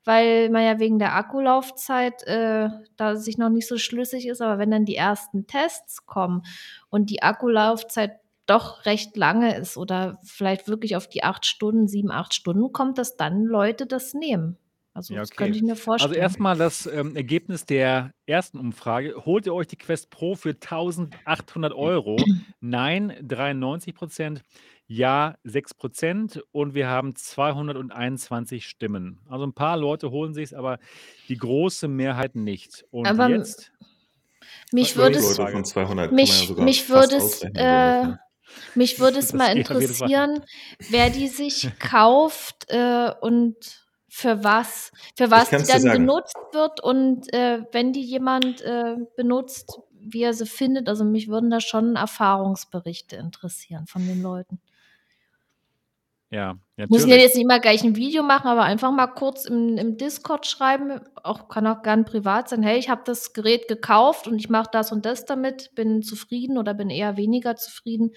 weil 0.03 0.49
man 0.49 0.63
ja 0.63 0.79
wegen 0.79 0.99
der 0.99 1.15
Akkulaufzeit 1.15 2.23
äh, 2.23 2.69
da 2.97 3.15
sich 3.15 3.37
noch 3.37 3.49
nicht 3.49 3.67
so 3.67 3.77
schlüssig 3.77 4.27
ist, 4.27 4.41
aber 4.41 4.57
wenn 4.59 4.71
dann 4.71 4.85
die 4.85 4.95
ersten 4.95 5.47
Tests 5.47 6.05
kommen 6.05 6.43
und 6.89 7.09
die 7.09 7.23
Akkulaufzeit 7.23 8.19
doch 8.45 8.85
recht 8.85 9.15
lange 9.15 9.55
ist 9.55 9.77
oder 9.77 10.19
vielleicht 10.23 10.67
wirklich 10.67 10.95
auf 10.95 11.07
die 11.07 11.23
acht 11.23 11.45
Stunden, 11.45 11.87
sieben, 11.87 12.11
acht 12.11 12.33
Stunden 12.33 12.71
kommt, 12.73 12.97
dass 12.97 13.15
dann 13.15 13.43
Leute 13.43 13.85
das 13.85 14.13
nehmen. 14.13 14.57
Also 14.93 15.13
Ja, 15.13 15.21
das 15.21 15.29
okay. 15.29 15.37
könnte 15.45 15.57
ich 15.57 15.63
mir 15.63 15.75
vorstellen. 15.77 16.11
Also 16.11 16.19
erstmal 16.21 16.57
das 16.57 16.85
ähm, 16.85 17.15
Ergebnis 17.15 17.65
der 17.65 18.11
ersten 18.25 18.57
Umfrage. 18.59 19.15
Holt 19.25 19.45
ihr 19.45 19.53
euch 19.53 19.67
die 19.67 19.77
Quest 19.77 20.09
Pro 20.09 20.35
für 20.35 20.49
1800 20.49 21.73
Euro? 21.73 22.17
Nein, 22.59 23.15
93 23.21 23.93
Prozent. 23.95 24.41
Ja, 24.87 25.35
6 25.45 25.73
Prozent. 25.75 26.43
Und 26.51 26.73
wir 26.73 26.89
haben 26.89 27.15
221 27.15 28.65
Stimmen. 28.67 29.19
Also 29.29 29.45
ein 29.45 29.53
paar 29.53 29.77
Leute 29.77 30.11
holen 30.11 30.33
sich 30.33 30.45
es, 30.45 30.53
aber 30.53 30.77
die 31.29 31.37
große 31.37 31.87
Mehrheit 31.87 32.35
nicht. 32.35 32.83
Und 32.91 33.07
Aber 33.07 33.25
m- 33.25 33.31
jetzt, 33.39 33.71
mich 34.73 34.97
würde 34.97 35.19
es 35.19 35.37
Leute 35.37 35.51
von 35.53 35.63
200 35.65 36.07
kann 36.09 36.15
mich- 36.15 36.29
man 36.31 36.39
ja 36.41 36.45
sogar 36.47 36.65
mich 36.65 36.83
fast 36.83 37.11
würde 37.11 37.15
es, 37.15 37.23
ausrechnen, 37.35 37.55
äh. 37.55 38.17
Mich 38.75 38.99
würde 38.99 39.19
es 39.19 39.27
Das 39.29 39.33
mal 39.37 39.55
geht 39.55 39.71
auf 39.71 39.79
jeden 39.79 39.93
Fall. 39.93 40.09
interessieren, 40.09 40.43
wer 40.89 41.09
die 41.09 41.29
sich 41.29 41.69
kauft 41.79 42.65
äh, 42.67 43.09
und 43.21 43.55
für 44.13 44.43
was, 44.43 44.91
für 45.15 45.31
was 45.31 45.49
die 45.49 45.63
dann 45.63 45.83
benutzt 45.83 46.35
wird 46.51 46.83
und 46.83 47.33
äh, 47.33 47.63
wenn 47.71 47.93
die 47.93 48.03
jemand 48.03 48.59
äh, 48.59 48.97
benutzt, 49.15 49.79
wie 49.93 50.23
er 50.23 50.33
sie 50.33 50.45
findet. 50.45 50.89
Also 50.89 51.05
mich 51.05 51.29
würden 51.29 51.49
da 51.49 51.61
schon 51.61 51.95
Erfahrungsberichte 51.95 53.15
interessieren 53.15 53.87
von 53.87 54.05
den 54.05 54.21
Leuten. 54.21 54.59
ja, 56.29 56.57
ja 56.75 56.87
Müssen 56.89 57.07
ja 57.07 57.15
natürlich. 57.15 57.23
jetzt 57.23 57.35
nicht 57.37 57.47
mal 57.47 57.61
gleich 57.61 57.85
ein 57.85 57.95
Video 57.95 58.21
machen, 58.21 58.47
aber 58.47 58.63
einfach 58.63 58.91
mal 58.91 59.07
kurz 59.07 59.45
im, 59.45 59.77
im 59.77 59.95
Discord 59.95 60.45
schreiben. 60.45 60.99
Auch 61.23 61.47
kann 61.47 61.65
auch 61.65 61.81
gern 61.81 62.03
privat 62.03 62.49
sein. 62.49 62.63
Hey, 62.63 62.77
ich 62.77 62.89
habe 62.89 63.03
das 63.05 63.31
Gerät 63.31 63.69
gekauft 63.69 64.27
und 64.27 64.37
ich 64.39 64.49
mache 64.49 64.69
das 64.73 64.91
und 64.91 65.05
das 65.05 65.23
damit, 65.23 65.73
bin 65.73 66.03
zufrieden 66.03 66.57
oder 66.57 66.73
bin 66.73 66.89
eher 66.89 67.15
weniger 67.15 67.55
zufrieden. 67.55 68.11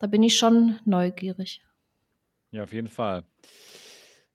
Da 0.00 0.08
bin 0.08 0.24
ich 0.24 0.36
schon 0.36 0.80
neugierig. 0.84 1.62
Ja, 2.50 2.64
auf 2.64 2.72
jeden 2.72 2.88
Fall. 2.88 3.22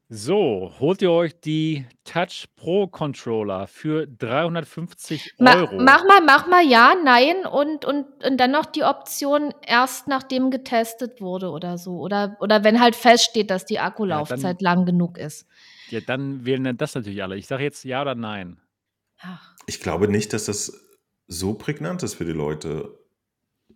So, 0.09 0.71
holt 0.79 1.01
ihr 1.01 1.11
euch 1.11 1.39
die 1.39 1.85
Touch 2.03 2.45
Pro 2.55 2.87
Controller 2.87 3.67
für 3.67 4.05
350 4.05 5.35
Ma 5.39 5.55
Euro? 5.55 5.77
mach 5.81 6.03
mal, 6.05 6.21
mach 6.21 6.47
mal 6.47 6.63
ja, 6.63 6.93
nein 7.03 7.45
und, 7.45 7.85
und, 7.85 8.05
und 8.23 8.37
dann 8.37 8.51
noch 8.51 8.65
die 8.65 8.83
Option 8.83 9.53
erst 9.65 10.07
nachdem 10.07 10.51
getestet 10.51 11.21
wurde 11.21 11.49
oder 11.49 11.77
so. 11.77 11.99
Oder, 11.99 12.37
oder 12.41 12.63
wenn 12.63 12.79
halt 12.79 12.95
feststeht, 12.95 13.49
dass 13.49 13.65
die 13.65 13.79
Akkulaufzeit 13.79 14.61
lang 14.61 14.85
genug 14.85 15.17
ist. 15.17 15.47
Ja, 15.89 15.99
dann 16.01 16.45
wählen 16.45 16.63
dann 16.63 16.77
das 16.77 16.95
natürlich 16.95 17.23
alle. 17.23 17.37
Ich 17.37 17.47
sage 17.47 17.63
jetzt 17.63 17.83
ja 17.83 18.01
oder 18.01 18.15
nein. 18.15 18.59
Ach, 19.21 19.55
Ich 19.67 19.79
glaube 19.79 20.07
nicht, 20.09 20.33
dass 20.33 20.45
das 20.45 20.79
so 21.27 21.53
prägnant 21.53 22.03
ist 22.03 22.15
für 22.15 22.25
die 22.25 22.33
Leute. 22.33 22.99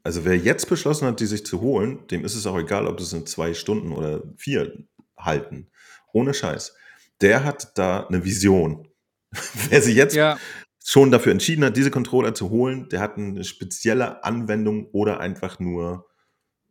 Also 0.03 0.25
wer 0.25 0.37
jetzt 0.37 0.69
beschlossen 0.69 1.07
hat, 1.07 1.19
die 1.19 1.25
sich 1.25 1.45
zu 1.45 1.61
holen, 1.61 2.05
dem 2.07 2.25
ist 2.25 2.35
es 2.35 2.45
auch 2.45 2.57
egal, 2.57 2.85
ob 2.85 2.97
das 2.97 3.13
in 3.13 3.25
zwei 3.25 3.53
Stunden 3.53 3.91
oder 3.91 4.21
vier 4.35 4.83
halten. 5.17 5.69
Ohne 6.13 6.33
Scheiß. 6.33 6.75
Der 7.21 7.43
hat 7.43 7.77
da 7.77 8.07
eine 8.07 8.23
Vision. 8.23 8.87
wer 9.69 9.81
sich 9.81 9.95
jetzt 9.95 10.15
Ja, 10.15 10.37
schon 10.83 11.11
dafür 11.11 11.33
entschieden 11.33 11.65
hat, 11.65 11.75
diese 11.75 11.91
Controller 11.91 12.33
zu 12.33 12.49
holen, 12.49 12.87
der 12.89 13.01
hat 13.01 13.17
eine 13.17 13.43
spezielle 13.43 14.23
Anwendung 14.23 14.87
oder 14.91 15.19
einfach 15.19 15.59
nur 15.59 16.07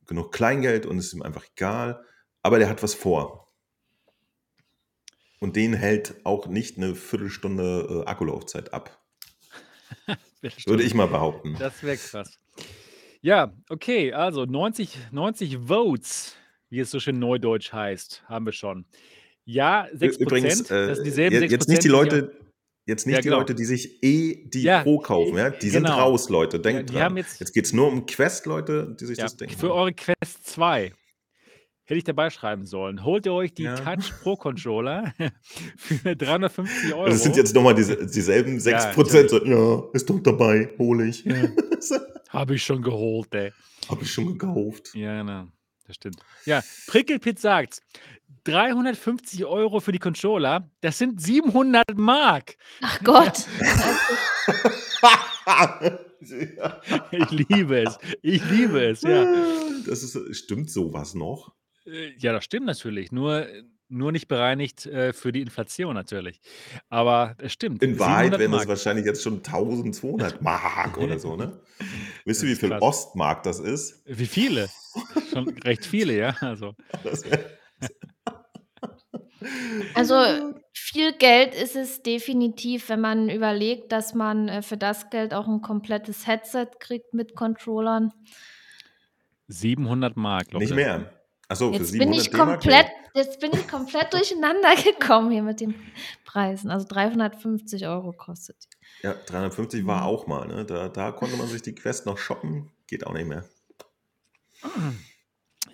genug 0.06 0.32
Kleingeld 0.32 0.86
und 0.86 0.98
es 0.98 1.08
ist 1.08 1.14
ihm 1.14 1.22
einfach 1.22 1.44
egal. 1.54 2.02
Aber 2.42 2.58
der 2.58 2.68
hat 2.68 2.82
was 2.82 2.94
vor. 2.94 3.52
Und 5.38 5.56
den 5.56 5.74
hält 5.74 6.14
auch 6.24 6.46
nicht 6.46 6.78
eine 6.78 6.94
Viertelstunde 6.94 8.04
äh, 8.04 8.08
Akkulaufzeit 8.08 8.72
ab. 8.72 9.02
Würde 10.66 10.82
ich 10.82 10.94
mal 10.94 11.08
behaupten. 11.08 11.56
Das 11.58 11.82
wäre 11.82 11.96
krass. 11.96 12.38
Ja, 13.20 13.52
okay, 13.68 14.12
also 14.12 14.44
90, 14.44 14.96
90 15.10 15.58
Votes, 15.66 16.36
wie 16.70 16.80
es 16.80 16.90
so 16.90 17.00
schön 17.00 17.18
neudeutsch 17.18 17.72
heißt, 17.72 18.24
haben 18.28 18.46
wir 18.46 18.52
schon. 18.52 18.86
Ja, 19.46 19.86
6 19.92 20.16
Übrigens, 20.18 20.58
Prozent. 20.58 20.70
äh, 20.70 20.86
das 20.88 20.96
sind 20.98 21.04
dieselben 21.06 21.34
je- 21.34 21.40
6 21.40 21.52
jetzt 21.52 21.68
nicht 21.68 21.84
die 21.84 21.88
Leute, 21.88 22.32
jetzt 22.86 23.06
nicht 23.06 23.14
Ja, 23.14 23.20
die 23.20 23.28
genau. 23.28 23.38
Leute, 23.38 23.54
die 23.54 23.64
sich 23.64 24.02
eh 24.02 24.44
die 24.48 24.62
Ja, 24.62 24.82
Pro 24.82 24.98
kaufen, 24.98 25.36
ja? 25.36 25.50
Die 25.50 25.70
sind 25.70 25.84
genau. 25.84 25.98
raus, 26.00 26.28
Leute. 26.28 26.58
Denkt 26.60 26.90
Ja, 26.90 27.00
dran. 27.08 27.16
jetzt- 27.16 27.38
jetzt 27.40 27.52
geht 27.52 27.64
es 27.64 27.72
nur 27.72 27.86
um 27.88 28.06
Quest-Leute, 28.06 28.96
die 29.00 29.06
sich 29.06 29.18
Ja, 29.18 29.24
das 29.24 29.36
denken. 29.36 29.56
für 29.56 29.72
eure 29.72 29.92
Quest 29.92 30.44
2 30.46 30.92
hätte 31.88 31.98
ich 31.98 32.04
dabei 32.04 32.30
schreiben 32.30 32.66
sollen. 32.66 33.04
Holt 33.04 33.26
ihr 33.26 33.32
euch 33.32 33.54
die 33.54 33.62
Ja. 33.62 33.76
Touch 33.76 34.12
Pro 34.20 34.34
Controller 34.34 35.14
für 35.76 36.16
350 36.16 36.92
Euro. 36.94 37.08
das 37.08 37.22
sind 37.22 37.36
jetzt 37.36 37.54
nochmal 37.54 37.74
diese, 37.76 38.04
dieselben 38.04 38.58
6%. 38.58 39.30
so, 39.30 39.44
ja, 39.44 39.84
ist 39.92 40.10
doch 40.10 40.18
dabei, 40.20 40.70
hole 40.78 41.06
ich. 41.06 41.24
Ja. 41.24 41.34
Habe 42.30 42.56
ich 42.56 42.64
schon 42.64 42.82
geholt, 42.82 43.32
ey. 43.34 43.52
Habe 43.88 44.02
ich 44.02 44.10
schon 44.12 44.36
gekauft. 44.36 44.90
Ja, 44.94 45.20
genau. 45.22 45.46
Das 45.86 45.96
stimmt. 45.96 46.20
Ja, 46.44 46.62
Prickelpit 46.86 47.38
sagt, 47.38 47.80
350 48.44 49.44
Euro 49.44 49.80
für 49.80 49.92
die 49.92 49.98
Controller, 49.98 50.68
das 50.80 50.98
sind 50.98 51.20
700 51.20 51.84
Mark. 51.96 52.56
Ach 52.82 53.00
Gott. 53.04 53.44
Ich 57.12 57.30
liebe 57.30 57.82
es. 57.84 57.98
Ich 58.22 58.44
liebe 58.50 58.84
es, 58.84 59.02
ja. 59.02 59.24
Das 59.86 60.02
ist, 60.02 60.36
stimmt 60.36 60.70
sowas 60.70 61.14
noch? 61.14 61.52
Äh, 61.86 62.12
Ja, 62.18 62.32
das 62.32 62.44
stimmt 62.44 62.66
natürlich. 62.66 63.12
Nur, 63.12 63.46
nur 63.88 64.10
nicht 64.12 64.26
bereinigt 64.26 64.86
äh, 64.86 65.12
für 65.12 65.30
die 65.30 65.42
Inflation 65.42 65.94
natürlich. 65.94 66.40
Aber 66.88 67.36
es 67.38 67.52
stimmt. 67.52 67.82
In 67.82 67.98
Wahrheit 67.98 68.32
700 68.32 68.40
wären 68.40 68.52
das 68.52 68.68
wahrscheinlich 68.68 69.06
jetzt 69.06 69.22
schon 69.22 69.36
1200 69.36 70.42
Mark 70.42 70.98
oder 70.98 71.18
so, 71.18 71.36
ne? 71.36 71.60
Wisst 72.24 72.42
ihr, 72.42 72.48
wie 72.48 72.56
viel 72.56 72.70
krass. 72.70 72.82
Ostmark 72.82 73.42
das 73.44 73.60
ist? 73.60 74.02
Wie 74.06 74.26
viele? 74.26 74.68
Schon 75.36 75.48
recht 75.64 75.84
viele, 75.84 76.16
ja, 76.16 76.36
also. 76.40 76.74
Also, 79.94 80.14
viel 80.72 81.12
Geld 81.12 81.54
ist 81.54 81.76
es 81.76 82.02
definitiv, 82.02 82.88
wenn 82.88 83.00
man 83.00 83.28
überlegt, 83.30 83.92
dass 83.92 84.14
man, 84.14 84.48
äh, 84.48 84.62
für 84.62 84.76
das 84.76 85.10
Geld 85.10 85.34
auch 85.34 85.46
'n 85.48 85.60
komplettes 85.62 86.26
Headset 86.26 86.66
kriegt 86.80 87.14
mit 87.14 87.36
Controllern. 87.36 88.12
700 89.48 90.16
Mark, 90.16 90.48
glaubt 90.48 90.62
Nicht 90.62 90.70
er. 90.70 90.76
mehr. 90.76 91.10
Ach 91.48 91.56
so, 91.56 91.68
für 91.72 91.74
Jetzt 91.74 91.92
bin 91.98 92.12
ich 92.12 92.22
700 92.22 92.32
D-Mark? 92.32 92.60
komplett 92.62 92.86
jetzt 93.14 93.40
bin 93.40 93.52
ich 93.52 93.68
komplett 93.68 94.08
durcheinander 94.12 94.74
gekommen 94.76 95.30
hier 95.30 95.42
mit 95.42 95.60
den 95.60 95.74
Preisen. 96.24 96.70
Also, 96.70 96.86
350 96.88 97.86
€ 97.86 98.12
kostet 98.12 98.56
die. 98.64 98.68
Ja, 99.04 99.14
350 99.14 99.86
war 99.86 100.00
Mhm. 100.00 100.06
auch 100.06 100.26
mal, 100.26 100.46
ne? 100.48 100.64
Da 100.64 100.88
da 100.88 101.12
konnte 101.12 101.36
man 101.36 101.46
sich 101.48 101.62
die 101.62 101.74
Quest 101.74 102.06
noch 102.06 102.18
shoppen, 102.18 102.70
geht 102.86 103.06
auch 103.06 103.12
nicht 103.12 103.26
mehr. 103.26 103.44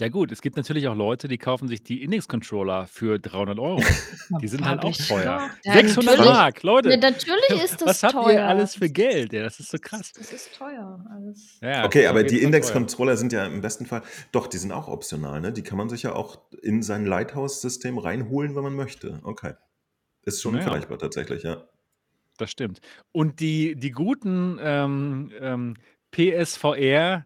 Ja 0.03 0.09
gut, 0.09 0.33
es 0.33 0.43
gibt 0.43 0.57
natürlich 0.57 0.89
auch 0.89 0.97
Leute, 0.97 1.29
die 1.29 1.39
kaufen 1.39 1.69
sich 1.69 1.81
die 1.85 2.03
Index-Controller 2.03 2.89
für 2.89 3.21
300 3.21 3.57
€. 3.57 3.85
Die 4.43 4.49
sind 4.49 4.65
halt 4.65 4.83
auch 4.83 4.97
teuer. 4.97 5.23
ja. 5.25 5.51
Ja, 5.63 5.73
600 5.75 6.17
natürlich. 6.17 6.33
Mark, 6.35 6.65
Ja, 6.65 6.71
Leute. 6.73 6.89
natürlich 6.99 7.63
ist 7.63 7.81
das 7.81 7.89
Was 7.89 8.03
habt 8.03 8.15
ihr 8.15 8.23
teuer. 8.23 8.49
alles 8.49 8.75
für 8.75 8.91
Geld? 8.91 9.33
Ja, 9.33 9.45
das 9.45 9.61
ist 9.61 9.71
so 9.71 9.79
krass. 9.81 10.11
Das 10.19 10.33
ist 10.33 10.57
teuer 10.59 11.07
alles. 11.09 11.61
Ja, 11.63 11.85
Okay, 11.85 12.09
aber 12.09 12.25
die. 12.25 12.43
Index-Controller 12.43 13.17
sind 13.17 13.33
ja 13.33 13.47
im 13.47 13.61
besten 13.61 13.87
Fall 13.87 14.03
doch, 14.33 14.49
die 14.49 14.57
sind 14.59 14.73
auch 14.73 14.89
optional, 14.89 15.41
ne? 15.41 15.53
Die 15.53 15.63
kann 15.63 15.79
man 15.79 15.89
sich 15.89 16.03
ja 16.03 16.17
auch 16.17 16.41
in 16.63 16.83
sein 16.83 17.07
Lighthouse-System 17.07 17.97
reinholen, 17.99 18.57
wenn 18.57 18.65
man 18.65 18.75
möchte. 18.75 19.21
Okay. 19.23 19.53
Ist 20.25 20.43
schon 20.43 20.55
Na 20.55 20.59
ja. 20.59 20.65
vergleichbar 20.65 20.99
tatsächlich, 20.99 21.45
ja. 21.45 21.63
Das 22.39 22.51
stimmt. 22.51 22.81
Und 23.13 23.39
die 23.39 23.77
die 23.77 23.93
guten, 23.93 24.59
ähm, 24.61 25.31
ähm, 25.41 25.75
PSVR, 26.11 27.25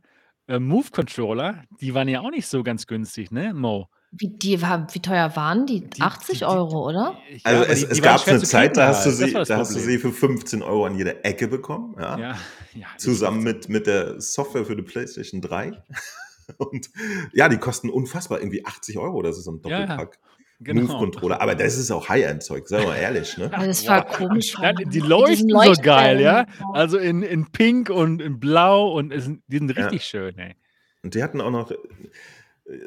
äh, 0.48 0.59
Move-Controller, 0.59 1.64
die 1.81 1.94
waren 1.94 2.09
ja 2.09 2.20
auch 2.20 2.31
nicht 2.31 2.47
so 2.47 2.62
ganz 2.62 2.86
günstig, 2.86 3.31
ne, 3.31 3.52
Mo? 3.55 3.89
Wie 4.12 4.28
die 4.28 4.62
war 4.62 4.86
wie 4.94 5.01
teuer 5.01 5.35
waren 5.36 5.66
die? 5.66 5.81
Die 5.81 6.01
80 6.01 6.39
die 6.39 6.44
die 6.44 6.51
€, 6.51 6.73
oder? 6.89 7.16
Also, 7.44 7.62
aber 7.62 7.68
es 7.68 7.81
die 7.81 7.86
es 7.90 8.02
gab 8.02 8.27
'ne 8.27 8.39
zu 8.39 8.47
Zeit, 8.47 8.62
kriegen 8.70 8.74
da 8.77 8.89
hast 8.89 9.05
du 9.05 9.10
halt. 9.10 9.18
Sie 9.18 9.32
da 9.32 9.59
hast 9.59 9.74
du 9.74 9.81
sie 9.81 9.98
für 9.98 10.12
15 10.12 10.62
€ 10.62 10.86
an 10.86 10.97
jeder 10.97 11.24
Ecke 11.24 11.48
bekommen, 11.48 11.97
ja? 11.98 12.16
Ja, 12.18 12.39
ja, 12.74 12.86
Zusammen 12.98 13.43
mit 13.43 13.68
mit 13.68 13.86
der 13.86 14.20
Software 14.20 14.64
für 14.64 14.77
die 14.77 14.82
PlayStation 14.82 15.40
3. 15.40 15.73
Und 16.59 16.90
ja, 17.32 17.48
die 17.48 17.59
kosten 17.59 17.90
unfassbar, 17.90 18.39
irgendwie 18.40 18.64
80 18.64 18.97
€, 18.98 19.23
das 19.23 19.36
ist 19.39 19.44
so 19.44 19.51
'n 19.51 19.60
Ja, 19.64 19.81
ja, 19.81 19.86
Doppelpack 19.86 20.18
genau. 20.60 20.82
Move-Controller. 20.82 21.40
Aber 21.40 21.54
das 21.54 21.76
ist 21.76 21.90
auch 21.90 22.08
High-End-Zeug, 22.08 22.68
seien 22.68 22.82
wir 22.82 22.88
mal 22.88 22.96
ehrlich, 22.96 23.36
ne? 23.38 23.52
Aber 23.52 23.66
das 23.66 23.86
war 23.86 24.04
Boah, 24.06 24.16
komisch 24.16 24.54
ja, 24.60 24.72
die 24.72 25.00
leuchten 25.00 25.48
so 25.50 25.72
geil, 25.82 26.20
ja? 26.20 26.46
Also, 26.72 26.98
in 26.98 27.22
in 27.22 27.50
pink 27.52 27.90
und 27.90 28.20
in 28.22 28.40
blau 28.40 28.92
und 28.92 29.12
sind 29.20 29.42
die 29.48 29.58
sind 29.58 29.76
Ja. 29.76 29.86
richtig 29.86 30.04
schön, 30.04 30.38
ey. 30.38 30.54
Und 31.04 31.14
die 31.14 31.22
hatten 31.22 31.40
auch 31.40 31.50
noch, 31.50 31.70
äh, 31.70 31.76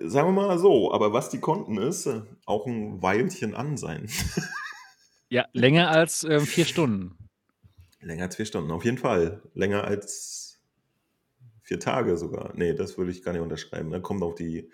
sagen 0.03 0.29
wir 0.29 0.33
mal 0.47 0.59
so, 0.59 0.93
aber 0.93 1.13
was 1.13 1.29
die 1.29 1.39
konnten, 1.39 1.77
ist, 1.77 2.05
äh, 2.07 2.21
auch 2.45 2.67
'n 2.67 3.01
Weilchen 3.01 3.55
an 3.55 3.77
sein. 3.77 4.07
Ja, 5.31 5.45
länger 5.53 5.89
als, 5.91 6.23
ähm, 6.23 6.47
4 6.47 6.65
Stunden. 6.65 7.29
Länger 8.01 8.23
als 8.23 8.35
4 8.37 8.45
Stunden, 8.45 8.71
auf 8.71 8.85
jeden 8.85 8.97
Fall. 8.97 9.41
Länger 9.53 9.83
als 9.83 10.59
4 11.63 11.79
Tage 11.79 12.17
sogar. 12.17 12.55
Ne, 12.55 12.73
das 12.73 12.97
würde 12.97 13.11
ich 13.11 13.21
gar 13.23 13.33
nicht 13.33 13.41
unterschreiben, 13.41 13.89
ne? 13.89 14.01
Kommt 14.01 14.23
auf 14.23 14.35
die 14.35 14.71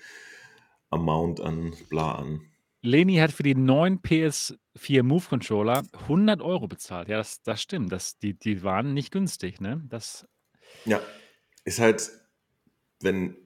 Amount 0.92 1.42
an 1.42 1.74
bla 1.90 2.14
an. 2.16 2.42
Leni 2.86 3.16
hat 3.18 3.32
für 3.32 3.44
die 3.44 3.56
neuen 3.56 4.02
PS4 4.02 5.04
Move-Controller 5.04 5.84
100 6.08 6.42
€ 6.42 6.68
bezahlt. 6.68 7.10
Ja, 7.10 7.18
das 7.18 7.42
das 7.44 7.62
stimmt. 7.62 7.92
Das 7.92 8.18
die 8.20 8.38
die 8.38 8.64
waren 8.64 8.94
nicht 8.94 9.12
günstig, 9.12 9.60
ne? 9.62 9.82
Das 9.90 10.28
Ja, 10.86 11.02
ist 11.66 11.80
halt 11.80 12.12
wenn 13.02 13.38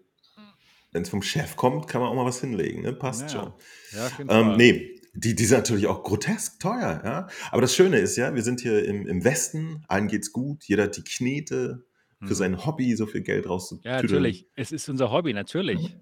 wenn's 0.91 1.09
vom 1.09 1.21
Chef 1.21 1.55
kommt, 1.55 1.87
kann 1.87 2.01
man 2.01 2.09
auch 2.11 2.15
mal 2.15 2.25
was 2.25 2.41
hinlegen, 2.41 2.81
ne? 2.81 2.93
Passt 2.93 3.31
Ja, 3.31 3.31
schon. 3.31 3.53
ja, 3.91 4.09
Ähm, 4.29 4.55
Fall. 4.55 4.57
ne, 4.57 4.99
die 5.15 5.35
die 5.35 5.45
sind 5.45 5.57
natürlich 5.59 5.87
auch 5.87 6.03
grotesk 6.03 6.59
teuer, 6.59 7.01
ja? 7.05 7.27
Aber 7.51 7.61
das 7.61 7.75
Schöne 7.75 7.99
ist 7.99 8.17
ja, 8.17 8.35
wir 8.35 8.43
sind 8.43 8.61
hier 8.61 8.85
im 8.85 9.07
im 9.07 9.23
Westen, 9.23 9.83
allen 9.87 10.07
geht's 10.07 10.31
gut, 10.33 10.63
jeder 10.65 10.83
hat 10.85 10.97
die 10.97 11.03
Knete, 11.03 11.85
für 12.23 12.35
Mhm. 12.35 12.35
sein 12.35 12.65
Hobby 12.65 12.95
so 12.95 13.07
viel 13.07 13.21
Geld 13.21 13.47
Ja, 13.83 13.91
rauszutüdeln. 13.97 14.01
natürlich. 14.01 14.47
Es 14.55 14.71
ist 14.71 14.89
unser 14.89 15.11
Hobby, 15.11 15.33
natürlich. 15.33 15.97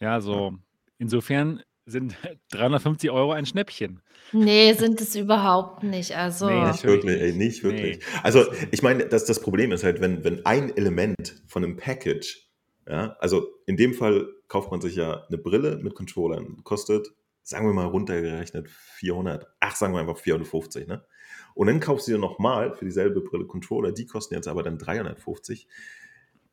Ja, 0.00 0.20
so 0.20 0.58
insofern 0.98 1.62
sind 1.86 2.16
350 2.50 3.10
€ 3.10 3.32
ein 3.32 3.46
Schnäppchen. 3.46 4.00
Ne, 4.32 4.74
sind 4.74 5.00
es 5.00 5.14
überhaupt 5.16 5.82
nicht. 5.84 6.16
Also 6.16 6.46
Ne, 6.46 6.62
Nicht 6.62 6.84
natürlich 6.84 6.86
wirklich, 6.86 7.20
ey, 7.20 7.32
nicht. 7.32 7.62
wirklich. 7.62 7.98
Ne, 7.98 8.04
Also, 8.22 8.44
ich 8.70 8.82
meine, 8.82 9.06
das 9.06 9.24
das 9.24 9.40
Problem 9.40 9.72
ist 9.72 9.84
halt, 9.84 10.00
wenn 10.00 10.24
wenn 10.24 10.44
ein 10.44 10.76
Element 10.76 11.42
von 11.46 11.62
'nem 11.62 11.76
Package, 11.76 12.48
ja 12.88 13.16
also, 13.20 13.48
in 13.66 13.76
dem 13.76 13.94
Fall 13.94 14.28
kauft 14.48 14.70
man 14.70 14.80
sich 14.80 14.96
ja 14.96 15.24
'ne 15.30 15.38
Brille 15.38 15.78
mit 15.82 15.94
Controllern, 15.94 16.62
kostet, 16.64 17.08
sagen 17.42 17.66
wir 17.66 17.72
mal 17.72 17.86
runtergerechnet 17.86 18.68
400 18.68 19.46
ach, 19.60 19.76
sagen 19.76 19.94
wir 19.94 20.00
einfach 20.00 20.18
450, 20.18 20.86
ne? 20.86 21.06
Und 21.54 21.68
dann 21.68 21.80
kaufst 21.80 22.08
du 22.08 22.12
dir 22.12 22.18
noch 22.18 22.38
mal 22.38 22.74
für 22.74 22.84
dieselbe 22.84 23.20
Brille 23.20 23.46
Controller, 23.46 23.92
die 23.92 24.06
kosten 24.06 24.34
jetzt 24.34 24.48
aber 24.48 24.62
dann 24.64 24.76
350. 24.78 25.66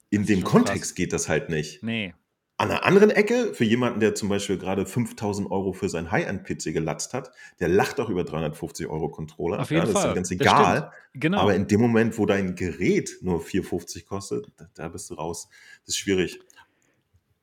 In 0.09 0.25
dem 0.25 0.43
schon 0.43 0.53
krass. 0.53 0.81
Kontext 0.83 0.95
geht 0.95 1.13
das 1.13 1.29
halt 1.29 1.49
nicht. 1.49 1.83
Ne. 1.83 2.13
An 2.61 2.67
'ner 2.67 2.85
anderen 2.85 3.09
Ecke, 3.09 3.55
für 3.55 3.63
jemanden, 3.63 3.99
der 4.01 4.13
zum 4.13 4.29
Beispiel 4.29 4.59
grade 4.59 4.85
5.000 4.85 5.49
€ 5.49 5.73
für 5.73 5.89
seinen 5.89 6.11
High-End-PC 6.11 6.73
gelatzt 6.73 7.11
hat, 7.15 7.31
der 7.59 7.67
lacht 7.69 7.99
auch 7.99 8.07
über 8.07 8.23
350 8.23 8.85
€ 8.87 9.09
Controller. 9.09 9.59
Auf 9.59 9.71
Ja, 9.71 9.77
jeden 9.77 9.87
das 9.87 9.95
ist 9.97 10.05
ihm 10.05 10.13
Fall. 10.13 10.13
ganz 10.13 10.29
Das 10.37 10.53
egal. 10.53 10.91
Genau. 11.13 11.41
Aber 11.41 11.55
in 11.55 11.65
dem 11.67 11.81
Moment, 11.81 12.19
wo 12.19 12.27
dein 12.27 12.53
Gerät 12.55 13.17
nur 13.23 13.41
4,50 13.41 14.05
kostet, 14.05 14.51
da 14.75 14.89
bist 14.89 15.09
du 15.09 15.15
raus. 15.15 15.49
Das 15.85 15.95
ist 15.95 15.97
schwierig. 15.97 16.39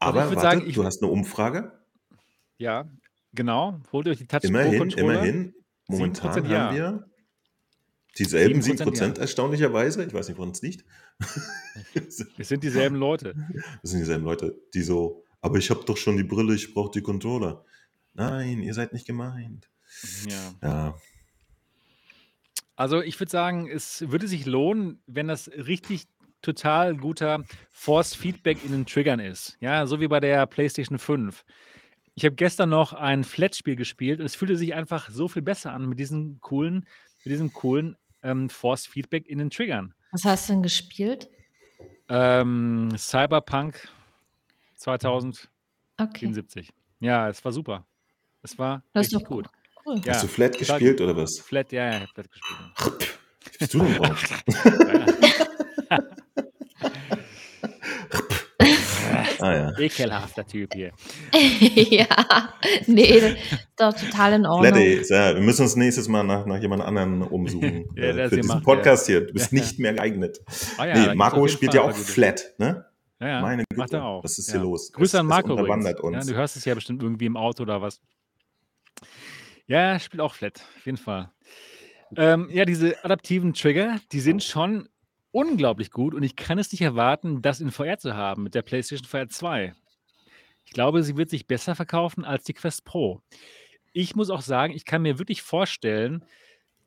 Aber 0.01 0.31
würde 0.31 0.37
warte, 0.37 0.41
sagen, 0.41 0.73
du 0.73 0.85
hast 0.85 1.03
'ne 1.03 1.09
Umfrage? 1.09 1.73
Ja, 2.61 2.89
genau. 3.33 3.81
Holt 3.93 4.09
euch 4.09 4.19
die 4.19 4.27
Touch 4.27 4.53
Pro 4.57 4.73
Immerhin, 4.73 4.75
Controller. 4.75 5.31
immerhin. 5.31 5.55
7 5.89 6.15
Momentan 6.15 6.47
ja. 6.47 6.59
haben 6.59 6.71
wir 6.71 7.08
dieselben 8.19 8.63
7 8.63 8.79
7 8.79 8.95
ja. 8.95 9.13
erstaunlicherweise. 9.21 10.05
Ich 10.05 10.13
weiß 10.13 10.29
nicht, 10.29 10.39
woran's 10.39 10.63
liegt. 10.63 10.85
Es 12.39 12.49
sind 12.49 12.63
dieselben 12.63 12.97
Leute. 12.97 13.35
Das 13.83 13.91
sind 13.91 14.01
dieselben 14.01 14.25
Leute, 14.25 14.59
die 14.75 14.83
so: 14.83 15.25
„Aber 15.41 15.59
ich 15.59 15.71
habe 15.71 15.85
doch 15.85 15.97
schon 15.97 16.17
die 16.17 16.25
Brille, 16.25 16.55
ich 16.55 16.75
brauche 16.75 16.91
die 16.93 17.03
Controller.“ 17.03 17.65
Nein, 18.15 18.63
ihr 18.63 18.75
seid 18.75 18.93
nicht 18.93 19.07
gemeint. 19.07 19.69
Ja. 20.29 20.69
Ja. 20.69 20.99
Also, 22.77 23.01
ich 23.01 23.19
würde 23.19 23.31
sagen, 23.31 23.69
es 23.69 24.09
würde 24.11 24.29
sich 24.29 24.47
lohnen, 24.47 25.03
wenn 25.07 25.29
das 25.29 25.49
richtig 25.49 26.05
total 26.43 26.97
guter 26.97 27.45
Forced 27.73 28.17
Feedback 28.17 28.65
in 28.65 28.71
den 28.71 28.87
Triggern 28.87 29.19
ist. 29.19 29.57
Ja, 29.61 29.87
so 29.87 30.01
wie 30.01 30.09
bei 30.09 30.21
der 30.21 30.47
PlayStation 30.47 30.99
5. 30.99 31.45
Ich 32.15 32.25
habe 32.25 32.37
gestern 32.37 32.69
noch 32.69 32.93
ein 32.93 33.25
Flat-Spiel 33.25 33.77
gespielt 33.77 34.21
und 34.21 34.27
es 34.27 34.37
fühlte 34.37 34.57
sich 34.57 34.75
einfach 34.75 35.11
so 35.11 35.29
viel 35.29 35.43
besser 35.43 35.73
an 35.73 35.89
mit 35.89 35.99
diesem 35.99 36.41
coolen 36.41 36.87
mit 37.25 37.33
diesem 37.33 37.53
coolen, 37.53 37.97
ähm, 38.23 38.49
Forced 38.51 38.89
Feedback 38.89 39.27
in 39.27 39.39
den 39.39 39.51
Triggern. 39.51 39.95
Was 40.13 40.25
hast 40.25 40.49
du 40.49 40.55
denn 40.55 40.63
gespielt? 40.63 41.29
Ähm, 42.09 42.91
Cyberpunk 42.97 43.89
Okay. 44.87 45.47
2077. 45.97 46.71
Ja, 47.01 47.29
es 47.29 47.45
war 47.45 47.53
super. 47.53 47.85
Es 48.43 48.57
war 48.59 48.83
Das 48.93 49.07
ist 49.09 49.15
richtig 49.15 49.31
cool. 49.31 49.43
gut. 49.43 49.53
Cool. 49.85 49.97
Hast 49.99 50.07
Ja, 50.07 50.21
du 50.23 50.29
Flat 50.29 50.57
gespielt 50.59 51.01
oder 51.01 51.17
was? 51.17 51.39
Flat, 51.41 51.73
ja, 51.73 51.85
ja, 51.85 51.97
ich 51.97 52.01
habe 52.03 52.13
Flat 52.15 52.31
gespielt, 52.31 53.19
bist 53.59 53.75
du 53.75 53.79
denn 53.81 53.95
drauf? 53.97 54.25
Ja. 59.11 59.28
Ah 59.41 59.53
ja. 59.55 59.73
Ekelhafter 59.79 60.47
Typ 60.47 60.73
hier. 60.75 60.93
Ja, 61.91 62.07
ne, 62.87 63.07
das 63.21 63.33
ist 63.33 63.37
doch 63.77 63.93
total 63.95 64.33
in 64.35 64.47
Ordnung. 64.47 64.73
Flatty, 64.73 65.03
ja, 65.09 65.35
wir 65.35 65.43
müssen 65.43 65.63
uns 65.63 65.77
nächstes 65.77 66.09
Mal 66.09 66.23
nach 66.25 66.47
nach 66.47 66.59
jemand 66.61 66.83
anderem 66.83 67.23
umsuchen, 67.23 67.87
Ja, 67.97 68.03
äh, 68.05 68.29
für 68.29 68.37
diesen 68.37 68.49
macht, 68.49 68.59
ja. 68.61 68.65
Podcast 68.65 69.07
hier. 69.07 69.27
Du 69.27 69.33
bist 69.33 69.53
Ja. 69.53 69.59
nicht 69.61 69.79
mehr 69.79 69.95
geeignet. 69.95 70.41
Ah 70.77 70.87
ja, 70.87 70.95
Ne, 70.95 71.01
gibt's 71.03 71.17
Marco 71.17 71.47
spielt 71.49 71.73
Fall 71.75 71.85
ja 71.85 71.89
auch. 71.91 71.97
Flat, 71.97 72.55
ne? 72.59 72.85
Ja, 73.21 73.29
ja, 73.29 73.41
Meine 73.41 73.65
macht 73.75 73.93
er 73.93 73.99
Güte, 74.01 74.05
auch. 74.05 74.25
was 74.25 74.39
ist 74.39 74.49
Ja. 74.49 74.55
hier 74.55 74.63
los? 74.63 74.93
Grüße 74.93 75.17
Es 75.17 75.21
an 75.21 75.27
Marco 75.27 75.53
unterwandert 75.55 75.99
Ja, 75.99 76.05
uns. 76.05 76.27
du 76.27 76.35
hörst 76.35 76.57
es 76.57 76.65
ja 76.65 76.75
bestimmt 76.75 77.03
irgendwie 77.03 77.27
im 77.27 77.37
Auto 77.37 77.63
oder 77.65 77.83
was. 77.83 78.01
Ja, 79.67 79.93
er 79.93 79.99
spielt 80.01 80.21
auch 80.21 80.35
Flat, 80.35 80.61
auf 80.79 80.87
jeden 80.87 80.99
Fall. 80.99 81.31
Ähm, 82.17 82.49
ja, 82.51 82.65
diese 82.65 83.05
adaptiven 83.05 83.53
Trigger, 83.55 83.97
die 84.13 84.21
sind 84.21 84.43
schon 84.43 84.89
unglaublich 85.31 85.91
gut 85.91 86.15
und 86.15 86.23
ich 86.23 86.37
kann 86.37 86.59
es 86.59 86.73
nicht 86.73 86.83
erwarten, 86.83 87.43
das 87.43 87.61
in 87.61 87.71
VR 87.71 87.99
zu 87.99 88.15
haben 88.15 88.43
mit 88.43 88.55
der 88.55 88.63
PlayStation 88.63 89.09
VR 89.09 89.29
2. 89.29 89.75
Ich 90.65 90.73
glaube, 90.73 91.03
sie 91.03 91.17
wird 91.17 91.31
sich 91.31 91.47
besser 91.47 91.75
verkaufen 91.75 92.25
als 92.25 92.45
die 92.45 92.55
Quest 92.55 92.85
Pro. 92.85 93.23
Ich 93.93 94.15
muss 94.15 94.31
auch 94.31 94.43
sagen, 94.43 94.75
ich 94.75 94.85
kann 94.85 95.03
mir 95.03 95.19
wirklich 95.19 95.43
vorstellen, 95.43 96.25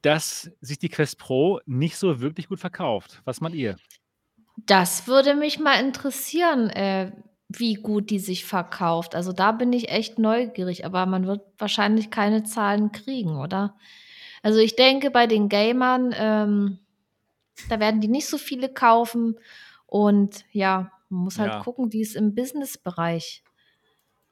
dass 0.02 0.52
sich 0.62 0.80
die 0.80 0.90
Quest 0.90 1.18
Pro 1.18 1.60
nicht 1.66 1.98
so 1.98 2.22
wirklich 2.22 2.48
gut 2.48 2.60
verkauft. 2.60 3.22
Was 3.26 3.42
meint 3.42 3.56
ihr? 3.56 3.76
Das 4.58 5.08
würde 5.08 5.36
mich 5.36 5.60
mal 5.60 5.80
interessieren, 5.80 6.70
äh, 6.70 7.12
wie 7.50 7.76
gut 7.76 8.10
die 8.10 8.20
sich 8.20 8.46
verkauft. 8.46 9.16
Also, 9.16 9.34
da 9.34 9.52
bin 9.52 9.74
ich 9.74 9.90
echt 9.90 10.20
neugierig, 10.20 10.86
aber 10.86 11.06
man 11.06 11.26
wird 11.28 11.42
wahrscheinlich 11.58 12.10
keine 12.12 12.44
Zahlen 12.44 12.92
kriegen, 12.92 13.38
oder? 13.38 13.76
Also, 14.44 14.60
ich 14.60 14.76
denke, 14.76 15.12
bei 15.12 15.28
den 15.28 15.50
Gamern, 15.50 16.14
ähm, 16.18 16.80
da 17.70 17.80
werden 17.80 18.02
die 18.02 18.08
nicht 18.08 18.28
so 18.28 18.38
viele 18.38 18.70
kaufen 18.70 19.38
Und 19.86 20.46
ja, 20.52 20.92
man 21.10 21.24
muss 21.26 21.38
halt 21.40 21.52
Ja. 21.52 21.60
gucken, 21.60 21.92
wie 21.92 22.02
es 22.02 22.16
im 22.16 22.34
Businessbereich 22.34 23.44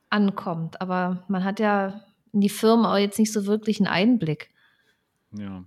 ankommt. 0.10 0.80
Aber 0.82 1.24
man 1.28 1.44
hat 1.44 1.60
ja 1.60 2.02
in 2.32 2.42
die 2.42 2.50
Firmen 2.50 2.86
auch 2.86 2.98
jetzt 2.98 3.20
nicht 3.20 3.34
so 3.34 3.46
wirklich 3.46 3.80
einen 3.80 3.88
Einblick. 3.88 4.50
Ja. 5.34 5.64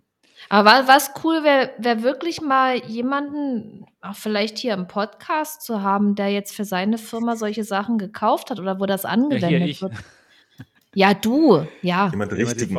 Aber 0.48 0.70
wa 0.70 0.88
was 0.88 1.12
cool 1.22 1.44
wäre 1.44 1.70
wäre 1.78 2.02
wirklich 2.02 2.40
mal 2.40 2.76
jemanden, 2.86 3.84
auch 4.00 4.16
vielleicht 4.16 4.58
hier 4.58 4.74
im 4.74 4.88
Podcast 4.88 5.62
zu 5.62 5.82
haben, 5.82 6.14
der 6.16 6.30
jetzt 6.32 6.54
für 6.54 6.64
seine 6.64 6.98
Firma 6.98 7.36
solche 7.36 7.62
Sachen 7.62 7.98
gekauft 7.98 8.50
hat 8.50 8.58
oder 8.58 8.80
wo 8.80 8.86
das 8.86 9.02
Ja, 9.04 9.10
hier 9.10 9.22
angewendet 9.22 9.68
ich. 9.68 9.82
wird. 9.82 9.92
Ja, 10.94 11.14
du, 11.14 11.66
ja. 11.82 12.08
Jemand 12.10 12.32
Jemand 12.32 12.32
richtigen. 12.32 12.74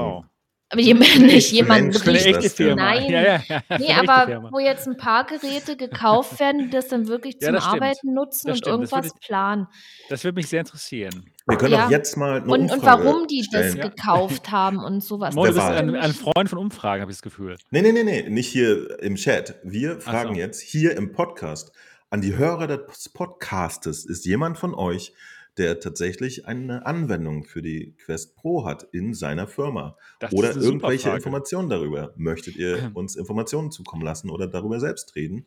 Aber 0.73 0.81
jemand 0.81 1.19
nicht 1.21 1.53
Menschen 1.67 2.01
Für 2.01 2.09
eine 2.09 2.19
echte 2.19 2.41
das. 2.41 2.53
Firma. 2.53 2.81
Nein. 2.83 3.09
Ja, 3.09 3.21
ja, 3.21 3.41
ja. 3.47 3.61
Ne, 3.69 3.85
echte 3.87 4.09
aber 4.09 4.25
Firma. 4.25 4.49
wo 4.51 4.59
jetzt 4.59 4.87
'n 4.87 4.97
paar 4.97 5.25
Geräte 5.25 5.77
gekauft 5.77 6.39
werden, 6.39 6.63
die 6.63 6.69
das 6.71 6.87
dann 6.89 7.07
wirklich 7.07 7.39
zum 7.39 7.53
das 7.53 7.63
stimmt. 7.63 7.81
Arbeiten 7.81 8.13
nutzen 8.13 8.47
Das 8.47 8.55
und 8.55 8.57
stimmt. 8.57 8.83
Das 8.83 8.91
würde 8.91 8.95
irgendwas 9.05 9.19
planen. 9.25 9.67
das 10.09 10.23
würde 10.23 10.35
mich 10.35 10.47
sehr 10.49 10.61
interessieren. 10.61 11.25
Wir 11.47 11.57
können 11.57 11.73
Ja. 11.73 11.85
auch 11.85 11.91
jetzt 11.91 12.17
mal 12.17 12.41
eine 12.41 12.51
Und 12.51 12.71
und 12.71 12.81
warum 12.83 13.27
die 13.27 13.39
das 13.41 13.47
stellen. 13.71 13.77
Ja. 13.77 13.87
gekauft 13.87 14.49
haben 14.51 14.79
und 14.79 15.01
so 15.03 15.19
was. 15.19 15.35
Mo, 15.35 15.45
du 15.45 15.53
bist 15.53 15.63
ein 15.65 15.95
ein 15.95 16.13
Freund 16.13 16.49
von 16.49 16.57
Umfragen, 16.57 17.01
habe 17.01 17.11
ich 17.11 17.17
das 17.17 17.21
Gefühl. 17.21 17.55
Nee, 17.69 17.81
nee, 17.83 17.91
nee, 17.91 18.03
nee, 18.03 18.27
nicht 18.29 18.47
hier 18.47 18.99
im 19.01 19.15
Chat. 19.15 19.55
Wir 19.63 20.01
fragen 20.01 20.33
so. 20.33 20.39
jetzt 20.39 20.59
hier 20.61 20.97
im 20.97 21.11
Podcast 21.11 21.71
an 22.09 22.21
die 22.21 22.35
Hörer 22.35 22.67
des 22.67 23.09
Podcastes. 23.09 24.05
Ist 24.05 24.25
jemand 24.25 24.57
von 24.57 24.73
euch, 24.73 25.13
der 25.57 25.79
tatsächlich 25.79 26.47
eine 26.47 26.85
Anwendung 26.85 27.43
für 27.43 27.61
die 27.61 27.95
Quest 27.97 28.35
Pro 28.35 28.65
hat 28.65 28.83
in 28.91 29.13
seiner 29.13 29.47
Firma? 29.47 29.97
Das 30.19 30.31
ist 30.31 30.37
Oder 30.37 30.55
irgendwelche 30.55 31.03
Frage. 31.03 31.17
Informationen 31.17 31.69
darüber? 31.69 32.13
Möchtet 32.17 32.55
ihr 32.55 32.91
uns 32.93 33.15
Informationen 33.15 33.71
zukommen 33.71 34.03
lassen 34.03 34.29
oder 34.29 34.47
darüber 34.47 34.79
selbst 34.79 35.15
reden? 35.15 35.45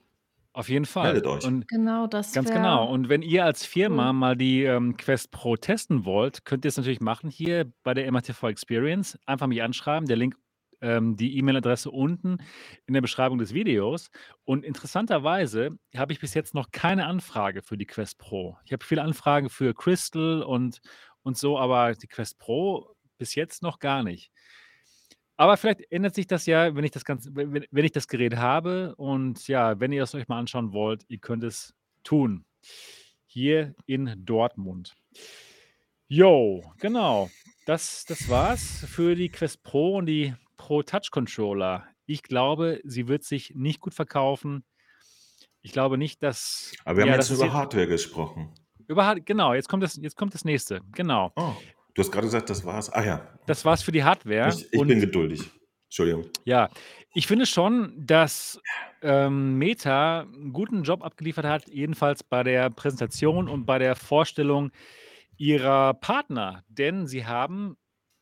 Auf 0.57 0.71
jeden 0.71 0.87
Fall. 0.87 1.13
Meldet 1.13 1.27
euch. 1.27 1.45
Und 1.45 1.69
Genau, 1.69 2.07
das 2.07 2.33
ganz 2.33 2.51
genau. 2.51 2.91
Und 2.91 3.11
wenn 3.11 3.21
ihr 3.21 3.45
als 3.45 3.67
Firma 3.67 4.09
cool. 4.09 4.15
mal 4.15 4.37
die, 4.37 4.63
ähm, 4.65 4.97
Quest 4.97 5.31
Pro 5.31 5.57
testen 5.57 6.07
wollt, 6.07 6.47
könnt 6.47 6.65
ihr 6.65 6.71
es 6.71 6.79
natürlich 6.79 7.01
machen 7.01 7.29
hier 7.29 7.71
bei 7.83 7.93
der 7.93 8.11
MATV 8.11 8.45
Experience. 8.45 9.19
Einfach 9.27 9.49
mich 9.49 9.63
anschreiben. 9.63 10.09
Der 10.09 10.17
Link 10.17 10.35
ähm, 10.81 11.17
die 11.17 11.37
E-Mail-Adresse 11.39 11.91
unten 11.91 12.39
in 12.87 12.95
der 12.95 13.01
Beschreibung 13.01 13.39
des 13.39 13.55
Videos. 13.55 14.11
Und 14.45 14.65
interessanterweise 14.65 15.79
habe 15.97 16.13
ich 16.13 16.21
bis 16.21 16.35
jetzt 16.35 16.55
noch 16.55 16.71
keine 16.71 17.07
Anfrage 17.07 17.63
für 17.63 17.77
die 17.77 17.87
Quest 17.87 18.19
Pro. 18.19 18.57
Ich 18.65 18.73
habe 18.73 18.85
viele 18.85 19.03
Anfragen 19.03 19.49
für 19.51 19.75
Crystal 19.75 20.43
und 20.43 20.81
und 21.23 21.37
so, 21.37 21.59
aber 21.59 21.95
die 21.95 22.07
Quest 22.07 22.39
Pro 22.39 22.95
bis 23.19 23.35
jetzt 23.35 23.63
noch 23.63 23.81
gar 23.81 24.03
nicht. 24.03 24.31
Aber 25.37 25.57
vielleicht 25.57 25.91
ändert 25.91 26.15
sich 26.15 26.27
das 26.27 26.47
ja, 26.47 26.75
wenn 26.75 26.85
ich 26.85 26.93
das 26.93 27.05
Ganze 27.05 27.31
wenn 27.35 27.67
wenn 27.71 27.85
ich 27.85 27.93
das 27.93 28.09
Gerät 28.09 28.37
habe 28.37 28.95
und 28.97 29.49
ja, 29.49 29.79
wenn 29.81 29.93
ihr 29.93 30.03
es 30.03 30.15
euch 30.15 30.29
mal 30.29 30.39
anschauen 30.39 30.73
wollt, 30.73 31.05
ihr 31.09 31.19
könnt 31.19 31.45
es 31.45 31.75
tun. 32.05 32.45
Hier 33.27 33.75
in 33.87 34.25
Dortmund. 34.25 34.95
Jo, 36.09 36.63
genau. 36.79 37.29
Das 37.67 38.05
das 38.07 38.29
war's 38.29 38.87
für 38.89 39.15
die 39.15 39.29
Quest 39.29 39.63
Pro 39.63 39.97
und 39.97 40.07
die 40.07 40.35
Pro 40.67 40.83
Touch 40.83 41.13
Controller. 41.13 41.87
Ich 42.07 42.25
glaube, 42.25 42.81
sie 42.83 43.07
wird 43.07 43.23
sich 43.23 43.55
nicht 43.55 43.79
gut 43.81 43.95
verkaufen. 43.95 44.65
Ich 45.63 45.71
glaube 45.71 45.97
nicht, 45.97 46.25
dass 46.25 46.73
Aber 46.85 46.97
wir 46.97 47.03
haben 47.05 47.11
ja, 47.11 47.15
jetzt 47.19 47.31
über 47.31 47.53
Hardware 47.53 47.87
gesprochen. 47.87 48.53
über 48.89 49.15
genau, 49.15 49.55
jetzt 49.55 49.69
kommt 49.69 49.85
das 49.85 49.95
jetzt 49.95 50.17
kommt 50.17 50.35
das 50.35 50.45
Nächste. 50.45 50.81
Genau. 50.91 51.31
Oh, 51.37 51.53
du 51.95 52.03
hast 52.03 52.11
gerade 52.11 52.27
gesagt, 52.27 52.51
das 52.51 52.65
war's. 52.65 52.93
Ah 52.93 53.05
ja, 53.05 53.39
Das 53.47 53.65
war's 53.65 53.81
für 53.85 53.93
die 53.93 54.03
Hardware 54.03 54.49
ich, 54.49 54.67
ich 54.73 54.83
bin 54.83 54.99
geduldig. 55.01 55.49
Entschuldigung. 55.85 56.25
Ja, 56.45 56.69
ich 57.15 57.29
finde 57.29 57.47
schon, 57.47 58.05
dass, 58.05 58.61
ähm, 59.03 59.59
Meta 59.59 60.23
'n 60.23 60.53
guten 60.53 60.83
Job 60.83 61.05
abgeliefert 61.05 61.45
hat, 61.47 61.69
jedenfalls 61.69 62.25
bei 62.25 62.43
der 62.43 62.71
Präsentation 62.71 63.49
und 63.49 63.67
bei 63.67 63.79
der 63.79 63.95
Vorstellung 63.95 64.73
ihrer 65.37 65.95
Partner. 65.95 66.65
Denn 66.67 67.07
sie 67.07 67.25
haben 67.25 67.77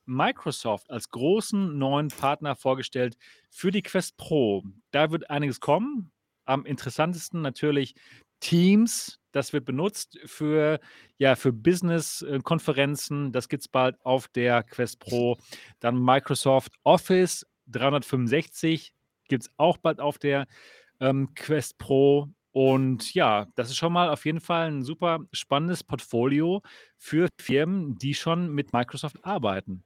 Microsoft 0.06 0.90
als 0.90 1.10
großen 1.10 1.76
neuen 1.78 2.08
Partner 2.08 2.56
vorgestellt 2.56 3.16
für 3.50 3.70
die 3.70 3.82
Quest 3.82 4.16
Pro. 4.16 4.62
Da 4.90 5.10
wird 5.10 5.30
einiges 5.30 5.60
kommen. 5.60 6.12
Am 6.44 6.66
interessantesten 6.66 7.40
natürlich 7.42 7.94
Teams. 8.40 9.18
Das 9.32 9.52
wird 9.52 9.64
benutzt 9.64 10.18
für 10.26 10.78
ja, 11.18 11.34
für 11.36 11.52
Business 11.52 12.22
äh. 12.44 13.32
Das 13.32 13.48
gibt's 13.48 13.68
bald 13.68 13.96
auf 14.04 14.28
der 14.28 14.62
Quest 14.62 15.00
Pro. 15.00 15.36
Dann 15.80 15.98
Microsoft 16.02 16.72
Office 16.84 17.46
365 17.68 18.92
gibt's 19.28 19.50
auch 19.56 19.78
bald 19.78 20.00
auf 20.00 20.18
der, 20.18 20.46
ähm, 21.00 21.34
Quest 21.34 21.78
Pro. 21.78 22.28
Und 22.52 23.14
ja, 23.14 23.46
das 23.56 23.70
ist 23.70 23.76
schon 23.76 23.92
mal 23.92 24.10
auf 24.10 24.24
jeden 24.26 24.40
Fall 24.40 24.68
'n 24.70 24.82
super 24.84 25.20
spannendes 25.32 25.82
Portfolio 25.84 26.62
für 26.98 27.28
Firmen, 27.40 27.96
die 27.98 28.14
schon 28.14 28.50
mit 28.52 28.72
Microsoft 28.72 29.24
arbeiten. 29.24 29.84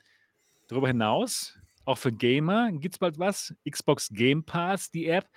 Darüber 0.69 0.89
hinaus, 0.89 1.59
auch 1.85 1.99
für 1.99 2.13
Gamer 2.13 2.71
gibt's 2.73 2.99
bald 2.99 3.19
was, 3.19 3.55
Xbox 3.69 4.11
Game 4.11 4.45
Pass, 4.45 4.91
die 4.91 5.07
App. 5.09 5.29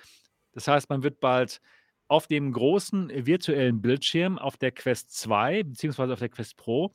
Das 0.53 0.67
heißt, 0.67 0.89
man 0.89 1.03
wird 1.03 1.19
bald 1.21 1.61
auf 2.09 2.27
dem 2.27 2.51
großen 2.51 3.09
virtuellen 3.25 3.81
Bildschirm 3.81 4.37
auf 4.37 4.57
der 4.57 4.71
Quest 4.71 5.11
2 5.17 5.63
beziehungsweise 5.63 6.13
auf 6.13 6.19
der 6.19 6.29
Quest 6.29 6.57
Pro 6.57 6.91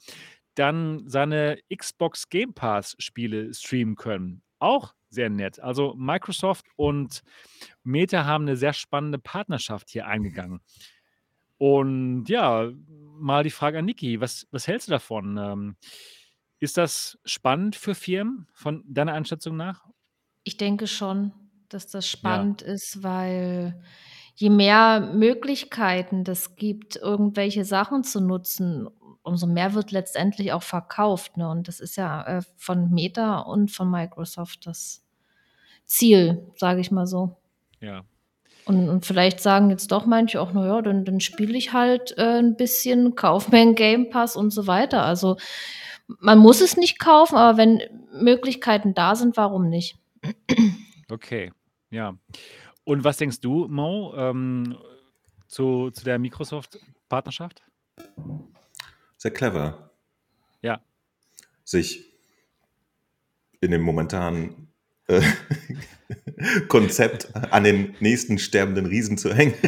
dann 0.54 1.08
seine 1.08 1.58
Xbox 1.74 2.28
Game 2.28 2.54
Pass 2.54 2.96
Spiele 2.98 3.52
streamen 3.54 3.96
können. 3.96 4.42
Auch 4.58 4.94
sehr 5.10 5.30
nett. 5.30 5.60
Also, 5.60 5.94
Microsoft 5.96 6.66
und 6.76 7.22
Meta 7.84 8.24
haben 8.26 8.44
'ne 8.44 8.56
sehr 8.56 8.72
spannende 8.74 9.18
Partnerschaft 9.18 9.90
hier 9.90 10.06
eingegangen. 10.06 10.60
Und 11.58 12.26
ja, 12.28 12.70
mal 13.18 13.42
die 13.44 13.50
Frage 13.50 13.78
an 13.78 13.86
Niki, 13.86 14.20
was 14.20 14.46
was 14.50 14.66
hältst 14.68 14.88
du 14.88 14.92
davon? 14.92 15.38
Ähm, 15.38 15.76
ist 16.66 16.76
das 16.78 17.18
spannend 17.24 17.76
für 17.76 17.94
Firmen 17.94 18.48
von 18.52 18.84
deiner 18.88 19.14
Einschätzung 19.14 19.56
nach? 19.56 19.86
Ich 20.48 20.56
denke 20.56 20.86
schon, 20.86 21.32
dass 21.68 21.88
das 21.88 22.06
Ja. 22.06 22.10
spannend 22.12 22.62
ist, 22.62 23.02
weil 23.02 23.80
je 24.36 24.48
mehr 24.48 25.00
Möglichkeiten 25.12 26.22
das 26.22 26.54
gibt, 26.54 26.94
irgendwelche 26.94 27.64
Sachen 27.64 28.04
zu 28.04 28.20
nutzen, 28.20 28.86
umso 29.24 29.48
mehr 29.48 29.74
wird 29.74 29.90
letztendlich 29.90 30.52
auch 30.52 30.62
verkauft, 30.62 31.36
ne? 31.36 31.48
Und 31.50 31.66
das 31.66 31.80
ist 31.80 31.96
ja, 31.96 32.22
äh, 32.38 32.42
von 32.56 32.90
Meta 32.92 33.40
und 33.40 33.72
von 33.72 33.90
Microsoft 33.90 34.66
das 34.68 35.04
Ziel, 35.86 36.52
sage 36.56 36.80
ich 36.80 36.90
mal 36.92 37.06
so. 37.06 37.36
Ja. 37.80 38.06
Und 38.66 38.88
und 38.88 39.06
vielleicht 39.06 39.38
sagen 39.40 39.70
jetzt 39.70 39.92
doch 39.92 40.06
manche 40.06 40.40
auch: 40.40 40.52
„Na 40.52 40.66
ja, 40.66 40.82
dann 40.82 41.04
dann 41.04 41.20
spiele 41.20 41.56
ich 41.56 41.72
halt, 41.72 42.18
äh, 42.18 42.38
'n 42.40 42.56
bisschen, 42.56 43.14
kaufe 43.14 43.52
mir 43.52 43.62
'n 43.62 43.76
Game 43.76 44.10
Pass“ 44.10 44.34
und 44.34 44.50
so 44.50 44.66
weiter. 44.66 45.04
Also, 45.04 45.36
man 46.06 46.38
muss 46.38 46.60
es 46.60 46.76
nicht 46.76 46.98
kaufen, 46.98 47.36
aber 47.36 47.58
wenn 47.58 47.80
Möglichkeiten 48.12 48.94
da 48.94 49.14
sind, 49.14 49.36
warum 49.36 49.68
nicht? 49.68 49.98
Okay, 51.08 51.52
ja. 51.90 52.16
Und 52.84 53.04
was 53.04 53.16
denkst 53.16 53.40
du, 53.40 53.66
Mo, 53.68 54.14
ähm, 54.16 54.76
zu 55.48 55.90
zu 55.90 56.04
der 56.04 56.18
Microsoft-Partnerschaft? 56.18 57.62
Sehr 59.16 59.32
clever. 59.32 59.90
Ja. 60.62 60.80
Sich 61.64 62.04
in 63.60 63.70
dem 63.70 63.82
momentanen, 63.82 64.68
äh, 65.08 65.22
Konzept 66.68 67.34
an 67.34 67.64
den 67.64 67.96
nächsten 68.00 68.38
sterbenden 68.38 68.86
Riesen 68.86 69.18
zu 69.18 69.34
hängen. 69.34 69.54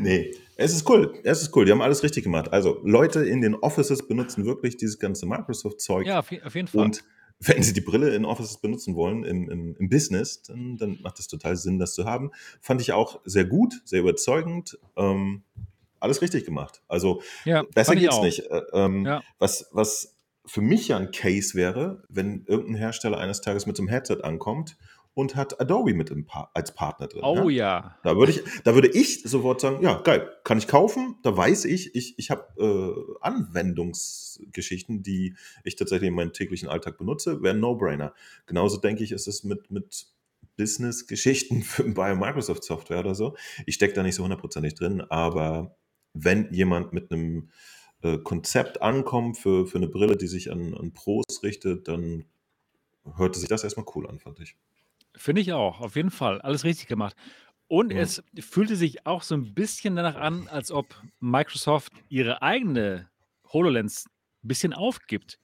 Ne, 0.00 0.30
es 0.58 0.74
ist 0.74 0.88
cool. 0.90 1.14
Es 1.24 1.42
ist 1.42 1.56
cool. 1.56 1.64
Die 1.64 1.72
haben 1.72 1.82
alles 1.82 2.02
richtig 2.02 2.24
gemacht. 2.24 2.52
Also, 2.52 2.80
Leute 2.84 3.24
in 3.24 3.40
den 3.40 3.54
Offices 3.54 4.06
benutzen 4.06 4.44
wirklich 4.44 4.76
dieses 4.76 4.98
ganze 4.98 5.24
Microsoft-Zeug. 5.26 6.06
Ja, 6.06 6.18
auf 6.18 6.32
auf 6.44 6.54
jeden 6.54 6.68
Fall. 6.68 6.84
Und 6.84 7.04
wenn 7.40 7.62
sie 7.62 7.72
die 7.72 7.80
Brille 7.80 8.14
in 8.14 8.24
Offices 8.24 8.60
benutzen 8.60 8.96
wollen 8.96 9.24
im 9.24 9.48
im 9.48 9.76
im 9.78 9.88
Business, 9.88 10.42
dann 10.42 10.76
dann 10.76 10.98
macht 11.02 11.20
es 11.20 11.28
total 11.28 11.56
Sinn, 11.56 11.78
das 11.78 11.94
zu 11.94 12.04
haben. 12.04 12.32
Fand 12.60 12.80
ich 12.80 12.92
auch 12.92 13.20
sehr 13.24 13.44
gut, 13.44 13.80
sehr 13.84 14.00
überzeugend. 14.00 14.78
Ähm, 14.96 15.44
alles 16.00 16.22
richtig 16.22 16.44
gemacht. 16.44 16.82
Also, 16.88 17.22
Ja, 17.44 17.64
besser 17.74 17.96
geht's 17.96 18.14
auch. 18.14 18.22
nicht. 18.22 18.40
Äh, 18.50 18.62
ähm, 18.72 19.04
Ja. 19.06 19.22
was 19.38 19.68
was 19.72 20.16
für 20.46 20.62
mich 20.62 20.88
ja 20.88 20.96
'n 20.98 21.12
Case 21.12 21.54
wäre, 21.54 22.02
wenn 22.08 22.44
irgend 22.46 22.70
'n 22.70 22.74
Hersteller 22.74 23.18
eines 23.18 23.40
Tages 23.42 23.66
mit 23.66 23.76
so 23.76 23.82
'nem 23.84 23.90
Headset 23.90 24.22
ankommt 24.24 24.76
und 25.18 25.34
hat 25.36 25.60
Adobe 25.60 25.94
mit 25.94 26.10
im 26.10 26.26
Pa 26.26 26.50
als 26.54 26.74
Partner 26.74 27.08
drin, 27.08 27.28
Oh 27.28 27.34
ja? 27.34 27.50
ja. 27.50 27.98
Da 28.02 28.16
würde 28.16 28.30
ich 28.32 28.42
da 28.64 28.74
würde 28.74 28.88
ich 28.88 29.22
sofort 29.24 29.60
sagen: 29.60 29.82
„Ja, 29.82 30.00
geil, 30.02 30.30
kann 30.44 30.58
ich 30.58 30.68
kaufen.“ 30.68 31.16
Da 31.24 31.36
weiß 31.36 31.64
ich, 31.66 31.94
ich 31.96 32.18
ich 32.18 32.30
habe, 32.30 32.44
äh, 32.58 33.16
Anwendungsgeschichten, 33.22 35.02
die 35.02 35.34
ich 35.64 35.74
tatsächlich 35.76 36.08
in 36.08 36.14
meinem 36.14 36.32
täglichen 36.32 36.68
Alltag 36.68 36.98
benutze, 36.98 37.42
wäre 37.42 37.54
'n 37.56 37.60
No-Brainer. 37.60 38.14
Genauso 38.46 38.78
denke 38.78 39.02
ich, 39.04 39.10
ist 39.12 39.26
es 39.28 39.42
mit 39.44 39.70
mit 39.72 40.06
Business-Geschichten 40.56 41.64
bei 41.94 42.14
Microsoft-Software 42.14 43.00
oder 43.00 43.14
so. 43.16 43.36
Ich 43.66 43.74
stecke 43.76 43.94
da 43.94 44.02
nicht 44.04 44.14
so 44.16 44.22
hundertprozentig 44.22 44.74
drin, 44.74 45.00
aber 45.02 45.76
wenn 46.14 46.52
jemand 46.52 46.92
mit 46.92 47.10
'nem, 47.10 47.50
äh, 48.02 48.18
Konzept 48.18 48.80
ankommt 48.82 49.38
für 49.38 49.66
für 49.66 49.78
'ne 49.80 49.88
Brille, 49.88 50.16
die 50.16 50.28
sich 50.28 50.50
an 50.52 50.74
an 50.74 50.92
Pros 50.94 51.24
richtet, 51.42 51.88
dann 51.88 52.26
hörte 53.16 53.38
sich 53.40 53.48
das 53.48 53.64
erst 53.64 53.76
mal 53.78 53.86
cool 53.96 54.08
an, 54.08 54.18
fand 54.20 54.40
ich. 54.40 54.56
Finde 55.18 55.40
ich 55.42 55.52
auch, 55.52 55.80
auf 55.80 55.96
jeden 55.96 56.12
Fall. 56.12 56.40
Alles 56.42 56.64
richtig 56.64 56.86
gemacht. 56.86 57.16
Und 57.66 57.90
Mhm. 57.90 57.92
es 57.92 58.22
fühlte 58.38 58.76
sich 58.76 59.04
auch 59.06 59.22
so 59.22 59.34
'n 59.34 59.52
bisschen 59.52 59.96
danach 59.96 60.14
an, 60.16 60.46
als 60.48 60.70
ob 60.70 61.02
Microsoft 61.20 61.92
ihre 62.08 62.40
eigene 62.42 63.10
HoloLens 63.52 64.06
'n 64.44 64.48
bisschen 64.48 64.72
aufgibt. 64.72 65.38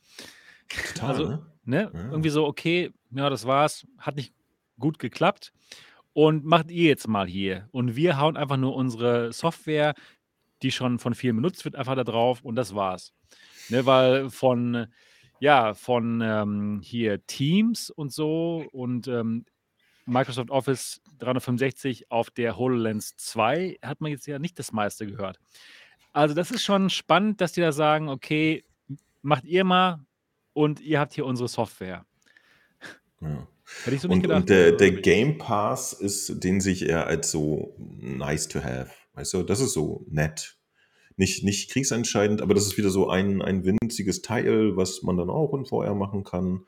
Total, 0.85 1.09
Also, 1.09 1.29
ne? 1.29 1.41
ne, 1.65 1.93
Ja. 1.93 2.11
irgendwie 2.11 2.31
so: 2.31 2.47
„Okay, 2.47 2.91
ja, 3.11 3.31
das 3.31 3.47
war's, 3.47 3.87
hat 3.99 4.17
nicht 4.17 4.33
gut 4.79 4.99
geklappt 4.99 5.53
und 6.15 6.45
macht 6.45 6.71
ihr 6.71 6.89
jetzt 6.89 7.09
mal 7.09 7.27
hier. 7.29 7.69
Und 7.73 7.97
wir 7.97 8.19
hauen 8.21 8.37
einfach 8.37 8.57
nur 8.57 8.75
unsere 8.77 9.33
Software, 9.33 9.95
die 10.63 10.73
schon 10.73 10.99
von 10.99 11.15
vielen 11.15 11.37
benutzt 11.37 11.65
wird, 11.65 11.77
einfach 11.77 11.97
da 11.97 12.05
drauf 12.05 12.43
und 12.43 12.57
das 12.57 12.75
war's.“ 12.75 13.13
Ne, 13.69 13.87
weil 13.87 14.31
von 14.31 14.89
ja, 15.41 15.75
von, 15.75 16.21
ähm, 16.23 16.81
hier 16.83 17.27
Teams 17.27 17.91
und 17.91 18.13
so 18.13 18.69
und, 18.73 19.09
ähm, 19.09 19.45
Microsoft 20.07 20.51
Office 20.51 21.01
365 21.19 22.11
auf 22.11 22.31
der 22.31 22.57
HoloLens 22.57 23.17
2 23.17 23.79
hat 23.83 24.01
man 24.01 24.11
jetzt 24.11 24.27
ja 24.27 24.39
nicht 24.39 24.59
das 24.59 24.73
meiste 24.73 25.07
gehört. 25.07 25.39
Also, 26.13 26.35
das 26.35 26.51
ist 26.51 26.63
schon 26.63 26.91
spannend, 26.91 27.41
dass 27.41 27.53
die 27.53 27.61
da 27.61 27.73
sagen: 27.73 28.09
„Okay, 28.09 28.65
macht 29.23 29.45
ihr 29.45 29.65
mal 29.65 30.05
und 30.53 30.81
ihr 30.81 31.01
habt 31.01 31.15
hier 31.15 31.27
unsere 31.27 31.49
Software.“ 31.49 32.05
Ja. 33.21 33.49
Hätte 33.83 33.97
ich 33.97 34.03
so 34.03 34.09
nicht 34.09 34.17
Und 34.17 34.23
gedacht, 34.23 34.41
und 34.43 34.51
der 34.51 34.65
also 34.65 34.77
der. 34.77 34.93
Game 34.93 35.39
Pass 35.39 35.93
ist 35.95 36.45
den 36.45 36.61
sehe 36.61 36.73
ich 36.75 36.87
eher 36.89 37.07
als 37.07 37.31
so 37.31 37.75
nice 37.79 38.49
to 38.49 38.63
have. 38.63 38.91
Weißt 39.15 39.35
du, 39.35 39.43
das 39.43 39.61
ist 39.61 39.73
so 39.73 40.05
nett. 40.09 40.57
Nicht 41.17 41.45
nicht 41.45 41.71
kriegsentscheidend, 41.71 42.43
aber 42.43 42.55
das 42.55 42.67
ist 42.67 42.77
wieder 42.77 42.91
so 42.91 43.09
ein 43.09 43.41
ein 43.43 43.65
winziges 43.65 44.23
Teil, 44.23 44.77
was 44.77 45.03
man 45.03 45.17
dann 45.17 45.31
auch 45.31 45.55
in 45.55 45.65
VR 45.65 45.95
machen 45.95 46.25
kann. 46.25 46.67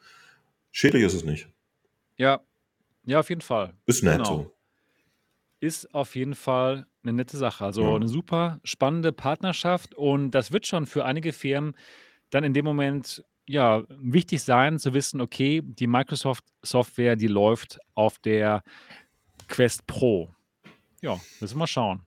Schädlich 0.72 1.02
ist 1.04 1.14
es 1.14 1.24
nicht. 1.24 1.48
Ja. 2.16 2.40
Ja, 3.08 3.20
auf 3.20 3.28
jeden 3.28 3.40
Fall. 3.40 3.72
Ist 3.88 4.02
nett 4.02 4.26
Genau. 4.26 4.26
so. 4.26 4.56
Ist 5.62 5.94
auf 5.94 6.14
jeden 6.16 6.34
Fall 6.34 6.86
'ne 7.02 7.12
nette 7.14 7.36
Sache. 7.38 7.64
Also, 7.64 7.96
Ja. 7.96 7.98
'ne 7.98 8.08
super 8.08 8.60
spannende 8.62 9.12
Partnerschaft 9.12 9.94
und 9.94 10.32
das 10.32 10.52
wird 10.52 10.66
schon 10.66 10.84
für 10.86 11.04
einige 11.06 11.32
Firmen 11.32 11.74
dann 12.30 12.44
in 12.44 12.54
dem 12.54 12.64
Moment, 12.64 13.24
ja, 13.48 13.84
wichtig 13.90 14.42
sein 14.42 14.78
zu 14.80 14.94
wissen: 14.94 15.20
„Okay, 15.20 15.62
die 15.64 15.86
Microsoft-Software, 15.88 17.16
die 17.16 17.28
läuft 17.28 17.78
auf 17.94 18.18
der 18.18 18.62
Quest 19.48 19.86
Pro.“ 19.86 20.34
Ja, 21.02 21.22
müssen 21.40 21.56
wir 21.56 21.60
mal 21.60 21.66
schauen. 21.68 22.06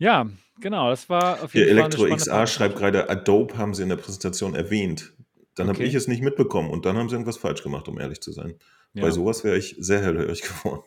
Ja, 0.00 0.28
genau, 0.60 0.90
das 0.90 1.08
war 1.08 1.42
auf 1.42 1.54
Hier 1.54 1.66
jeden 1.66 1.70
Fall 1.70 1.88
'ne 1.88 1.98
spannende 1.98 2.26
ElektroXR 2.26 2.46
schreibt 2.46 2.76
Partnerschaft. 2.76 2.76
grade, 2.76 3.08
Adobe 3.08 3.56
haben 3.56 3.74
sie 3.74 3.82
in 3.82 3.88
der 3.88 3.96
Präsentation 3.96 4.54
erwähnt. 4.54 5.14
Dann 5.54 5.68
habe 5.68 5.84
ich 5.84 5.94
Okay. 5.94 5.94
es 5.94 6.08
nicht 6.08 6.22
mitbekommen 6.22 6.70
und 6.70 6.84
dann 6.84 6.96
haben 6.96 7.08
sie 7.08 7.14
irgendwas 7.14 7.38
falsch 7.38 7.62
gemacht, 7.62 7.88
um 7.88 7.98
ehrlich 7.98 8.20
zu 8.20 8.32
sein. 8.32 8.58
Bei 8.96 9.08
Ja. 9.08 9.12
so 9.12 9.24
was 9.26 9.44
wäre 9.44 9.58
ich 9.58 9.76
sehr 9.78 10.00
hellhörig 10.02 10.42
geworden. 10.64 10.82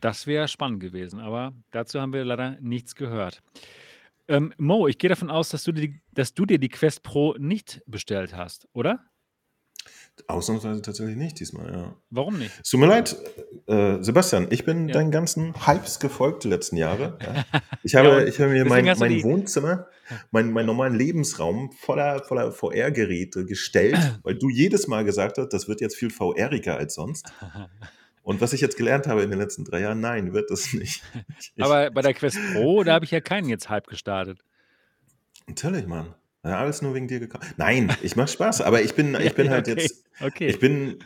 Das 0.00 0.26
wäre 0.26 0.46
spannend 0.48 0.80
gewesen, 0.80 1.18
aber 1.20 1.52
dazu 1.72 2.00
haben 2.00 2.12
wir 2.12 2.24
leider 2.24 2.56
nichts 2.60 2.94
gehört. 2.94 3.42
Ähm, 4.28 4.52
Mo, 4.58 4.86
ich 4.86 4.98
gehe 4.98 5.10
davon 5.10 5.30
aus, 5.30 5.48
dass 5.48 5.64
du 5.64 5.72
dir 5.72 5.88
die 5.88 6.00
dass 6.12 6.34
du 6.34 6.46
dir 6.46 6.58
die 6.58 6.68
Quest 6.68 7.02
Pro 7.02 7.34
nicht 7.38 7.82
bestellt 7.86 8.36
hast, 8.36 8.68
oder? 8.72 9.07
Ausnahmsweise 10.26 10.82
tatsächlich 10.82 11.16
nicht 11.16 11.38
diesmal, 11.40 11.72
ja. 11.72 11.96
Warum 12.10 12.38
nicht? 12.38 12.52
Es 12.62 12.70
tut 12.70 12.80
mir 12.80 12.86
leid, 12.86 13.16
äh, 13.66 14.02
Sebastian, 14.02 14.48
ich 14.50 14.64
bin 14.64 14.88
Ja. 14.88 14.94
deinen 14.94 15.10
ganzen 15.10 15.54
Hypes 15.66 16.00
gefolgt 16.00 16.44
die 16.44 16.48
letzten 16.48 16.76
Jahre, 16.76 17.18
ja. 17.22 17.44
Ich 17.82 17.92
Ja, 17.92 18.00
habe 18.00 18.22
und 18.22 18.28
ich 18.28 18.40
habe 18.40 18.50
mir 18.50 18.64
mein 18.64 18.84
mein 18.98 19.10
die 19.10 19.22
Wohnzimmer, 19.22 19.86
meinen 20.30 20.52
meinen 20.52 20.66
normalen 20.66 20.94
Lebensraum 20.94 21.70
voller 21.72 22.22
voller 22.24 22.52
VR-Geräte 22.52 23.44
gestellt, 23.44 23.98
weil 24.22 24.34
du 24.36 24.48
jedes 24.48 24.88
Mal 24.88 25.04
gesagt 25.04 25.38
hast: 25.38 25.50
„Das 25.52 25.68
wird 25.68 25.80
jetzt 25.80 25.96
viel 25.96 26.10
VR-iger 26.10 26.76
als 26.76 26.94
sonst.“ 26.94 27.32
Und 28.22 28.40
was 28.42 28.52
ich 28.52 28.60
jetzt 28.60 28.76
gelernt 28.76 29.06
habe 29.06 29.22
in 29.22 29.30
den 29.30 29.38
letzten 29.38 29.64
3 29.64 29.80
Jahren, 29.80 30.00
nein, 30.00 30.34
wird 30.34 30.50
es 30.50 30.74
nicht. 30.74 31.02
Ich 31.38 31.52
ich 31.56 31.64
Aber 31.64 31.90
bei 31.90 32.02
der 32.02 32.12
Quest 32.14 32.38
Pro, 32.52 32.84
da 32.84 32.92
habe 32.94 33.04
ich 33.04 33.10
ja 33.10 33.20
keinen 33.20 33.48
jetzt 33.48 33.70
Hype 33.70 33.86
gestartet. 33.86 34.40
Natürlich, 35.46 35.86
Mann. 35.86 36.14
Ja, 36.44 36.58
alles 36.58 36.82
nur 36.82 36.94
wegen 36.94 37.08
dir 37.08 37.18
gekau 37.20 37.40
Nein, 37.56 37.96
ich 38.02 38.14
mache 38.16 38.28
Spaß, 38.28 38.60
aber 38.60 38.82
ich 38.82 38.94
bin 38.94 39.14
ich 39.20 39.34
bin 39.34 39.50
halt 39.50 39.66
okay, 39.66 39.66
jetzt 39.66 40.04
okay. 40.20 40.46
ich 40.46 40.60
bin 40.60 41.04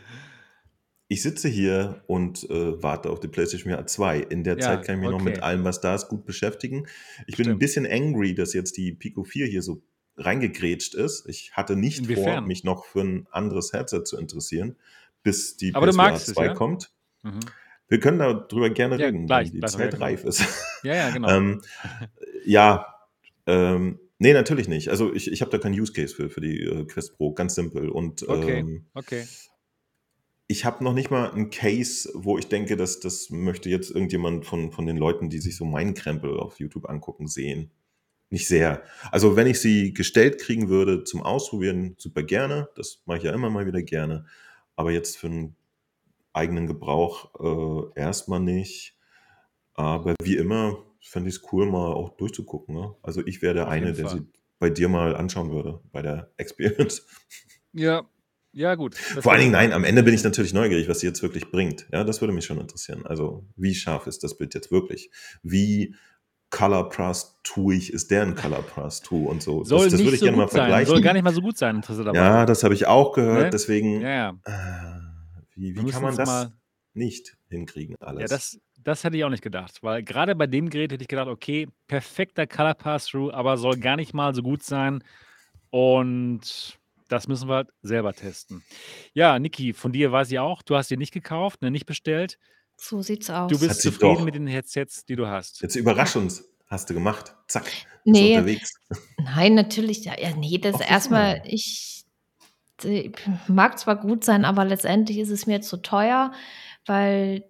ich 1.11 1.21
sitze 1.21 1.49
hier 1.49 2.03
und, 2.07 2.49
äh, 2.49 2.81
warte 2.81 3.09
auf 3.09 3.19
die 3.19 3.27
PlayStation 3.27 3.71
VR 3.73 3.85
2. 3.87 4.19
In 4.19 4.43
der 4.43 4.59
Ja, 4.59 4.59
Zeit 4.59 4.85
kann 4.85 4.95
ich 4.95 5.01
mich 5.01 5.09
noch 5.09 5.19
mit 5.19 5.43
okay. 5.43 5.43
allem, 5.43 5.63
was 5.63 5.81
da 5.81 5.93
ist, 5.95 6.07
gut 6.07 6.25
beschäftigen. 6.25 6.87
Ich 7.27 7.35
bin 7.37 7.47
'n 7.49 7.59
Stimmt. 7.59 7.59
bisschen 7.59 7.85
angry, 7.85 8.33
dass 8.35 8.53
jetzt 8.53 8.77
die 8.77 8.93
Pico 8.93 9.23
4 9.23 9.45
hier 9.47 9.61
so 9.61 9.83
reingegrätscht 10.17 10.95
ist. 10.95 11.27
Ich 11.27 11.51
hatte 11.53 11.75
nicht 11.75 12.07
vor, 12.07 12.41
Inwiefern? 12.41 12.45
mich 12.45 12.63
noch 12.63 12.85
für 12.85 13.01
'n 13.01 13.27
anderes 13.31 13.73
Headset 13.73 14.03
zu 14.05 14.17
interessieren, 14.17 14.77
bis 15.23 15.57
die 15.57 15.73
Aber 15.73 15.85
PSVR 15.87 15.93
magst 15.93 16.29
es, 16.29 16.37
2 16.37 16.49
ja? 16.53 16.57
kommt. 16.57 16.91
Mhm. 17.23 17.53
Wir 17.89 17.99
können 17.99 18.19
da 18.19 18.33
drüber 18.33 18.69
gerne 18.69 18.97
Ja, 18.97 19.09
reden, 19.11 19.31
wenn 19.31 19.49
gleich, 19.49 19.51
die 19.51 19.59
gleich 19.59 19.73
drüber 19.73 19.89
Zeit 19.89 19.99
reif 20.01 20.23
ist. 20.25 20.43
Ja, 20.83 20.95
ja, 20.95 21.09
genau. 21.11 21.37
Ähm, 21.37 21.61
ja, 22.45 22.95
ähm, 23.47 23.99
ne, 24.19 24.33
natürlich 24.33 24.67
nicht. 24.67 24.89
Also, 24.89 25.13
ich 25.13 25.31
ich 25.31 25.41
habe 25.41 25.51
da 25.51 25.57
keinen 25.59 25.79
Use 25.79 25.93
Case 25.93 26.15
für 26.15 26.29
für 26.29 26.41
die, 26.41 26.61
äh, 26.61 26.85
Quest 26.85 27.15
Pro, 27.17 27.33
ganz 27.33 27.55
simpel 27.55 27.89
und, 27.89 28.23
Okay, 28.27 28.63
ähm 28.63 28.87
okay. 28.93 29.29
ich 30.47 30.65
habe 30.65 30.83
noch 30.83 30.93
nicht 30.93 31.09
mal 31.11 31.29
'n 31.33 31.49
Case, 31.49 32.09
wo 32.13 32.37
ich 32.37 32.47
denke, 32.47 32.75
das 32.77 32.99
das 32.99 33.29
möchte 33.29 33.69
jetzt 33.69 33.91
irgendjemand 33.91 34.45
von 34.45 34.71
von 34.71 34.85
den 34.85 34.97
Leuten, 34.97 35.29
die 35.29 35.39
sich 35.39 35.55
so 35.55 35.65
meinen 35.65 35.93
Krempel 35.93 36.37
auf 36.39 36.59
YouTube 36.59 36.89
angucken, 36.89 37.27
sehen. 37.27 37.71
Nicht 38.31 38.47
sehr. 38.47 38.83
Also, 39.11 39.35
wenn 39.37 39.47
ich 39.47 39.59
sie 39.61 39.93
gestellt 39.93 40.39
kriegen 40.39 40.69
würde 40.69 41.03
zum 41.05 41.23
Ausprobieren, 41.23 41.95
super 41.99 42.23
gerne. 42.23 42.69
Das 42.75 43.03
mache 43.05 43.19
ich 43.19 43.23
ja 43.25 43.33
immer 43.33 43.49
mal 43.51 43.67
wieder 43.67 43.83
gerne. 43.83 44.25
Aber 44.77 44.91
jetzt 44.91 45.17
für 45.17 45.27
'n 45.29 45.55
eigenen 46.33 46.67
Gebrauch, 46.67 47.33
äh, 47.95 47.99
erst 48.01 48.29
mal 48.29 48.39
nicht. 48.39 48.97
Aber 49.75 50.15
wie 50.23 50.37
immer 50.37 50.85
fände 51.09 51.29
ich's 51.29 51.41
cool, 51.51 51.65
mal 51.69 51.91
auch 51.93 52.15
durchzugucken, 52.17 52.75
ne? 52.75 52.95
Also, 53.01 53.25
ich 53.25 53.41
wäre 53.41 53.53
der 53.53 53.65
Auf 53.67 53.71
eine, 53.71 53.87
jeden 53.87 53.97
der 53.97 54.07
Fall. 54.09 54.19
sie 54.19 54.27
bei 54.59 54.69
dir 54.69 54.87
mal 54.89 55.15
anschauen 55.15 55.51
würde, 55.51 55.81
bei 55.91 56.01
der 56.01 56.31
Experience. 56.37 57.05
Ja. 57.73 58.03
Ja, 58.55 58.75
gut, 58.75 58.93
das 59.15 59.23
Vor 59.23 59.31
allen 59.31 59.41
ich 59.41 59.45
Dingen, 59.45 59.53
nein, 59.53 59.73
am 59.73 59.83
Ende 59.83 60.03
bin 60.03 60.13
ich 60.13 60.23
natürlich 60.23 60.53
neugierig, 60.53 60.87
was 60.87 60.99
sie 60.99 61.07
jetzt 61.07 61.23
wirklich 61.23 61.49
bringt. 61.49 61.87
Ja, 61.91 62.03
das 62.03 62.21
würde 62.21 62.33
mich 62.35 62.45
schon 62.45 62.59
interessieren. 62.59 63.03
Also, 63.03 63.47
wie 63.55 63.73
scharf 63.73 64.05
ist 64.05 64.23
das 64.23 64.37
Bild 64.37 64.53
jetzt 64.53 64.71
wirklich? 64.71 65.09
Wie 65.41 65.95
color-plus-tuig 66.51 67.89
ist 67.89 68.11
deren 68.11 68.35
color-plus-tu 68.35 69.27
und 69.27 69.41
so? 69.41 69.61
Das 69.61 69.69
Soll 69.69 69.85
das 69.85 69.93
würde 69.93 70.03
nicht 70.03 70.13
ich 70.13 70.19
so 70.19 70.25
gerne 70.25 70.37
mal 70.37 70.47
sein. 70.49 70.51
Soll 70.51 70.67
gar 70.69 70.81
vergleichen. 70.85 71.13
nicht 71.15 71.23
mal 71.23 71.33
so 71.33 71.41
gut 71.41 71.57
sein, 71.57 71.77
interessanterweise. 71.77 72.23
Ja, 72.23 72.45
das 72.45 72.63
habe 72.63 72.75
ich 72.75 72.85
auch 72.85 73.13
gehört, 73.13 73.45
Ne? 73.45 73.49
deswegen, 73.49 74.01
Ja, 74.01 74.09
ja. 74.09 74.29
äh, 74.45 75.41
wie 75.55 75.75
wie 75.75 75.89
kann 75.91 76.03
man 76.03 76.15
das 76.15 76.27
mal 76.29 76.53
nicht 76.93 77.37
hinkriegen 77.49 77.95
Ja, 77.99 78.07
alles? 78.07 78.29
das 78.29 78.59
das 78.83 79.03
hätte 79.03 79.17
ich 79.17 79.23
auch 79.23 79.29
nicht 79.29 79.43
gedacht, 79.43 79.81
weil 79.83 80.03
grade 80.03 80.35
bei 80.35 80.47
dem 80.47 80.69
Gerät 80.69 80.91
hätte 80.91 81.03
ich 81.03 81.07
gedacht: 81.07 81.27
„Okay, 81.27 81.67
perfekter 81.87 82.47
Color 82.47 82.73
Pass-Through, 82.75 83.31
aber 83.33 83.57
soll 83.57 83.77
gar 83.77 83.95
nicht 83.95 84.13
mal 84.13 84.33
so 84.35 84.41
gut 84.43 84.63
sein.“ 84.63 85.03
Und 85.71 86.77
das 87.09 87.27
müssen 87.27 87.49
wir 87.49 87.55
halt 87.55 87.69
selber 87.81 88.13
testen. 88.13 88.63
Ja, 89.13 89.39
Niki, 89.39 89.73
von 89.73 89.91
dir 89.91 90.11
weiß 90.11 90.31
ich 90.31 90.39
auch, 90.39 90.61
du 90.63 90.75
hast 90.75 90.89
dir 90.91 90.97
nicht 90.97 91.13
gekauft, 91.13 91.61
ne, 91.61 91.71
nicht 91.71 91.85
bestellt. 91.85 92.37
So 92.77 93.01
sieht's 93.01 93.29
Du 93.29 93.55
aus. 93.55 93.61
Hat 93.61 93.67
bist 93.67 93.81
zufrieden 93.81 94.23
mit 94.25 94.35
den 94.35 94.47
Headsets, 94.47 95.05
die 95.05 95.15
du 95.15 95.27
hast. 95.27 95.61
Jetzt 95.61 95.75
überrasch 95.75 96.15
uns. 96.15 96.43
Hast 96.67 96.89
du 96.89 96.93
gemacht. 96.93 97.35
Zack, 97.47 97.65
bist 98.09 98.21
Ne, 98.21 98.23
unterwegs. 98.23 98.73
nein, 99.17 99.55
natürlich, 99.55 100.05
ja, 100.05 100.19
ja, 100.19 100.35
ne, 100.35 100.59
das 100.59 100.75
Auf 100.75 100.87
erst 100.89 101.11
mal 101.11 101.33
jeden 101.33 101.43
Fall. 101.43 101.53
ich 101.53 102.05
d 102.83 103.11
mag 103.47 103.79
zwar 103.79 103.97
gut 103.97 104.23
sein, 104.25 104.45
aber 104.45 104.65
letztendlich 104.65 105.19
ist 105.19 105.29
es 105.31 105.47
mir 105.47 105.61
zu 105.61 105.77
teuer, 105.77 106.33
weil 106.85 107.45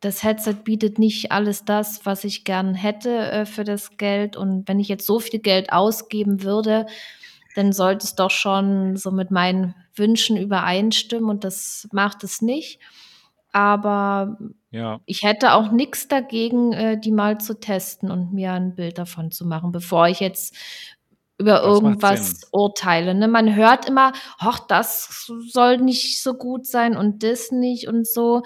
das 0.00 0.22
Headset 0.22 0.54
bietet 0.64 0.98
nicht 0.98 1.32
alles 1.32 1.64
das, 1.64 2.06
was 2.06 2.24
ich 2.24 2.44
gern 2.44 2.74
hätte, 2.74 3.10
äh, 3.32 3.46
für 3.46 3.64
das 3.64 3.96
Geld. 3.98 4.36
Und 4.36 4.68
wenn 4.68 4.80
ich 4.80 4.88
jetzt 4.88 5.06
so 5.06 5.20
viel 5.20 5.40
Geld 5.40 5.72
ausgeben 5.72 6.42
würde, 6.44 6.86
dann 7.54 7.72
sollte 7.72 8.04
es 8.06 8.14
doch 8.16 8.30
schon 8.30 8.96
so 8.96 9.10
mit 9.12 9.30
meinen 9.32 9.74
Wünschen 9.96 10.36
übereinstimmen 10.36 11.30
und 11.30 11.44
das 11.44 11.88
macht 11.92 12.24
es 12.24 12.42
nicht. 12.42 12.80
Aber 13.52 14.38
Ja. 14.72 15.00
ich 15.06 15.22
hätte 15.24 15.54
auch 15.54 15.72
nix 15.72 16.08
dagegen, 16.08 16.72
äh, 16.74 17.00
die 17.00 17.12
mal 17.12 17.38
zu 17.40 17.58
testen 17.60 18.10
und 18.12 18.32
mir 18.34 18.52
'n 18.54 18.74
Bild 18.76 18.98
davon 18.98 19.30
zu 19.32 19.46
machen, 19.46 19.72
bevor 19.72 20.08
ich 20.08 20.20
jetzt 20.20 20.54
über 21.38 21.62
Das 21.64 21.80
irgendwas 21.80 22.42
urteile, 22.52 23.14
ne? 23.14 23.28
Man 23.28 23.54
hört 23.56 23.88
immer: 23.88 24.12
„Ach, 24.40 24.60
das 24.68 25.26
soll 25.52 25.78
nicht 25.78 26.22
so 26.22 26.34
gut 26.34 26.66
sein 26.66 26.96
und 26.96 27.22
das 27.24 27.52
nicht“ 27.52 27.88
und 27.88 28.06
so. 28.08 28.42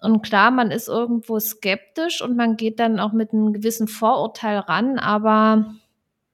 Und 0.00 0.22
klar, 0.22 0.50
man 0.50 0.70
ist 0.70 0.88
irgendwo 0.88 1.38
skeptisch 1.40 2.22
und 2.22 2.36
man 2.36 2.56
geht 2.56 2.80
dann 2.80 2.98
auch 3.00 3.12
mit 3.12 3.32
'nem 3.34 3.52
gewissen 3.52 3.86
Vorurteil 3.88 4.58
ran, 4.60 4.98
aber 4.98 5.74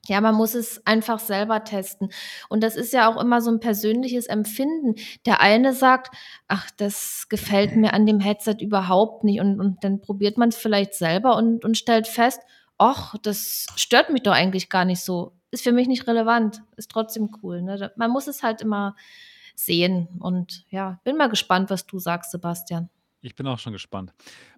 ja, 0.09 0.21
man 0.23 0.35
muss 0.37 0.55
es 0.55 0.87
einfach 0.87 1.19
selber 1.21 1.65
testen. 1.65 2.11
Und 2.51 2.63
das 2.63 2.77
ist 2.77 2.93
ja 2.95 3.09
auch 3.11 3.21
immer 3.21 3.41
so 3.43 3.51
'n 3.51 3.61
persönliches 3.61 4.27
Empfinden. 4.27 4.97
Der 5.27 5.41
eine 5.43 5.75
sagt: 5.75 6.15
„Ach, 6.49 6.71
das 6.79 7.27
gefällt 7.31 7.77
mir 7.77 7.95
an 7.95 8.07
dem 8.07 8.21
Headset 8.21 8.57
überhaupt 8.61 9.25
nicht.“ 9.25 9.41
Und 9.41 9.61
und 9.61 9.85
dann 9.85 10.01
probiert 10.03 10.39
man's 10.39 10.57
vielleicht 10.57 10.95
selber 10.95 11.37
und 11.37 11.65
und 11.65 11.79
stellt 11.79 12.09
fest: 12.09 12.41
„Ach, 12.79 13.17
das 13.23 13.67
stört 13.77 14.11
mich 14.11 14.23
doch 14.25 14.33
eigentlich 14.35 14.71
gar 14.71 14.85
nicht 14.87 15.03
so. 15.03 15.33
Ist 15.53 15.65
für 15.65 15.73
mich 15.73 15.89
nicht 15.89 16.07
relevant, 16.09 16.63
ist 16.77 16.91
trotzdem 16.93 17.31
cool“, 17.43 17.63
ne? 17.63 17.93
Man 17.97 18.11
muss 18.13 18.29
es 18.29 18.43
halt 18.45 18.63
immer 18.63 18.97
sehen 19.57 20.09
und 20.21 20.65
ja, 20.71 21.01
bin 21.05 21.17
mal 21.19 21.29
gespannt, 21.31 21.71
was 21.71 21.87
du 21.87 21.99
sagst, 22.01 22.31
Sebastian. 22.33 22.91
Ich 23.21 23.35
bin 23.35 23.47
auch 23.47 23.59
schon 23.59 23.73
gespannt. 23.73 24.13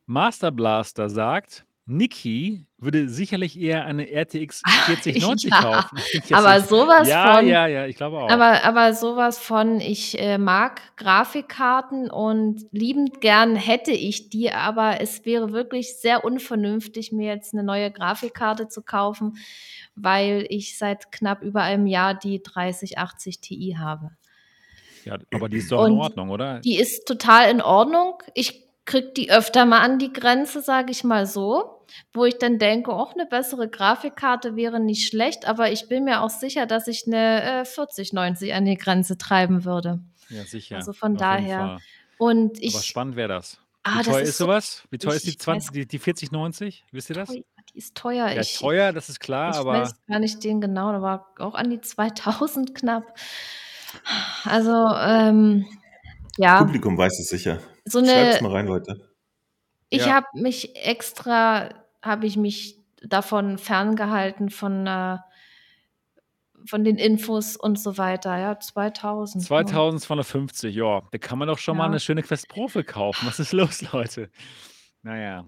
Master 0.07 0.51
Blaster 0.51 1.09
sagt: 1.09 1.65
Niki 1.89 2.67
würde 2.77 3.09
sicherlich 3.09 3.59
eher 3.59 3.87
eine 3.87 4.05
RTX 4.13 4.63
Ah, 4.67 4.71
4090 4.87 5.51
ja, 5.51 5.61
kaufen. 5.61 5.99
Aber 6.33 6.61
sowas 6.61 7.09
ja, 7.09 7.37
von. 7.37 7.47
ja, 7.47 7.67
ja, 7.67 7.87
ich 7.87 7.97
glaube 7.97 8.19
auch. 8.19 8.29
Aber, 8.29 8.63
aber 8.63 8.93
sowas 8.93 9.39
von, 9.39 9.81
ich 9.81 10.21
äh, 10.21 10.37
mag 10.37 10.83
Grafikkarten 10.97 12.11
und 12.11 12.67
liebend 12.73 13.23
gern 13.23 13.57
hätte 13.57 13.93
ich 13.93 14.29
die, 14.29 14.53
aber 14.53 15.01
es 15.01 15.25
wäre 15.25 15.53
wirklich 15.53 15.99
sehr 15.99 16.25
unvernünftig, 16.25 17.11
mir 17.11 17.33
jetzt 17.35 17.55
eine 17.55 17.65
neue 17.65 17.91
Grafikkarte 17.91 18.69
zu 18.69 18.83
kaufen, 18.83 19.39
weil 19.95 20.47
ich 20.51 20.77
seit 20.77 21.11
knapp 21.11 21.43
über 21.43 21.63
einem 21.63 21.87
Jahr 21.87 22.15
die 22.15 22.43
3080 22.43 23.41
Ti 23.41 23.77
habe. 23.79 24.11
Ja, 25.05 25.19
aber 25.33 25.49
die 25.49 25.59
ist 25.59 25.73
doch 25.73 25.87
in 25.87 25.93
Und 25.93 26.01
Ordnung, 26.01 26.31
oder? 26.31 26.61
die 26.61 26.79
ist 26.79 27.07
total 27.07 27.51
in 27.51 27.61
Ordnung. 27.61 28.23
Ich 28.35 28.69
kriege 28.85 29.13
die 29.17 29.31
öfter 29.31 29.67
mal 29.67 29.81
an 29.81 29.99
die 29.99 30.13
Grenze, 30.13 30.63
sage 30.63 30.91
ich 30.91 31.05
mal 31.05 31.27
so, 31.27 31.85
wo 32.13 32.25
ich 32.25 32.39
dann 32.39 32.59
denke, 32.59 32.93
auch 32.93 33.15
eine 33.15 33.27
bessere 33.27 33.69
Grafikkarte 33.69 34.57
wäre 34.57 34.81
nicht 34.81 35.07
schlecht, 35.07 35.47
aber 35.47 35.71
ich 35.71 35.89
bin 35.89 36.05
mir 36.05 36.23
auch 36.23 36.31
sicher, 36.31 36.67
dass 36.67 36.89
ich 36.89 37.07
eine 37.07 37.61
äh, 37.61 37.65
4090 37.65 38.55
an 38.55 38.65
die 38.65 38.77
Grenze 38.77 39.19
treiben 39.19 39.65
würde. 39.65 40.01
Ja, 40.31 40.45
sicher. 40.45 40.77
Also 40.77 40.93
von 40.93 41.13
auf 41.13 41.19
daher. 41.19 41.79
Und 42.19 42.57
Aber 42.57 42.61
ich, 42.61 42.75
spannend 42.81 43.17
wäre 43.17 43.29
das. 43.29 43.59
Wie 43.85 43.93
ah, 43.93 43.97
das 43.99 44.07
teuer 44.07 44.21
ist 44.21 44.29
ist 44.31 44.39
so, 44.39 44.45
sowas? 44.45 44.83
Wie 44.91 44.99
teuer 44.99 45.13
ich, 45.13 45.17
ist 45.17 45.27
die, 45.27 45.31
ich 45.31 45.39
20, 45.39 45.69
weiß, 45.69 45.73
die, 45.73 45.87
die 45.87 45.99
4090? 45.99 46.85
Wisst 46.91 47.11
ihr 47.11 47.15
das? 47.15 47.29
teuer, 47.29 47.43
die 47.73 47.79
ist 47.79 47.95
teuer. 47.95 48.29
Ja, 48.29 48.41
Ich, 48.41 48.59
teuer, 48.59 48.93
das 48.93 49.09
ist 49.09 49.21
klar, 49.21 49.51
ich 49.53 49.57
aber 49.57 49.73
weiß 49.73 49.95
gar 50.07 50.19
nicht 50.19 50.43
den 50.45 50.61
genau, 50.61 50.93
da 50.93 51.01
war 51.01 51.35
auch 51.39 51.55
an 51.55 51.71
die 51.71 51.81
2000 51.81 52.75
knapp. 52.75 53.15
Also, 54.45 54.87
ähm, 54.97 55.67
ja, 56.37 56.59
Publikum 56.59 56.97
weiß 56.97 57.19
es 57.19 57.29
sicher. 57.29 57.59
so 57.85 58.05
Schreibt's 58.05 58.39
eine, 58.39 58.49
mal 58.49 58.55
rein, 58.55 58.67
Leute. 58.67 59.11
ich 59.91 60.07
ja, 60.07 60.15
habe 60.15 60.27
mich 60.35 60.77
extra, 60.77 61.71
habe 62.03 62.27
ich 62.27 62.37
mich 62.37 62.79
davon 63.03 63.59
ferngehalten 63.59 64.51
von, 64.51 64.87
äh, 64.87 65.19
von 66.67 66.85
den 66.85 66.97
Infos 66.97 67.57
und 67.57 67.79
so 67.79 67.99
weiter. 67.99 68.37
Ja, 68.39 68.59
2000. 68.59 69.45
Ja. 69.45 69.49
2250, 69.49 70.75
ja. 70.75 71.03
Da 71.11 71.19
kann 71.19 71.39
man 71.39 71.49
doch 71.49 71.59
schon 71.59 71.77
mal 71.77 71.85
ja. 71.85 71.91
eine 71.91 72.01
schöne 72.01 72.23
Quest 72.23 72.49
Pro 72.49 72.69
für 72.69 72.85
kaufen. 72.85 73.27
Was 73.27 73.39
ist 73.39 73.53
los, 73.53 73.83
Leute? 73.93 74.31
Naja. 75.03 75.45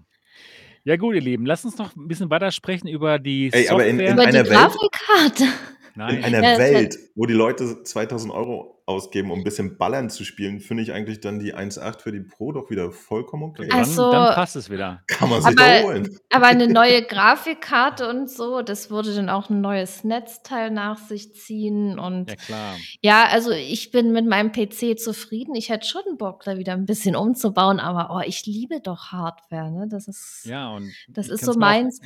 Ja, 0.83 0.97
gut, 0.97 1.13
ihr 1.13 1.21
Lieben, 1.21 1.45
lasst 1.45 1.63
uns 1.63 1.77
noch 1.77 1.95
ein 1.95 2.07
bisschen 2.07 2.29
weiter 2.31 2.51
sprechen 2.51 2.87
über 2.87 3.19
die 3.19 3.51
Ey, 3.53 3.69
aber 3.69 3.85
in, 3.85 3.99
in 3.99 4.17
Software. 4.17 4.23
Über 4.25 4.31
die 4.31 4.37
einer 4.39 5.53
Grafikkarte. 5.95 6.09
in 6.15 6.21
Nein. 6.21 6.35
einer 6.35 6.53
Ja, 6.53 6.57
Welt, 6.57 6.97
wo 7.15 7.25
die 7.25 7.33
Leute 7.33 7.83
2000 7.83 8.33
Euro 8.33 8.77
ausgeben, 8.87 9.31
um 9.31 9.39
ein 9.39 9.43
bisschen 9.43 9.77
Ballern 9.77 10.09
zu 10.09 10.25
spielen, 10.25 10.59
finde 10.59 10.83
ich 10.83 10.91
eigentlich 10.91 11.21
dann 11.21 11.39
die 11.39 11.55
1.8 11.55 12.01
für 12.01 12.11
die 12.11 12.19
Pro 12.19 12.51
doch 12.51 12.69
wieder 12.69 12.91
vollkommen 12.91 13.43
okay. 13.43 13.67
Dann, 13.69 13.79
Also, 13.79 14.11
dann 14.11 14.33
passt 14.35 14.55
es 14.57 14.69
wieder. 14.69 15.01
Kann 15.07 15.29
man 15.29 15.41
sich 15.41 15.57
aber, 15.57 15.83
holen. 15.83 16.17
aber 16.29 16.47
eine 16.47 16.67
neue 16.73 17.01
Grafikkarte 17.03 18.09
und 18.09 18.29
so, 18.29 18.61
das 18.61 18.89
würde 18.89 19.15
dann 19.15 19.29
auch 19.29 19.49
ein 19.49 19.61
neues 19.61 20.03
Netzteil 20.03 20.71
nach 20.71 20.97
sich 20.97 21.33
ziehen. 21.35 21.99
Und 21.99 22.29
Ja, 22.31 22.35
klar. 22.35 22.75
ja, 23.01 23.25
also 23.31 23.51
ich 23.51 23.91
bin 23.91 24.11
mit 24.11 24.25
meinem 24.27 24.51
PC 24.51 24.99
zufrieden. 24.99 25.55
Ich 25.55 25.69
hätte 25.69 25.87
schon 25.87 26.01
Bock, 26.17 26.43
da 26.43 26.57
wieder 26.57 26.73
ein 26.73 26.85
bisschen 26.85 27.15
umzubauen, 27.15 27.79
aber 27.79 28.13
oh, 28.13 28.21
ich 28.25 28.45
liebe 28.45 28.81
doch 28.81 29.11
Hardware. 29.13 29.71
Ne? 29.71 29.87
Das 29.89 30.07
ist, 30.09 30.41
Ja, 30.45 30.69
und 30.75 30.91
das 31.07 31.29
ist 31.29 31.45
so 31.45 31.53
mir 31.53 31.59
auch. 31.59 32.01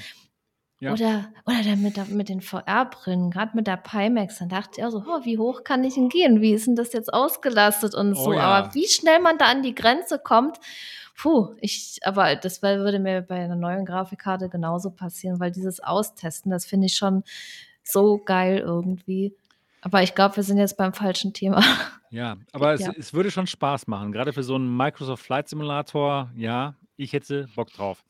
Ja. 0.80 0.92
Oder, 0.92 1.30
oder 1.46 1.64
dann 1.64 1.82
mit, 1.82 1.96
der, 1.96 2.06
mit 2.06 2.28
den 2.28 2.42
VR-Brillen, 2.42 3.32
gerade 3.32 3.56
mit 3.56 3.66
der 3.66 3.78
Pimax, 3.78 4.40
dann 4.40 4.50
dachte 4.50 4.72
ich 4.78 4.84
auch 4.84 4.92
so, 4.92 5.04
oh, 5.08 5.24
wie 5.24 5.38
hoch 5.38 5.64
kann 5.64 5.84
ich 5.84 5.96
denn 5.96 6.10
gehen? 6.10 6.42
Wie 6.42 6.52
ist 6.54 6.68
denn 6.68 6.76
das 6.76 6.92
jetzt 6.92 7.14
ausgelastet 7.14 7.96
und 7.96 8.14
Oh 8.14 8.26
so? 8.26 8.32
Aber 8.34 8.68
ja. 8.68 8.74
wie 8.74 8.88
schnell 8.88 9.20
man 9.20 9.38
da 9.38 9.46
an 9.46 9.64
die 9.64 9.74
Grenze 9.74 10.20
kommt, 10.20 10.60
puh, 11.18 11.56
ich, 11.62 12.00
aber 12.04 12.36
das 12.36 12.62
würde 12.62 13.00
mir 13.00 13.22
bei 13.22 13.36
einer 13.36 13.56
neuen 13.56 13.86
Grafikkarte 13.86 14.50
genauso 14.50 14.92
passieren, 14.92 15.40
weil 15.40 15.52
dieses 15.52 15.80
Austesten, 15.82 16.52
das 16.52 16.66
finde 16.66 16.88
ich 16.88 16.96
schon 16.96 17.24
so 17.84 18.18
geil 18.18 18.58
irgendwie. 18.60 19.34
Aber 19.82 20.02
ich 20.04 20.14
glaube, 20.14 20.36
wir 20.36 20.44
sind 20.44 20.58
jetzt 20.58 20.78
beim 20.78 20.94
falschen 20.94 21.34
Thema. 21.34 21.62
Ja, 22.12 22.38
aber 22.54 22.74
es, 22.74 22.80
Ja. 22.82 22.94
es 22.98 23.14
würde 23.14 23.30
schon 23.30 23.46
Spaß 23.46 23.88
machen. 23.88 24.14
Gerade 24.14 24.32
für 24.32 24.44
so 24.44 24.56
einen 24.56 24.78
Microsoft 24.78 25.26
Flight 25.26 25.50
Simulator. 25.50 26.32
Ja, 26.38 26.76
ich 26.96 27.12
hätte 27.12 27.50
Bock 27.56 27.74
drauf. 27.74 28.06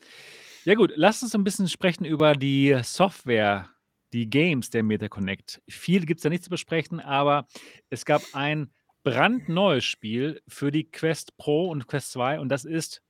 Ja, 0.66 0.74
gut, 0.74 0.94
lasst 0.96 1.22
uns 1.22 1.36
ein 1.36 1.44
bisschen 1.44 1.70
sprechen 1.70 2.06
über 2.06 2.34
die 2.34 2.76
Software, 2.82 3.70
die 4.14 4.28
Games 4.28 4.72
der 4.72 4.82
MetaConnect. 4.82 5.62
Viel 5.70 6.08
gibt 6.08 6.18
es 6.18 6.24
da 6.24 6.30
nicht 6.30 6.44
zu 6.44 6.50
besprechen, 6.50 7.00
aber 7.00 7.46
es 7.92 8.04
gab 8.04 8.24
ein 8.34 8.72
brandneues 9.04 9.86
Spiel 9.86 10.42
für 10.48 10.72
die 10.72 10.90
Quest 10.90 11.38
Pro 11.38 11.70
und 11.70 11.86
Quest 11.88 12.14
2 12.14 12.40
und 12.40 12.50
das 12.50 12.66
ist 12.66 13.04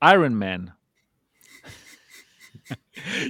Iron 0.00 0.34
Man. 0.34 0.72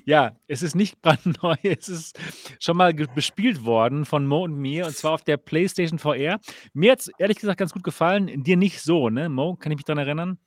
Ja, 0.05 0.37
es 0.47 0.63
ist 0.63 0.77
nicht 0.77 1.03
brandneu, 1.03 1.57
es 1.65 1.89
ist 1.89 2.19
schon 2.61 2.77
mal 2.77 2.95
bespielt 2.95 3.65
worden 3.65 4.05
von 4.05 4.25
Mo 4.25 4.45
und 4.45 4.55
mir 4.57 4.87
und 4.87 4.97
zwar 4.97 5.13
auf 5.13 5.25
der 5.25 5.37
PlayStation 5.37 5.99
VR. 5.99 6.39
Mir 6.73 6.93
hat 6.93 7.01
es 7.01 7.11
ehrlich 7.19 7.39
gesagt 7.39 7.59
ganz 7.59 7.73
gut 7.73 7.83
gefallen, 7.83 8.45
dir 8.45 8.57
nicht 8.57 8.81
so, 8.81 9.11
ne? 9.11 9.29
Mo, 9.29 9.57
kann 9.57 9.73
ich 9.73 9.79
mich 9.79 9.85
daran 9.85 10.07
erinnern? 10.07 10.39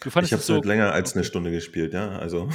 Du 0.00 0.10
Ich 0.20 0.32
habe 0.32 0.40
es 0.40 0.46
so, 0.46 0.60
länger 0.62 0.92
als 0.92 1.12
eine 1.14 1.20
okay. 1.22 1.28
Stunde 1.28 1.50
gespielt, 1.50 1.92
ja. 1.92 2.18
Also 2.18 2.48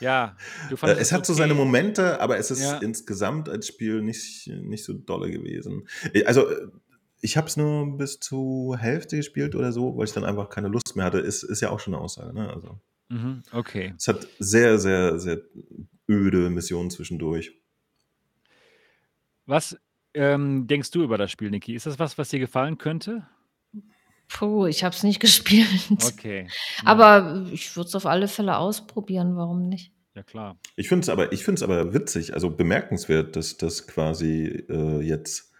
Ja, 0.00 0.36
du 0.68 0.74
äh, 0.74 0.76
fandest 0.76 1.00
es 1.02 1.08
es 1.08 1.12
hat 1.12 1.26
so 1.26 1.34
seine 1.34 1.54
okay. 1.54 1.64
Momente, 1.64 2.20
aber 2.20 2.38
es 2.38 2.50
ist 2.50 2.60
Ja, 2.60 2.78
insgesamt 2.78 3.48
als 3.48 3.66
Spiel 3.66 4.02
nicht, 4.02 4.46
nicht 4.48 4.84
so 4.84 4.92
dolle 4.92 5.30
gewesen. 5.30 5.88
Ich- 6.12 6.26
Also 6.26 6.48
äh, 6.48 6.68
ich 7.20 7.36
habe 7.38 7.46
es 7.46 7.56
nur 7.56 7.96
bis 7.96 8.20
zur 8.20 8.76
Hälfte 8.76 9.16
gespielt 9.16 9.54
oder 9.54 9.72
so, 9.72 9.96
weil 9.96 10.04
ich 10.04 10.12
dann 10.12 10.24
einfach 10.24 10.50
keine 10.50 10.68
Lust 10.68 10.94
mehr 10.94 11.06
hatte. 11.06 11.20
Ist, 11.20 11.42
ist 11.42 11.60
ja 11.62 11.70
auch 11.70 11.80
schon 11.80 11.94
eine 11.94 12.02
Aussage, 12.02 12.34
ne? 12.34 12.52
Also 12.52 12.78
mhm, 13.08 13.42
okay. 13.52 13.94
es 13.96 14.06
hat 14.08 14.26
sehr, 14.38 14.78
sehr, 14.78 15.18
sehr 15.18 15.40
öde 16.08 16.50
Missionen 16.50 16.90
zwischendurch. 16.90 17.52
Was 19.46 19.78
ähm, 20.14 20.66
denkst 20.66 20.90
du 20.90 21.02
über 21.02 21.18
das 21.18 21.30
Spiel, 21.30 21.50
Niki? 21.50 21.74
Ist 21.74 21.86
das 21.86 21.98
was, 21.98 22.16
was 22.18 22.28
dir 22.28 22.38
gefallen 22.38 22.78
könnte? 22.78 23.26
Puh, 24.28 24.66
ich 24.66 24.84
habe 24.84 24.94
es 24.94 25.02
nicht 25.02 25.20
gespielt. 25.20 25.68
Okay, 25.90 26.46
ja, 26.48 26.86
Aber 26.86 27.46
ich 27.52 27.76
würde 27.76 27.88
es 27.88 27.94
auf 27.94 28.06
alle 28.06 28.28
Fälle 28.28 28.56
ausprobieren, 28.58 29.36
warum 29.36 29.68
nicht? 29.68 29.92
ja 30.14 30.22
klar. 30.22 30.58
Ich 30.76 30.88
finde 30.88 31.02
es 31.02 31.08
aber, 31.08 31.32
ich 31.32 31.44
find's 31.44 31.62
aber 31.62 31.92
witzig, 31.92 32.34
also 32.34 32.50
bemerkenswert, 32.50 33.36
dass 33.36 33.56
das 33.56 33.86
quasi 33.86 34.64
äh, 34.68 35.00
jetzt 35.00 35.52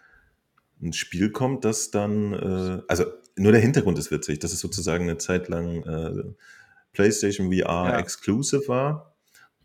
ein 0.81 0.93
Spiel 0.93 1.31
kommt, 1.31 1.65
das 1.65 1.91
dann, 1.91 2.33
äh, 2.33 2.81
also 2.87 3.05
nur 3.35 3.51
der 3.51 3.61
Hintergrund 3.61 3.99
ist 3.99 4.11
witzig, 4.11 4.39
dass 4.39 4.53
es 4.53 4.59
sozusagen 4.59 5.03
eine 5.03 5.17
Zeit 5.17 5.49
lang 5.49 5.83
äh, 5.83 6.23
PlayStation 6.93 7.51
VR 7.51 7.89
Ja, 7.89 7.99
Exclusive 7.99 8.67
war 8.67 9.13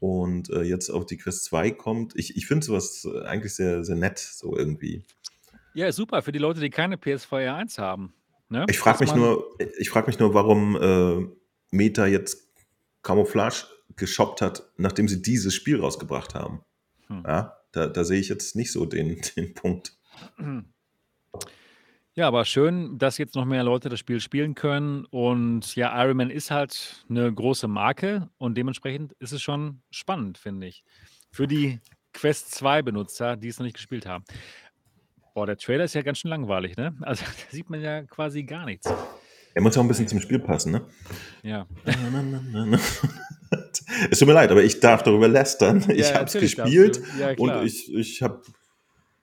und 0.01 0.51
äh, 0.51 0.63
jetzt 0.63 0.91
auf 0.91 1.07
die 1.07 1.19
Quest 1.19 1.45
2 1.45 1.71
kommt. 1.73 2.17
Ich, 2.17 2.37
ich 2.37 2.47
finde 2.47 2.67
sowas 2.67 3.07
eigentlich 3.27 3.55
sehr, 3.55 3.85
sehr 3.85 3.97
nett, 3.97 4.19
so 4.19 4.57
irgendwie. 4.57 5.05
ja, 5.75 5.93
super 5.93 6.23
für 6.23 6.33
die 6.33 6.41
Leute, 6.41 6.59
die 6.61 6.71
keine 6.71 6.97
PSVR 6.99 7.55
1 7.55 7.79
haben. 7.79 8.13
Ne? 8.51 8.67
Ich 8.69 8.79
frage 8.79 9.05
mich 9.05 9.15
nur, 9.15 9.57
ich 9.79 9.91
frage 9.91 10.09
mich 10.09 10.19
nur, 10.19 10.35
warum 10.35 10.77
äh, 10.77 11.27
Meta 11.71 12.07
jetzt 12.07 12.49
Camouflage 13.03 13.65
geshoppt 13.97 14.43
hat, 14.43 14.65
nachdem 14.77 15.09
sie 15.09 15.23
dieses 15.23 15.55
Spiel 15.55 15.81
rausgebracht 15.81 16.35
haben. 16.35 16.63
hm. 17.07 17.23
Ja, 17.27 17.57
da, 17.73 17.87
da 17.87 18.05
sehe 18.05 18.21
ich 18.21 18.29
jetzt 18.29 18.57
nicht 18.57 18.73
so 18.73 18.85
den, 18.85 19.21
den 19.37 19.55
Punkt. 19.55 19.97
Ja, 22.15 22.27
aber 22.27 22.45
schön, 22.45 22.99
dass 22.99 23.19
jetzt 23.19 23.37
noch 23.37 23.45
mehr 23.45 23.63
Leute 23.63 23.89
das 23.89 24.01
Spiel 24.01 24.21
spielen 24.21 24.55
können. 24.55 25.05
Und 25.07 25.77
ja, 25.77 26.05
Iron 26.05 26.17
Man 26.17 26.31
ist 26.31 26.51
halt 26.51 27.05
eine 27.09 27.33
große 27.33 27.69
Marke 27.69 28.29
und 28.37 28.57
dementsprechend 28.57 29.13
ist 29.15 29.33
es 29.33 29.41
schon 29.41 29.83
spannend, 29.91 30.37
finde 30.37 30.67
ich. 30.67 30.83
Für 31.31 31.47
die 31.47 31.81
Quest 32.13 32.53
2-Benutzer, 32.61 33.37
die 33.37 33.49
es 33.49 33.59
noch 33.59 33.65
nicht 33.65 33.77
gespielt 33.77 34.07
haben. 34.07 34.25
Boah, 35.35 35.47
der 35.47 35.57
Trailer 35.57 35.85
ist 35.85 35.95
ja 35.95 36.03
ganz 36.03 36.19
schön 36.19 36.31
langweilig, 36.31 36.77
ne? 36.77 36.95
Also 37.03 37.25
da 37.25 37.31
sieht 37.51 37.71
man 37.71 37.81
ja 37.81 38.03
quasi 38.03 38.43
gar 38.43 38.65
nichts. 38.65 38.93
Er 39.55 39.63
muss 39.63 39.77
auch 39.77 39.83
ein 39.83 39.89
bisschen 39.89 40.09
zum 40.09 40.21
Spiel 40.21 40.39
passen, 40.39 40.73
ne? 40.73 40.83
Ja, 41.43 41.67
es 44.11 44.19
tut 44.19 44.29
mir 44.29 44.35
leid, 44.35 44.51
aber 44.51 44.63
ich 44.63 44.79
darf 44.81 45.03
darüber 45.03 45.29
lästern. 45.29 45.85
Ich 45.91 46.11
ja 46.11 46.15
habe 46.15 46.27
es 46.27 46.33
gespielt. 46.35 47.03
Ja, 47.19 47.35
und 47.37 47.65
ich, 47.65 47.93
ich 47.93 48.23
habe 48.23 48.43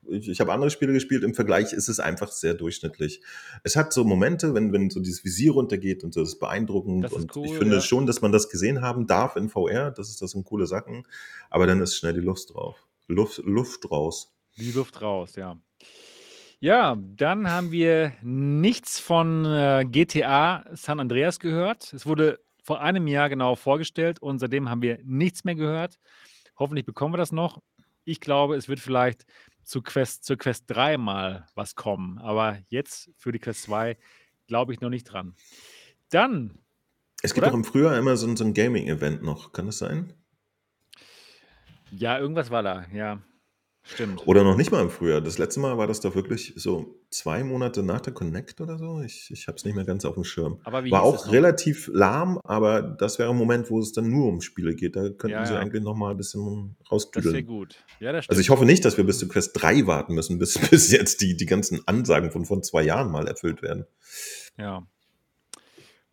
ich, 0.10 0.30
ich 0.30 0.40
hab 0.40 0.50
andere 0.50 0.70
Spiele 0.70 0.94
gespielt. 0.94 1.24
Im 1.24 1.34
Vergleich 1.34 1.74
ist 1.74 1.88
es 1.90 2.00
einfach 2.00 2.32
sehr 2.32 2.54
durchschnittlich. 2.54 3.22
Es 3.64 3.76
hat 3.76 3.94
so 3.94 4.04
Momente, 4.04 4.54
wenn, 4.54 4.72
wenn 4.74 4.90
so 4.90 5.00
dieses 5.00 5.24
Visier 5.24 5.54
runtergeht 5.54 6.04
und 6.04 6.14
so, 6.14 6.22
das 6.22 6.30
ist 6.30 6.40
beeindruckend. 6.40 7.04
Das 7.06 7.12
ist 7.12 7.18
und 7.18 7.46
ich 7.46 7.52
cool, 7.52 7.58
finde 7.58 7.76
ja. 7.76 7.82
schon, 7.82 8.06
dass 8.06 8.22
man 8.22 8.32
das 8.32 8.50
gesehen 8.50 8.82
haben 8.82 9.08
darf 9.08 9.36
in 9.36 9.50
VR. 9.50 9.92
Das, 9.92 10.10
ist, 10.10 10.22
das 10.22 10.32
sind 10.32 10.46
coole 10.46 10.68
Sachen. 10.68 11.06
Aber 11.50 11.68
dann 11.68 11.82
ist 11.82 11.96
schnell 11.98 12.14
die 12.14 12.22
Luft 12.22 12.54
drauf. 12.54 12.86
Luft, 13.08 13.40
Luft 13.46 13.90
raus. 13.90 14.34
Die 14.58 14.72
Luft 14.72 15.02
raus, 15.02 15.36
ja. 15.36 15.58
Ja, 16.60 16.96
dann 17.16 17.48
haben 17.48 17.72
wir 17.72 18.14
nichts 18.24 19.00
von 19.00 19.46
äh, 19.46 19.86
GTA 19.86 20.66
San 20.74 21.00
Andreas 21.00 21.40
gehört. 21.40 21.94
Es 21.94 22.06
wurde 22.08 22.40
vor 22.64 22.82
einem 22.82 23.06
Jahr 23.08 23.30
genau 23.30 23.56
vorgestellt 23.56 24.20
und 24.22 24.40
seitdem 24.40 24.70
haben 24.70 24.82
wir 24.82 25.00
nichts 25.04 25.44
mehr 25.44 25.56
gehört. 25.56 26.00
Hoffentlich 26.58 26.86
bekommen 26.86 27.14
wir 27.14 27.18
das 27.20 27.32
noch. 27.32 27.62
Ich 28.06 28.20
glaube, 28.22 28.56
es 28.56 28.68
wird 28.70 28.80
vielleicht 28.80 29.26
zu 29.64 29.82
Quest, 29.84 30.26
zur 30.26 30.38
Quest 30.38 30.64
3 30.68 30.98
mal 30.98 31.46
was 31.54 31.76
kommen. 31.76 32.18
Aber 32.18 32.58
jetzt 32.70 33.12
für 33.18 33.32
die 33.32 33.40
Quest 33.40 33.64
2 33.64 33.98
glaube 34.48 34.74
ich 34.74 34.82
noch 34.82 34.90
nicht 34.90 35.04
dran. 35.04 35.36
Dann 36.10 36.58
Es 37.22 37.34
gibt 37.36 37.46
Oder? 37.46 37.52
doch 37.52 37.58
im 37.58 37.64
Frühjahr 37.64 37.98
immer 37.98 38.18
so 38.18 38.36
so 38.36 38.44
'n 38.44 38.54
Gaming-Event 38.56 39.22
noch. 39.24 39.52
Kann 39.54 39.68
das 39.68 39.78
sein? 39.78 40.14
Ja, 41.92 42.18
irgendwas 42.20 42.50
war 42.52 42.64
da, 42.64 42.86
ja. 42.94 43.20
Stimmt. 43.88 44.28
Oder 44.28 44.44
noch 44.44 44.58
nicht 44.58 44.72
mal 44.72 44.82
im 44.82 44.90
Frühjahr. 44.90 45.22
Das 45.22 45.38
letzte 45.38 45.60
Mal 45.62 45.78
war 45.78 45.88
das 45.88 46.02
doch 46.02 46.16
wirklich 46.16 46.54
so 46.58 47.00
2 47.12 47.44
Monate 47.44 47.84
nach 47.84 48.02
der 48.02 48.14
Connect 48.14 48.62
oder 48.62 48.78
so. 48.78 49.02
Ich 49.02 49.30
ich 49.32 49.48
habe 49.48 49.58
es 49.58 49.66
nicht 49.66 49.76
mehr 49.76 49.86
ganz 49.86 50.06
aufm 50.06 50.24
Schirm. 50.24 50.62
Aber 50.66 50.84
wie 50.84 50.92
War 50.92 51.04
auch 51.04 51.32
relativ 51.32 51.90
lahm, 51.94 52.40
aber 52.44 52.82
das 52.82 53.20
wäre 53.20 53.32
'n 53.32 53.38
Moment, 53.38 53.70
wo 53.72 53.80
es 53.80 53.94
dann 53.94 54.10
nur 54.10 54.28
um 54.28 54.42
Spiele 54.42 54.76
geht. 54.76 54.96
Da 54.96 55.10
könnten 55.10 55.44
Ja, 55.44 55.46
sie 55.46 55.56
ja. 55.56 55.62
eigentlich 55.62 55.84
noch 55.84 55.96
mal 55.96 56.12
'n 56.12 56.18
bisschen 56.18 56.76
Das 57.14 57.34
wäre 57.34 57.44
rausdüdeln. 57.44 57.44
gut. 57.44 57.86
Ja, 58.00 58.12
das 58.12 58.26
Also, 58.28 58.42
ich 58.42 58.50
stimmt. 58.50 58.52
hoffe 58.52 58.66
nicht, 58.66 58.86
dass 58.86 58.98
wir 58.98 59.06
bis 59.06 59.20
zu 59.20 59.28
Quest 59.30 59.52
3 59.62 59.88
warten 59.88 60.16
müssen, 60.16 60.40
bis 60.40 60.56
bis 60.72 60.92
jetzt 60.92 61.22
die 61.22 61.38
die 61.38 61.46
ganzen 61.48 61.82
Ansagen 61.88 62.32
von 62.32 62.46
vor 62.46 62.62
2 62.64 62.84
Jahren 62.84 63.12
mal 63.12 63.28
erfüllt 63.28 63.62
werden. 63.64 63.86
Ja. 64.58 64.88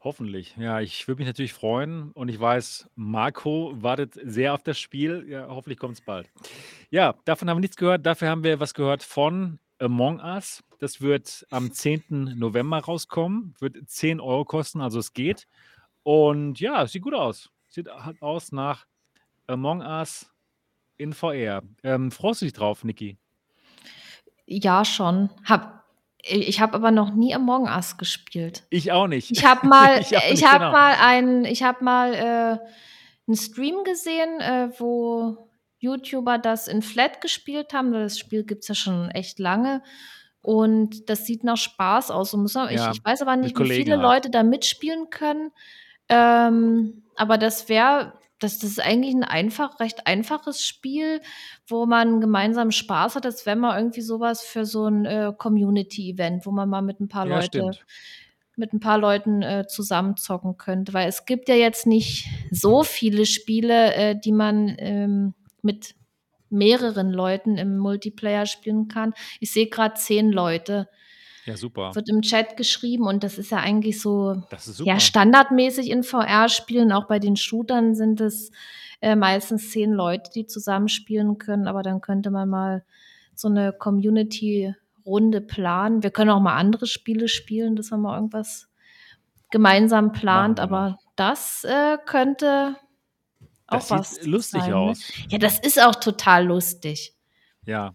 Hoffentlich. 0.04 0.54
Ja, 0.58 0.80
ich 0.80 1.08
würde 1.08 1.20
mich 1.20 1.26
natürlich 1.26 1.54
freuen 1.54 2.12
und 2.12 2.28
ich 2.28 2.38
weiß, 2.38 2.90
Marco 2.94 3.72
wartet 3.74 4.20
sehr 4.22 4.52
auf 4.52 4.62
das 4.62 4.78
Spiel. 4.78 5.24
Ja, 5.26 5.48
hoffentlich 5.48 5.78
kommt's 5.78 6.02
bald. 6.02 6.30
Ja, 6.90 7.14
davon 7.24 7.48
haben 7.48 7.56
wir 7.56 7.62
nichts 7.62 7.78
gehört. 7.78 8.04
Dafür 8.04 8.28
haben 8.28 8.44
wir 8.44 8.60
was 8.60 8.74
gehört 8.74 9.02
von 9.02 9.58
Among 9.78 10.20
Us. 10.20 10.62
Das 10.78 11.00
wird 11.00 11.46
am 11.50 11.72
10. 11.72 12.34
November 12.36 12.80
rauskommen, 12.80 13.54
wird 13.60 13.78
10 13.88 14.20
€ 14.20 14.44
kosten, 14.44 14.82
also 14.82 14.98
es 14.98 15.14
geht. 15.14 15.46
Und 16.02 16.60
ja, 16.60 16.82
es 16.82 16.92
sieht 16.92 17.02
gut 17.02 17.14
aus. 17.14 17.48
Sieht 17.68 17.88
halt 17.88 18.20
aus 18.20 18.52
nach 18.52 18.84
Among 19.46 19.80
Us 19.80 20.30
in 20.98 21.14
VR. 21.14 21.62
Ähm, 21.82 22.10
freust 22.10 22.42
du 22.42 22.44
dich 22.44 22.52
drauf, 22.52 22.84
Niki? 22.84 23.16
Ja, 24.44 24.84
schon. 24.84 25.30
Habe 25.44 25.66
i 25.66 25.83
ich 26.26 26.60
habe 26.60 26.74
aber 26.74 26.90
noch 26.90 27.14
nie 27.14 27.34
Among 27.34 27.64
Us 27.64 27.96
gespielt. 27.96 28.64
Ich 28.70 28.92
auch 28.92 29.06
nicht. 29.06 29.30
Ich 29.30 29.44
habe 29.44 29.66
mal 29.66 30.00
Ich 30.32 30.44
habe 30.44 30.58
genau. 30.58 30.72
mal 30.72 30.94
einen 31.00 31.44
ich 31.44 31.62
habe 31.62 31.84
mal, 31.84 32.14
äh, 32.14 33.30
'n 33.30 33.36
Stream 33.36 33.84
gesehen, 33.84 34.40
äh, 34.40 34.68
wo 34.78 35.48
YouTuber 35.78 36.38
das 36.38 36.68
in 36.68 36.82
Flat 36.82 37.20
gespielt 37.20 37.72
haben. 37.72 37.92
Das 37.92 38.18
Spiel 38.18 38.44
gibt's 38.44 38.68
ja 38.68 38.74
schon 38.74 39.10
echt 39.10 39.38
lange 39.38 39.82
und 40.40 41.08
das 41.08 41.24
sieht 41.26 41.42
nach 41.42 41.56
Spaß 41.56 42.10
aus 42.10 42.34
und 42.34 42.44
ich 42.46 42.54
Ja, 42.54 42.90
ich 42.92 43.04
weiß 43.04 43.22
aber 43.22 43.36
nicht, 43.36 43.58
wie 43.58 43.68
viele 43.70 43.92
halt. 43.92 44.02
Leute 44.02 44.30
da 44.30 44.42
mitspielen 44.42 45.08
können. 45.10 45.52
Ähm, 46.10 47.02
aber 47.16 47.38
das 47.38 47.68
wäre 47.68 48.12
das 48.44 48.58
das 48.60 48.70
ist 48.72 48.80
eigentlich 48.80 49.14
'n 49.14 49.24
einfach 49.24 49.80
recht 49.80 50.06
einfaches 50.06 50.64
Spiel, 50.66 51.20
wo 51.66 51.86
man 51.86 52.20
gemeinsam 52.20 52.70
Spaß 52.72 53.16
hat. 53.16 53.24
Das 53.24 53.46
wäre 53.46 53.56
mal 53.56 53.78
irgendwie 53.78 54.02
so 54.02 54.20
was 54.20 54.42
für 54.42 54.66
so 54.66 54.86
'n, 54.86 55.04
äh, 55.06 55.32
Community-Event, 55.36 56.46
wo 56.46 56.52
man 56.52 56.68
mal 56.70 56.82
mit 56.82 57.00
'n 57.00 57.08
paar 57.08 57.26
Ja, 57.26 57.40
Leute 57.40 57.42
stimmt. 57.42 57.84
mit 58.56 58.72
'n 58.74 58.80
paar 58.80 58.98
Leuten, 58.98 59.42
äh, 59.42 59.66
zusammen 59.68 60.16
zocken 60.18 60.58
könnte. 60.58 60.94
Weil 60.94 61.08
es 61.08 61.26
gibt 61.26 61.48
ja 61.48 61.56
jetzt 61.56 61.86
nicht 61.86 62.28
so 62.52 62.84
viele 62.84 63.26
Spiele, 63.26 63.94
äh, 63.94 64.16
die 64.20 64.32
man, 64.32 64.76
ähm, 64.78 65.34
mit 65.62 65.94
mehreren 66.50 67.10
Leuten 67.12 67.56
im 67.58 67.78
Multiplayer 67.78 68.46
spielen 68.46 68.88
kann. 68.88 69.14
Ich 69.40 69.52
sehe 69.52 69.68
grad 69.68 69.98
10 69.98 70.32
Leute. 70.32 70.88
Ja, 71.46 71.56
super. 71.56 71.94
Wird 71.94 72.08
im 72.08 72.22
Chat 72.22 72.56
geschrieben 72.56 73.06
und 73.06 73.22
das 73.22 73.36
ist 73.38 73.50
ja 73.50 73.58
eigentlich 73.58 74.00
so, 74.00 74.42
ja, 74.84 74.98
standardmäßig 74.98 75.90
in 75.90 76.02
VR-Spielen. 76.02 76.90
Auch 76.92 77.06
bei 77.06 77.18
den 77.18 77.36
Shootern 77.36 77.94
sind 77.94 78.20
es, 78.20 78.50
äh, 79.02 79.14
meistens 79.14 79.70
10 79.70 79.92
Leute, 79.92 80.30
die 80.34 80.46
zusammen 80.46 80.88
spielen 80.88 81.36
können, 81.38 81.68
aber 81.68 81.82
dann 81.82 82.00
könnte 82.00 82.30
man 82.30 82.48
mal 82.48 82.84
so 83.34 83.48
'ne 83.48 83.72
Community-Runde 83.78 85.40
planen. 85.42 86.02
Wir 86.02 86.10
können 86.10 86.30
auch 86.30 86.40
mal 86.40 86.56
andere 86.56 86.86
Spiele 86.86 87.28
spielen, 87.28 87.76
dass 87.76 87.90
man 87.90 88.00
mal 88.00 88.16
irgendwas 88.16 88.68
gemeinsam 89.50 90.12
plant, 90.12 90.60
aber 90.60 90.98
das, 91.16 91.64
äh, 91.64 91.98
könnte 92.06 92.76
auch 93.66 93.78
Das 93.78 93.88
sieht 93.88 93.98
was 93.98 94.26
lustig 94.26 94.60
sein, 94.62 94.70
ne? 94.70 94.76
aus. 94.76 95.00
Ja, 95.28 95.38
das 95.38 95.58
ist 95.58 95.82
auch 95.82 95.94
total 95.96 96.46
lustig. 96.46 97.14
Ja. 97.66 97.94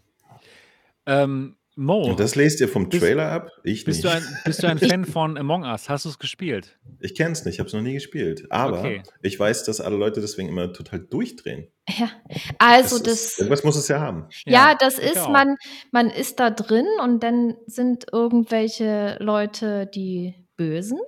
Ähm, 1.05 1.55
Mo, 1.81 2.03
Und 2.03 2.19
das 2.19 2.35
lest 2.35 2.59
ihr 2.59 2.67
vom 2.67 2.89
bist 2.89 3.01
Trailer 3.01 3.31
ab? 3.31 3.49
Ich 3.63 3.85
bist 3.85 4.03
du 4.03 4.09
nicht. 4.09 4.17
ein 4.17 4.23
bist 4.43 4.61
du 4.61 4.67
ein 4.67 4.77
Fan 4.79 5.05
von 5.05 5.37
Among 5.37 5.63
Us? 5.63 5.87
Hast 5.87 6.03
du's 6.03 6.19
gespielt? 6.19 6.77
Ich 6.99 7.15
kenne 7.15 7.31
es 7.31 7.45
nicht, 7.45 7.53
ich 7.55 7.59
habe 7.59 7.67
es 7.67 7.73
noch 7.73 7.81
nie 7.81 7.93
gespielt. 7.93 8.45
Aber 8.51 8.79
Okay. 8.79 9.01
ich 9.21 9.39
weiß, 9.39 9.63
dass 9.63 9.79
alle 9.79 9.95
Leute 9.95 10.19
deswegen 10.19 10.49
immer 10.49 10.73
total 10.73 10.99
durchdrehen. 10.99 11.69
Ja, 11.87 12.09
also 12.57 12.99
Das 12.99 13.07
ist 13.13 13.31
das 13.31 13.37
irgendwas 13.39 13.63
muss 13.63 13.77
es 13.77 13.87
ja 13.87 14.01
haben. 14.01 14.27
Ja, 14.45 14.71
Ja, 14.71 14.75
das 14.77 14.99
ist 14.99 15.19
auch. 15.19 15.29
man 15.29 15.55
man 15.91 16.09
ist 16.09 16.39
da 16.41 16.49
drin 16.49 16.85
und 17.01 17.23
dann 17.23 17.55
sind 17.65 18.07
irgendwelche 18.11 19.15
Leute 19.21 19.87
die 19.87 20.35
Bösen 20.57 20.99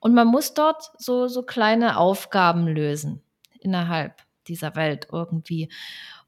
und 0.00 0.12
man 0.12 0.26
muss 0.26 0.54
dort 0.54 0.82
so 0.98 1.28
so 1.28 1.42
kleine 1.44 1.98
Aufgaben 1.98 2.66
lösen 2.66 3.22
innerhalb 3.60 4.14
dieser 4.48 4.74
Welt 4.74 5.06
irgendwie. 5.12 5.68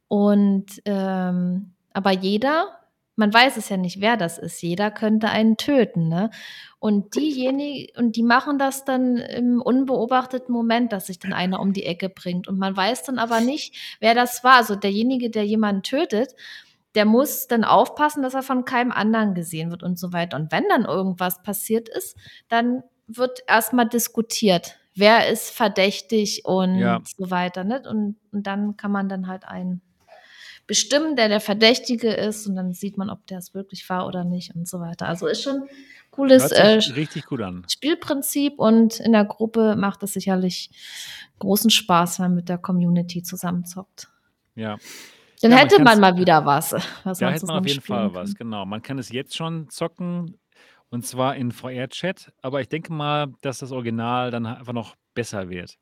Und, 0.06 0.66
ähm 0.84 1.72
aber 1.92 2.12
jeder 2.12 2.76
man 3.20 3.32
weiß 3.32 3.56
es 3.58 3.68
ja 3.68 3.76
nicht, 3.76 4.00
wer 4.00 4.16
das 4.16 4.38
ist. 4.38 4.60
Jeder 4.62 4.90
könnte 4.90 5.28
einen 5.30 5.56
töten, 5.56 6.08
ne? 6.08 6.30
Und 6.80 7.14
diejeni 7.14 7.92
und 7.96 8.16
die 8.16 8.22
machen 8.24 8.58
das 8.58 8.84
dann 8.86 9.18
im 9.18 9.60
unbeobachteten 9.62 10.52
Moment, 10.52 10.92
dass 10.92 11.06
sich 11.08 11.18
dann 11.20 11.34
einer 11.34 11.60
um 11.60 11.72
die 11.74 11.84
Ecke 11.84 12.08
bringt 12.08 12.48
und 12.48 12.58
man 12.58 12.76
weiß 12.76 13.04
dann 13.04 13.18
aber 13.18 13.40
nicht, 13.40 13.76
wer 14.00 14.14
das 14.14 14.42
war. 14.44 14.56
Also, 14.56 14.74
derjenige, 14.76 15.30
der 15.30 15.44
jemanden 15.44 15.82
tötet, 15.82 16.34
der 16.94 17.04
muss 17.04 17.46
dann 17.46 17.64
aufpassen, 17.64 18.22
dass 18.22 18.34
er 18.34 18.42
von 18.42 18.64
keinem 18.64 18.92
anderen 18.92 19.34
gesehen 19.34 19.70
wird 19.70 19.82
und 19.82 19.98
so 19.98 20.12
weiter. 20.12 20.36
Und 20.38 20.50
wenn 20.52 20.64
dann 20.68 20.84
irgendwas 20.86 21.42
passiert 21.42 21.88
ist, 21.88 22.16
dann 22.48 22.82
wird 23.06 23.40
erst 23.46 23.72
mal 23.74 23.84
diskutiert. 23.84 24.78
Wer 24.96 25.28
ist 25.28 25.50
verdächtig 25.50 26.44
und 26.46 26.76
Ja. 26.78 27.00
so 27.16 27.30
weiter, 27.30 27.62
ne? 27.64 27.82
Und 27.88 28.16
und 28.32 28.46
dann 28.46 28.76
kann 28.76 28.90
man 28.92 29.08
dann 29.08 29.28
halt 29.28 29.44
einen 29.46 29.82
bestimmen, 30.70 31.16
der 31.16 31.28
der 31.28 31.40
Verdächtige 31.40 32.12
ist 32.12 32.46
und 32.46 32.54
dann 32.54 32.72
sieht 32.74 32.96
man, 32.96 33.10
ob 33.10 33.26
der's 33.26 33.54
wirklich 33.54 33.88
war 33.90 34.06
oder 34.06 34.22
nicht 34.22 34.54
und 34.54 34.68
so 34.68 34.78
weiter. 34.78 35.08
Also, 35.08 35.26
ist 35.26 35.42
schon 35.42 35.64
cooles, 36.12 36.52
äh, 36.52 36.78
an. 37.42 37.64
Spielprinzip 37.68 38.56
und 38.56 39.00
in 39.00 39.10
der 39.10 39.24
Gruppe 39.24 39.74
macht 39.74 40.04
es 40.04 40.12
sicherlich 40.12 40.70
großen 41.40 41.70
Spaß, 41.70 42.20
wenn 42.20 42.26
man 42.26 42.34
mit 42.36 42.48
der 42.48 42.58
Community 42.58 43.24
zusammen 43.24 43.64
zockt. 43.64 44.06
Ja. 44.54 44.76
Dann 45.42 45.50
Ja, 45.50 45.56
man 45.56 45.58
hätte 45.58 45.76
man 45.78 45.86
kann's 45.86 46.00
mal 46.00 46.16
wieder 46.16 46.46
was, 46.46 46.72
was 47.02 47.18
Da 47.18 47.24
man 47.26 47.34
hätte 47.34 47.46
man 47.46 47.58
auf 47.58 47.66
jeden 47.66 47.80
Fall 47.80 48.14
was, 48.14 48.34
kann. 48.36 48.46
genau. 48.46 48.64
Man 48.64 48.80
kann 48.80 49.00
es 49.00 49.10
jetzt 49.10 49.36
schon 49.36 49.68
zocken 49.70 50.38
und 50.88 51.04
zwar 51.04 51.34
in 51.34 51.50
VR-Chat, 51.50 52.32
aber 52.42 52.60
ich 52.60 52.68
denke 52.68 52.92
mal, 52.92 53.32
dass 53.40 53.58
das 53.58 53.72
Original 53.72 54.30
dann 54.30 54.46
einfach 54.46 54.72
noch 54.72 54.94
besser 55.14 55.48
wird. 55.50 55.78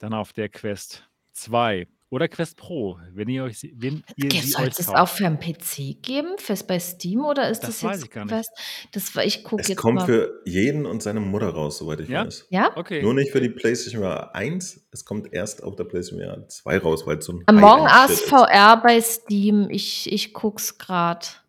Dann 0.00 0.12
auf 0.12 0.32
der 0.32 0.48
Quest 0.48 1.08
2 1.34 1.86
oder 2.12 2.28
Quest 2.28 2.58
Pro, 2.58 2.98
wenn 3.14 3.28
ihr 3.30 3.44
euch 3.44 3.66
wenn 3.74 4.04
ihr 4.16 4.28
Ge 4.28 4.40
sie 4.42 4.48
soll 4.48 4.66
euch 4.66 4.78
es 4.78 4.88
auch 4.88 4.94
kauft. 4.94 5.16
für 5.16 5.24
'n 5.26 5.38
PC 5.40 5.94
geben, 6.02 6.36
fürs 6.38 6.66
bei 6.66 6.78
Steam 6.78 7.24
oder 7.24 7.48
ist 7.48 7.60
das 7.60 7.70
Das 7.80 7.84
weiß 7.84 7.96
jetzt 7.96 8.04
ich 8.04 8.10
gar 8.10 8.24
nicht. 8.26 8.32
Quest? 8.34 8.50
Das 8.92 9.16
war 9.16 9.24
ich 9.24 9.42
gucke 9.44 9.62
Es 9.62 9.68
jetzt 9.68 9.78
kommt 9.78 9.94
mal. 10.00 10.04
für 10.06 10.42
jeden 10.44 10.84
und 10.84 11.02
seine 11.02 11.20
Mutter 11.20 11.48
raus, 11.48 11.78
soweit 11.78 12.00
ich 12.00 12.10
Ja? 12.10 12.26
weiß. 12.26 12.46
Ja? 12.50 12.64
Nur 12.68 12.76
Okay, 12.76 13.02
nicht 13.14 13.32
für 13.32 13.40
die 13.40 13.48
okay. 13.48 13.58
PlayStation 13.60 14.02
VR 14.02 14.34
1. 14.34 14.86
Es 14.92 15.04
kommt 15.06 15.32
erst 15.32 15.62
auf 15.62 15.74
der 15.76 15.84
PlayStation 15.84 16.20
VR 16.28 16.46
2 16.48 16.78
raus, 16.78 17.06
weil's 17.06 17.24
so 17.24 17.32
'n 17.32 17.42
Among 17.46 17.82
Us. 17.86 18.20
VR 18.20 18.76
bei 18.82 19.00
Steam. 19.00 19.70
Ich 19.70 20.12
ich 20.12 20.34
gucke 20.34 20.60
es 20.60 20.76
grad. 20.76 21.42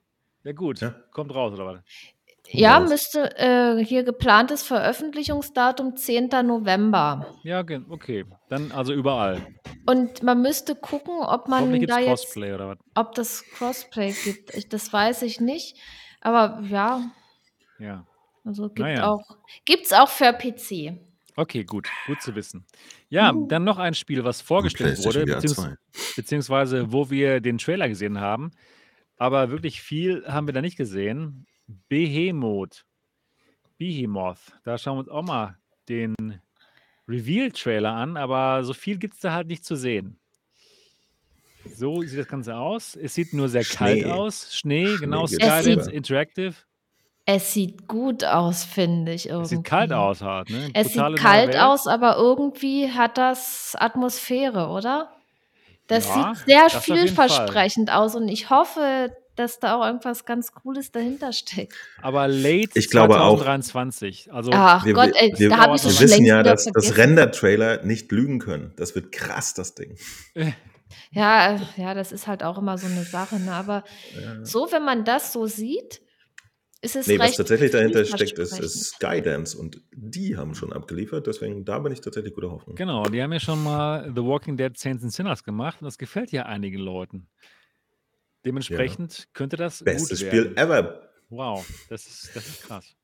Ja 0.46 0.54
gut, 0.54 0.80
Ja. 0.82 0.96
kommt 1.12 1.34
raus 1.36 1.54
oder 1.54 1.66
was? 1.66 1.80
Ja, 2.50 2.78
raus. 2.78 2.90
müsste 2.90 3.38
äh, 3.38 3.84
hier 3.84 4.04
geplantes 4.04 4.64
Veröffentlichungsdatum 4.64 5.96
10. 5.96 6.30
November. 6.46 7.34
Ja, 7.44 7.64
okay. 7.90 8.26
Dann 8.50 8.72
also 8.72 8.94
überall. 8.94 9.42
Und 9.86 10.22
man 10.24 10.42
müsste 10.42 10.76
gucken, 10.76 11.14
ob 11.22 11.48
Hoffentlich 11.48 11.48
man 11.48 11.72
gibt's 11.80 11.96
da 11.96 12.00
jetzt 12.02 12.08
Crossplay 12.10 12.54
oder 12.54 12.68
was? 12.70 12.78
ob 12.96 13.16
das 13.16 13.44
Crossplay 13.56 14.14
gibt. 14.24 14.54
Ich 14.54 14.70
das 14.70 14.92
weiß 14.92 15.22
ich 15.24 15.40
nicht. 15.40 15.78
Aber 16.22 16.62
ja, 16.70 17.12
Ja. 17.80 18.06
also 18.46 18.68
gibt 18.68 18.80
Na 18.80 18.92
ja. 18.92 19.08
auch 19.08 19.24
gibt's 19.66 19.92
auch 19.94 20.10
für 20.10 20.32
PC. 20.34 20.98
Okay, 21.36 21.64
gut. 21.64 21.90
Gut 22.06 22.22
zu 22.22 22.36
wissen. 22.36 22.66
Ja, 23.10 23.34
dann 23.48 23.64
noch 23.64 23.80
ein 23.80 23.96
Spiel, 23.96 24.24
was 24.24 24.42
Und 24.42 24.48
vorgestellt 24.48 25.04
wurde, 25.04 25.26
VR 25.26 25.36
beziehungs 25.36 25.56
2. 25.56 25.76
beziehungsweise 26.16 26.92
wo 26.92 27.10
wir 27.10 27.42
den 27.42 27.58
Trailer 27.58 27.88
gesehen 27.90 28.20
haben, 28.20 28.52
aber 29.18 29.50
wirklich 29.50 29.82
viel 29.82 30.24
haben 30.28 30.48
wir 30.48 30.54
da 30.54 30.62
nicht 30.62 30.78
gesehen. 30.78 31.46
Behemoth. 31.90 32.86
Behemoth. 33.78 34.40
Da 34.64 34.78
schauen 34.78 34.98
wir 34.98 35.00
uns 35.02 35.10
auch 35.10 35.24
mal 35.24 35.58
den 35.90 36.16
Reveal-Trailer 37.08 37.92
an, 37.92 38.18
aber 38.18 38.64
so 38.64 38.74
viel 38.74 38.98
gibt's 38.98 39.20
da 39.20 39.34
halt 39.34 39.48
nicht 39.48 39.66
zu 39.66 39.76
sehen. 39.76 40.18
So 41.76 42.02
sieht 42.02 42.20
das 42.20 42.28
Ganze 42.28 42.56
aus. 42.56 42.96
Es 42.96 43.14
sieht 43.14 43.34
nur 43.34 43.50
sehr 43.50 43.64
kalt 43.64 44.02
Schnee. 44.02 44.12
aus. 44.12 44.54
Schnee, 44.56 44.98
genau, 44.98 45.28
Schnee 45.28 45.38
Es 45.38 45.44
Skydance 45.60 45.84
drüber. 45.86 45.94
Interactive. 45.94 46.56
es 47.26 47.54
sieht 47.54 47.88
gut 47.88 48.24
aus, 48.26 48.64
finde 48.66 49.14
ich 49.14 49.30
Es 49.30 49.50
sieht 49.50 49.64
kalt 49.64 49.92
irgendwie. 49.92 50.06
aus 50.06 50.22
halt, 50.22 50.50
ne? 50.50 50.70
Es 50.74 50.94
Totale 50.94 51.16
sieht 51.16 51.24
kalt 51.26 51.56
aus, 51.58 51.88
aber 51.88 52.18
irgendwie 52.18 52.92
hat 52.92 53.18
das 53.18 53.76
Atmosphäre, 53.80 54.68
oder? 54.68 55.10
Das 55.88 56.08
Ja, 56.08 56.34
sieht 56.36 56.46
sehr 56.48 56.64
das 56.70 56.84
vielversprechend 56.84 57.92
aus 57.92 58.16
und 58.16 58.28
ich 58.28 58.50
hoffe, 58.50 59.16
dass 59.36 59.60
da 59.60 59.76
auch 59.76 59.86
irgendwas 59.86 60.26
ganz 60.26 60.52
Cooles 60.52 60.92
dahinter 60.92 61.34
steckt. 61.34 61.74
Aber 62.02 62.28
late 62.28 62.72
Ich 62.76 62.90
glaube 62.90 63.16
auch. 63.22 63.38
2023. 63.38 64.32
Also 64.32 64.52
Ach 64.54 64.86
Wir, 64.86 64.94
Gott, 64.94 65.08
wir, 65.14 65.22
ey, 65.22 65.34
wir, 65.38 65.50
da 65.50 65.58
habe 65.58 65.76
ich 65.76 65.84
wir 65.84 65.90
es 65.90 66.00
wir 66.00 66.08
schon 66.08 66.18
wissen 66.18 66.26
ja, 66.26 66.44
dass, 66.44 66.64
vergessen. 66.64 66.94
Render-Trailer 66.94 67.84
nicht 67.84 68.12
lügen 68.12 68.40
können. 68.40 68.74
Das 68.76 68.96
wird 68.96 69.12
krass, 69.12 69.54
das 69.54 69.76
Ding. 69.76 69.98
Ja, 71.10 71.60
ja, 71.76 71.96
das 71.96 72.12
ist 72.12 72.28
halt 72.28 72.44
auch 72.44 72.60
immer 72.60 72.78
so 72.78 72.86
eine 72.86 73.04
Sache, 73.04 73.40
ne? 73.40 73.52
Aber 73.52 73.84
Ja. 74.16 74.46
so, 74.46 74.68
wenn 74.72 74.84
man 74.86 75.04
das 75.06 75.34
so 75.34 75.48
sieht, 75.48 76.02
ist 76.84 76.96
es 76.96 77.08
Nee, 77.08 77.18
was 77.18 77.36
tatsächlich 77.36 77.72
dahinter 77.72 78.04
steckt, 78.06 78.38
ist, 78.38 78.60
ist 78.60 78.96
Skydance 78.96 79.58
und 79.58 79.82
die 79.92 80.36
haben 80.38 80.54
schon 80.54 80.74
abgeliefert, 80.74 81.26
deswegen 81.26 81.66
da 81.66 81.80
bin 81.80 81.94
ich 81.94 82.02
tatsächlich 82.02 82.34
guter 82.34 82.52
Hoffnung. 82.52 82.76
Genau, 82.76 83.04
die 83.04 83.24
haben 83.24 83.32
ja 83.32 83.40
schon 83.40 83.64
mal 83.64 84.12
The 84.14 84.22
Walking 84.22 84.58
Dead 84.58 84.78
Saints 84.78 85.04
and 85.04 85.14
Sinners 85.14 85.44
gemacht 85.44 85.82
und 85.82 85.86
das 85.86 85.98
gefällt 85.98 86.32
ja 86.32 86.44
einigen 86.46 86.80
Leuten. 86.80 87.30
Dementsprechend 88.46 89.30
könnte 89.34 89.58
das 89.58 89.84
Bestes 89.84 90.20
Spiel 90.20 90.54
ever. 90.56 91.10
Wow, 91.30 91.66
das 91.90 92.06
ist, 92.06 92.36
das 92.36 92.48
ist 92.48 92.64
krass. 92.64 92.96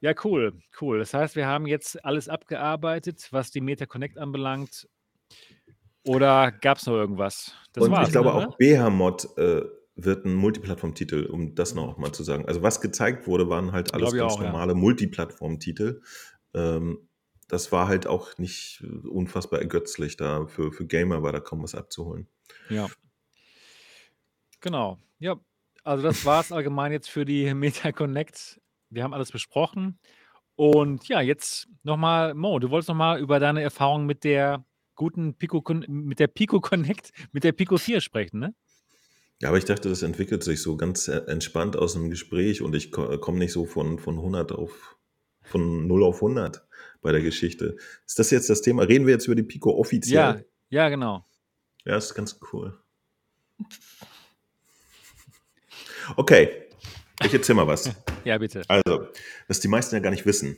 Ja, 0.00 0.12
cool, 0.24 0.52
cool. 0.80 0.98
Das 0.98 1.14
heißt, 1.14 1.34
wir 1.34 1.46
haben 1.46 1.66
jetzt 1.66 2.04
alles 2.04 2.28
abgearbeitet, 2.28 3.28
was 3.30 3.50
die 3.50 3.62
Meta 3.62 3.86
Connect 3.86 4.18
anbelangt. 4.18 4.86
Oder 6.06 6.52
gab 6.52 6.76
es 6.76 6.86
noch 6.86 6.94
irgendwas? 6.94 7.54
Das 7.72 7.84
und 7.84 7.90
war's, 7.90 8.08
ich 8.08 8.12
glaube 8.12 8.28
ne, 8.28 8.48
auch? 8.48 8.56
Behemoth 8.58 9.38
äh, 9.38 9.62
wird 9.96 10.26
ein 10.26 10.34
Multiplattform-Titel, 10.34 11.26
um 11.26 11.54
das 11.54 11.74
noch 11.74 11.96
mal 11.96 12.12
zu 12.12 12.22
sagen. 12.22 12.46
Also 12.46 12.62
was 12.62 12.80
gezeigt 12.80 13.26
wurde, 13.26 13.48
waren 13.48 13.72
halt 13.72 13.94
alles 13.94 14.12
ganz 14.12 14.34
auch, 14.34 14.40
ja. 14.42 14.48
normale 14.48 14.74
Multiplattform-Titel. 14.74 16.02
Ähm, 16.52 17.08
das 17.48 17.72
war 17.72 17.88
halt 17.88 18.06
auch 18.06 18.36
nicht 18.36 18.82
äh, 18.84 19.08
unfassbar 19.08 19.60
ergötzlich 19.60 20.16
da. 20.16 20.46
Für, 20.46 20.72
für 20.72 20.86
Gamer 20.86 21.22
war 21.22 21.32
da 21.32 21.40
kaum 21.40 21.62
was 21.62 21.74
abzuholen. 21.74 22.28
Ja. 22.68 22.88
Genau. 24.64 24.96
Ja, 25.18 25.38
also 25.82 26.02
das 26.02 26.24
war 26.24 26.40
es 26.40 26.50
allgemein 26.50 26.90
jetzt 26.90 27.10
für 27.10 27.26
die 27.26 27.52
Meta 27.52 27.92
Connect. 27.92 28.62
Wir 28.88 29.02
haben 29.04 29.12
alles 29.12 29.30
besprochen. 29.30 29.98
Und 30.56 31.06
ja, 31.06 31.20
jetzt 31.20 31.68
nochmal, 31.82 32.32
Mo, 32.32 32.58
du 32.58 32.70
wolltest 32.70 32.88
nochmal 32.88 33.20
über 33.20 33.38
deine 33.40 33.60
Erfahrung 33.60 34.06
mit 34.06 34.24
der 34.24 34.64
guten 34.94 35.34
Pico, 35.34 35.62
mit 35.86 36.18
der 36.18 36.28
Pico 36.28 36.62
Connect, 36.62 37.12
mit 37.32 37.44
der 37.44 37.52
Pico 37.52 37.76
4 37.76 38.00
sprechen, 38.00 38.38
ne? 38.40 38.54
Ja, 39.42 39.48
aber 39.50 39.58
ich 39.58 39.66
dachte, 39.66 39.90
das 39.90 40.02
entwickelt 40.02 40.42
sich 40.42 40.62
so 40.62 40.78
ganz 40.78 41.08
äh, 41.08 41.18
entspannt 41.26 41.76
aus 41.76 41.94
einem 41.94 42.08
Gespräch 42.08 42.62
und 42.62 42.74
ich 42.74 42.90
ko- 42.90 43.18
komme 43.18 43.40
nicht 43.40 43.52
so 43.52 43.66
von, 43.66 43.98
von 43.98 44.16
100 44.16 44.52
auf, 44.52 44.96
von 45.42 45.86
0 45.86 46.04
auf 46.04 46.16
100 46.22 46.66
bei 47.02 47.12
der 47.12 47.20
Geschichte. 47.20 47.76
Ist 48.06 48.18
das 48.18 48.30
jetzt 48.30 48.48
das 48.48 48.62
Thema? 48.62 48.84
Reden 48.84 49.04
wir 49.06 49.12
jetzt 49.12 49.26
über 49.26 49.34
die 49.34 49.42
Pico 49.42 49.68
Ja, 49.72 49.78
offiziell? 49.78 50.48
ja, 50.70 50.88
genau. 50.88 51.26
Ja, 51.84 51.96
ist 51.98 52.14
ganz 52.14 52.40
cool. 52.52 52.78
Okay, 56.16 56.50
ich 57.22 57.32
erzähl 57.32 57.54
mal 57.54 57.66
was. 57.66 57.90
Ja, 58.24 58.38
bitte. 58.38 58.62
Also, 58.68 59.08
was 59.48 59.60
die 59.60 59.68
meisten 59.68 59.94
ja 59.94 60.00
gar 60.00 60.08
nicht 60.08 60.24
wissen. 60.24 60.56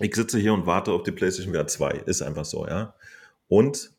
Ich 0.00 0.16
sitze 0.16 0.40
hier 0.40 0.52
und 0.52 0.66
warte 0.66 0.90
auf 0.90 1.04
die 1.04 1.12
PlayStation 1.12 1.54
VR 1.54 1.68
2. 1.68 1.90
Ist 2.06 2.20
einfach 2.20 2.44
so, 2.44 2.66
ja. 2.66 2.96
Und 3.46 3.92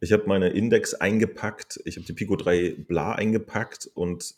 ich 0.00 0.10
habe 0.10 0.24
meine 0.26 0.48
Index 0.48 0.94
eingepackt, 0.94 1.80
ich 1.84 1.96
habe 1.96 2.06
die 2.06 2.14
Pico 2.14 2.36
3 2.36 2.76
Bla 2.88 3.12
eingepackt 3.12 3.90
und 3.92 4.36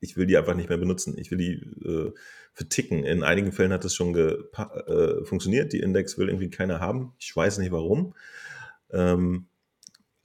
ich 0.00 0.16
will 0.16 0.26
die 0.26 0.36
einfach 0.36 0.54
nicht 0.54 0.68
mehr 0.68 0.78
benutzen. 0.78 1.16
Ich 1.16 1.30
will 1.30 1.38
die 1.38 1.52
äh, 1.86 2.12
verticken. 2.54 3.04
In 3.04 3.22
einigen 3.22 3.52
Fällen 3.52 3.72
hat 3.72 3.84
es 3.84 3.94
schon 3.94 4.16
äh, 4.16 5.24
funktioniert. 5.24 5.72
Die 5.72 5.80
Index 5.80 6.18
will 6.18 6.28
irgendwie 6.28 6.50
keiner 6.50 6.80
haben. 6.80 7.12
Ich 7.18 7.34
weiß 7.34 7.58
nicht 7.58 7.70
warum. 7.70 8.14
Ähm, 8.90 9.46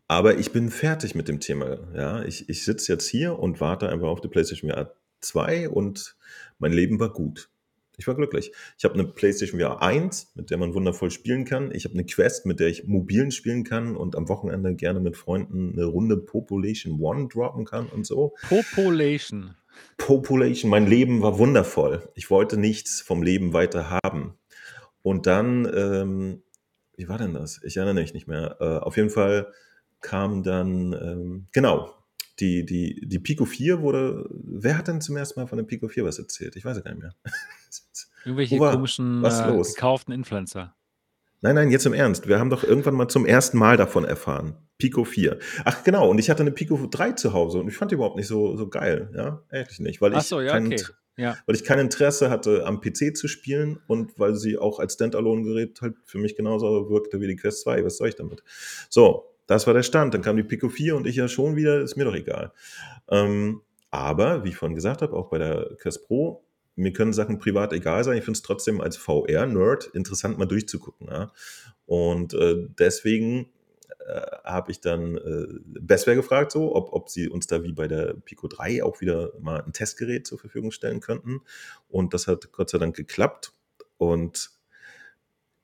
aber 0.07 0.37
ich 0.37 0.51
bin 0.51 0.69
fertig 0.69 1.15
mit 1.15 1.27
dem 1.27 1.39
Thema. 1.39 1.79
Ja, 1.95 2.23
ich, 2.23 2.49
ich 2.49 2.63
sitze 2.63 2.91
jetzt 2.91 3.07
hier 3.07 3.39
und 3.39 3.59
warte 3.59 3.89
einfach 3.89 4.07
auf 4.07 4.21
die 4.21 4.27
PlayStation 4.27 4.71
VR 4.71 4.95
2 5.21 5.69
und 5.69 6.15
mein 6.59 6.73
Leben 6.73 6.99
war 6.99 7.11
gut. 7.11 7.49
Ich 7.97 8.07
war 8.07 8.15
glücklich. 8.15 8.51
Ich 8.77 8.83
habe 8.83 8.95
eine 8.95 9.05
PlayStation 9.05 9.59
VR 9.59 9.81
1, 9.81 10.33
mit 10.35 10.49
der 10.49 10.57
man 10.57 10.73
wundervoll 10.73 11.11
spielen 11.11 11.45
kann. 11.45 11.71
Ich 11.71 11.85
habe 11.85 11.93
eine 11.93 12.05
Quest, 12.05 12.45
mit 12.45 12.59
der 12.59 12.67
ich 12.67 12.85
mobilen 12.85 13.31
spielen 13.31 13.63
kann 13.63 13.95
und 13.95 14.15
am 14.15 14.27
Wochenende 14.27 14.75
gerne 14.75 14.99
mit 14.99 15.15
Freunden 15.15 15.73
eine 15.73 15.85
Runde 15.85 16.17
Population 16.17 16.99
One 16.99 17.27
droppen 17.27 17.65
kann 17.65 17.87
und 17.87 18.05
so. 18.05 18.35
Population. 18.49 19.55
Population, 19.97 20.69
mein 20.69 20.87
Leben 20.87 21.21
war 21.21 21.39
wundervoll. 21.39 22.09
Ich 22.15 22.29
wollte 22.29 22.57
nichts 22.57 23.01
vom 23.01 23.23
Leben 23.23 23.53
weiter 23.53 23.99
haben. 24.03 24.37
Und 25.01 25.25
dann, 25.25 25.69
ähm, 25.73 26.43
wie 26.95 27.07
war 27.07 27.17
denn 27.17 27.33
das? 27.33 27.61
Ich 27.63 27.77
erinnere 27.77 27.95
mich 27.95 28.13
nicht 28.13 28.27
mehr. 28.27 28.57
Äh, 28.59 28.77
auf 28.77 28.97
jeden 28.97 29.09
Fall 29.09 29.53
kam 30.05 30.43
dann, 30.43 30.93
ähm, 30.93 31.47
genau, 31.51 31.93
die, 32.39 32.65
die, 32.65 33.01
die 33.07 33.19
Pico 33.19 33.45
4 33.45 33.81
wurde, 33.81 34.29
wer 34.29 34.77
hat 34.77 34.87
denn 34.87 35.01
zum 35.01 35.17
ersten 35.17 35.39
Mal 35.39 35.47
von 35.47 35.57
der 35.57 35.65
Pico 35.65 35.87
4 35.87 36.05
was 36.05 36.19
erzählt? 36.19 36.55
Ich 36.55 36.63
weiß 36.63 36.77
es 36.77 36.83
gar 36.83 36.91
nicht 36.91 37.01
mehr. 37.01 37.15
Irgendwelche 38.23 38.59
war- 38.59 38.73
komischen, 38.73 39.21
was 39.21 39.39
äh, 39.39 39.47
los? 39.49 39.73
gekauften 39.73 40.13
Influencer. 40.13 40.75
Nein, 41.41 41.55
nein, 41.55 41.71
jetzt 41.71 41.85
im 41.85 41.93
Ernst. 41.93 42.27
Wir 42.27 42.39
haben 42.39 42.49
doch 42.49 42.63
irgendwann 42.63 42.95
mal 42.95 43.07
zum 43.07 43.25
ersten 43.25 43.57
Mal 43.57 43.77
davon 43.77 44.03
erfahren. 44.03 44.57
Pico 44.77 45.03
4. 45.03 45.39
Ach 45.63 45.83
genau, 45.83 46.09
und 46.09 46.19
ich 46.19 46.29
hatte 46.29 46.41
eine 46.41 46.51
Pico 46.51 46.87
3 46.89 47.13
zu 47.13 47.33
Hause 47.33 47.59
und 47.59 47.67
ich 47.67 47.77
fand 47.77 47.91
die 47.91 47.95
überhaupt 47.95 48.17
nicht 48.17 48.27
so, 48.27 48.57
so 48.57 48.67
geil. 48.67 49.11
Ja, 49.15 49.41
ehrlich 49.51 49.79
nicht. 49.79 50.01
Weil 50.01 50.13
ich 50.13 50.23
so, 50.23 50.41
ja, 50.41 50.51
kein, 50.51 50.67
okay. 50.67 50.83
Ja, 51.17 51.37
weil 51.45 51.55
ich 51.55 51.63
kein 51.63 51.79
Interesse 51.79 52.29
hatte, 52.29 52.65
am 52.65 52.81
PC 52.81 53.15
zu 53.15 53.29
spielen 53.29 53.79
und 53.87 54.19
weil 54.19 54.35
sie 54.35 54.57
auch 54.57 54.79
als 54.79 54.95
Standalone-Gerät 54.95 55.81
halt 55.81 55.95
für 56.03 56.17
mich 56.17 56.35
genauso 56.35 56.89
wirkte 56.89 57.21
wie 57.21 57.27
die 57.27 57.37
Quest 57.37 57.61
2. 57.61 57.85
Was 57.85 57.97
soll 57.97 58.09
ich 58.09 58.15
damit? 58.15 58.43
So, 58.89 59.23
das 59.47 59.67
war 59.67 59.73
der 59.73 59.83
Stand. 59.83 60.13
Dann 60.13 60.21
kam 60.21 60.37
die 60.37 60.43
Pico 60.43 60.69
4 60.69 60.95
und 60.95 61.07
ich 61.07 61.15
ja 61.15 61.27
schon 61.27 61.55
wieder, 61.55 61.81
ist 61.81 61.95
mir 61.95 62.05
doch 62.05 62.15
egal. 62.15 62.51
Ähm, 63.09 63.61
aber, 63.91 64.43
wie 64.43 64.49
ich 64.49 64.57
vorhin 64.57 64.75
gesagt 64.75 65.01
habe, 65.01 65.15
auch 65.15 65.29
bei 65.29 65.37
der 65.37 65.75
Quest 65.79 66.07
Pro, 66.07 66.43
mir 66.75 66.91
können 66.91 67.13
Sachen 67.13 67.39
privat 67.39 67.71
egal 67.71 68.03
sein. 68.03 68.17
Ich 68.17 68.25
finde 68.25 68.37
es 68.37 68.43
trotzdem 68.43 68.81
als 68.81 68.97
VR-Nerd 68.97 69.85
interessant, 69.93 70.37
mal 70.37 70.45
durchzugucken. 70.45 71.07
Ja? 71.07 71.31
Und 71.85 72.33
äh, 72.33 72.67
deswegen 72.77 73.49
äh, 74.05 74.21
habe 74.43 74.71
ich 74.71 74.81
dann 74.81 75.15
äh, 75.15 75.47
Bestware 75.63 76.17
gefragt, 76.17 76.51
so, 76.51 76.75
ob, 76.75 76.91
ob 76.91 77.09
sie 77.09 77.29
uns 77.29 77.47
da 77.47 77.63
wie 77.63 77.71
bei 77.71 77.87
der 77.87 78.15
Pico 78.25 78.47
3 78.47 78.83
auch 78.83 78.99
wieder 78.99 79.31
mal 79.39 79.61
ein 79.61 79.73
Testgerät 79.73 80.27
zur 80.27 80.37
Verfügung 80.37 80.71
stellen 80.71 80.99
könnten. 80.99 81.41
Und 81.87 82.13
das 82.13 82.27
hat 82.27 82.51
Gott 82.51 82.69
sei 82.69 82.77
Dank 82.77 82.95
geklappt. 82.95 83.53
Und 83.97 84.51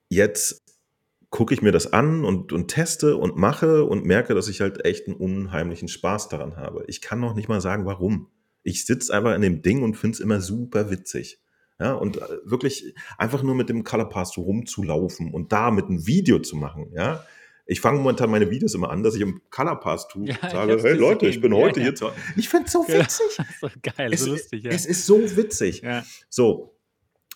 jetzt 0.10 0.61
gucke 1.32 1.53
ich 1.53 1.62
mir 1.62 1.72
das 1.72 1.91
an 1.91 2.24
und, 2.26 2.53
und 2.53 2.68
teste 2.68 3.16
und 3.16 3.38
mache 3.38 3.86
und 3.86 4.06
merke, 4.06 4.36
dass 4.36 4.49
ich 4.49 4.62
halt 4.62 4.86
echt 4.86 5.08
einen 5.08 5.16
unheimlichen 5.16 5.88
Spaß 5.88 6.30
daran 6.30 6.58
habe. 6.58 6.84
Ich 6.88 7.02
kann 7.02 7.20
noch 7.20 7.34
nicht 7.34 7.48
mal 7.49 7.62
sagen, 7.62 7.86
warum. 7.86 8.28
Ich 8.64 8.86
sitze 8.86 9.14
einfach 9.14 9.34
in 9.34 9.41
dem 9.41 9.62
Ding 9.64 9.82
und 9.82 9.95
finde 9.95 10.16
es 10.16 10.20
immer 10.20 10.41
super 10.41 10.91
witzig. 10.91 11.41
Ja, 11.80 11.94
und 11.94 12.18
äh, 12.18 12.38
wirklich 12.44 12.94
einfach 13.18 13.41
nur 13.41 13.56
mit 13.56 13.70
dem 13.70 13.84
Color 13.84 14.10
Pass 14.10 14.34
so 14.34 14.41
rumzulaufen 14.41 15.34
und 15.34 15.52
da 15.52 15.72
mit 15.72 15.86
einem 15.86 16.06
Video 16.06 16.38
zu 16.38 16.56
machen, 16.56 16.91
ja. 16.94 17.26
Ich 17.66 17.80
fange 17.80 17.99
momentan 17.99 18.30
meine 18.30 18.52
Videos 18.52 18.76
immer 18.76 18.91
an, 18.91 19.02
dass 19.02 19.16
ich 19.16 19.22
im 19.22 19.41
Color 19.49 19.80
Pass 19.80 20.08
tu, 20.10 20.26
Ja, 20.26 20.36
sage, 20.48 20.78
hey 20.84 20.94
Leute, 20.94 21.28
ich 21.28 21.41
bin 21.41 21.53
Ja, 21.53 21.60
heute 21.60 21.80
ja. 21.80 21.86
hier 21.86 21.95
zu 21.95 22.10
Ich 22.36 22.49
finde 22.49 22.66
es 22.66 22.74
so 22.74 22.88
witzig. 22.88 23.38
Das 23.38 23.49
ist 23.49 23.64
doch 23.64 23.95
geil, 23.95 24.14
Es, 24.14 24.20
so 24.22 24.32
lustig, 24.32 24.64
ja. 24.64 24.72
es 24.72 24.86
ist 24.86 25.06
so 25.08 25.36
witzig. 25.38 25.82
ja. 25.82 26.03
So, 26.30 26.76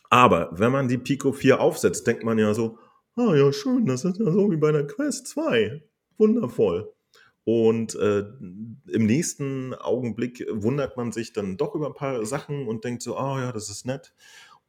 aber 0.09 0.49
wenn 0.51 0.71
man 0.71 0.87
die 0.89 0.97
Pico 0.97 1.31
4 1.31 1.59
aufsetzt, 1.59 2.05
denkt 2.05 2.23
man 2.23 2.37
ja 2.37 2.53
so, 2.53 2.77
ah 3.15 3.35
ja, 3.35 3.51
schön, 3.51 3.85
das 3.85 4.05
ist 4.05 4.19
ja 4.19 4.31
so 4.31 4.51
wie 4.51 4.57
bei 4.57 4.71
der 4.71 4.87
Quest 4.87 5.27
2. 5.27 5.83
Wundervoll. 6.17 6.91
Und 7.43 7.93
äh, 7.95 8.25
im 8.87 9.05
nächsten 9.05 9.75
Augenblick 9.75 10.45
wundert 10.49 10.97
man 10.97 11.11
sich 11.11 11.31
dann 11.31 11.57
doch 11.57 11.75
über 11.75 11.87
ein 11.87 11.93
paar 11.93 12.25
Sachen 12.25 12.67
und 12.67 12.83
denkt 12.83 13.03
so, 13.03 13.17
ah 13.17 13.39
ja, 13.39 13.51
das 13.51 13.69
ist 13.69 13.85
nett. 13.85 14.13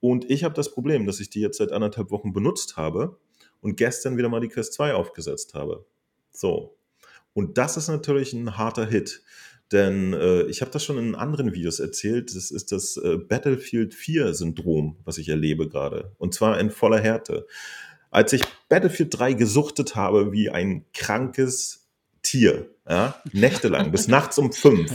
Und 0.00 0.30
ich 0.30 0.44
habe 0.44 0.54
das 0.54 0.72
Problem, 0.72 1.06
dass 1.06 1.20
ich 1.20 1.30
die 1.30 1.40
jetzt 1.40 1.56
seit 1.56 1.72
anderthalb 1.72 2.10
Wochen 2.10 2.34
benutzt 2.34 2.76
habe 2.76 3.18
und 3.60 3.76
gestern 3.76 4.18
wieder 4.18 4.28
mal 4.28 4.40
die 4.40 4.48
Quest 4.48 4.74
2 4.74 4.94
aufgesetzt 4.94 5.54
habe. 5.54 5.86
So. 6.30 6.76
Und 7.32 7.56
das 7.56 7.76
ist 7.78 7.88
natürlich 7.88 8.34
ein 8.34 8.58
harter 8.58 8.86
Hit. 8.86 9.22
Denn 9.72 10.12
äh, 10.12 10.42
ich 10.42 10.60
habe 10.60 10.70
das 10.70 10.84
schon 10.84 10.98
in 10.98 11.14
anderen 11.14 11.52
Videos 11.52 11.80
erzählt. 11.80 12.34
Das 12.36 12.50
ist 12.50 12.70
das 12.72 12.96
äh, 12.98 13.16
Battlefield 13.16 13.94
4-Syndrom, 13.94 14.96
was 15.04 15.18
ich 15.18 15.28
erlebe 15.28 15.68
gerade. 15.68 16.12
Und 16.18 16.34
zwar 16.34 16.60
in 16.60 16.70
voller 16.70 17.00
Härte. 17.00 17.46
Als 18.16 18.32
ich 18.32 18.40
Battlefield 18.70 19.18
3 19.18 19.34
gesuchtet 19.34 19.94
habe 19.94 20.32
wie 20.32 20.48
ein 20.48 20.86
krankes 20.94 21.86
Tier, 22.22 22.70
ja, 22.88 23.20
nächtelang, 23.34 23.90
bis 23.90 24.08
nachts 24.08 24.38
um 24.38 24.54
fünf, 24.54 24.90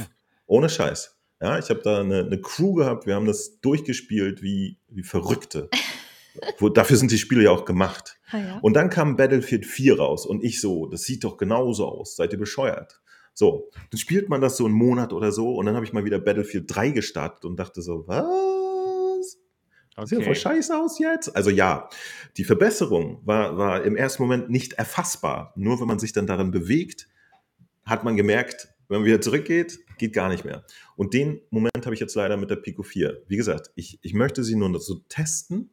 ohne 0.48 0.70
Scheiß. 0.70 1.16
Ja, 1.40 1.60
ich 1.60 1.70
habe 1.70 1.82
da 1.84 2.00
eine, 2.00 2.22
eine 2.22 2.42
Crew 2.42 2.74
gehabt, 2.74 3.06
wir 3.06 3.14
haben 3.14 3.28
das 3.28 3.62
durchgespielt 3.62 4.42
wie, 4.42 4.80
wie 4.90 5.04
Verrückte. 5.04 5.70
Wo, 6.58 6.70
dafür 6.70 6.98
sind 6.98 7.12
die 7.12 7.20
Spiele 7.20 7.44
ja 7.44 7.52
auch 7.52 7.66
gemacht. 7.66 8.18
Ah, 8.32 8.38
ja. 8.40 8.60
Und 8.64 8.74
dann 8.74 8.90
kam 8.90 9.18
Battlefield 9.18 9.68
4 9.68 10.00
raus 10.00 10.26
und 10.26 10.44
ich 10.44 10.60
so, 10.60 10.88
das 10.88 11.04
sieht 11.04 11.24
doch 11.24 11.38
genauso 11.38 11.86
aus, 11.86 12.16
seid 12.16 12.34
ihr 12.34 12.40
bescheuert? 12.40 13.02
So, 13.36 13.70
dann 13.92 14.00
spielt 14.00 14.30
man 14.30 14.42
das 14.42 14.58
so 14.58 14.66
einen 14.66 14.74
Monat 14.74 15.14
oder 15.14 15.32
so 15.32 15.54
und 15.58 15.68
dann 15.68 15.76
habe 15.76 15.86
ich 15.86 15.94
mal 15.94 16.06
wieder 16.06 16.18
Battlefield 16.18 16.76
3 16.76 16.90
gestartet 16.90 17.46
und 17.46 17.58
dachte 17.58 17.84
so, 17.84 18.08
was? 18.08 18.61
Sieht 20.06 20.20
ja 20.20 20.24
voll 20.24 20.32
Okay. 20.32 20.42
scheiße 20.42 20.78
aus 20.78 21.00
jetzt. 21.00 21.36
Also 21.36 21.50
ja, 21.50 21.90
die 22.38 22.44
Verbesserung 22.44 23.22
war, 23.26 23.58
war 23.58 23.84
im 23.84 23.96
ersten 23.96 24.24
Moment 24.24 24.50
nicht 24.50 24.74
erfassbar. 24.74 25.54
Nur 25.56 25.80
wenn 25.80 25.88
man 25.88 26.00
sich 26.00 26.14
dann 26.14 26.28
darin 26.28 26.52
bewegt, 26.52 27.08
hat 27.86 28.04
man 28.04 28.16
gemerkt, 28.16 28.70
wenn 28.88 29.00
man 29.00 29.06
wieder 29.06 29.22
zurückgeht, 29.22 29.80
geht 29.98 30.14
gar 30.14 30.30
nicht 30.30 30.44
mehr. 30.46 30.66
Und 30.96 31.14
den 31.14 31.42
Moment 31.50 31.86
habe 31.86 31.94
ich 31.94 32.02
jetzt 32.02 32.16
leider 32.16 32.38
mit 32.38 32.50
der 32.50 32.58
Pico 32.58 32.84
4. 32.84 33.24
Wie 33.28 33.38
gesagt, 33.38 33.72
ich, 33.76 34.00
ich 34.02 34.14
möchte 34.14 34.44
sie 34.44 34.56
nur 34.56 34.80
so 34.80 34.96
testen, 35.08 35.70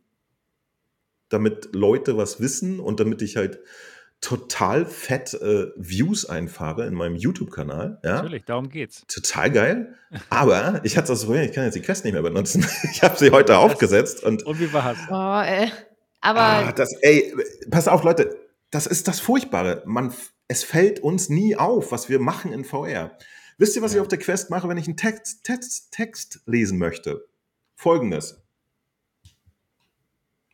damit 1.28 1.74
Leute 1.74 2.16
was 2.16 2.40
wissen 2.40 2.80
und 2.80 3.00
damit 3.00 3.22
ich 3.22 3.36
halt 3.36 3.60
total 4.20 4.84
fett 4.86 5.34
äh, 5.34 5.66
Views 5.76 6.24
einfahre 6.24 6.86
in 6.86 6.94
meinem 6.94 7.16
YouTube-Kanal. 7.16 8.00
Ja? 8.04 8.16
Natürlich, 8.16 8.44
darum 8.44 8.68
geht's. 8.68 9.04
Total 9.06 9.50
geil. 9.50 9.94
Aber 10.30 10.80
ich 10.84 10.96
hatte 10.96 11.08
das 11.08 11.24
Problem, 11.24 11.44
ich 11.44 11.52
kann 11.52 11.64
jetzt 11.64 11.74
die 11.74 11.82
Quest 11.82 12.04
nicht 12.04 12.14
mehr 12.14 12.22
benutzen. 12.22 12.66
Ich 12.92 13.02
habe 13.02 13.16
sie 13.18 13.30
heute 13.30 13.58
aufgesetzt 13.58 14.24
und. 14.24 14.42
Und 14.44 14.60
wie 14.60 14.72
war's? 14.72 14.98
Oh, 15.10 15.40
ey. 15.46 15.70
Aber. 16.20 16.40
Ah, 16.40 16.72
das, 16.72 16.92
ey, 17.02 17.34
pass 17.70 17.86
auf, 17.86 18.02
Leute, 18.02 18.36
das 18.70 18.86
ist 18.86 19.08
das 19.08 19.20
Furchtbare. 19.20 19.82
Man, 19.86 20.12
es 20.48 20.64
fällt 20.64 21.00
uns 21.00 21.28
nie 21.28 21.56
auf, 21.56 21.92
was 21.92 22.08
wir 22.08 22.18
machen 22.18 22.52
in 22.52 22.64
VR. 22.64 23.16
Wisst 23.56 23.76
ihr, 23.76 23.82
was 23.82 23.94
ich 23.94 24.00
auf 24.00 24.08
der 24.08 24.18
Quest 24.18 24.50
mache, 24.50 24.68
wenn 24.68 24.78
ich 24.78 24.86
einen 24.86 24.96
Text, 24.96 25.44
Text, 25.44 25.92
Text 25.92 26.40
lesen 26.46 26.78
möchte? 26.78 27.28
Folgendes. 27.76 28.42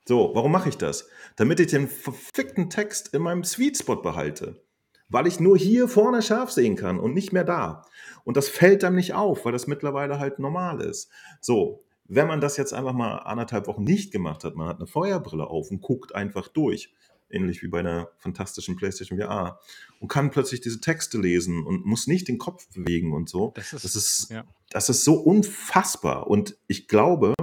So, 0.07 0.33
warum 0.35 0.53
mache 0.53 0.69
ich 0.69 0.77
das? 0.77 1.09
Damit 1.37 1.61
ich 1.61 1.69
den 1.69 1.89
verfickten 1.89 2.69
Text 2.69 3.15
in 3.15 3.23
meinem 3.23 3.43
Sweet 3.43 3.79
Spot 3.79 3.97
behalte. 3.97 4.63
Weil 5.09 5.27
ich 5.27 5.41
nur 5.41 5.57
hier 5.57 5.89
vorne 5.89 6.23
scharf 6.23 6.51
sehen 6.51 6.77
kann 6.77 6.99
und 6.99 7.15
nicht 7.15 7.33
mehr 7.33 7.45
da. 7.45 7.87
Und 8.25 8.37
das 8.37 8.49
fällt 8.49 8.83
dann 8.83 8.95
nicht 8.95 9.15
auf, 9.15 9.45
weil 9.45 9.53
das 9.53 9.67
mittlerweile 9.67 10.19
halt 10.19 10.39
normal 10.39 10.81
ist. 10.81 11.11
So, 11.41 11.85
wenn 12.07 12.27
man 12.27 12.41
das 12.41 12.57
jetzt 12.57 12.75
einfach 12.75 12.93
mal 12.93 13.19
anderthalb 13.19 13.67
Wochen 13.67 13.85
nicht 13.85 14.13
gemacht 14.13 14.45
hat, 14.45 14.57
man 14.57 14.69
hat 14.69 14.77
eine 14.77 14.87
Feuerbrille 14.87 15.47
auf 15.47 15.71
und 15.71 15.81
guckt 15.81 16.15
einfach 16.15 16.49
durch, 16.49 16.93
ähnlich 17.31 17.63
wie 17.63 17.69
bei 17.69 17.81
einer 17.81 18.09
fantastischen 18.19 18.77
PlayStation 18.77 19.19
VR, 19.19 19.59
und 20.01 20.09
kann 20.09 20.31
plötzlich 20.31 20.61
diese 20.61 20.81
Texte 20.81 21.19
lesen 21.19 21.65
und 21.65 21.87
muss 21.87 22.07
nicht 22.07 22.29
den 22.29 22.39
Kopf 22.39 22.69
bewegen 22.75 23.13
und 23.13 23.29
so. 23.29 23.53
Das 23.57 23.73
ist, 23.73 23.85
Das 23.85 23.97
ist, 23.97 24.31
ja. 24.31 24.45
das 24.71 24.89
ist 24.91 25.05
so 25.05 25.15
unfassbar. 25.15 26.27
Und 26.27 26.59
ich 26.67 26.89
glaube, 26.89 27.35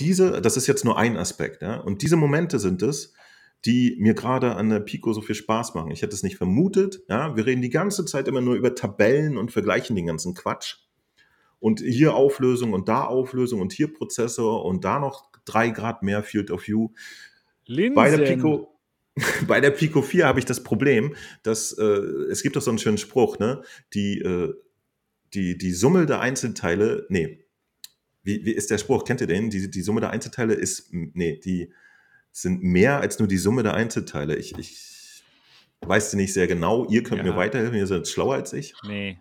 diese, 0.00 0.40
das 0.40 0.56
ist 0.56 0.66
jetzt 0.66 0.84
nur 0.84 0.98
ein 0.98 1.16
Aspekt, 1.16 1.62
ja, 1.62 1.76
und 1.76 2.02
diese 2.02 2.16
Momente 2.16 2.58
sind 2.58 2.82
es, 2.82 3.14
die 3.64 3.96
mir 3.98 4.14
gerade 4.14 4.54
an 4.54 4.68
der 4.68 4.80
Pico 4.80 5.12
so 5.12 5.20
viel 5.20 5.34
Spaß 5.34 5.74
machen. 5.74 5.90
Ich 5.90 6.02
hätte 6.02 6.14
es 6.14 6.22
nicht 6.22 6.36
vermutet, 6.36 7.00
ja. 7.08 7.36
Wir 7.36 7.46
reden 7.46 7.62
die 7.62 7.70
ganze 7.70 8.04
Zeit 8.04 8.28
immer 8.28 8.40
nur 8.40 8.54
über 8.54 8.74
Tabellen 8.74 9.36
und 9.36 9.50
vergleichen 9.50 9.96
den 9.96 10.06
ganzen 10.06 10.34
Quatsch. 10.34 10.76
Und 11.58 11.80
hier 11.80 12.14
Auflösung 12.14 12.72
und 12.72 12.88
da 12.88 13.04
Auflösung 13.04 13.60
und 13.60 13.72
hier 13.72 13.92
Prozessor 13.92 14.64
und 14.64 14.84
da 14.84 15.00
noch 15.00 15.32
drei 15.44 15.70
Grad 15.70 16.04
mehr 16.04 16.22
Field 16.22 16.52
of 16.52 16.68
View. 16.68 16.90
Linsen. 17.66 17.94
Bei 17.96 18.10
der 18.10 18.24
Pico, 18.24 18.80
bei 19.48 19.60
der 19.60 19.72
Pico 19.72 20.02
4 20.02 20.26
habe 20.26 20.38
ich 20.38 20.44
das 20.44 20.62
Problem, 20.62 21.16
dass 21.42 21.72
äh, 21.72 21.82
es 22.30 22.44
gibt 22.44 22.54
doch 22.54 22.62
so 22.62 22.70
einen 22.70 22.78
schönen 22.78 22.98
Spruch, 22.98 23.40
ne? 23.40 23.62
Die, 23.92 24.20
äh, 24.20 24.54
die, 25.34 25.58
die 25.58 25.72
Summe 25.72 26.06
der 26.06 26.20
Einzelteile, 26.20 27.06
nee, 27.08 27.44
wie, 28.28 28.44
wie 28.44 28.52
ist 28.52 28.70
der 28.70 28.76
Spruch? 28.76 29.04
Kennt 29.04 29.22
ihr 29.22 29.26
den? 29.26 29.48
Die, 29.48 29.70
die 29.70 29.80
Summe 29.80 30.02
der 30.02 30.10
Einzelteile 30.10 30.52
ist, 30.52 30.92
nee, 30.92 31.40
die 31.42 31.72
sind 32.30 32.62
mehr 32.62 33.00
als 33.00 33.18
nur 33.18 33.26
die 33.26 33.38
Summe 33.38 33.62
der 33.62 33.72
Einzelteile. 33.72 34.36
Ich, 34.36 34.56
ich 34.58 35.24
weiß 35.80 36.12
nicht 36.12 36.34
sehr 36.34 36.46
genau. 36.46 36.84
Ihr 36.90 37.02
könnt 37.02 37.24
Ja. 37.24 37.30
mir 37.30 37.36
weiterhelfen, 37.36 37.78
ihr 37.78 37.86
seid 37.86 38.06
schlauer 38.06 38.34
als 38.34 38.52
ich. 38.52 38.74
Nee, 38.86 39.18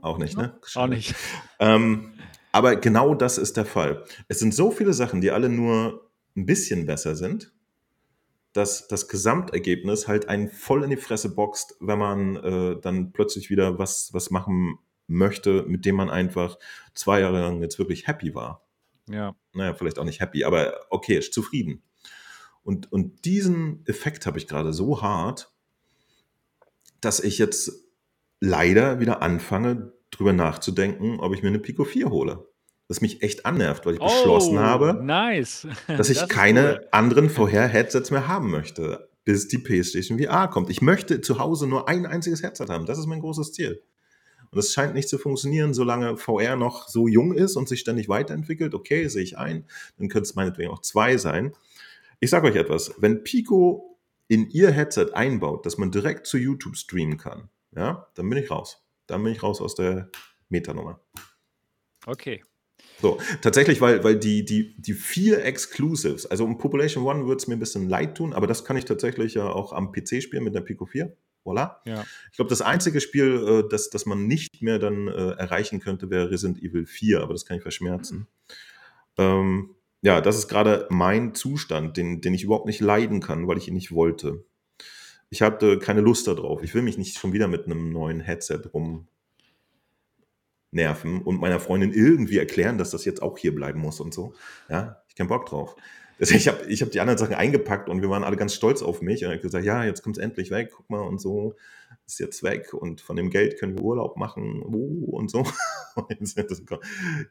Auch 0.00 0.18
nicht, 0.18 0.36
ne? 0.36 0.56
auch 0.76 0.86
nicht. 0.86 1.14
Ähm, 1.58 2.12
aber 2.52 2.76
genau 2.76 3.14
das 3.16 3.36
ist 3.38 3.56
der 3.56 3.66
Fall. 3.66 4.04
Es 4.28 4.38
sind 4.38 4.54
so 4.54 4.70
viele 4.70 4.92
Sachen, 4.94 5.20
die 5.20 5.30
alle 5.32 5.48
nur 5.48 6.10
ein 6.36 6.46
bisschen 6.46 6.86
besser 6.86 7.16
sind, 7.16 7.52
dass 8.52 8.86
das 8.88 9.08
Gesamtergebnis 9.08 10.06
halt 10.08 10.28
einen 10.28 10.48
voll 10.48 10.84
in 10.84 10.90
die 10.90 10.96
Fresse 10.96 11.34
boxt, 11.34 11.74
wenn 11.80 11.98
man 11.98 12.36
äh, 12.36 12.80
dann 12.80 13.12
plötzlich 13.12 13.50
wieder 13.50 13.78
was, 13.80 14.10
was 14.12 14.30
machen 14.30 14.78
möchte, 15.10 15.64
mit 15.64 15.84
dem 15.84 15.96
man 15.96 16.10
einfach 16.10 16.58
zwei 16.94 17.20
Jahre 17.20 17.40
lang 17.40 17.60
jetzt 17.60 17.78
wirklich 17.78 18.06
happy 18.06 18.34
war. 18.34 18.66
Ja. 19.08 19.34
Naja, 19.52 19.74
vielleicht 19.74 19.98
auch 19.98 20.04
nicht 20.04 20.20
happy, 20.20 20.44
aber 20.44 20.74
okay, 20.90 21.18
ist 21.18 21.34
zufrieden. 21.34 21.82
Und, 22.62 22.92
und 22.92 23.24
diesen 23.24 23.84
Effekt 23.86 24.26
habe 24.26 24.38
ich 24.38 24.46
gerade 24.46 24.72
so 24.72 25.02
hart, 25.02 25.52
dass 27.00 27.20
ich 27.20 27.38
jetzt 27.38 27.72
leider 28.40 29.00
wieder 29.00 29.22
anfange, 29.22 29.92
drüber 30.10 30.32
nachzudenken, 30.32 31.20
ob 31.20 31.34
ich 31.34 31.42
mir 31.42 31.48
eine 31.48 31.58
Pico 31.58 31.84
4 31.84 32.10
hole. 32.10 32.46
Das 32.88 33.00
mich 33.00 33.22
echt 33.22 33.46
annervt, 33.46 33.86
weil 33.86 33.94
ich 33.94 34.00
beschlossen 34.00 34.58
oh, 34.58 34.62
habe, 34.62 35.00
Nice. 35.02 35.66
dass 35.86 36.10
ich 36.10 36.18
Das 36.18 36.28
keine 36.28 36.80
cool. 36.80 36.88
anderen 36.90 37.30
vorher-Headsets 37.30 38.10
mehr 38.10 38.26
haben 38.26 38.50
möchte, 38.50 39.08
bis 39.24 39.46
die 39.46 39.58
PlayStation 39.58 40.18
VR 40.18 40.48
kommt. 40.48 40.70
Ich 40.70 40.82
möchte 40.82 41.20
zu 41.20 41.38
Hause 41.38 41.68
nur 41.68 41.88
ein 41.88 42.04
einziges 42.04 42.42
Headset 42.42 42.66
haben. 42.68 42.86
Das 42.86 42.98
ist 42.98 43.06
mein 43.06 43.20
großes 43.20 43.52
Ziel. 43.52 43.82
Und 44.50 44.58
es 44.58 44.72
scheint 44.72 44.94
nicht 44.94 45.08
zu 45.08 45.18
funktionieren, 45.18 45.74
solange 45.74 46.16
VR 46.16 46.56
noch 46.56 46.88
so 46.88 47.06
jung 47.06 47.34
ist 47.34 47.56
und 47.56 47.68
sich 47.68 47.80
ständig 47.80 48.08
weiterentwickelt. 48.08 48.74
Okay, 48.74 49.06
sehe 49.08 49.22
ich 49.22 49.38
ein. 49.38 49.64
Dann 49.98 50.08
könnte 50.08 50.28
es 50.28 50.34
meinetwegen 50.34 50.70
auch 50.70 50.80
zwei 50.80 51.16
sein. 51.16 51.52
Ich 52.18 52.30
sage 52.30 52.48
euch 52.48 52.56
etwas. 52.56 52.94
Wenn 52.98 53.22
Pico 53.22 53.98
in 54.28 54.50
ihr 54.50 54.70
Headset 54.70 55.12
einbaut, 55.12 55.66
dass 55.66 55.78
man 55.78 55.90
direkt 55.90 56.26
zu 56.26 56.36
YouTube 56.36 56.76
streamen 56.76 57.16
kann, 57.16 57.48
ja, 57.74 58.08
dann 58.14 58.28
bin 58.28 58.38
ich 58.38 58.50
raus. 58.50 58.82
Dann 59.06 59.22
bin 59.22 59.32
ich 59.32 59.42
raus 59.42 59.60
aus 59.60 59.74
der 59.74 60.10
Metanummer. 60.48 61.00
Okay. 62.06 62.42
So, 63.00 63.18
tatsächlich, 63.40 63.80
weil, 63.80 64.04
weil 64.04 64.18
die, 64.18 64.44
die, 64.44 64.74
die 64.80 64.92
vier 64.92 65.44
Exclusives, 65.44 66.26
also 66.26 66.44
um 66.44 66.58
Population 66.58 67.04
One 67.04 67.26
würde 67.26 67.38
es 67.38 67.46
mir 67.46 67.56
ein 67.56 67.60
bisschen 67.60 67.88
leid 67.88 68.16
tun, 68.16 68.32
aber 68.32 68.46
das 68.46 68.64
kann 68.64 68.76
ich 68.76 68.84
tatsächlich 68.84 69.34
ja 69.34 69.48
auch 69.48 69.72
am 69.72 69.92
PC 69.92 70.22
spielen 70.22 70.44
mit 70.44 70.54
der 70.54 70.60
Pico 70.60 70.84
4. 70.84 71.14
Voilà. 71.44 71.76
Ja. 71.84 72.04
Ich 72.30 72.36
glaube, 72.36 72.50
das 72.50 72.62
einzige 72.62 73.00
Spiel, 73.00 73.64
äh, 73.64 73.68
das, 73.68 73.90
das 73.90 74.06
man 74.06 74.26
nicht 74.26 74.62
mehr 74.62 74.78
dann 74.78 75.08
äh, 75.08 75.32
erreichen 75.32 75.80
könnte, 75.80 76.10
wäre 76.10 76.30
Resident 76.30 76.62
Evil 76.62 76.86
4, 76.86 77.22
aber 77.22 77.32
das 77.32 77.46
kann 77.46 77.56
ich 77.56 77.62
verschmerzen. 77.62 78.26
Ähm, 79.16 79.74
ja, 80.02 80.20
das 80.20 80.36
ist 80.36 80.48
gerade 80.48 80.86
mein 80.90 81.34
Zustand, 81.34 81.96
den, 81.96 82.20
den 82.20 82.34
ich 82.34 82.44
überhaupt 82.44 82.66
nicht 82.66 82.80
leiden 82.80 83.20
kann, 83.20 83.48
weil 83.48 83.58
ich 83.58 83.68
ihn 83.68 83.74
nicht 83.74 83.92
wollte. 83.92 84.44
Ich 85.28 85.42
hatte 85.42 85.78
keine 85.78 86.00
Lust 86.00 86.26
darauf. 86.26 86.62
Ich 86.62 86.74
will 86.74 86.82
mich 86.82 86.98
nicht 86.98 87.18
schon 87.18 87.32
wieder 87.32 87.48
mit 87.48 87.66
einem 87.66 87.90
neuen 87.90 88.20
Headset 88.20 88.62
rum 88.72 89.06
nerven 90.72 91.22
und 91.22 91.40
meiner 91.40 91.60
Freundin 91.60 91.92
irgendwie 91.92 92.38
erklären, 92.38 92.78
dass 92.78 92.90
das 92.90 93.04
jetzt 93.04 93.22
auch 93.22 93.38
hier 93.38 93.54
bleiben 93.54 93.80
muss 93.80 94.00
und 94.00 94.14
so. 94.14 94.34
Ja, 94.68 95.02
ich 95.08 95.14
keinen 95.14 95.28
Bock 95.28 95.46
drauf. 95.46 95.76
Also 96.20 96.34
ich 96.34 96.48
habe 96.48 96.64
ich 96.66 96.82
hab 96.82 96.90
die 96.90 97.00
anderen 97.00 97.18
Sachen 97.18 97.34
eingepackt 97.34 97.88
und 97.88 98.02
wir 98.02 98.10
waren 98.10 98.24
alle 98.24 98.36
ganz 98.36 98.54
stolz 98.54 98.82
auf 98.82 99.00
mich. 99.00 99.24
Und 99.24 99.32
ich 99.32 99.40
gesagt, 99.40 99.64
ja, 99.64 99.84
jetzt 99.84 100.02
kommt 100.02 100.18
es 100.18 100.22
endlich 100.22 100.50
weg, 100.50 100.70
guck 100.76 100.88
mal 100.90 101.00
und 101.00 101.20
so, 101.20 101.56
ist 102.06 102.20
jetzt 102.20 102.42
weg 102.42 102.74
und 102.74 103.00
von 103.00 103.16
dem 103.16 103.30
Geld 103.30 103.58
können 103.58 103.76
wir 103.76 103.82
Urlaub 103.82 104.16
machen 104.16 104.62
uh, 104.62 105.04
und 105.16 105.30
so. 105.30 105.44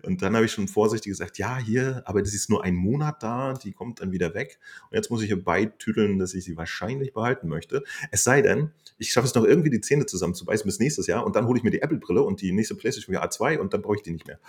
Und 0.04 0.22
dann 0.22 0.36
habe 0.36 0.46
ich 0.46 0.52
schon 0.52 0.68
vorsichtig 0.68 1.12
gesagt, 1.12 1.38
ja, 1.38 1.58
hier, 1.58 2.04
aber 2.06 2.22
das 2.22 2.34
ist 2.34 2.50
nur 2.50 2.64
ein 2.64 2.76
Monat 2.76 3.24
da, 3.24 3.54
die 3.54 3.72
kommt 3.72 4.02
dann 4.02 4.12
wieder 4.12 4.34
weg. 4.34 4.60
Und 4.90 4.96
jetzt 4.96 5.10
muss 5.10 5.22
ich 5.22 5.28
hier 5.28 5.42
beitüteln, 5.42 6.20
dass 6.20 6.34
ich 6.34 6.44
sie 6.44 6.58
wahrscheinlich 6.58 7.14
behalten 7.14 7.48
möchte. 7.48 7.84
Es 8.12 8.24
sei 8.24 8.42
denn, 8.42 8.72
ich 8.98 9.12
schaffe 9.12 9.28
es 9.28 9.34
noch 9.34 9.46
irgendwie 9.46 9.70
die 9.70 9.82
Zähne 9.82 10.06
zusammenzubeißen 10.06 10.66
bis 10.66 10.80
nächstes 10.80 11.08
Jahr 11.08 11.26
und 11.26 11.36
dann 11.36 11.48
hole 11.48 11.58
ich 11.58 11.64
mir 11.64 11.72
die 11.72 11.82
Apple-Brille 11.82 12.22
und 12.22 12.42
die 12.42 12.52
nächste 12.52 12.76
PlayStation 12.76 13.16
VR 13.16 13.30
2 13.30 13.60
und 13.60 13.74
dann 13.74 13.82
brauche 13.82 13.96
ich 13.96 14.04
die 14.04 14.12
nicht 14.12 14.28
mehr. 14.28 14.40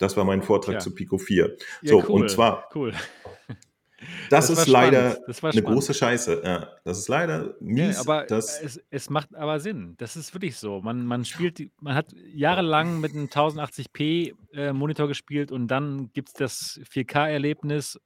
Das 0.00 0.16
war 0.16 0.24
mein 0.24 0.42
Vortrag 0.42 0.74
Ja. 0.74 0.80
zu 0.80 0.92
Pico 0.94 1.18
4. 1.18 1.56
Ja, 1.82 1.90
So, 1.90 1.98
cool. 2.08 2.22
und 2.22 2.30
zwar, 2.30 2.68
Cool. 2.74 2.92
das, 4.30 4.48
Das 4.48 4.58
ist 4.58 4.66
leider 4.66 5.18
eine 5.42 5.62
große 5.62 5.92
Scheiße. 5.92 6.40
Ja, 6.42 6.68
das 6.84 6.98
ist 6.98 7.08
leider 7.08 7.48
Ja, 7.48 7.54
mies. 7.60 7.98
aber 7.98 8.24
dass, 8.24 8.60
es, 8.60 8.82
es 8.90 9.10
macht 9.10 9.34
aber 9.34 9.60
Sinn. 9.60 9.94
Das 9.98 10.16
ist 10.16 10.32
wirklich 10.34 10.56
so. 10.56 10.80
Man, 10.80 11.04
man 11.04 11.24
spielt, 11.26 11.58
die, 11.58 11.70
man 11.80 11.94
hat 11.94 12.06
jahrelang 12.34 12.98
mit 13.00 13.12
einem 13.12 13.26
1080p 13.26 14.34
äh, 14.54 14.72
Monitor 14.72 15.06
gespielt 15.06 15.52
und 15.52 15.68
dann 15.68 16.10
gibt 16.14 16.28
es 16.28 16.34
das 16.34 16.80
4K-Erlebnis 16.90 18.00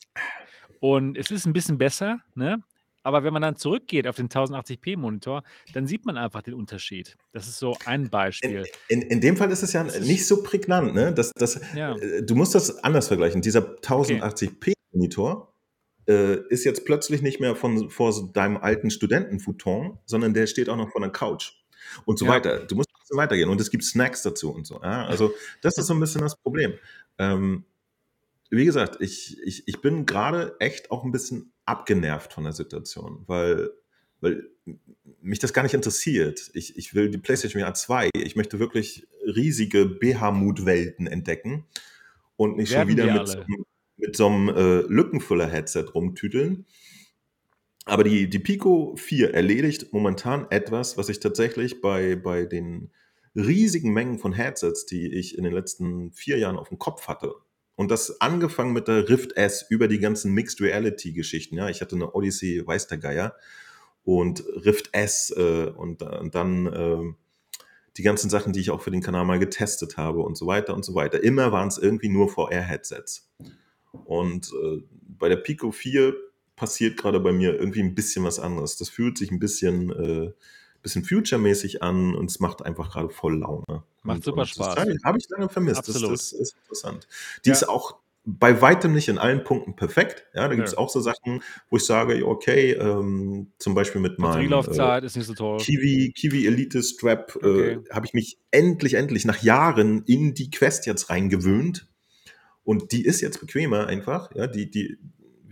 und 0.80 1.16
es 1.16 1.30
ist 1.30 1.46
ein 1.46 1.52
bisschen 1.52 1.78
besser, 1.78 2.18
ne? 2.34 2.60
Aber 3.04 3.22
wenn 3.22 3.32
man 3.32 3.42
dann 3.42 3.54
zurückgeht 3.56 4.08
auf 4.08 4.16
den 4.16 4.28
1080p 4.28 4.96
Monitor, 4.96 5.44
dann 5.74 5.86
sieht 5.86 6.04
man 6.06 6.16
einfach 6.16 6.42
den 6.42 6.54
Unterschied. 6.54 7.16
Das 7.32 7.46
ist 7.46 7.58
so 7.58 7.76
ein 7.84 8.04
in, 8.04 8.10
Beispiel. 8.10 8.64
in, 8.88 9.02
in 9.02 9.20
dem 9.20 9.36
Fall 9.36 9.50
ist 9.52 9.62
es 9.62 9.72
ja 9.72 9.82
ist- 9.82 10.00
nicht 10.00 10.26
so 10.26 10.42
prägnant. 10.42 10.94
Ne? 10.94 11.12
Das, 11.14 11.30
das, 11.36 11.60
Ja. 11.76 11.94
äh, 11.96 12.22
du 12.24 12.34
musst 12.34 12.54
das 12.54 12.82
anders 12.82 13.06
vergleichen. 13.08 13.42
Dieser 13.42 13.60
1080p-Monitor 14.42 15.52
äh, 16.08 16.36
ist 16.48 16.64
jetzt 16.64 16.84
plötzlich 16.84 17.22
nicht 17.22 17.40
mehr 17.40 17.56
von, 17.56 17.90
vor 17.90 18.12
deinem 18.32 18.56
alten 18.56 18.90
Studentenfuton, 18.90 19.98
sondern 20.06 20.34
der 20.34 20.46
steht 20.46 20.68
auch 20.68 20.76
noch 20.76 20.90
vor 20.90 21.00
der 21.00 21.10
Couch 21.10 21.52
und 22.04 22.18
so 22.18 22.26
Ja. 22.26 22.32
weiter. 22.32 22.64
Du 22.66 22.74
musst 22.76 22.90
ein 22.90 23.00
bisschen 23.00 23.16
weitergehen 23.16 23.48
und 23.48 23.60
es 23.60 23.70
gibt 23.70 23.84
Snacks 23.84 24.22
dazu 24.22 24.52
und 24.52 24.66
so. 24.66 24.80
Ja? 24.82 25.06
Also 25.06 25.32
das 25.62 25.78
ist 25.78 25.86
so 25.86 25.94
ein 25.94 26.00
bisschen 26.00 26.20
das 26.22 26.36
Problem. 26.36 26.74
Ähm, 27.18 27.64
wie 28.56 28.64
gesagt, 28.64 29.00
ich, 29.00 29.38
ich, 29.44 29.66
ich 29.68 29.80
bin 29.80 30.06
gerade 30.06 30.56
echt 30.60 30.90
auch 30.90 31.04
ein 31.04 31.12
bisschen 31.12 31.52
abgenervt 31.64 32.32
von 32.32 32.44
der 32.44 32.52
Situation, 32.52 33.24
weil, 33.26 33.70
weil 34.20 34.48
mich 35.20 35.38
das 35.38 35.52
gar 35.52 35.62
nicht 35.62 35.74
interessiert. 35.74 36.50
Ich, 36.54 36.76
ich 36.76 36.94
will 36.94 37.10
die 37.10 37.18
PlayStation 37.18 37.62
VR 37.62 37.74
2. 37.74 38.10
Ich 38.14 38.36
möchte 38.36 38.58
wirklich 38.58 39.06
riesige 39.24 39.86
BH-Mood-Welten 39.86 41.06
entdecken 41.06 41.66
und 42.36 42.56
nicht 42.56 42.70
schon 42.80 42.88
wieder 42.88 43.06
mit 43.18 43.28
so, 43.28 43.38
einem- 43.38 43.64
mit 43.96 44.16
so 44.16 44.26
einem 44.26 44.48
äh, 44.48 44.80
Lückenfüller-Headset 44.92 45.86
rumtüdeln. 45.94 46.66
Aber 47.86 48.02
die, 48.04 48.28
die 48.30 48.38
Pico 48.38 48.94
4 48.96 49.34
erledigt 49.34 49.92
momentan 49.92 50.46
etwas, 50.50 50.96
was 50.96 51.08
ich 51.10 51.20
tatsächlich 51.20 51.80
bei, 51.82 52.16
bei 52.16 52.46
den 52.46 52.90
riesigen 53.36 53.92
Mengen 53.92 54.18
von 54.18 54.32
Headsets, 54.32 54.86
die 54.86 55.12
ich 55.12 55.36
in 55.36 55.44
den 55.44 55.52
letzten 55.52 56.12
vier 56.12 56.38
Jahren 56.38 56.56
auf 56.56 56.68
dem 56.70 56.78
Kopf 56.78 57.08
hatte, 57.08 57.34
und 57.76 57.90
das 57.90 58.20
angefangen 58.20 58.72
mit 58.72 58.88
der 58.88 59.08
Rift 59.08 59.36
S 59.36 59.66
über 59.68 59.88
die 59.88 59.98
ganzen 59.98 60.32
Mixed 60.32 60.60
Reality 60.60 61.12
Geschichten. 61.12 61.56
Ja, 61.56 61.68
ich 61.68 61.80
hatte 61.80 61.96
eine 61.96 62.12
Odyssey, 62.14 62.62
weiß 62.64 62.86
der 62.86 62.98
Geier, 62.98 63.34
und 64.04 64.44
Rift 64.64 64.90
S 64.92 65.32
äh, 65.36 65.72
und, 65.74 66.02
und, 66.02 66.34
dann 66.34 66.66
äh, 66.66 67.14
die 67.96 68.02
ganzen 68.02 68.28
Sachen, 68.30 68.52
die 68.52 68.60
ich 68.60 68.70
auch 68.70 68.82
für 68.82 68.90
den 68.90 69.02
Kanal 69.02 69.24
mal 69.24 69.38
getestet 69.38 69.96
habe 69.96 70.20
und 70.20 70.36
so 70.36 70.46
weiter 70.46 70.74
und 70.74 70.84
so 70.84 70.94
weiter. 70.94 71.22
Immer 71.22 71.52
waren 71.52 71.68
es 71.68 71.78
irgendwie 71.78 72.08
nur 72.08 72.28
VR-Headsets. 72.28 73.30
Und 74.04 74.52
äh, 74.62 74.82
bei 75.18 75.28
der 75.28 75.36
Pico 75.36 75.70
4 75.70 76.14
passiert 76.56 76.96
gerade 76.96 77.20
bei 77.20 77.32
mir 77.32 77.58
irgendwie 77.58 77.82
ein 77.82 77.94
bisschen 77.94 78.24
was 78.24 78.38
anderes. 78.38 78.76
Das 78.76 78.88
fühlt 78.88 79.18
sich 79.18 79.30
ein 79.30 79.38
bisschen, 79.38 79.90
äh, 79.90 80.32
bisschen 80.84 81.04
future-mäßig 81.04 81.82
an 81.82 82.14
und 82.14 82.30
es 82.30 82.38
macht 82.38 82.64
einfach 82.64 82.92
gerade 82.92 83.10
voll 83.10 83.40
Laune. 83.40 83.82
Macht 84.04 84.18
und, 84.18 84.24
super 84.24 84.42
und 84.42 84.48
Spaß. 84.48 84.76
Habe 84.76 85.18
ich 85.18 85.28
lange 85.30 85.48
vermisst. 85.48 85.78
Absolut. 85.78 86.12
Das, 86.12 86.30
das 86.30 86.40
ist 86.40 86.56
interessant. 86.56 87.08
Die 87.44 87.48
Ja. 87.48 87.54
ist 87.54 87.68
auch 87.68 87.96
bei 88.26 88.62
weitem 88.62 88.94
nicht 88.94 89.08
in 89.08 89.18
allen 89.18 89.44
Punkten 89.44 89.76
perfekt. 89.76 90.26
Ja, 90.34 90.48
da 90.48 90.54
gibt 90.54 90.66
es 90.66 90.76
auch 90.76 90.88
so 90.88 91.00
Sachen, 91.00 91.42
wo 91.68 91.76
ich 91.76 91.84
sage, 91.84 92.26
okay, 92.26 92.72
ähm, 92.72 93.52
zum 93.58 93.74
Beispiel 93.74 94.00
mit 94.00 94.18
meinem 94.18 94.50
äh, 94.50 95.04
ist 95.04 95.16
nicht 95.16 95.26
so 95.26 95.34
toll. 95.34 95.58
Kiwi, 95.58 96.12
Kiwi 96.16 96.46
Elite 96.46 96.82
Strap 96.82 97.36
Okay. 97.36 97.72
äh, 97.72 97.78
habe 97.90 98.06
ich 98.06 98.14
mich 98.14 98.38
endlich, 98.50 98.94
endlich 98.94 99.26
nach 99.26 99.42
Jahren 99.42 100.04
in 100.06 100.32
die 100.32 100.50
Quest 100.50 100.86
jetzt 100.86 101.10
reingewöhnt. 101.10 101.86
Und 102.62 102.92
die 102.92 103.04
ist 103.04 103.20
jetzt 103.20 103.40
bequemer 103.40 103.88
einfach. 103.88 104.34
Ja, 104.34 104.46
die, 104.46 104.70
die, 104.70 104.96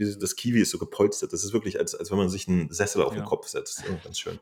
wie 0.04 0.18
das 0.18 0.36
Kiwi 0.36 0.60
ist 0.60 0.70
so 0.70 0.78
gepolstert. 0.78 1.32
Das 1.32 1.44
ist 1.44 1.52
wirklich, 1.52 1.78
als, 1.78 1.94
als 1.94 2.10
wenn 2.10 2.18
man 2.18 2.28
sich 2.28 2.48
einen 2.48 2.70
Sessel 2.72 3.02
auf 3.02 3.14
Ja. 3.14 3.20
den 3.20 3.26
Kopf 3.26 3.46
setzt. 3.48 3.84
Ja, 3.88 3.94
ganz 4.02 4.18
schön. 4.18 4.38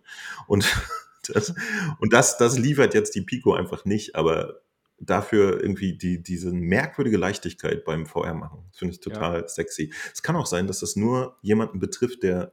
Und, 0.46 0.64
das, 1.28 1.54
und 1.98 2.12
das, 2.12 2.38
das 2.38 2.58
liefert 2.58 2.94
jetzt 2.94 3.14
die 3.14 3.22
Pico 3.22 3.54
einfach 3.54 3.84
nicht, 3.84 4.16
aber 4.16 4.60
dafür 4.98 5.60
irgendwie 5.62 5.96
die, 5.96 6.22
diese 6.22 6.52
merkwürdige 6.52 7.16
Leichtigkeit 7.16 7.84
beim 7.84 8.06
VR 8.06 8.34
machen. 8.34 8.64
Das 8.70 8.78
finde 8.78 8.94
ich 8.94 9.00
total 9.00 9.48
sexy. 9.48 9.92
Es 10.12 10.22
kann 10.22 10.36
auch 10.36 10.46
sein, 10.46 10.66
dass 10.66 10.80
das 10.80 10.94
nur 10.96 11.38
jemanden 11.42 11.78
betrifft, 11.80 12.22
der 12.22 12.52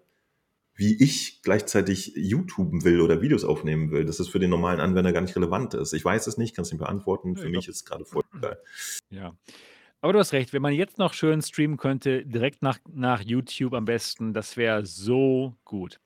wie 0.80 0.96
ich 1.04 1.42
gleichzeitig 1.42 2.14
YouTuben 2.16 2.84
will 2.84 3.02
oder 3.02 3.20
Videos 3.20 3.44
aufnehmen 3.44 3.90
will, 3.92 4.06
dass 4.06 4.20
es 4.20 4.28
für 4.28 4.38
den 4.38 4.52
normalen 4.52 4.80
Anwender 4.80 5.12
gar 5.12 5.22
nicht 5.22 5.36
relevant 5.36 5.74
ist. 5.74 5.92
Ich 5.94 6.06
weiß 6.06 6.28
es 6.28 6.38
nicht, 6.38 6.56
kann 6.56 6.64
es 6.64 6.72
nicht 6.72 6.80
beantworten. 6.80 7.34
Ja, 7.36 7.42
für 7.42 7.48
ich 7.48 7.56
mich 7.56 7.68
ist 7.68 7.78
es 7.78 7.86
gerade 7.86 8.06
voll 8.06 8.22
geil. 8.40 8.60
Ja. 9.10 9.36
Aber 10.02 10.14
du 10.14 10.20
hast 10.20 10.34
recht, 10.34 10.54
wenn 10.54 10.62
man 10.62 10.74
jetzt 10.74 10.98
noch 10.98 11.14
schön 11.14 11.42
streamen 11.42 11.78
könnte, 11.78 12.26
direkt 12.26 12.62
nach, 12.62 12.80
nach 12.88 13.22
YouTube 13.22 13.74
am 13.74 13.86
besten, 13.86 14.34
das 14.34 14.58
wäre 14.58 14.86
so 14.86 15.56
gut. 15.66 16.00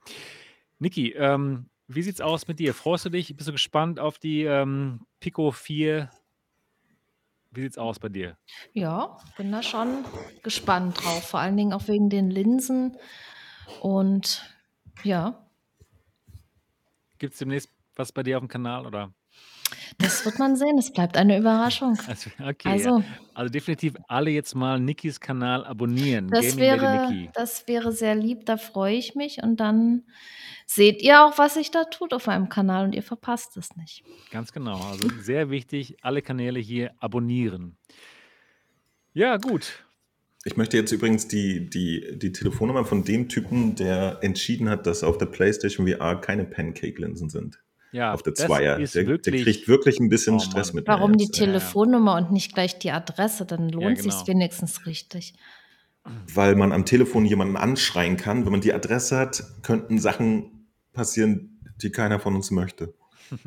Niki, 0.80 1.12
ähm, 1.12 1.70
wie 1.88 2.02
sieht's 2.02 2.22
aus 2.22 2.48
mit 2.48 2.60
dir? 2.60 2.74
Freust 2.74 3.06
du 3.06 3.10
dich? 3.10 3.36
Bist 3.36 3.50
du 3.50 3.52
gespannt 3.52 4.00
auf 4.00 4.18
die 4.18 4.44
ähm, 4.44 5.06
Pico 5.20 5.52
4? 5.52 6.10
Wie 7.52 7.62
sieht's 7.62 7.78
aus 7.78 8.00
bei 8.00 8.08
dir? 8.08 8.38
Ja, 8.72 9.18
bin 9.36 9.52
da 9.52 9.62
schon 9.62 10.06
gespannt 10.42 11.04
drauf. 11.04 11.28
Vor 11.28 11.42
allen 11.42 11.58
Dingen 11.58 11.74
auch 11.74 11.90
wegen 11.90 12.10
den 12.10 12.32
Linsen. 12.32 12.98
Und 13.82 14.56
ja, 15.04 15.52
Gibt 17.22 17.34
es 17.34 17.40
demnächst 17.40 17.70
was 17.96 18.12
bei 18.12 18.24
dir 18.24 18.36
auf 18.38 18.42
dem 18.42 18.48
Kanal? 18.48 18.88
Oder? 18.88 19.14
Das 19.98 20.26
wird 20.26 20.40
man 20.40 20.56
sehen. 20.56 20.78
Es 20.78 20.92
bleibt 20.92 21.18
eine 21.18 21.38
Überraschung. 21.38 21.98
Also, 22.08 22.30
okay, 22.40 22.68
ja. 22.68 22.72
Also, 22.72 23.04
also 23.34 23.52
definitiv 23.52 23.94
alle 24.08 24.32
jetzt 24.32 24.56
mal 24.56 24.80
Nikis 24.80 25.20
Kanal 25.20 25.66
abonnieren. 25.66 26.28
das 26.30 26.56
Gaming 26.56 26.60
Lady 26.60 26.82
wäre, 26.82 27.12
Niki. 27.12 27.30
das 27.34 27.68
wäre 27.68 27.92
sehr 27.92 28.16
lieb, 28.16 28.46
da 28.46 28.58
freue 28.58 28.96
ich 28.96 29.16
mich. 29.16 29.42
Und 29.42 29.60
dann 29.60 30.04
seht 30.66 31.02
ihr 31.02 31.24
auch, 31.24 31.38
was 31.38 31.56
sich 31.56 31.72
da 31.72 31.86
tut 31.86 32.14
auf 32.14 32.28
meinem 32.28 32.50
Kanal 32.50 32.86
und 32.86 32.96
ihr 32.96 33.04
verpasst 33.04 33.58
es 33.58 33.76
nicht. 33.76 34.04
Ganz 34.32 34.52
genau. 34.52 34.80
Also 34.80 35.10
sehr 35.22 35.50
wichtig, 35.50 35.98
alle 36.02 36.22
Kanäle 36.22 36.60
hier 36.60 36.92
abonnieren. 37.00 37.78
Ja, 39.14 39.38
gut. 39.38 39.84
Ich 40.44 40.58
möchte 40.58 40.76
jetzt 40.78 40.92
übrigens 40.92 41.28
die, 41.28 41.70
die, 41.70 42.18
die 42.18 42.32
Telefonnummer 42.32 42.84
von 42.84 43.04
dem 43.04 43.30
Typen, 43.30 43.76
der 43.76 44.20
entschieden 44.22 44.70
hat, 44.70 44.88
dass 44.88 45.04
auf 45.04 45.18
der 45.18 45.28
PlayStation 45.28 45.88
VR 45.88 46.20
keine 46.20 46.46
Pancake-Linsen 46.46 47.30
sind. 47.30 47.62
Ja, 47.92 48.14
auf 48.14 48.24
der 48.24 48.34
Zweier. 48.34 48.78
Der, 48.78 48.88
der 48.88 49.08
wirklich. 49.08 49.44
kriegt 49.44 49.68
wirklich 49.68 50.00
ein 50.00 50.10
bisschen 50.10 50.36
Oh 50.36 50.40
Stress 50.40 50.74
mit 50.74 50.88
mir 50.88 50.94
Warum 50.94 51.18
die. 51.18 51.30
Telefonnummer 51.30 52.16
und 52.16 52.32
nicht 52.32 52.54
gleich 52.54 52.80
die 52.80 52.92
Adresse? 52.92 53.46
Dann 53.46 53.70
lohnt 53.70 53.98
Ja, 53.98 54.04
sich's 54.04 54.26
genau. 54.26 54.28
wenigstens 54.28 54.86
richtig. 54.86 55.34
Weil 56.34 56.56
man 56.56 56.72
am 56.72 56.86
Telefon 56.86 57.26
jemanden 57.26 57.58
anschreien 57.58 58.18
kann. 58.18 58.46
Wenn 58.46 58.52
man 58.52 58.62
die 58.62 58.74
Adresse 58.74 59.18
hat, 59.18 59.44
könnten 59.62 60.00
Sachen 60.00 60.68
passieren, 60.94 61.60
die 61.82 61.92
keiner 61.92 62.20
von 62.20 62.36
uns 62.36 62.52
möchte. 62.52 62.94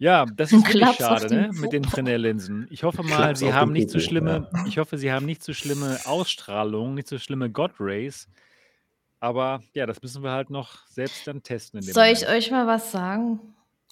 Ja, 0.00 0.26
das 0.26 0.52
ist 0.52 0.64
wirklich 0.64 0.96
schade, 0.96 1.34
ne? 1.34 1.50
Mit 1.54 1.72
den 1.72 1.82
Popo. 1.82 1.96
Fresnel-Linsen. 1.96 2.68
Ich 2.70 2.84
hoffe 2.84 3.02
mal, 3.02 3.16
Klaps 3.16 3.40
sie 3.40 3.52
haben 3.52 3.72
nicht 3.72 3.90
so 3.90 3.98
schlimme, 3.98 4.48
ja. 4.52 4.64
ich 4.66 4.78
hoffe, 4.78 4.96
sie 4.96 5.10
haben 5.10 5.26
nicht 5.26 5.42
so 5.42 5.52
schlimme 5.52 5.98
Ausstrahlung, 6.04 6.94
nicht 6.94 7.08
so 7.08 7.18
schlimme 7.18 7.50
God 7.50 7.72
Rays. 7.80 8.28
Aber 9.20 9.60
ja, 9.74 9.86
das 9.86 10.00
müssen 10.02 10.22
wir 10.22 10.30
halt 10.30 10.50
noch 10.50 10.86
selbst 10.86 11.26
dann 11.26 11.42
testen 11.42 11.80
in 11.80 11.86
dem 11.86 11.92
Soll 11.92 12.06
ich 12.06 12.20
Moment. 12.22 12.38
euch 12.38 12.50
mal 12.50 12.66
was 12.66 12.92
sagen? 12.92 13.40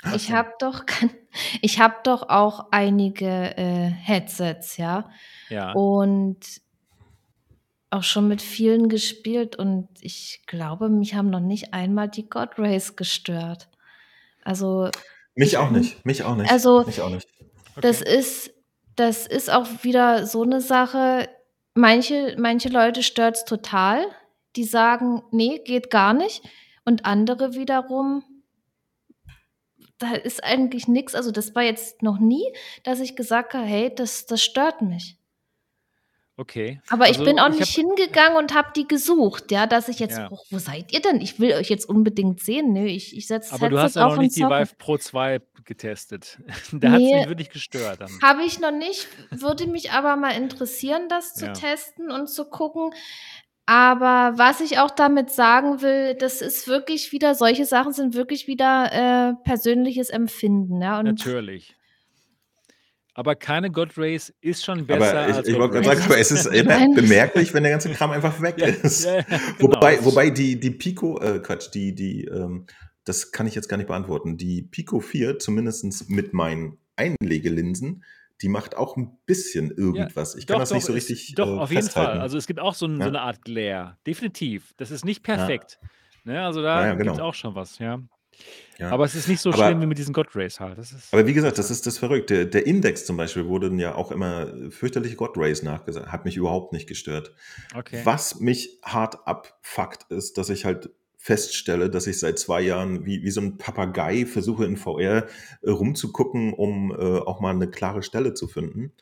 Ach 0.02 0.14
Ich 0.14 0.28
so. 0.28 0.34
habe 0.34 0.52
doch, 0.58 0.84
ich 1.62 1.80
habe 1.80 1.96
doch 2.04 2.28
auch 2.28 2.66
einige 2.70 3.56
äh, 3.56 3.88
Headsets, 3.88 4.76
ja, 4.76 5.10
Ja, 5.48 5.72
und 5.72 6.38
auch 7.90 8.02
schon 8.02 8.28
mit 8.28 8.42
vielen 8.42 8.88
gespielt 8.88 9.56
und 9.56 9.88
ich 10.00 10.42
glaube, 10.46 10.88
mich 10.88 11.14
haben 11.14 11.30
noch 11.30 11.40
nicht 11.40 11.72
einmal 11.72 12.08
die 12.08 12.28
God 12.28 12.58
Rays 12.58 12.96
gestört. 12.96 13.68
Also 14.44 14.90
Mich 15.34 15.48
ich, 15.52 15.56
auch 15.56 15.70
nicht. 15.70 16.04
Mich 16.04 16.22
auch 16.24 16.34
nicht. 16.36 16.50
also 16.50 16.84
Mich 16.84 17.00
auch 17.00 17.10
nicht. 17.10 17.28
das 17.80 18.02
okay. 18.02 18.18
ist, 18.18 18.52
das 18.96 19.26
ist 19.26 19.50
auch 19.50 19.66
wieder 19.82 20.26
so 20.26 20.42
eine 20.42 20.60
Sache. 20.60 21.28
Manche, 21.74 22.36
manche 22.38 22.68
Leute 22.68 23.02
stört 23.02 23.36
es 23.36 23.44
total. 23.44 24.04
Die 24.56 24.64
sagen, 24.64 25.22
nee, 25.30 25.60
geht 25.64 25.90
gar 25.90 26.12
nicht. 26.14 26.42
Und 26.84 27.04
andere 27.04 27.54
wiederum, 27.54 28.24
da 29.98 30.12
ist 30.14 30.42
eigentlich 30.44 30.88
nichts. 30.88 31.14
Also 31.14 31.30
das 31.30 31.54
war 31.54 31.62
jetzt 31.62 32.02
noch 32.02 32.18
nie, 32.18 32.44
dass 32.84 33.00
ich 33.00 33.16
gesagt 33.16 33.54
habe, 33.54 33.64
hey, 33.66 33.94
das, 33.94 34.26
das 34.26 34.42
stört 34.42 34.82
mich. 34.82 35.18
Okay. 36.38 36.82
Aber 36.90 37.08
ich 37.08 37.16
bin 37.16 37.38
Also 37.38 37.40
auch 37.40 37.54
ich 37.54 37.60
nicht 37.60 37.78
habe, 37.78 37.88
hingegangen 37.96 38.36
und 38.36 38.52
habe 38.54 38.68
die 38.76 38.86
gesucht, 38.86 39.50
ja, 39.50 39.66
dass 39.66 39.88
ich 39.88 39.98
jetzt, 40.00 40.18
ja. 40.18 40.28
oh, 40.30 40.38
wo 40.50 40.58
seid 40.58 40.92
ihr 40.92 41.00
denn? 41.00 41.22
Ich 41.22 41.40
will 41.40 41.54
euch 41.54 41.70
jetzt 41.70 41.88
unbedingt 41.88 42.40
sehen. 42.40 42.74
Nö, 42.74 42.84
ich, 42.84 43.16
ich 43.16 43.26
setze 43.26 43.50
das 43.50 43.58
Aber 43.58 43.70
du 43.70 43.78
hast 43.78 43.96
ja 43.96 44.06
noch 44.06 44.18
nicht 44.18 44.36
die. 44.36 44.42
Vive 44.42 44.74
Pro 44.76 44.98
2 44.98 45.40
getestet. 45.64 46.38
Da 46.72 46.90
hat 46.90 47.00
es 47.00 47.04
mich 47.04 47.14
Nee, 47.14 47.28
wirklich 47.28 47.48
gestört 47.48 48.00
habe 48.22 48.44
ich 48.44 48.60
noch 48.60 48.70
nicht. 48.70 49.08
Würde 49.30 49.66
mich 49.66 49.92
aber 49.92 50.16
mal 50.16 50.32
interessieren, 50.32 51.08
das 51.08 51.32
zu 51.34 51.46
Ja. 51.46 51.52
testen 51.54 52.10
und 52.10 52.28
zu 52.28 52.44
gucken. 52.44 52.92
Aber 53.66 54.38
was 54.38 54.60
ich 54.60 54.78
auch 54.78 54.92
damit 54.92 55.30
sagen 55.30 55.82
will, 55.82 56.14
das 56.14 56.40
ist 56.40 56.68
wirklich 56.68 57.10
wieder, 57.10 57.34
solche 57.34 57.64
Sachen 57.64 57.92
sind 57.92 58.14
wirklich 58.14 58.46
wieder 58.46 58.92
äh, 58.92 59.34
persönliches 59.42 60.08
Empfinden, 60.08 60.80
ja. 60.80 61.00
Und 61.00 61.06
Natürlich. 61.06 61.74
Aber 63.12 63.34
keine 63.34 63.70
God 63.70 63.96
Rays 63.96 64.32
ist 64.42 64.64
schon 64.64 64.86
besser 64.86 65.20
Aber 65.20 65.28
ich, 65.30 65.36
als 65.36 65.48
ich 65.48 65.56
wollte 65.56 65.80
gerade 65.80 65.86
sagen, 65.86 66.02
aber 66.02 66.18
es 66.18 66.30
ist 66.30 66.46
immer 66.52 66.94
bemerklich, 66.94 67.54
wenn 67.54 67.62
der 67.62 67.72
ganze 67.72 67.90
Kram 67.90 68.10
einfach 68.10 68.40
weg 68.42 68.56
Ja, 68.58 68.66
ist. 68.66 69.04
ja, 69.04 69.16
ja, 69.16 69.22
genau. 69.22 69.72
Wobei, 69.72 70.04
wobei 70.04 70.30
die, 70.30 70.60
die 70.60 70.70
Pico, 70.70 71.18
äh, 71.20 71.40
Quatsch, 71.40 71.70
die, 71.72 71.94
die, 71.94 72.26
ähm, 72.26 72.66
das 73.04 73.32
kann 73.32 73.46
ich 73.46 73.54
jetzt 73.54 73.68
gar 73.68 73.78
nicht 73.78 73.86
beantworten. 73.86 74.36
Die 74.36 74.62
Pico 74.62 75.00
4, 75.00 75.38
zumindest 75.38 76.10
mit 76.10 76.34
meinen 76.34 76.78
Einlegelinsen, 76.94 78.04
die 78.42 78.48
macht 78.48 78.76
auch 78.76 78.96
ein 78.96 79.18
bisschen 79.26 79.68
ja, 79.68 79.76
irgendwas. 79.76 80.34
Ich 80.34 80.46
kann 80.46 80.54
doch, 80.54 80.60
das 80.60 80.72
nicht 80.72 80.84
doch, 80.84 80.88
so 80.88 80.94
ist, 80.94 81.10
richtig 81.10 81.34
doch, 81.34 81.46
äh, 81.46 81.50
auf 81.58 81.70
jeden 81.70 81.82
Fall. 81.82 81.92
festhalten. 81.92 82.20
Also 82.20 82.38
es 82.38 82.46
gibt 82.46 82.60
auch 82.60 82.74
so, 82.74 82.86
ein, 82.86 82.96
so 82.96 83.02
Ja, 83.02 83.08
eine 83.08 83.20
Art 83.20 83.42
Glare. 83.42 83.96
Definitiv. 84.06 84.74
Das 84.76 84.90
ist 84.90 85.04
nicht 85.04 85.26
ja, 85.26 85.36
perfekt. 85.36 85.78
Ne? 86.24 86.44
Also 86.44 86.60
ja, 86.60 86.80
da 86.80 86.86
ja, 86.86 86.94
gibt 86.94 87.06
es 87.06 87.16
genau. 87.16 87.28
auch 87.28 87.34
schon 87.34 87.54
was, 87.54 87.78
ja. 87.78 88.00
Ja. 88.78 88.90
Aber 88.90 89.04
es 89.04 89.14
ist 89.14 89.28
nicht 89.28 89.40
so 89.40 89.50
schlimm 89.52 89.64
wie 89.64 89.72
Aber, 89.72 89.86
mit 89.86 89.98
diesen 89.98 90.12
God 90.12 90.36
Rays 90.36 90.60
halt. 90.60 90.76
Ist, 90.76 90.94
aber 91.10 91.26
wie 91.26 91.32
gesagt, 91.32 91.56
das 91.56 91.70
ist 91.70 91.78
ist 91.78 91.86
das 91.86 91.98
Verrückte. 91.98 92.46
Der 92.46 92.66
Index 92.66 93.06
zum 93.06 93.16
Beispiel 93.16 93.46
wurde 93.46 93.74
ja 93.76 93.94
auch 93.94 94.12
immer 94.12 94.52
fürchterliche 94.70 95.16
God 95.16 95.38
Rays 95.38 95.62
nachgesagt. 95.62 96.12
Hat 96.12 96.26
mich 96.26 96.36
überhaupt 96.36 96.74
nicht 96.74 96.86
gestört. 96.86 97.32
okay. 97.74 98.02
Was 98.04 98.40
mich 98.40 98.78
hart 98.82 99.26
abfuckt, 99.26 100.10
ist, 100.10 100.36
dass 100.36 100.50
ich 100.50 100.66
halt 100.66 100.90
feststelle, 101.26 101.90
dass 101.90 102.06
ich 102.06 102.20
seit 102.20 102.38
zwei 102.38 102.60
Jahren 102.60 103.04
wie, 103.04 103.24
wie 103.24 103.32
so 103.32 103.40
ein 103.40 103.58
Papagei 103.58 104.26
versuche 104.26 104.64
in 104.64 104.76
VR 104.76 105.26
äh, 105.62 105.70
rumzugucken, 105.70 106.52
um 106.52 106.92
äh, 106.92 106.94
auch 107.18 107.40
mal 107.40 107.50
eine 107.52 107.68
klare 107.68 108.04
Stelle 108.04 108.32
zu 108.34 108.46
finden. 108.46 108.92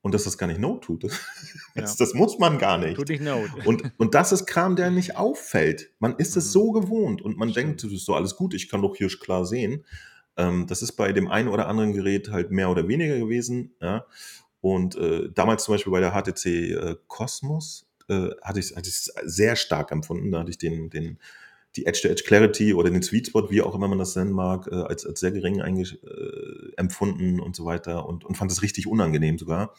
Und 0.00 0.14
dass 0.14 0.24
das 0.24 0.38
gar 0.38 0.46
nicht 0.46 0.60
Not 0.60 0.84
tut. 0.84 1.04
Ja. 1.74 1.82
Das, 1.82 1.96
das 1.96 2.14
muss 2.14 2.38
man 2.38 2.58
gar 2.58 2.80
Tut 2.80 3.08
nicht. 3.10 3.20
nicht 3.20 3.22
Not. 3.22 3.66
Und, 3.66 3.92
und 3.98 4.14
das 4.14 4.32
ist 4.32 4.46
Kram, 4.46 4.74
der 4.76 4.90
nicht 4.90 5.16
auffällt. 5.16 5.90
Man 5.98 6.16
ist 6.16 6.36
es 6.38 6.46
Mhm. 6.46 6.50
so 6.50 6.72
gewohnt 6.72 7.20
und 7.22 7.36
man 7.36 7.52
denkt, 7.52 7.80
Stimmt. 7.80 7.92
das 7.92 8.00
ist 8.00 8.06
so 8.06 8.14
alles 8.14 8.34
gut, 8.34 8.54
ich 8.54 8.70
kann 8.70 8.80
doch 8.80 8.96
hier 8.96 9.08
klar 9.08 9.44
sehen. 9.44 9.84
Ähm, 10.38 10.66
das 10.66 10.80
ist 10.80 10.92
bei 10.92 11.12
dem 11.12 11.28
einen 11.28 11.48
oder 11.48 11.68
anderen 11.68 11.92
Gerät 11.92 12.30
halt 12.30 12.50
mehr 12.50 12.70
oder 12.70 12.88
weniger 12.88 13.18
gewesen. 13.18 13.74
Ja. 13.82 14.06
Und 14.62 14.96
äh, 14.96 15.28
damals 15.34 15.64
zum 15.64 15.74
Beispiel 15.74 15.92
bei 15.92 16.00
der 16.00 16.12
HTC 16.12 16.46
äh, 16.46 16.96
Cosmos, 17.08 17.86
äh, 18.08 18.30
hatte 18.40 18.58
ich 18.60 18.74
ich's 18.74 19.12
sehr 19.24 19.54
stark 19.54 19.92
empfunden. 19.92 20.32
Da 20.32 20.38
hatte 20.40 20.50
ich 20.50 20.58
den 20.58 20.88
den 20.88 21.18
die 21.78 21.86
Edge-to-Edge-Clarity 21.86 22.74
oder 22.74 22.90
den 22.90 23.02
Sweet 23.02 23.28
Spot, 23.28 23.50
wie 23.50 23.62
auch 23.62 23.74
immer 23.74 23.88
man 23.88 23.98
das 23.98 24.16
nennen 24.16 24.32
mag, 24.32 24.68
äh, 24.70 24.74
als 24.76 25.06
als 25.06 25.20
sehr 25.20 25.32
gering 25.32 25.60
äh, 25.60 25.84
empfunden 26.76 27.40
und 27.40 27.56
so 27.56 27.64
weiter 27.64 28.06
und 28.08 28.24
und 28.24 28.36
fand 28.36 28.50
es 28.52 28.62
richtig 28.62 28.86
unangenehm 28.86 29.38
sogar. 29.38 29.74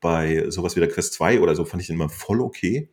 Bei 0.00 0.50
sowas 0.50 0.76
wie 0.76 0.80
der 0.80 0.88
Quest 0.90 1.14
2 1.14 1.40
oder 1.40 1.54
so 1.56 1.64
fand 1.64 1.82
ich 1.82 1.88
den 1.88 1.96
immer 1.96 2.08
voll 2.10 2.40
okay. 2.40 2.88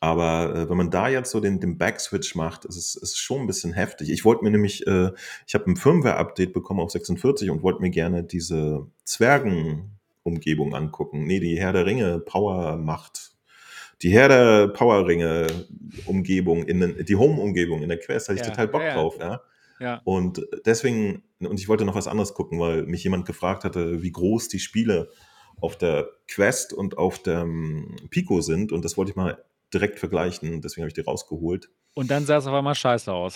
Aber, 0.00 0.54
äh, 0.54 0.68
wenn 0.70 0.76
man 0.76 0.90
da 0.90 1.08
jetzt 1.08 1.30
so 1.30 1.40
den 1.40 1.60
den 1.60 1.78
Backswitch 1.78 2.34
macht, 2.34 2.64
ist 2.66 2.76
es 2.76 2.96
ist 2.96 3.18
schon 3.18 3.42
'n 3.42 3.46
bisschen 3.46 3.72
heftig. 3.72 4.10
Ich 4.10 4.24
wollte 4.24 4.44
mir 4.44 4.50
nämlich 4.50 4.86
äh, 4.86 5.12
ich 5.46 5.54
habe 5.54 5.70
'n 5.70 5.76
Firmware-Update 5.76 6.52
bekommen 6.52 6.80
auf 6.80 6.90
46 6.92 7.50
und 7.50 7.62
wollte 7.62 7.80
mir 7.82 7.90
gerne 7.90 8.22
diese 8.24 8.86
Zwergen-Umgebung 9.04 10.74
angucken. 10.74 11.26
Ne, 11.26 11.40
die 11.40 11.58
Herr 11.58 11.72
der 11.72 11.86
Ringe 11.86 12.20
Power-Macht 12.20 13.35
die 14.02 14.10
Herr 14.10 14.28
der 14.28 14.68
Power-Ringe-Umgebung 14.68 16.64
in 16.64 16.80
den 16.80 17.04
die 17.04 17.16
Home-Umgebung 17.16 17.82
in 17.82 17.88
der 17.88 17.98
Quest, 17.98 18.28
hatte 18.28 18.40
ich 18.40 18.46
Ja, 18.46 18.50
total 18.50 18.68
Bock 18.68 18.82
ja. 18.82 18.94
drauf, 18.94 19.16
ja. 19.18 19.40
Ja. 19.78 20.00
Und 20.04 20.42
deswegen 20.64 21.22
und 21.40 21.60
ich 21.60 21.68
wollte 21.68 21.84
noch 21.84 21.94
was 21.94 22.08
anderes 22.08 22.34
gucken, 22.34 22.58
weil 22.58 22.84
mich 22.84 23.04
jemand 23.04 23.26
gefragt 23.26 23.64
hatte, 23.64 24.02
wie 24.02 24.12
groß 24.12 24.48
die 24.48 24.58
Spiele 24.58 25.10
auf 25.60 25.76
der 25.76 26.08
Quest 26.28 26.72
und 26.72 26.98
auf 26.98 27.22
dem 27.22 27.96
Pico 28.10 28.40
sind 28.40 28.72
und 28.72 28.84
das 28.84 28.96
wollte 28.96 29.10
ich 29.10 29.16
mal 29.16 29.42
direkt 29.72 29.98
vergleichen, 29.98 30.60
deswegen 30.60 30.82
habe 30.82 30.88
ich 30.88 30.94
die 30.94 31.00
rausgeholt. 31.02 31.68
Und 31.94 32.10
dann 32.10 32.24
sah 32.24 32.38
es 32.38 32.46
auf 32.46 32.54
einmal 32.54 32.74
scheiße 32.74 33.12
aus. 33.12 33.34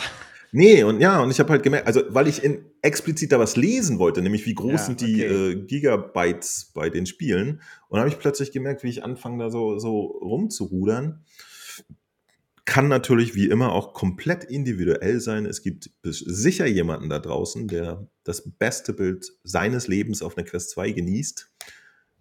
Ne, 0.53 0.83
und 0.85 1.01
ja, 1.01 1.21
und 1.23 1.31
ich 1.31 1.39
habe 1.39 1.51
halt 1.51 1.63
gemerkt 1.63 1.87
also, 1.87 2.03
weil 2.09 2.27
ich 2.27 2.43
in 2.43 2.65
explizit 2.83 3.31
da 3.31 3.39
was 3.39 3.57
lesen 3.57 3.99
wollte, 4.01 4.21
nämlich 4.21 4.47
wie 4.47 4.55
groß 4.55 4.73
Ja, 4.73 4.79
sind 4.79 5.01
die, 5.01 5.25
okay. 5.25 5.51
äh, 5.53 5.55
Gigabytes 5.65 6.73
bei 6.75 6.91
den 6.91 7.07
Spielen. 7.07 7.61
Und 7.89 8.01
habe 8.01 8.09
ich 8.09 8.19
plötzlich 8.19 8.51
gemerkt, 8.51 8.83
wie 8.83 8.89
ich 8.89 9.05
anfange, 9.05 9.39
da 9.45 9.51
so 9.51 9.79
so 9.79 10.01
rumzurudern. 10.01 11.25
Kann 12.65 12.89
natürlich 12.89 13.35
wie 13.35 13.47
immer 13.49 13.73
auch 13.73 13.95
komplett 13.95 14.45
individuell 14.45 15.21
sein. 15.21 15.47
Es 15.47 15.63
gibt 15.63 15.91
sicher 16.03 16.67
jemanden 16.67 17.09
da 17.09 17.19
draußen, 17.19 17.67
der 17.69 18.07
das 18.25 18.49
beste 18.59 18.93
Bild 18.93 19.33
seines 19.45 19.89
Lebens 19.89 20.23
auf 20.23 20.37
'ner 20.37 20.45
Quest 20.45 20.71
2 20.71 20.91
genießt. 20.93 21.51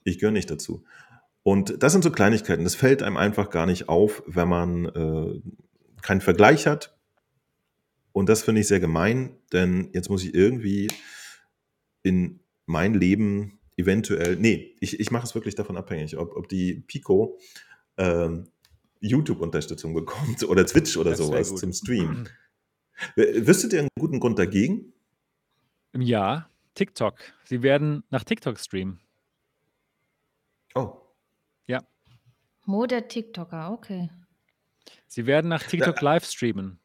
Ich 0.05 0.19
gehöre 0.19 0.31
nicht 0.31 0.49
dazu. 0.49 0.83
Und 1.43 1.81
das 1.83 1.91
sind 1.93 2.03
so 2.03 2.11
Kleinigkeiten. 2.11 2.63
Das 2.63 2.75
fällt 2.75 3.03
einem 3.03 3.17
einfach 3.17 3.49
gar 3.49 3.65
nicht 3.65 3.89
auf, 3.89 4.23
wenn 4.27 4.47
man, 4.49 4.85
äh, 4.85 5.41
keinen 6.01 6.21
Vergleich 6.21 6.67
hat. 6.67 6.95
Und 8.11 8.27
das 8.29 8.43
finde 8.43 8.61
ich 8.61 8.67
sehr 8.67 8.79
gemein, 8.79 9.37
denn 9.53 9.89
jetzt 9.93 10.09
muss 10.09 10.23
ich 10.23 10.33
irgendwie 10.33 10.87
in 12.03 12.39
mein 12.65 12.93
Leben 12.93 13.59
eventuell 13.77 14.35
ne, 14.35 14.71
ich 14.81 14.99
ich 14.99 15.11
mache 15.11 15.25
es 15.25 15.35
wirklich 15.35 15.55
davon 15.55 15.77
abhängig, 15.77 16.17
ob 16.17 16.35
ob 16.35 16.49
die 16.49 16.75
Pico, 16.87 17.39
ähm, 17.97 18.47
YouTube-Unterstützung 19.01 19.93
bekommt 19.93 20.43
oder 20.43 20.65
Twitch 20.65 20.97
oder 20.97 21.11
Das 21.11 21.19
so 21.19 21.29
wäre 21.31 21.41
was 21.41 21.49
gut. 21.51 21.59
zum 21.59 21.71
Streamen. 21.73 22.29
W 23.15 23.47
wüsstet 23.47 23.71
ihr 23.73 23.81
'n 23.83 23.87
guten 23.97 24.19
Grund 24.19 24.37
dagegen? 24.39 24.91
Ja, 25.95 26.49
TikTok. 26.75 27.15
Sie 27.45 27.61
werden 27.63 28.03
nach 28.09 28.23
TikTok 28.23 28.59
streamen. 28.59 28.99
Oh. 30.75 30.97
Ja. 31.67 31.79
Mo, 32.65 32.85
der 32.85 33.07
TikToker, 33.07 33.71
okay. 33.71 34.09
Sie 35.07 35.25
werden 35.25 35.47
nach 35.49 35.63
TikTok 35.63 36.01
live 36.01 36.25
streamen. 36.25 36.79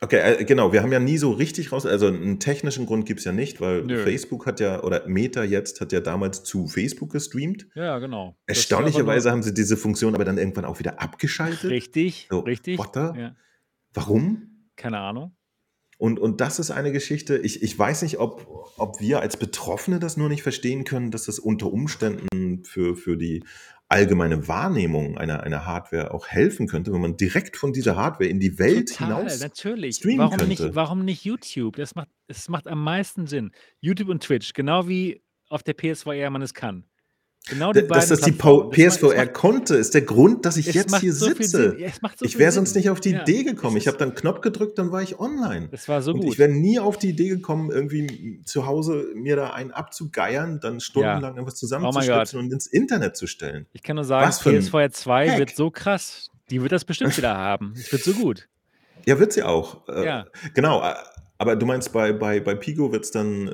Okay, 0.00 0.40
äh, 0.40 0.44
genau, 0.44 0.72
wir 0.72 0.82
haben 0.82 0.92
ja 0.92 0.98
nie 0.98 1.18
so 1.18 1.30
richtig 1.32 1.72
raus 1.72 1.86
also 1.86 2.08
'n 2.08 2.40
technischen 2.40 2.84
Grund 2.84 3.06
gibt's 3.06 3.24
ja 3.24 3.32
nicht, 3.32 3.60
weil 3.60 3.82
Nö. 3.82 4.02
Facebook 4.02 4.46
hat 4.46 4.60
ja 4.60 4.82
oder 4.82 5.06
Meta 5.06 5.44
jetzt 5.44 5.80
hat 5.80 5.92
ja 5.92 6.00
damals 6.00 6.42
zu 6.44 6.66
Facebook 6.66 7.12
gestreamt. 7.12 7.68
Ja, 7.74 7.98
genau. 7.98 8.36
Erstaunlicherweise 8.46 9.30
haben 9.30 9.42
sie 9.42 9.54
diese 9.54 9.76
Funktion 9.76 10.14
aber 10.14 10.24
dann 10.24 10.36
irgendwann 10.36 10.64
auch 10.64 10.78
wieder 10.78 11.00
abgeschaltet. 11.00 11.70
Richtig, 11.70 12.26
So, 12.30 12.40
richtig. 12.40 12.78
Ja. 12.94 13.36
Warum? 13.94 14.68
Keine 14.76 14.98
Ahnung. 14.98 15.36
Und 15.96 16.18
und 16.18 16.40
das 16.40 16.58
ist 16.58 16.72
eine 16.72 16.90
Geschichte 16.90 17.38
ich 17.38 17.62
ich 17.62 17.78
weiß 17.78 18.02
nicht, 18.02 18.18
ob 18.18 18.46
ob 18.76 19.00
wir 19.00 19.20
als 19.20 19.36
Betroffene 19.36 20.00
das 20.00 20.16
nur 20.16 20.28
nicht 20.28 20.42
verstehen 20.42 20.84
können, 20.84 21.12
dass 21.12 21.24
das 21.24 21.38
unter 21.38 21.72
Umständen 21.72 22.64
für 22.64 22.96
für 22.96 23.16
die 23.16 23.44
allgemeine 23.88 24.48
Wahrnehmung 24.48 25.18
einer 25.18 25.42
einer 25.42 25.66
Hardware 25.66 26.12
auch 26.12 26.26
helfen 26.26 26.66
könnte, 26.66 26.92
wenn 26.92 27.00
man 27.00 27.16
direkt 27.16 27.56
von 27.56 27.72
dieser 27.72 27.96
Hardware 27.96 28.28
in 28.28 28.40
die 28.40 28.58
Welt 28.58 28.88
Total, 28.88 29.16
hinaus 29.16 29.40
natürlich. 29.40 29.96
streamen 29.96 30.18
Warum 30.18 30.38
könnte. 30.38 30.64
nicht 30.64 30.74
warum 30.74 31.04
nicht 31.04 31.24
YouTube? 31.24 31.76
Das 31.76 31.94
macht 31.94 32.08
es 32.26 32.48
macht 32.48 32.66
am 32.66 32.82
meisten 32.82 33.26
Sinn. 33.26 33.52
YouTube 33.80 34.08
und 34.08 34.22
Twitch, 34.22 34.52
genau 34.52 34.88
wie 34.88 35.22
auf 35.48 35.62
der 35.62 35.74
PSVR 35.74 36.30
man 36.30 36.42
es 36.42 36.54
kann. 36.54 36.84
Genau 37.46 37.72
die 37.74 37.80
D 37.82 37.86
beiden 37.88 38.00
dass 38.00 38.08
das 38.08 38.20
die 38.22 38.30
es 38.30 38.38
PSVR 38.70 39.26
konnte, 39.26 39.76
ist 39.76 39.92
der 39.92 40.00
Grund, 40.00 40.46
dass 40.46 40.56
ich 40.56 40.66
es 40.68 40.74
jetzt 40.74 40.96
hier 41.00 41.12
so 41.12 41.26
sitze. 41.26 41.76
Ja, 41.78 41.88
es 41.88 42.00
so 42.18 42.24
Ich 42.24 42.38
wäre 42.38 42.50
sonst 42.52 42.74
nicht 42.74 42.88
auf 42.88 43.00
die 43.00 43.10
Ja, 43.10 43.22
Idee 43.22 43.40
es 43.40 43.44
gekommen. 43.44 43.76
Ich 43.76 43.86
habe 43.86 43.98
dann 43.98 44.14
Knopf 44.14 44.40
gedrückt, 44.40 44.78
dann 44.78 44.92
war 44.92 45.02
ich 45.02 45.20
online. 45.20 45.68
Das 45.70 45.86
war 45.88 46.00
so 46.00 46.12
Und 46.12 46.20
ich 46.22 46.26
gut. 46.28 46.38
wäre 46.38 46.50
nie 46.50 46.78
auf 46.78 46.96
die 46.96 47.10
Idee 47.10 47.28
gekommen, 47.28 47.70
irgendwie 47.70 48.40
zu 48.46 48.64
Hause 48.66 49.08
mir 49.14 49.36
da 49.36 49.50
einen 49.52 49.72
abzugeiern, 49.72 50.58
dann 50.60 50.74
Ja. 50.74 50.80
stundenlang 50.80 51.36
irgendwas 51.36 51.36
Oh 51.36 51.36
mein 51.36 51.44
Gott. 51.46 51.56
zusammenzustöpseln 51.58 52.44
und 52.46 52.52
ins 52.52 52.66
Internet 52.66 53.16
zu 53.16 53.26
stellen. 53.26 53.66
Ich 53.74 53.82
kann 53.82 53.96
nur 53.96 54.06
sagen, 54.06 54.30
PSVR 54.30 54.90
2 54.90 55.38
wird 55.38 55.54
so 55.54 55.70
krass. 55.70 56.30
Die 56.50 56.62
wird 56.62 56.72
das 56.72 56.84
bestimmt 56.86 57.14
wieder 57.16 57.36
haben. 57.36 57.74
Es 57.76 57.92
wird 57.92 58.02
so 58.04 58.12
gut. 58.14 58.48
Ja, 59.04 59.18
wird 59.18 59.34
sie 59.34 59.42
auch. 59.42 59.86
Äh, 59.88 60.06
Ja. 60.06 60.26
genau, 60.54 60.80
a 60.80 60.96
aber 61.36 61.56
du 61.56 61.66
meinst, 61.66 61.92
bei 61.92 62.12
bei 62.14 62.40
bei 62.40 62.54
Pico 62.54 62.90
wird's 62.92 63.10
dann, 63.10 63.48
äh, 63.48 63.50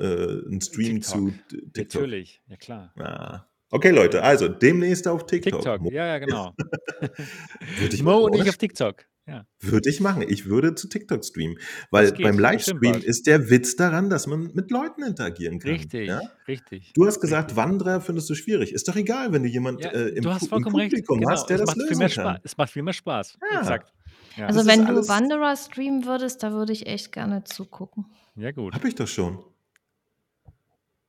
'n 0.47 0.61
Stream 0.61 1.01
TikTok. 1.01 1.03
zu 1.11 1.33
TikTok? 1.73 2.01
Natürlich, 2.03 2.41
ja 2.47 2.55
klar. 2.55 2.93
Ah. 2.97 3.45
Okay, 3.71 3.91
Leute, 3.91 4.21
also 4.21 4.49
demnächst 4.49 5.07
auf 5.07 5.25
TikTok. 5.25 5.61
TikTok, 5.61 5.81
Mo 5.81 5.89
ja, 5.91 6.05
ja, 6.05 6.19
genau. 6.19 6.53
Würde 7.79 7.95
ich 7.95 8.03
Mo 8.03 8.11
machen, 8.11 8.23
und 8.25 8.35
ich 8.35 8.49
auf 8.49 8.57
TikTok. 8.57 9.05
Ja. 9.27 9.45
Würde 9.61 9.89
ich 9.89 10.01
machen. 10.01 10.23
Ich 10.27 10.45
würde 10.47 10.75
zu 10.75 10.89
TikTok 10.89 11.23
streamen, 11.23 11.57
weil 11.89 12.11
beim 12.11 12.37
Livestream 12.37 12.95
ist 12.95 13.27
der 13.27 13.49
Witz 13.49 13.75
daran, 13.77 14.09
dass 14.09 14.27
man 14.27 14.51
mit 14.53 14.71
Leuten 14.71 15.03
interagieren 15.03 15.59
kann, 15.59 15.71
Richtig, 15.71 16.09
ja? 16.09 16.19
richtig, 16.47 16.91
Du 16.93 17.05
hast 17.05 17.21
gesagt, 17.21 17.51
richtig. 17.51 17.63
Wanderer 17.63 18.01
findest 18.01 18.29
du 18.29 18.35
schwierig. 18.35 18.73
Ist 18.73 18.87
doch 18.89 18.95
egal, 18.95 19.31
wenn 19.31 19.43
du 19.43 19.49
jemand, 19.49 19.81
Ja, 19.83 19.91
äh, 19.91 20.09
im 20.09 20.23
du 20.23 20.31
hast 20.33 20.43
im 20.43 20.49
vollkommen 20.49 20.75
recht. 20.75 20.89
Publikum 20.89 21.19
Genau, 21.19 21.31
hast, 21.31 21.49
der 21.49 21.55
es 21.57 21.61
das 21.61 21.67
macht 21.67 21.75
viel 21.77 21.85
lösen 21.87 21.99
mehr 21.99 22.09
kann. 22.09 22.23
Spaß. 22.35 22.39
Es 22.43 22.57
macht 22.57 22.71
viel 22.71 22.83
mehr 22.83 22.93
Spaß. 22.93 23.37
Ja. 23.53 23.59
Exakt. 23.59 23.93
Ja. 24.37 24.47
Also, 24.47 24.65
wenn 24.65 24.85
du 24.85 25.07
Wanderer 25.07 25.55
streamen 25.55 26.05
würdest, 26.05 26.41
da 26.43 26.51
würde 26.51 26.73
ich 26.73 26.87
echt 26.87 27.11
gerne 27.11 27.43
zugucken. 27.43 28.05
Ja, 28.35 28.51
gut. 28.51 28.73
Habe 28.73 28.87
ich 28.87 28.95
doch 28.95 29.07
schon. 29.07 29.43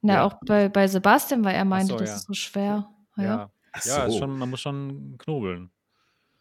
Na, 0.04 0.24
Ja. 0.24 0.24
auch 0.24 0.34
bei 0.44 0.68
bei 0.68 0.88
Sebastian, 0.88 1.44
weil 1.44 1.54
er 1.54 1.64
meinte, 1.64 1.94
so, 1.94 1.96
das 1.96 2.10
ja. 2.10 2.16
ist 2.16 2.26
so 2.26 2.34
schwer. 2.34 2.90
Ja. 3.16 3.22
Ja. 3.22 3.52
Ach 3.72 3.82
Ja, 3.84 4.04
ist 4.06 4.16
so. 4.16 4.18
schon 4.18 4.36
man 4.38 4.50
muss 4.50 4.60
schon 4.60 5.16
knobeln. 5.18 5.70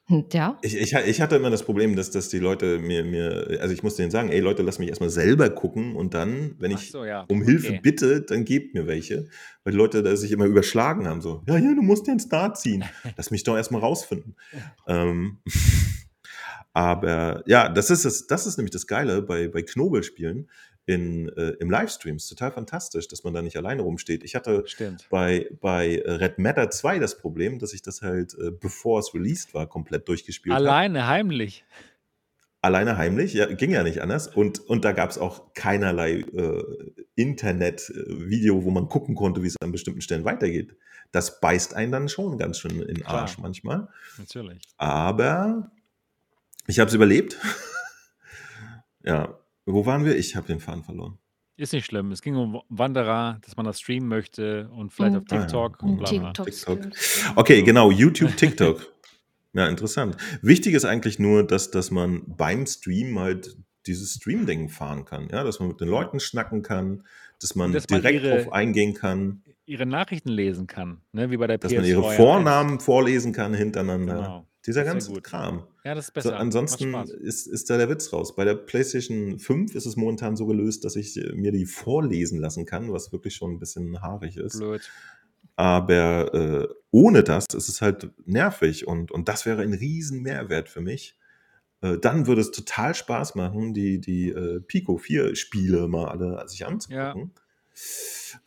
Hm, 0.07 0.25
ja. 0.33 0.57
Ich 0.63 0.75
ich 0.77 0.93
ich 0.93 1.21
hatte 1.21 1.35
immer 1.38 1.49
das 1.49 1.63
Problem, 1.63 1.95
dass 1.95 2.11
dass 2.11 2.29
die 2.29 2.38
Leute 2.38 2.77
mir 2.79 3.03
mir 3.03 3.57
also, 3.61 3.73
ich 3.73 3.81
musste 3.81 4.03
denen 4.03 4.11
sagen: 4.11 4.29
„Ey 4.29 4.39
Leute, 4.39 4.61
lasst 4.61 4.79
mich 4.79 4.89
erst 4.89 5.01
mal 5.01 5.09
selber 5.09 5.49
gucken 5.49 5.95
und 5.95 6.13
dann, 6.13 6.55
wenn 6.59 6.69
ich 6.71 6.91
so, 6.91 7.05
ja. 7.05 7.27
um 7.27 7.41
Hilfe 7.41 7.73
Okay. 7.73 7.81
bitte, 7.81 8.21
dann 8.21 8.45
gebt 8.45 8.75
mir 8.75 8.85
welche.“ 8.85 9.27
Weil 9.63 9.71
die 9.73 9.77
Leute 9.77 10.03
da 10.03 10.15
sich 10.15 10.31
immer 10.31 10.45
überschlagen 10.45 11.07
haben, 11.07 11.21
so: 11.21 11.41
„Ja, 11.47 11.55
hier, 11.55 11.75
du 11.75 11.81
musst 11.81 12.05
den 12.07 12.19
Star 12.19 12.53
ziehen. 12.53 12.91
Lass 13.17 13.31
mich 13.31 13.43
doch 13.43 13.55
erst 13.57 13.71
mal 13.71 13.79
rausfinden.“ 13.79 14.35
Ähm, 14.88 15.39
aber 16.73 17.43
ja, 17.47 17.69
das 17.69 17.89
ist 17.91 18.05
es 18.05 18.27
das 18.27 18.47
ist 18.47 18.57
nämlich 18.57 18.71
das 18.73 18.88
Geile 18.88 19.21
bei 19.23 19.47
bei 19.49 19.63
Knobelspielen 19.63 20.49
in 20.86 21.30
äh, 21.30 21.52
im 21.60 21.70
Livestream. 21.70 22.18
Ist 22.18 22.28
total 22.28 22.52
fantastisch, 22.52 23.08
dass 23.08 23.24
man 23.24 23.34
da 23.34 23.41
nicht 23.41 23.58
alleine 23.58 23.82
rumsteht. 23.82 24.24
Ich 24.24 24.36
hatte 24.36 24.64
Stimmt. 24.66 25.08
bei 25.10 25.49
bei, 25.60 25.98
äh, 25.98 26.12
Red 26.12 26.40
Matter 26.40 26.70
2 26.70 26.99
das 26.99 27.18
Problem, 27.18 27.60
dass 27.60 27.74
ich 27.74 27.82
das 27.82 28.02
halt, 28.02 28.34
äh, 28.36 28.52
bevor 28.52 28.99
es 28.99 29.14
released 29.14 29.53
war, 29.53 29.68
komplett 29.68 30.08
durchgespielt 30.08 30.53
habe. 30.56 30.66
Alleine, 30.66 31.08
heimlich. 31.08 31.64
Alleine 32.64 32.98
heimlich, 32.98 33.34
ja, 33.34 33.48
ging 33.48 33.72
ja 33.72 33.84
nicht 33.84 34.02
anders. 34.02 34.28
Und 34.28 34.60
und 34.60 34.86
da 34.86 34.91
gab's 34.91 35.18
auch 35.18 35.53
keinerlei, 35.53 36.20
äh, 36.20 36.64
Internet, 37.16 37.90
äh, 37.90 38.49
wo 38.52 38.72
man 38.72 38.88
gucken 38.88 39.16
konnte, 39.16 39.44
wie 39.44 39.48
es 39.48 39.58
an 39.62 39.72
bestimmten 39.72 40.02
Stellen 40.02 40.26
weitergeht. 40.26 40.76
Das 41.12 41.41
beißt 41.41 41.74
einen 41.74 41.91
dann 41.91 42.10
schon 42.10 42.38
ganz 42.38 42.60
schön 42.60 42.80
in 42.82 42.95
den 42.95 43.06
Arsch 43.06 43.34
Klar. 43.34 43.44
manchmal. 43.44 43.88
Natürlich. 44.18 44.62
Aber 44.78 45.72
ich 46.68 46.80
habe 46.80 46.88
es 46.88 46.94
überlebt. 46.94 47.38
Ja, 49.03 49.40
wo 49.65 49.85
waren 49.85 50.05
wir? 50.05 50.17
Ich 50.17 50.35
habe 50.35 50.47
den 50.47 50.59
Faden 50.59 50.83
verloren. 50.83 51.17
Ist 51.57 51.73
nicht 51.73 51.85
schlimm. 51.85 52.11
Es 52.11 52.21
ging 52.21 52.35
um 52.35 52.61
Wanderer, 52.69 53.39
dass 53.45 53.55
man 53.55 53.65
das 53.65 53.79
streamen 53.79 54.09
möchte 54.09 54.69
und 54.69 54.91
vielleicht 54.91 55.15
auf 55.15 55.21
Und 55.21 55.31
Ah 55.31 55.35
ja, 55.35 55.41
TikTok 55.41 55.83
und 55.83 55.97
bla 55.97 56.09
bla. 56.09 56.33
TikTok 56.33 56.81
TikTok. 56.81 57.35
Okay, 57.35 57.61
genau, 57.61 57.91
YouTube, 57.91 58.35
TikTok. 58.35 58.91
Ja, 59.53 59.67
interessant. 59.67 60.17
Wichtig 60.41 60.73
ist 60.73 60.85
eigentlich 60.85 61.19
nur, 61.19 61.45
dass 61.45 61.71
dass 61.71 61.91
man 61.91 62.23
beim 62.25 62.65
Stream 62.65 63.19
halt 63.19 63.57
dieses 63.85 64.13
Stream-Ding 64.13 64.69
fahren 64.69 65.05
kann, 65.05 65.27
ja? 65.29 65.43
Dass 65.43 65.59
man 65.59 65.69
mit 65.69 65.81
den. 65.81 65.88
Leuten 65.89 66.19
schnacken 66.19 66.61
kann, 66.61 67.03
dass 67.39 67.55
man 67.55 67.73
dass 67.73 67.89
man 67.89 68.01
direkt 68.01 68.23
drauf 68.23 68.45
ihre 68.45 68.53
eingehen 68.53 68.93
kann. 68.93 69.43
ihre 69.65 69.85
Nachrichten 69.85 70.29
lesen 70.29 70.67
kann, 70.67 71.01
ne, 71.11 71.31
wie 71.31 71.38
bei 71.38 71.47
der 71.47 71.57
Dass 71.57 71.73
man 71.73 71.83
ihre 71.83 72.01
PSVR 72.01 72.11
1. 72.11 72.17
Vornamen 72.17 72.79
vorlesen 72.79 73.33
kann 73.33 73.53
hintereinander. 73.53 74.15
Genau. 74.15 74.47
Dieser 74.65 74.83
ganze. 74.83 75.11
Kram. 75.21 75.63
Ja, 75.83 75.95
das 75.95 76.05
ist 76.05 76.07
So, 76.09 76.13
besser. 76.13 76.31
Macht 76.31 76.41
ansonsten 76.41 76.93
ist 76.93 77.47
ist 77.47 77.69
da 77.69 77.77
der 77.77 77.89
Witz 77.89 78.13
raus. 78.13 78.35
Bei 78.35 78.45
der 78.45 78.55
PlayStation 78.55 79.39
5 79.39 79.73
ist 79.75 79.85
es 79.85 79.95
momentan 79.95 80.35
so 80.35 80.45
gelöst, 80.45 80.85
dass 80.85 80.95
ich, 80.95 81.17
äh, 81.17 81.33
mir 81.33 81.51
die 81.51 81.65
vorlesen 81.65 82.39
lassen 82.39 82.65
kann, 82.65 82.91
was 82.93 83.11
wirklich 83.11 83.35
schon 83.35 83.53
'n 83.55 83.59
bisschen 83.59 84.01
haarig 84.01 84.38
ist. 84.38 84.57
Blöd. 84.59 84.89
Aber 85.55 86.33
äh, 86.33 86.67
ohne 86.91 87.23
das 87.23 87.45
ist 87.53 87.69
es 87.69 87.81
halt 87.81 88.11
nervig 88.25 88.88
und, 88.88 89.11
und 89.11 89.27
das 89.27 89.45
wäre 89.45 89.61
ein 89.61 89.73
riesen 89.73 90.21
Mehrwert 90.21 90.69
für 90.69 90.81
mich. 90.81 91.17
Äh, 91.81 91.97
dann 91.99 92.27
würde 92.27 92.41
es 92.41 92.51
total 92.51 92.95
Spaß 92.95 93.35
machen, 93.35 93.73
die, 93.73 93.99
die 94.01 94.29
äh, 94.29 94.61
Pico 94.61 94.97
4 94.97 95.35
Spiele 95.35 95.88
mal 95.88 96.07
alle 96.09 96.47
sich 96.47 96.65
anzugucken. 96.65 97.33
Ja. 97.35 97.40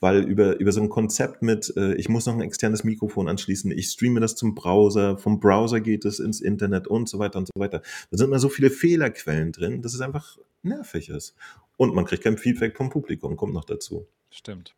Weil 0.01 0.23
über, 0.25 0.59
über 0.59 0.73
so 0.73 0.81
ein 0.81 0.89
Konzept 0.89 1.43
mit, 1.43 1.73
äh, 1.77 1.95
ich 1.95 2.09
muss 2.09 2.27
noch 2.27 2.35
ein 2.35 2.41
externes 2.41 2.85
Mikrofon 2.85 3.29
anschließen, 3.29 3.71
ich 3.71 3.89
streame 3.89 4.21
das 4.21 4.35
zum 4.35 4.55
Browser, 4.55 5.19
vom 5.19 5.41
Browser 5.41 5.81
geht 5.81 6.05
es 6.05 6.21
ins 6.21 6.41
Internet 6.41 6.87
und 6.87 7.09
so 7.09 7.19
weiter 7.19 7.39
und 7.39 7.47
so 7.47 7.61
weiter. 7.61 7.83
Da 8.11 8.17
sind 8.17 8.29
immer 8.29 8.39
so 8.39 8.49
viele 8.49 8.71
Fehlerquellen 8.71 9.53
drin, 9.53 9.83
dass 9.83 9.95
es 9.95 10.01
einfach 10.01 10.39
nervig 10.63 11.09
ist. 11.11 11.35
Und 11.77 11.95
man 11.95 12.05
kriegt 12.05 12.25
kein 12.25 12.39
Feedback 12.39 12.77
vom 12.77 12.89
Publikum, 12.91 13.37
kommt 13.37 13.55
noch 13.55 13.65
dazu. 13.65 14.07
Stimmt. 14.31 14.75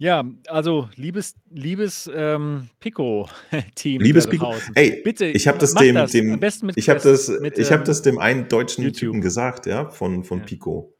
Ja, 0.00 0.24
also 0.46 0.88
liebes, 0.96 1.34
liebes 1.50 2.10
ähm, 2.14 2.70
Pico-Team. 2.80 4.00
Liebes 4.00 4.26
Pico, 4.26 4.54
ey, 4.74 5.02
bitte, 5.04 5.26
ich 5.26 5.46
habe 5.46 5.58
das 5.58 5.74
dem, 5.74 5.94
das. 5.94 6.12
dem 6.12 6.40
ich 6.74 6.88
habe 6.88 7.00
das, 7.00 7.28
mit, 7.28 7.58
ich 7.58 7.70
habe 7.70 7.82
ähm, 7.82 7.86
das 7.86 8.00
dem 8.00 8.18
einen 8.18 8.48
deutschen 8.48 8.82
YouTube. 8.82 8.98
Typen 8.98 9.20
gesagt, 9.20 9.66
ja, 9.66 9.90
von 9.90 10.24
von 10.24 10.38
ja. 10.38 10.44
Pico. 10.46 10.94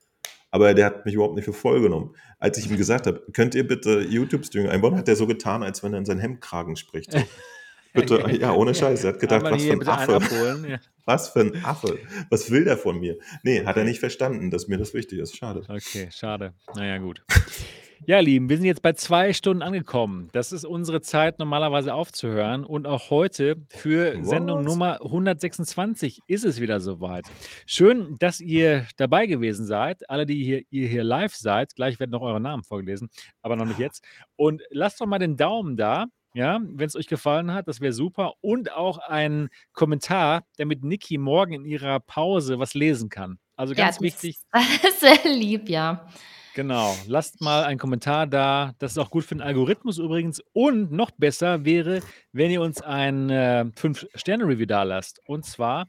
Aber 0.50 0.74
der 0.74 0.86
hat 0.86 1.06
mich 1.06 1.14
überhaupt 1.14 1.36
nicht 1.36 1.44
für 1.44 1.52
voll 1.52 1.80
genommen. 1.80 2.14
Als 2.38 2.58
ich 2.58 2.68
ihm 2.70 2.76
gesagt 2.76 3.06
habe, 3.06 3.22
könnt 3.32 3.54
ihr 3.54 3.66
bitte 3.66 4.00
YouTube-Streaming 4.00 4.70
einbauen, 4.70 4.96
hat 4.96 5.08
er 5.08 5.16
so 5.16 5.26
getan, 5.26 5.62
als 5.62 5.82
wenn 5.82 5.92
er 5.92 5.98
in 6.00 6.04
seinen 6.04 6.20
Hemdkragen 6.20 6.76
spricht. 6.76 7.14
Bitte, 7.92 8.24
ja, 8.40 8.52
ohne 8.52 8.72
Scheiß. 8.72 9.02
Er 9.02 9.14
hat 9.14 9.20
gedacht, 9.20 9.42
was 9.42 9.64
für 9.64 9.72
ein 9.72 9.88
Affe. 9.88 10.68
Ja. 10.68 10.78
Was 11.06 11.30
für 11.30 11.40
ein 11.40 11.64
Affe. 11.64 11.98
Was 12.28 12.52
will 12.52 12.62
der 12.62 12.76
von 12.76 13.00
mir? 13.00 13.18
Nee, 13.42 13.64
hat 13.64 13.76
er 13.76 13.82
nicht 13.82 13.98
verstanden, 13.98 14.52
dass 14.52 14.68
mir 14.68 14.78
das 14.78 14.94
wichtig 14.94 15.18
ist. 15.18 15.36
Schade. 15.36 15.64
Okay, 15.66 16.08
schade. 16.12 16.54
Naja, 16.76 16.98
gut. 16.98 17.24
Ja, 18.06 18.18
Lieben, 18.18 18.48
wir 18.48 18.56
sind 18.56 18.64
jetzt 18.64 18.80
bei 18.80 18.94
zwei 18.94 19.34
Stunden 19.34 19.62
angekommen. 19.62 20.30
Das 20.32 20.52
ist 20.52 20.64
unsere 20.64 21.02
Zeit, 21.02 21.38
normalerweise 21.38 21.92
aufzuhören. 21.92 22.64
Und 22.64 22.86
auch 22.86 23.10
heute 23.10 23.56
für 23.68 24.16
What? 24.16 24.26
Sendung 24.26 24.64
Nummer 24.64 25.02
126 25.02 26.20
ist 26.26 26.44
es 26.46 26.60
wieder 26.62 26.80
soweit. 26.80 27.26
Schön, 27.66 28.16
dass 28.18 28.40
ihr 28.40 28.86
dabei 28.96 29.26
gewesen 29.26 29.66
seid. 29.66 30.08
Alle, 30.08 30.24
die 30.24 30.42
hier, 30.42 30.62
ihr 30.70 30.88
hier 30.88 31.04
live 31.04 31.34
seid. 31.34 31.74
Gleich 31.74 32.00
werden 32.00 32.10
noch 32.10 32.22
eure 32.22 32.40
Namen 32.40 32.64
vorgelesen, 32.64 33.10
aber 33.42 33.56
noch 33.56 33.66
nicht 33.66 33.78
jetzt. 33.78 34.02
Und 34.34 34.62
lasst 34.70 35.00
doch 35.02 35.06
mal 35.06 35.18
den 35.18 35.36
Daumen 35.36 35.76
da. 35.76 36.06
Ja, 36.32 36.60
wenn 36.62 36.86
es 36.86 36.96
euch 36.96 37.08
gefallen 37.08 37.52
hat, 37.52 37.68
das 37.68 37.80
wäre 37.80 37.92
super. 37.92 38.32
Und 38.40 38.72
auch 38.72 38.98
ein 38.98 39.50
Kommentar, 39.74 40.44
damit 40.56 40.84
Niki 40.84 41.18
morgen 41.18 41.52
in 41.52 41.64
ihrer 41.66 42.00
Pause 42.00 42.58
was 42.58 42.72
lesen 42.72 43.10
kann. 43.10 43.38
Also 43.56 43.74
ganz 43.74 43.96
ja, 43.96 44.02
wichtig. 44.02 44.38
Sehr 45.00 45.30
lieb, 45.30 45.68
ja. 45.68 46.06
Genau, 46.54 46.96
lasst 47.06 47.40
mal 47.40 47.64
einen 47.64 47.78
Kommentar 47.78 48.26
da. 48.26 48.74
Das 48.78 48.92
ist 48.92 48.98
auch 48.98 49.10
gut 49.10 49.24
für 49.24 49.34
den 49.34 49.42
Algorithmus 49.42 49.98
übrigens. 49.98 50.42
Und 50.52 50.90
noch 50.90 51.12
besser 51.12 51.64
wäre, 51.64 52.00
wenn 52.32 52.50
ihr 52.50 52.60
uns 52.60 52.82
ein 52.82 53.30
äh, 53.30 53.64
5-Sterne-Review 53.76 54.66
da 54.66 54.82
lasst. 54.82 55.20
Und 55.26 55.44
zwar 55.44 55.86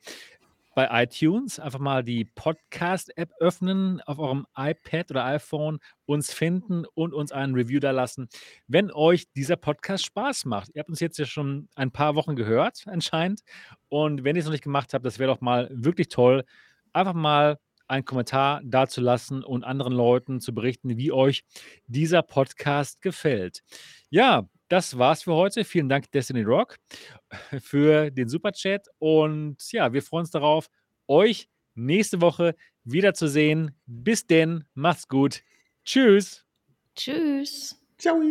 bei 0.74 1.04
iTunes 1.04 1.60
einfach 1.60 1.80
mal 1.80 2.04
die 2.04 2.26
Podcast-App 2.26 3.32
öffnen 3.40 4.02
auf 4.02 4.20
eurem 4.20 4.46
iPad 4.56 5.12
oder 5.12 5.26
iPhone, 5.26 5.80
uns 6.06 6.32
finden 6.32 6.86
und 6.94 7.14
uns 7.14 7.32
ein 7.32 7.54
Review 7.54 7.80
da 7.80 7.92
lassen, 7.92 8.30
wenn 8.68 8.90
euch 8.92 9.30
dieser 9.34 9.58
Podcast 9.58 10.06
Spaß 10.06 10.46
macht. 10.46 10.70
Ihr 10.74 10.80
habt 10.80 10.90
uns 10.90 11.02
jetzt 11.02 11.20
ja 11.20 11.26
schon 11.26 11.68
ein 11.76 11.92
paar 11.92 12.16
Wochen 12.16 12.36
gehört, 12.36 12.84
anscheinend. 12.86 13.42
Und 13.90 14.24
wenn 14.24 14.36
ihr 14.36 14.40
es 14.42 14.46
noch 14.46 14.54
nicht 14.54 14.64
gemacht 14.64 14.94
habt, 14.94 15.06
das 15.06 15.20
wäre 15.20 15.34
doch 15.34 15.42
mal 15.42 15.68
wirklich 15.72 16.08
toll. 16.08 16.46
Einfach 16.94 17.14
mal 17.14 17.58
einen 17.92 18.06
Kommentar 18.06 18.62
dazulassen 18.64 19.44
und 19.44 19.64
anderen 19.64 19.94
Leuten 19.94 20.40
zu 20.40 20.54
berichten, 20.54 20.98
wie 20.98 21.12
euch 21.12 21.44
dieser 21.88 22.24
Podcast 22.24 23.02
gefällt. 23.02 23.62
Ja, 24.10 24.48
das 24.70 24.98
war's 24.98 25.24
für 25.24 25.34
heute. 25.34 25.66
Vielen 25.66 25.90
Dank, 25.90 26.10
Destiny 26.12 26.44
Rock, 26.44 26.78
für 27.60 28.10
den 28.10 28.30
Superchat. 28.30 28.88
Und 29.00 29.58
ja, 29.72 29.94
wir 29.94 30.02
freuen 30.02 30.22
uns 30.22 30.32
darauf, 30.32 30.70
euch 31.08 31.50
nächste 31.76 32.22
Woche 32.22 32.56
wiederzusehen. 32.84 33.76
Bis 33.86 34.26
denn, 34.26 34.64
macht's 34.74 35.08
gut. 35.08 35.42
Tschüss. 35.84 36.46
Tschüss. 36.96 37.78
Ciao. 37.98 38.22